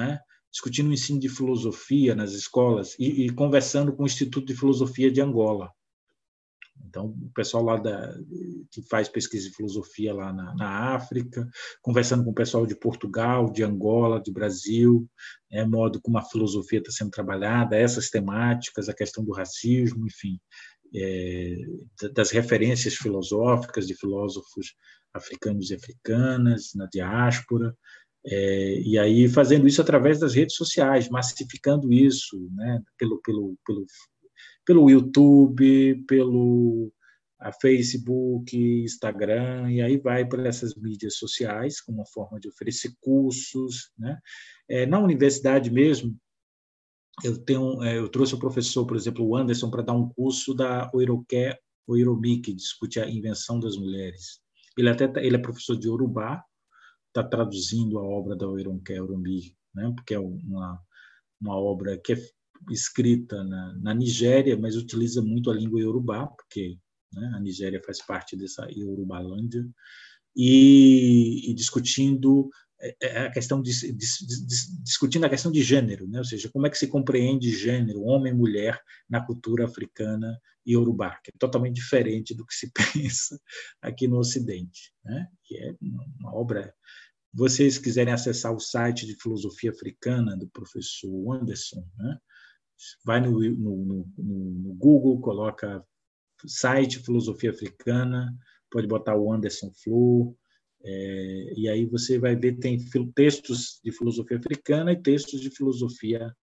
é, 0.00 0.18
discutindo 0.50 0.90
o 0.90 0.92
ensino 0.92 1.20
de 1.20 1.28
filosofia 1.28 2.14
nas 2.14 2.32
escolas 2.32 2.96
e, 2.98 3.26
e, 3.26 3.30
conversando 3.30 3.92
com 3.92 4.02
o 4.02 4.06
Instituto 4.06 4.46
de 4.46 4.56
Filosofia 4.56 5.10
de 5.10 5.20
Angola. 5.20 5.70
Então, 6.84 7.06
o 7.06 7.30
pessoal 7.32 7.62
lá 7.62 7.76
da, 7.76 8.14
que 8.70 8.82
faz 8.82 9.08
pesquisa 9.08 9.48
de 9.48 9.54
filosofia 9.54 10.12
lá 10.12 10.32
na, 10.32 10.54
na 10.56 10.94
África, 10.94 11.48
conversando 11.80 12.24
com 12.24 12.30
o 12.30 12.34
pessoal 12.34 12.66
de 12.66 12.74
Portugal, 12.74 13.50
de 13.50 13.62
Angola, 13.62 14.20
de 14.20 14.32
Brasil, 14.32 15.08
é, 15.50 15.64
modo 15.64 16.00
como 16.02 16.18
a 16.18 16.24
filosofia 16.24 16.80
está 16.80 16.90
sendo 16.90 17.10
trabalhada, 17.10 17.76
essas 17.76 18.10
temáticas, 18.10 18.88
a 18.88 18.94
questão 18.94 19.24
do 19.24 19.32
racismo, 19.32 20.06
enfim 20.06 20.40
é, 20.94 21.56
das 22.14 22.30
referências 22.30 22.94
filosóficas 22.94 23.86
de 23.86 23.94
filósofos 23.94 24.74
africanos 25.12 25.70
e 25.70 25.74
africanas 25.74 26.72
na 26.74 26.86
diáspora, 26.86 27.76
é, 28.24 28.80
e 28.80 28.98
aí 28.98 29.28
fazendo 29.28 29.66
isso 29.66 29.80
através 29.80 30.20
das 30.20 30.34
redes 30.34 30.54
sociais, 30.54 31.08
massificando 31.08 31.92
isso, 31.92 32.38
né, 32.54 32.80
pelo, 32.96 33.20
pelo, 33.20 33.56
pelo, 33.66 33.86
pelo 34.64 34.90
YouTube, 34.90 36.04
pelo 36.06 36.92
Facebook, 37.60 38.56
Instagram, 38.56 39.72
e 39.72 39.82
aí 39.82 39.96
vai 39.96 40.24
para 40.24 40.46
essas 40.46 40.76
mídias 40.76 41.16
sociais 41.16 41.80
como 41.80 41.98
uma 41.98 42.06
forma 42.06 42.38
de 42.38 42.48
oferecer 42.48 42.92
cursos. 43.00 43.90
Né? 43.98 44.16
É, 44.68 44.86
na 44.86 45.00
universidade 45.00 45.70
mesmo, 45.70 46.16
eu 47.24 47.38
tenho 47.38 47.82
é, 47.82 47.98
eu 47.98 48.08
trouxe 48.08 48.34
o 48.34 48.38
professor, 48.38 48.86
por 48.86 48.96
exemplo, 48.96 49.26
o 49.26 49.36
Anderson, 49.36 49.70
para 49.70 49.82
dar 49.82 49.92
um 49.92 50.08
curso 50.08 50.54
da 50.54 50.90
Oiroqué 50.92 51.58
Oiromi, 51.86 52.40
que 52.40 52.52
discute 52.52 53.00
a 53.00 53.08
invenção 53.08 53.58
das 53.58 53.76
mulheres. 53.76 54.40
Ele 54.76 54.88
até 54.88 55.08
tá, 55.08 55.22
ele 55.22 55.36
é 55.36 55.38
professor 55.38 55.76
de 55.76 55.88
Urubá, 55.88 56.42
está 57.08 57.22
traduzindo 57.22 57.98
a 57.98 58.02
obra 58.02 58.36
da 58.36 58.46
Oiroqué 58.48 59.00
Oiromi, 59.00 59.54
né? 59.74 59.92
porque 59.94 60.14
é 60.14 60.18
uma, 60.18 60.80
uma 61.40 61.56
obra 61.56 61.98
que 61.98 62.14
é 62.14 62.16
escrita 62.70 63.42
na, 63.44 63.74
na 63.74 63.94
Nigéria, 63.94 64.56
mas 64.56 64.76
utiliza 64.76 65.20
muito 65.20 65.50
a 65.50 65.54
língua 65.54 65.80
Yorubá, 65.80 66.26
porque 66.26 66.78
né, 67.12 67.32
a 67.34 67.40
Nigéria 67.40 67.82
faz 67.84 68.04
parte 68.04 68.36
dessa 68.36 68.66
Yorubalândia, 68.70 69.66
e, 70.34 71.50
e 71.50 71.54
discutindo 71.54 72.48
a 73.26 73.30
questão 73.30 73.62
de, 73.62 73.72
de, 73.72 73.92
de, 73.92 74.82
discutindo 74.82 75.24
a 75.24 75.28
questão 75.28 75.52
de 75.52 75.62
gênero, 75.62 76.08
né? 76.08 76.18
ou 76.18 76.24
seja, 76.24 76.50
como 76.50 76.66
é 76.66 76.70
que 76.70 76.78
se 76.78 76.88
compreende 76.88 77.50
gênero, 77.50 78.02
homem 78.02 78.32
e 78.32 78.36
mulher, 78.36 78.80
na 79.08 79.24
cultura 79.24 79.66
africana 79.66 80.36
e 80.66 80.76
urubá, 80.76 81.18
que 81.22 81.30
é 81.30 81.34
totalmente 81.38 81.76
diferente 81.76 82.34
do 82.34 82.44
que 82.44 82.54
se 82.54 82.72
pensa 82.92 83.40
aqui 83.80 84.08
no 84.08 84.18
Ocidente. 84.18 84.92
Né? 85.04 85.26
Que 85.44 85.58
é 85.58 85.74
uma 85.80 86.34
obra 86.34 86.74
vocês 87.34 87.78
quiserem 87.78 88.12
acessar 88.12 88.52
o 88.52 88.60
site 88.60 89.06
de 89.06 89.16
filosofia 89.16 89.70
africana 89.70 90.36
do 90.36 90.46
professor 90.48 91.34
Anderson, 91.34 91.82
né? 91.96 92.18
vai 93.04 93.20
no, 93.20 93.40
no, 93.40 94.06
no, 94.18 94.50
no 94.50 94.74
Google, 94.74 95.20
coloca 95.20 95.82
site 96.46 96.98
Filosofia 96.98 97.50
Africana, 97.50 98.36
pode 98.70 98.86
botar 98.86 99.16
o 99.16 99.32
Anderson 99.32 99.70
Flow, 99.82 100.36
é, 100.84 101.52
e 101.56 101.68
aí 101.68 101.86
você 101.86 102.18
vai 102.18 102.34
ver 102.34 102.58
tem 102.58 102.78
textos 103.14 103.80
de 103.84 103.92
filosofia 103.92 104.38
africana 104.38 104.92
e 104.92 105.00
textos 105.00 105.40
de 105.40 105.50
filosofia 105.50 106.34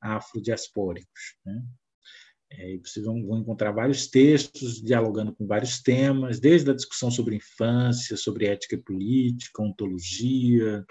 afrodiaspóricos. 0.00 1.36
Né? 1.44 1.62
É, 2.50 2.78
vocês 2.78 3.04
vão, 3.04 3.24
vão, 3.26 3.38
encontrar 3.38 3.72
vários 3.72 4.06
textos 4.06 4.82
dialogando 4.82 5.34
com 5.34 5.46
vários 5.46 5.80
temas, 5.80 6.38
desde 6.38 6.70
a 6.70 6.74
discussão 6.74 7.10
sobre 7.10 7.36
infância, 7.36 8.16
sobre 8.16 8.46
ética 8.46 8.74
e 8.74 8.82
política, 8.82 9.62
ontologia, 9.62 10.84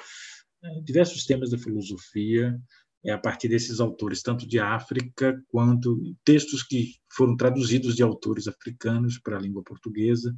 é, 0.63 0.81
diversos 0.81 1.25
temas 1.25 1.51
da 1.51 1.57
filosofia, 1.57 2.59
é 3.03 3.11
a 3.11 3.17
partir 3.17 3.47
desses 3.47 3.79
autores, 3.79 4.21
tanto 4.21 4.47
de 4.47 4.59
África 4.59 5.41
quanto 5.47 5.99
textos 6.23 6.61
que 6.61 6.95
foram 7.11 7.35
traduzidos 7.35 7.95
de 7.95 8.03
autores 8.03 8.47
africanos 8.47 9.17
para 9.17 9.37
a 9.37 9.41
língua 9.41 9.63
portuguesa. 9.63 10.35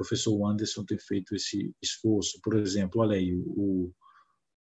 Professor 0.00 0.42
Anderson 0.46 0.84
tem 0.84 0.98
feito 0.98 1.34
esse 1.34 1.74
esforço. 1.82 2.40
Por 2.42 2.56
exemplo, 2.58 3.02
olha 3.02 3.16
aí, 3.16 3.34
o, 3.34 3.92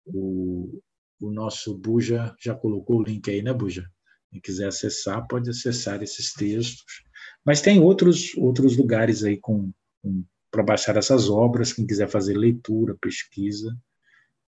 o, 0.04 0.82
o 1.20 1.30
nosso 1.30 1.76
Buja 1.78 2.34
já 2.38 2.54
colocou 2.54 2.98
o 2.98 3.02
link 3.02 3.30
aí, 3.30 3.40
né, 3.42 3.52
Buja? 3.52 3.88
Quem 4.30 4.40
quiser 4.40 4.68
acessar, 4.68 5.26
pode 5.26 5.48
acessar 5.48 6.02
esses 6.02 6.34
textos. 6.34 7.02
Mas 7.44 7.62
tem 7.62 7.80
outros, 7.80 8.34
outros 8.36 8.76
lugares 8.76 9.24
aí 9.24 9.38
com, 9.38 9.72
com 10.02 10.24
para 10.50 10.62
baixar 10.62 10.98
essas 10.98 11.30
obras, 11.30 11.72
quem 11.72 11.86
quiser 11.86 12.10
fazer 12.10 12.36
leitura, 12.36 12.94
pesquisa 13.00 13.74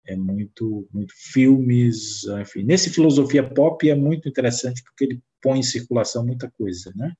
é 0.07 0.15
muito, 0.15 0.87
muito 0.91 1.13
filmes, 1.15 2.23
enfim. 2.41 2.63
Nesse 2.63 2.89
filosofia 2.89 3.47
pop 3.47 3.87
é 3.87 3.95
muito 3.95 4.27
interessante 4.27 4.81
porque 4.83 5.03
ele 5.03 5.23
põe 5.41 5.59
em 5.59 5.63
circulação 5.63 6.25
muita 6.25 6.49
coisa, 6.51 6.91
né? 6.95 7.13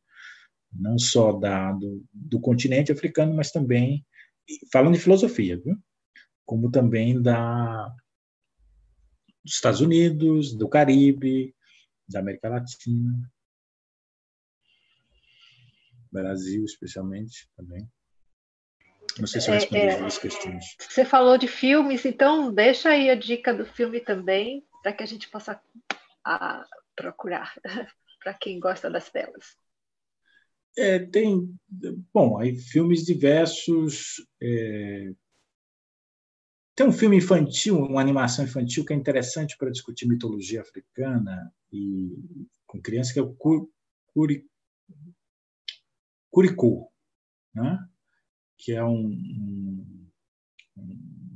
Não 0.71 0.97
só 0.99 1.33
da, 1.33 1.71
do, 1.71 2.05
do 2.13 2.39
continente 2.39 2.91
africano, 2.91 3.33
mas 3.33 3.51
também 3.51 4.05
falando 4.71 4.95
de 4.95 4.99
filosofia, 4.99 5.57
viu? 5.57 5.77
Como 6.45 6.71
também 6.71 7.21
da 7.21 7.93
dos 9.43 9.55
Estados 9.55 9.81
Unidos, 9.81 10.55
do 10.55 10.67
Caribe, 10.67 11.55
da 12.07 12.19
América 12.19 12.49
Latina, 12.49 13.31
Brasil 16.11 16.65
especialmente 16.65 17.47
também. 17.55 17.87
Não 19.17 19.27
sei 19.27 19.41
se 19.41 19.49
eu 19.49 19.53
respondi 19.53 19.85
é, 19.85 19.93
as 19.93 19.99
duas 19.99 20.17
questões. 20.17 20.65
Você 20.79 21.05
falou 21.05 21.37
de 21.37 21.47
filmes, 21.47 22.05
então 22.05 22.53
deixa 22.53 22.89
aí 22.89 23.09
a 23.09 23.15
dica 23.15 23.53
do 23.53 23.65
filme 23.65 23.99
também, 23.99 24.65
para 24.81 24.93
que 24.93 25.03
a 25.03 25.05
gente 25.05 25.29
possa 25.29 25.61
a, 26.23 26.65
procurar, 26.95 27.53
para 28.23 28.33
quem 28.33 28.59
gosta 28.59 28.89
das 28.89 29.09
telas. 29.09 29.57
É, 30.77 30.99
tem, 30.99 31.53
bom, 32.13 32.37
aí 32.37 32.55
filmes 32.55 33.03
diversos. 33.03 34.25
É, 34.41 35.11
tem 36.75 36.87
um 36.87 36.93
filme 36.93 37.17
infantil, 37.17 37.77
uma 37.77 37.99
animação 37.99 38.45
infantil 38.45 38.85
que 38.85 38.93
é 38.93 38.95
interessante 38.95 39.57
para 39.57 39.69
discutir 39.69 40.07
mitologia 40.07 40.61
africana 40.61 41.51
e 41.71 42.47
com 42.65 42.81
crianças, 42.81 43.11
que 43.11 43.19
é 43.19 43.21
o 43.21 43.35
Curi, 44.13 44.45
Curicô, 46.31 46.89
né? 47.53 47.85
que 48.57 48.73
é 48.73 48.83
um, 48.83 49.07
um, 49.07 50.09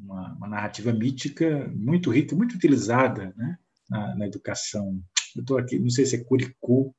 uma, 0.04 0.34
uma, 0.36 0.48
narrativa 0.48 0.94
mítica 0.94 1.68
muito 1.76 2.12
rica, 2.12 2.36
muito 2.36 2.56
utilizada 2.56 3.34
né, 3.36 3.58
na, 3.90 4.16
na 4.16 4.28
educação. 4.28 5.02
Eu 5.36 5.42
estou 5.42 5.58
aqui, 5.58 5.80
não 5.80 5.90
sei 5.90 6.06
se 6.06 6.18
é 6.18 6.24
Curicu, 6.24 6.96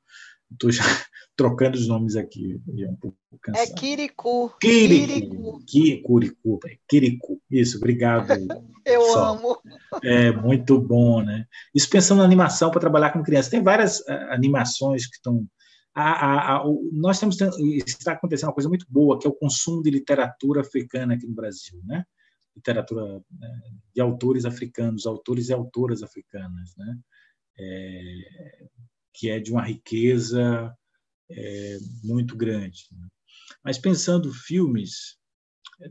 estou 0.51 0.71
já 0.71 0.83
trocando 1.35 1.77
os 1.77 1.87
nomes 1.87 2.15
aqui. 2.15 2.59
É, 2.77 2.87
um 2.87 2.95
pouco 2.95 3.17
é 3.55 3.67
Kiriku. 3.67 4.55
Kiriku. 4.59 5.59
Kiriku. 5.65 6.59
Kiriku. 6.87 7.41
Isso, 7.49 7.77
obrigado. 7.77 8.27
Eu 8.85 9.01
Só. 9.01 9.33
amo. 9.33 9.57
É 10.03 10.31
muito 10.31 10.79
bom, 10.79 11.21
né? 11.21 11.45
Isso 11.73 11.89
pensando 11.89 12.19
na 12.19 12.23
animação 12.23 12.69
para 12.69 12.79
trabalhar 12.79 13.11
com 13.11 13.23
crianças. 13.23 13.49
Tem 13.49 13.63
várias 13.63 13.99
uh, 14.01 14.31
animações 14.31 15.07
que 15.07 15.15
estão 15.15 15.47
a, 15.95 16.11
a, 16.11 16.57
a, 16.57 16.63
nós 16.91 17.19
temos 17.21 17.37
está 17.87 18.11
acontecendo 18.11 18.49
uma 18.49 18.53
coisa 18.53 18.67
muito 18.67 18.85
boa 18.89 19.17
que 19.17 19.25
é 19.25 19.29
o 19.29 19.35
consumo 19.35 19.81
de 19.81 19.89
literatura 19.89 20.59
africana 20.59 21.13
aqui 21.13 21.25
no 21.25 21.33
Brasil, 21.33 21.81
né? 21.85 22.03
Literatura 22.53 23.21
né, 23.31 23.61
de 23.93 24.01
autores 24.01 24.43
africanos, 24.43 25.05
autores 25.05 25.47
e 25.47 25.53
autoras 25.53 26.03
africanas, 26.03 26.73
né? 26.77 26.97
É, 27.57 28.65
que 29.15 29.29
é 29.29 29.39
de 29.39 29.51
uma 29.51 29.63
riqueza 29.63 30.75
é, 31.29 31.77
muito 32.03 32.35
grande. 32.35 32.85
Né? 32.91 33.07
Mas 33.63 33.77
pensando 33.77 34.33
filmes, 34.33 35.17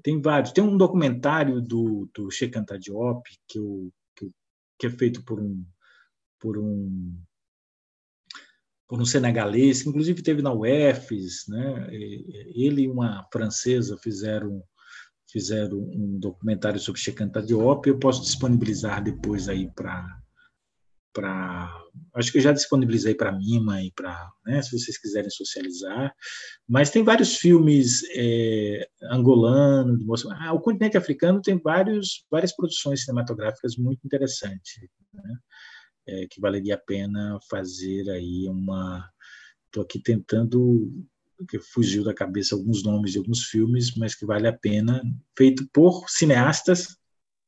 tem 0.02 0.20
vários. 0.20 0.52
Tem 0.52 0.62
um 0.62 0.76
documentário 0.76 1.60
do, 1.60 2.08
do 2.14 2.30
Sheikh 2.30 2.58
Anta 2.58 2.78
Diop 2.78 3.22
que, 3.48 3.58
eu, 3.58 3.92
que, 4.16 4.30
que 4.78 4.86
é 4.86 4.90
feito 4.90 5.24
por 5.24 5.40
um 5.40 5.64
por 6.40 6.58
um 6.58 7.18
por 8.86 9.00
um 9.00 9.04
senegalês, 9.06 9.82
que 9.82 9.88
inclusive 9.88 10.22
teve 10.22 10.42
na 10.42 10.52
UFES, 10.52 11.46
né? 11.48 11.88
ele 11.90 12.82
e 12.82 12.88
uma 12.88 13.26
francesa 13.32 13.96
fizeram 13.96 14.62
fizeram 15.30 15.78
um 15.78 16.18
documentário 16.18 16.78
sobre 16.78 17.00
Chekanta 17.00 17.42
Diop, 17.42 17.88
eu 17.88 17.98
posso 17.98 18.22
disponibilizar 18.22 19.02
depois 19.02 19.48
aí 19.48 19.68
para 19.74 20.22
para 21.14 21.72
acho 22.14 22.30
que 22.30 22.38
eu 22.38 22.42
já 22.42 22.52
disponibilizei 22.52 23.14
para 23.14 23.32
Mima 23.32 23.82
e 23.82 23.90
para 23.92 24.30
né, 24.44 24.60
se 24.60 24.78
vocês 24.78 24.98
quiserem 24.98 25.30
socializar 25.30 26.12
mas 26.68 26.90
tem 26.90 27.02
vários 27.02 27.36
filmes 27.36 28.02
é, 28.14 28.86
angolanos 29.04 30.26
ah, 30.40 30.52
o 30.52 30.60
continente 30.60 30.98
africano 30.98 31.40
tem 31.40 31.58
vários 31.58 32.26
várias 32.30 32.54
produções 32.54 33.02
cinematográficas 33.02 33.76
muito 33.76 34.00
interessantes 34.04 34.74
né? 35.12 35.38
é, 36.06 36.26
que 36.28 36.40
valeria 36.40 36.74
a 36.74 36.78
pena 36.78 37.38
fazer 37.48 38.10
aí 38.10 38.48
uma. 38.48 39.08
Estou 39.66 39.82
aqui 39.82 39.98
tentando 39.98 41.04
que 41.48 41.58
fugiu 41.58 42.04
da 42.04 42.14
cabeça 42.14 42.54
alguns 42.54 42.82
nomes 42.84 43.12
de 43.12 43.18
alguns 43.18 43.44
filmes, 43.44 43.94
mas 43.96 44.14
que 44.14 44.24
vale 44.24 44.46
a 44.46 44.52
pena, 44.52 45.02
feito 45.36 45.68
por 45.72 46.08
cineastas 46.08 46.96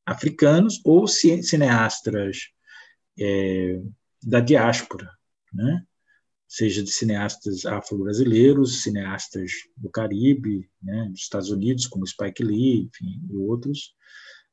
africanos 0.05 0.81
ou 0.83 1.07
cineastas 1.07 2.49
é, 3.19 3.81
da 4.23 4.39
diáspora, 4.39 5.09
né? 5.53 5.83
seja 6.47 6.81
de 6.81 6.91
cineastas 6.91 7.65
afro-brasileiros, 7.65 8.81
cineastas 8.81 9.51
do 9.75 9.89
Caribe, 9.89 10.69
né, 10.81 11.07
dos 11.09 11.21
Estados 11.21 11.51
Unidos, 11.51 11.87
como 11.87 12.07
Spike 12.07 12.43
Lee, 12.43 12.85
enfim, 12.85 13.21
e 13.29 13.35
outros, 13.35 13.93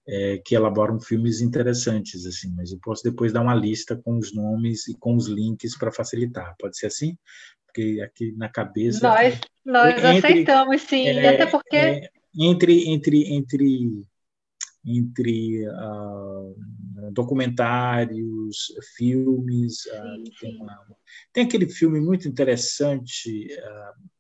é, 0.07 0.39
que 0.45 0.55
elaboram 0.55 1.01
filmes 1.01 1.41
interessantes, 1.41 2.27
assim, 2.27 2.53
mas 2.57 2.73
eu 2.73 2.79
posso 2.83 3.03
depois 3.03 3.33
dar 3.33 3.43
uma 3.43 3.55
lista 3.55 3.97
com 3.97 4.19
os 4.19 4.35
nomes 4.35 4.89
e 4.89 4.95
com 4.99 5.15
os 5.15 5.29
links 5.29 5.79
para 5.79 5.93
facilitar. 5.93 6.55
Pode 6.59 6.77
ser 6.77 6.87
assim? 6.87 7.17
Porque 7.67 8.01
aqui 8.03 8.33
na 8.33 8.49
cabeça. 8.49 9.09
Nós, 9.09 9.41
nós 9.65 9.95
entre, 9.97 10.07
aceitamos, 10.07 10.83
sim, 10.83 11.07
é, 11.07 11.29
até 11.29 11.47
porque. 11.47 11.77
É, 11.77 12.09
entre, 12.37 12.89
entre, 12.91 13.33
entre, 13.33 14.05
entre 14.85 15.69
uh, 15.69 16.57
documentários, 17.13 18.73
filmes. 18.97 19.83
Sim, 19.83 20.25
tem, 20.41 20.57
uma, 20.61 20.87
tem, 21.33 21.45
aquele 21.45 21.69
filme 21.69 22.01
muito 22.01 22.29
interessante. 22.29 23.49
Uh, 23.53 24.15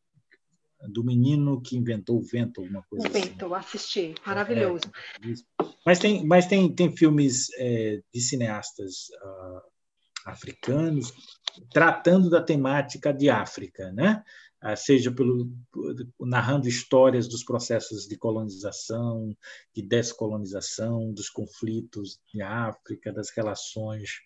do 0.89 1.02
menino 1.02 1.62
que 1.62 1.78
inventou 1.78 2.19
o 2.19 2.23
vento, 2.23 2.61
alguma 2.61 2.82
coisa 2.82 3.06
o 3.06 3.11
assim. 3.11 3.20
vento, 3.23 3.55
assisti, 3.55 4.15
maravilhoso. 4.27 4.85
É, 5.24 5.32
mas 5.86 5.98
tem, 5.98 6.27
mas 6.27 6.47
tem, 6.47 6.74
tem 6.74 6.94
filmes 6.94 7.48
é, 7.56 8.02
de 8.12 8.20
cineastas 8.20 9.09
uh, 9.23 9.62
africanos 10.27 11.12
tratando 11.73 12.28
da 12.28 12.43
temática 12.43 13.12
de 13.12 13.31
África, 13.31 13.93
né? 13.93 14.23
Uh, 14.65 14.77
seja 14.77 15.12
pelo 15.12 15.53
narrando 16.20 16.66
histórias 16.66 17.28
dos 17.28 17.45
processos 17.45 18.07
de 18.07 18.16
colonização, 18.16 19.36
de 19.74 19.82
descolonização, 19.82 21.12
dos 21.12 21.28
conflitos 21.28 22.19
de 22.32 22.41
África, 22.41 23.12
das 23.12 23.28
relações 23.36 24.20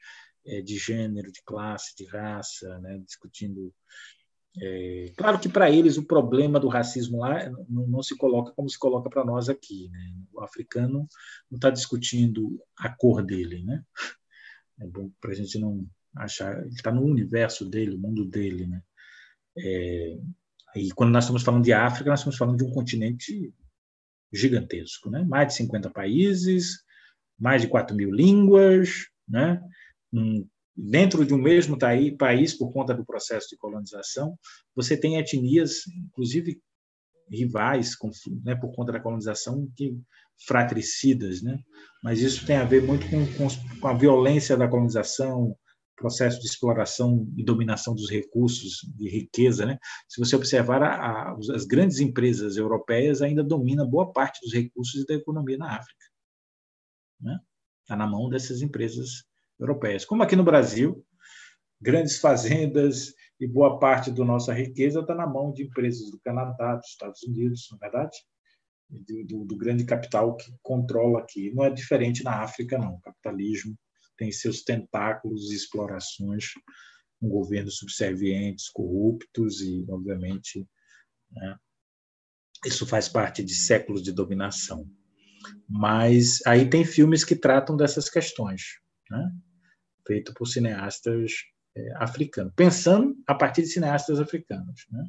é, 0.46 0.62
de 0.62 0.78
gênero, 0.78 1.32
de 1.32 1.42
classe, 1.42 1.96
de 1.96 2.04
raça, 2.04 2.78
né? 2.78 2.98
discutindo 3.04 3.74
é, 4.60 5.12
claro 5.16 5.38
que 5.38 5.48
para 5.48 5.70
eles 5.70 5.96
o 5.98 6.04
problema 6.04 6.58
do 6.58 6.68
racismo 6.68 7.18
lá 7.18 7.48
não, 7.68 8.02
se 8.02 8.16
coloca 8.16 8.52
como 8.52 8.68
se 8.68 8.78
coloca 8.78 9.08
para 9.08 9.24
nós 9.24 9.48
aqui. 9.48 9.88
Né? 9.90 10.12
O 10.32 10.42
africano 10.42 11.06
não 11.50 11.56
está 11.56 11.70
discutindo 11.70 12.60
a 12.76 12.88
cor 12.88 13.22
dele. 13.22 13.62
Né? 13.62 13.82
É 14.80 14.86
bom 14.86 15.10
para 15.20 15.32
a 15.32 15.34
gente 15.34 15.58
não 15.58 15.86
achar. 16.16 16.60
Ele 16.60 16.74
está 16.74 16.90
no 16.90 17.02
universo 17.02 17.64
dele, 17.64 17.94
o 17.94 17.98
mundo 17.98 18.24
dele. 18.24 18.66
Né? 18.66 18.82
É, 19.58 20.18
e 20.76 20.90
quando 20.92 21.10
nós 21.10 21.24
estamos 21.24 21.42
falando 21.42 21.64
de 21.64 21.72
África, 21.72 22.10
nós 22.10 22.20
estamos 22.20 22.36
falando 22.36 22.56
de 22.56 22.64
um 22.64 22.70
continente 22.70 23.52
gigantesco. 24.32 25.10
Né? 25.10 25.24
Mais 25.24 25.48
de 25.48 25.54
50 25.54 25.90
países, 25.90 26.82
mais 27.38 27.62
de 27.62 27.68
4 27.68 27.96
mil 27.96 28.10
línguas, 28.10 29.06
né? 29.26 29.60
Um, 30.12 30.46
dentro 30.76 31.24
de 31.24 31.34
um 31.34 31.38
mesmo 31.38 31.76
país, 32.16 32.54
por 32.54 32.72
conta 32.72 32.94
do 32.94 33.04
processo 33.04 33.48
de 33.50 33.56
colonização, 33.56 34.38
você 34.74 34.96
tem 34.96 35.16
etnias, 35.16 35.86
inclusive 35.88 36.60
rivais, 37.30 37.96
né, 38.44 38.54
por 38.54 38.72
conta 38.72 38.92
da 38.92 39.00
colonização, 39.00 39.68
que 39.76 39.98
fratricidas, 40.46 41.42
né? 41.42 41.58
Mas 42.02 42.20
isso 42.20 42.46
tem 42.46 42.56
a 42.56 42.64
ver 42.64 42.82
muito 42.82 43.08
com, 43.10 43.26
com, 43.34 43.48
com 43.80 43.88
a 43.88 43.92
violência 43.92 44.56
da 44.56 44.68
colonização, 44.68 45.56
processo 45.98 46.40
de 46.40 46.46
exploração 46.46 47.28
e 47.36 47.44
dominação 47.44 47.94
dos 47.94 48.08
recursos 48.08 48.80
de 48.96 49.08
riqueza, 49.08 49.66
né? 49.66 49.78
Se 50.08 50.20
você 50.20 50.36
observar, 50.36 50.82
a, 50.82 50.94
a, 50.94 51.36
as 51.54 51.64
grandes 51.64 51.98
empresas 51.98 52.56
europeias 52.56 53.20
ainda 53.20 53.42
dominam 53.42 53.86
boa 53.86 54.12
parte 54.12 54.40
dos 54.40 54.54
recursos 54.54 55.04
da 55.04 55.14
economia 55.14 55.58
na 55.58 55.76
África, 55.76 56.04
né? 57.20 57.38
Está 57.82 57.96
na 57.96 58.06
mão 58.06 58.28
dessas 58.28 58.62
empresas 58.62 59.24
europeias. 59.58 60.04
Como 60.04 60.22
aqui 60.22 60.36
no 60.36 60.44
Brasil, 60.44 61.04
grandes 61.80 62.18
fazendas 62.18 63.14
e 63.40 63.46
boa 63.46 63.78
parte 63.78 64.10
da 64.10 64.24
nossa 64.24 64.52
riqueza 64.52 65.00
está 65.00 65.14
na 65.14 65.26
mão 65.26 65.52
de 65.52 65.64
empresas 65.64 66.10
do 66.10 66.20
Canadá, 66.20 66.76
dos 66.76 66.88
Estados 66.88 67.22
Unidos, 67.24 67.66
não 67.70 67.78
é 67.78 67.80
verdade? 67.80 68.16
Do, 68.90 69.24
do, 69.24 69.44
do, 69.44 69.56
grande 69.56 69.84
capital 69.84 70.34
que 70.36 70.50
controla 70.62 71.20
aqui. 71.20 71.52
Não 71.52 71.64
é 71.64 71.70
diferente 71.70 72.24
na 72.24 72.42
África, 72.42 72.78
não. 72.78 72.94
O 72.94 73.00
capitalismo 73.00 73.76
tem 74.18 74.30
seus 74.32 74.62
tentáculos 74.62 75.50
e 75.50 75.54
explorações 75.54 76.46
com 77.20 77.28
governos 77.28 77.78
subservientes, 77.78 78.68
corruptos 78.68 79.60
e, 79.60 79.86
obviamente, 79.88 80.66
né, 81.30 81.56
isso 82.66 82.86
faz 82.86 83.08
parte 83.08 83.42
de 83.42 83.54
séculos 83.54 84.02
de 84.02 84.12
dominação. 84.12 84.86
Mas 85.68 86.44
aí 86.46 86.68
tem 86.68 86.84
filmes 86.84 87.24
que 87.24 87.36
tratam 87.36 87.76
dessas 87.76 88.10
questões, 88.10 88.62
né? 89.10 89.30
feito 90.06 90.32
por 90.34 90.46
cineastas 90.46 91.32
é, 91.76 91.92
africanos, 91.96 92.52
pensando 92.56 93.14
a 93.26 93.34
partir 93.34 93.62
de 93.62 93.68
cineastas 93.68 94.18
africanos. 94.18 94.86
Né? 94.90 95.04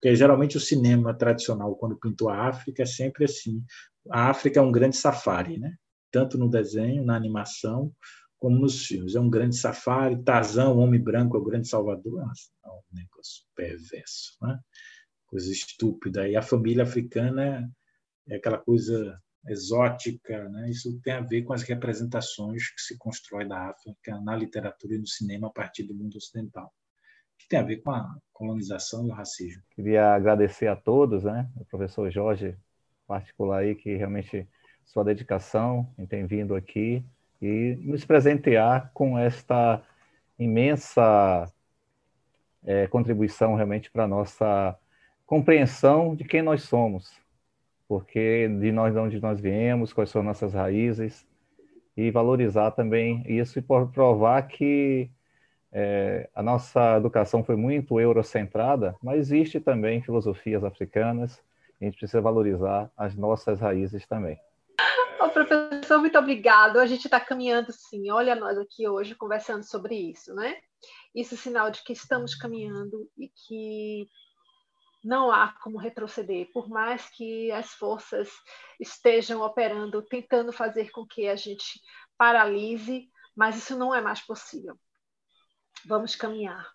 Porque 0.00 0.16
geralmente 0.16 0.56
o 0.56 0.60
cinema 0.60 1.14
tradicional, 1.14 1.76
quando 1.76 1.98
pintou 1.98 2.28
a 2.28 2.48
África, 2.48 2.82
é 2.82 2.86
sempre 2.86 3.24
assim. 3.24 3.62
A 4.10 4.30
África 4.30 4.58
é 4.58 4.62
um 4.62 4.72
grande 4.72 4.96
safari, 4.96 5.58
né? 5.58 5.76
Tanto 6.10 6.38
no 6.38 6.48
desenho, 6.48 7.04
na 7.04 7.16
animação, 7.16 7.92
como 8.38 8.58
nos 8.58 8.86
filmes. 8.86 9.14
É 9.14 9.20
um 9.20 9.30
grande 9.30 9.56
safari, 9.56 10.22
Tarzan, 10.22 10.70
o 10.70 10.78
homem 10.78 11.02
branco, 11.02 11.36
é 11.36 11.40
o 11.40 11.44
grande 11.44 11.68
salvador. 11.68 12.20
Nossa, 12.20 12.50
é 12.64 12.68
um 12.68 12.80
negócio 12.92 13.44
perverso, 13.54 14.36
né? 14.42 14.58
coisa 15.26 15.50
estúpida. 15.50 16.28
E 16.28 16.36
a 16.36 16.42
família 16.42 16.84
africana 16.84 17.68
é 18.28 18.36
aquela 18.36 18.58
coisa 18.58 19.20
exótica, 19.48 20.48
né? 20.48 20.68
isso 20.70 21.00
tem 21.02 21.12
a 21.12 21.20
ver 21.20 21.42
com 21.42 21.52
as 21.52 21.62
representações 21.62 22.68
que 22.70 22.80
se 22.80 22.98
constrói 22.98 23.46
da 23.46 23.70
África 23.70 24.20
na 24.20 24.34
literatura 24.34 24.94
e 24.94 24.98
no 24.98 25.06
cinema 25.06 25.46
a 25.46 25.50
partir 25.50 25.84
do 25.84 25.94
mundo 25.94 26.16
ocidental, 26.16 26.72
que 27.38 27.48
tem 27.48 27.60
a 27.60 27.62
ver 27.62 27.76
com 27.76 27.92
a 27.92 28.12
colonização 28.32 29.06
e 29.06 29.10
o 29.10 29.14
racismo. 29.14 29.62
Queria 29.70 30.14
agradecer 30.14 30.66
a 30.66 30.74
todos, 30.74 31.22
né? 31.22 31.48
o 31.56 31.64
professor 31.64 32.10
Jorge, 32.10 32.56
particular 33.06 33.60
aí, 33.60 33.76
que 33.76 33.94
realmente 33.96 34.48
sua 34.86 35.04
dedicação 35.04 35.86
em 35.98 36.06
ter 36.06 36.26
vindo 36.26 36.54
aqui 36.54 37.04
e 37.42 37.76
nos 37.82 38.04
presentear 38.04 38.90
com 38.94 39.18
esta 39.18 39.82
imensa 40.38 41.52
é, 42.64 42.86
contribuição 42.86 43.54
realmente 43.54 43.90
para 43.90 44.04
a 44.04 44.08
nossa 44.08 44.76
compreensão 45.26 46.14
de 46.14 46.24
quem 46.24 46.40
nós 46.40 46.62
somos, 46.62 47.12
porque 47.88 48.48
de 48.48 48.72
nós 48.72 48.94
de 48.94 48.98
onde 48.98 49.20
nós 49.20 49.40
viemos, 49.40 49.92
quais 49.92 50.10
são 50.10 50.22
nossas 50.22 50.54
raízes, 50.54 51.26
e 51.96 52.10
valorizar 52.10 52.70
também 52.72 53.24
isso 53.26 53.58
e 53.58 53.62
provar 53.62 54.42
que 54.42 55.10
é, 55.72 56.28
a 56.34 56.42
nossa 56.42 56.96
educação 56.96 57.42
foi 57.42 57.56
muito 57.56 57.98
eurocentrada, 58.00 58.96
mas 59.02 59.18
existe 59.18 59.60
também 59.60 60.00
filosofias 60.02 60.62
africanas, 60.64 61.42
e 61.80 61.84
a 61.84 61.88
gente 61.88 61.98
precisa 61.98 62.20
valorizar 62.20 62.90
as 62.96 63.14
nossas 63.14 63.60
raízes 63.60 64.06
também. 64.06 64.38
Professor, 65.36 65.98
muito 65.98 66.18
obrigado. 66.18 66.78
A 66.78 66.86
gente 66.86 67.04
está 67.04 67.20
caminhando, 67.20 67.70
sim. 67.70 68.10
Olha 68.10 68.34
nós 68.34 68.56
aqui 68.56 68.88
hoje 68.88 69.14
conversando 69.14 69.62
sobre 69.64 69.94
isso, 69.94 70.34
né? 70.34 70.58
Isso 71.14 71.34
é 71.34 71.36
sinal 71.36 71.70
de 71.70 71.82
que 71.84 71.92
estamos 71.92 72.34
caminhando 72.34 73.06
e 73.18 73.28
que 73.28 74.08
não 75.04 75.30
há 75.30 75.52
como 75.62 75.76
retroceder, 75.76 76.50
por 76.54 76.70
mais 76.70 77.10
que 77.10 77.52
as 77.52 77.74
forças 77.74 78.30
estejam 78.80 79.42
operando, 79.42 80.00
tentando 80.00 80.54
fazer 80.54 80.90
com 80.90 81.06
que 81.06 81.28
a 81.28 81.36
gente 81.36 81.82
paralise, 82.16 83.06
mas 83.36 83.58
isso 83.58 83.76
não 83.76 83.94
é 83.94 84.00
mais 84.00 84.22
possível. 84.22 84.74
Vamos 85.84 86.16
caminhar 86.16 86.66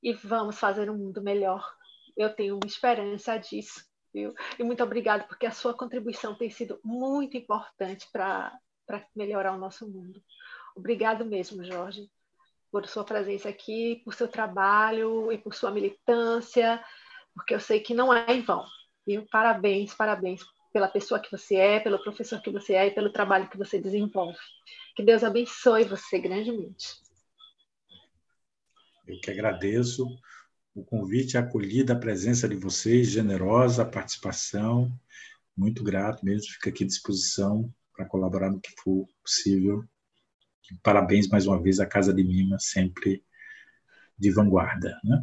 e 0.00 0.12
vamos 0.12 0.60
fazer 0.60 0.88
um 0.88 0.96
mundo 0.96 1.20
melhor. 1.20 1.68
Eu 2.16 2.32
tenho 2.32 2.54
uma 2.54 2.68
esperança 2.68 3.36
disso, 3.36 3.84
viu? 4.12 4.34
E 4.58 4.62
muito 4.62 4.82
obrigado, 4.82 5.26
porque 5.26 5.46
a 5.46 5.52
sua 5.52 5.74
contribuição 5.74 6.34
tem 6.34 6.50
sido 6.50 6.80
muito 6.84 7.36
importante 7.36 8.06
para 8.12 8.58
melhorar 9.14 9.54
o 9.54 9.58
nosso 9.58 9.88
mundo. 9.88 10.22
Obrigado 10.76 11.24
mesmo, 11.24 11.64
Jorge, 11.64 12.10
por 12.70 12.86
sua 12.86 13.04
presença 13.04 13.48
aqui, 13.48 14.00
por 14.04 14.14
seu 14.14 14.28
trabalho 14.28 15.30
e 15.32 15.38
por 15.38 15.54
sua 15.54 15.70
militância 15.70 16.82
porque 17.34 17.54
eu 17.54 17.60
sei 17.60 17.80
que 17.80 17.94
não 17.94 18.12
é 18.12 18.26
em 18.28 18.42
vão. 18.42 18.64
Viu? 19.06 19.26
Parabéns, 19.30 19.94
parabéns 19.94 20.42
pela 20.72 20.88
pessoa 20.88 21.20
que 21.20 21.30
você 21.30 21.56
é, 21.56 21.80
pelo 21.80 22.02
professor 22.02 22.40
que 22.40 22.50
você 22.50 22.74
é 22.74 22.86
e 22.86 22.90
pelo 22.90 23.10
trabalho 23.10 23.48
que 23.48 23.58
você 23.58 23.80
desenvolve. 23.80 24.38
Que 24.94 25.02
Deus 25.02 25.24
abençoe 25.24 25.84
você 25.84 26.18
grandemente. 26.18 27.00
Eu 29.06 29.18
que 29.20 29.30
agradeço 29.30 30.06
o 30.74 30.84
convite, 30.84 31.36
a 31.36 31.40
acolhida, 31.40 31.92
a 31.92 31.98
presença 31.98 32.48
de 32.48 32.56
vocês, 32.56 33.08
generosa 33.08 33.82
a 33.82 33.86
participação. 33.86 34.90
Muito 35.56 35.82
grato 35.82 36.24
mesmo, 36.24 36.52
fica 36.52 36.70
aqui 36.70 36.84
à 36.84 36.86
disposição 36.86 37.72
para 37.94 38.06
colaborar 38.06 38.50
no 38.50 38.60
que 38.60 38.70
for 38.82 39.06
possível. 39.22 39.84
Parabéns 40.82 41.28
mais 41.28 41.46
uma 41.46 41.60
vez 41.60 41.80
à 41.80 41.86
Casa 41.86 42.14
de 42.14 42.22
Mima, 42.22 42.58
sempre 42.60 43.24
de 44.16 44.30
vanguarda. 44.30 44.98
Né? 45.02 45.22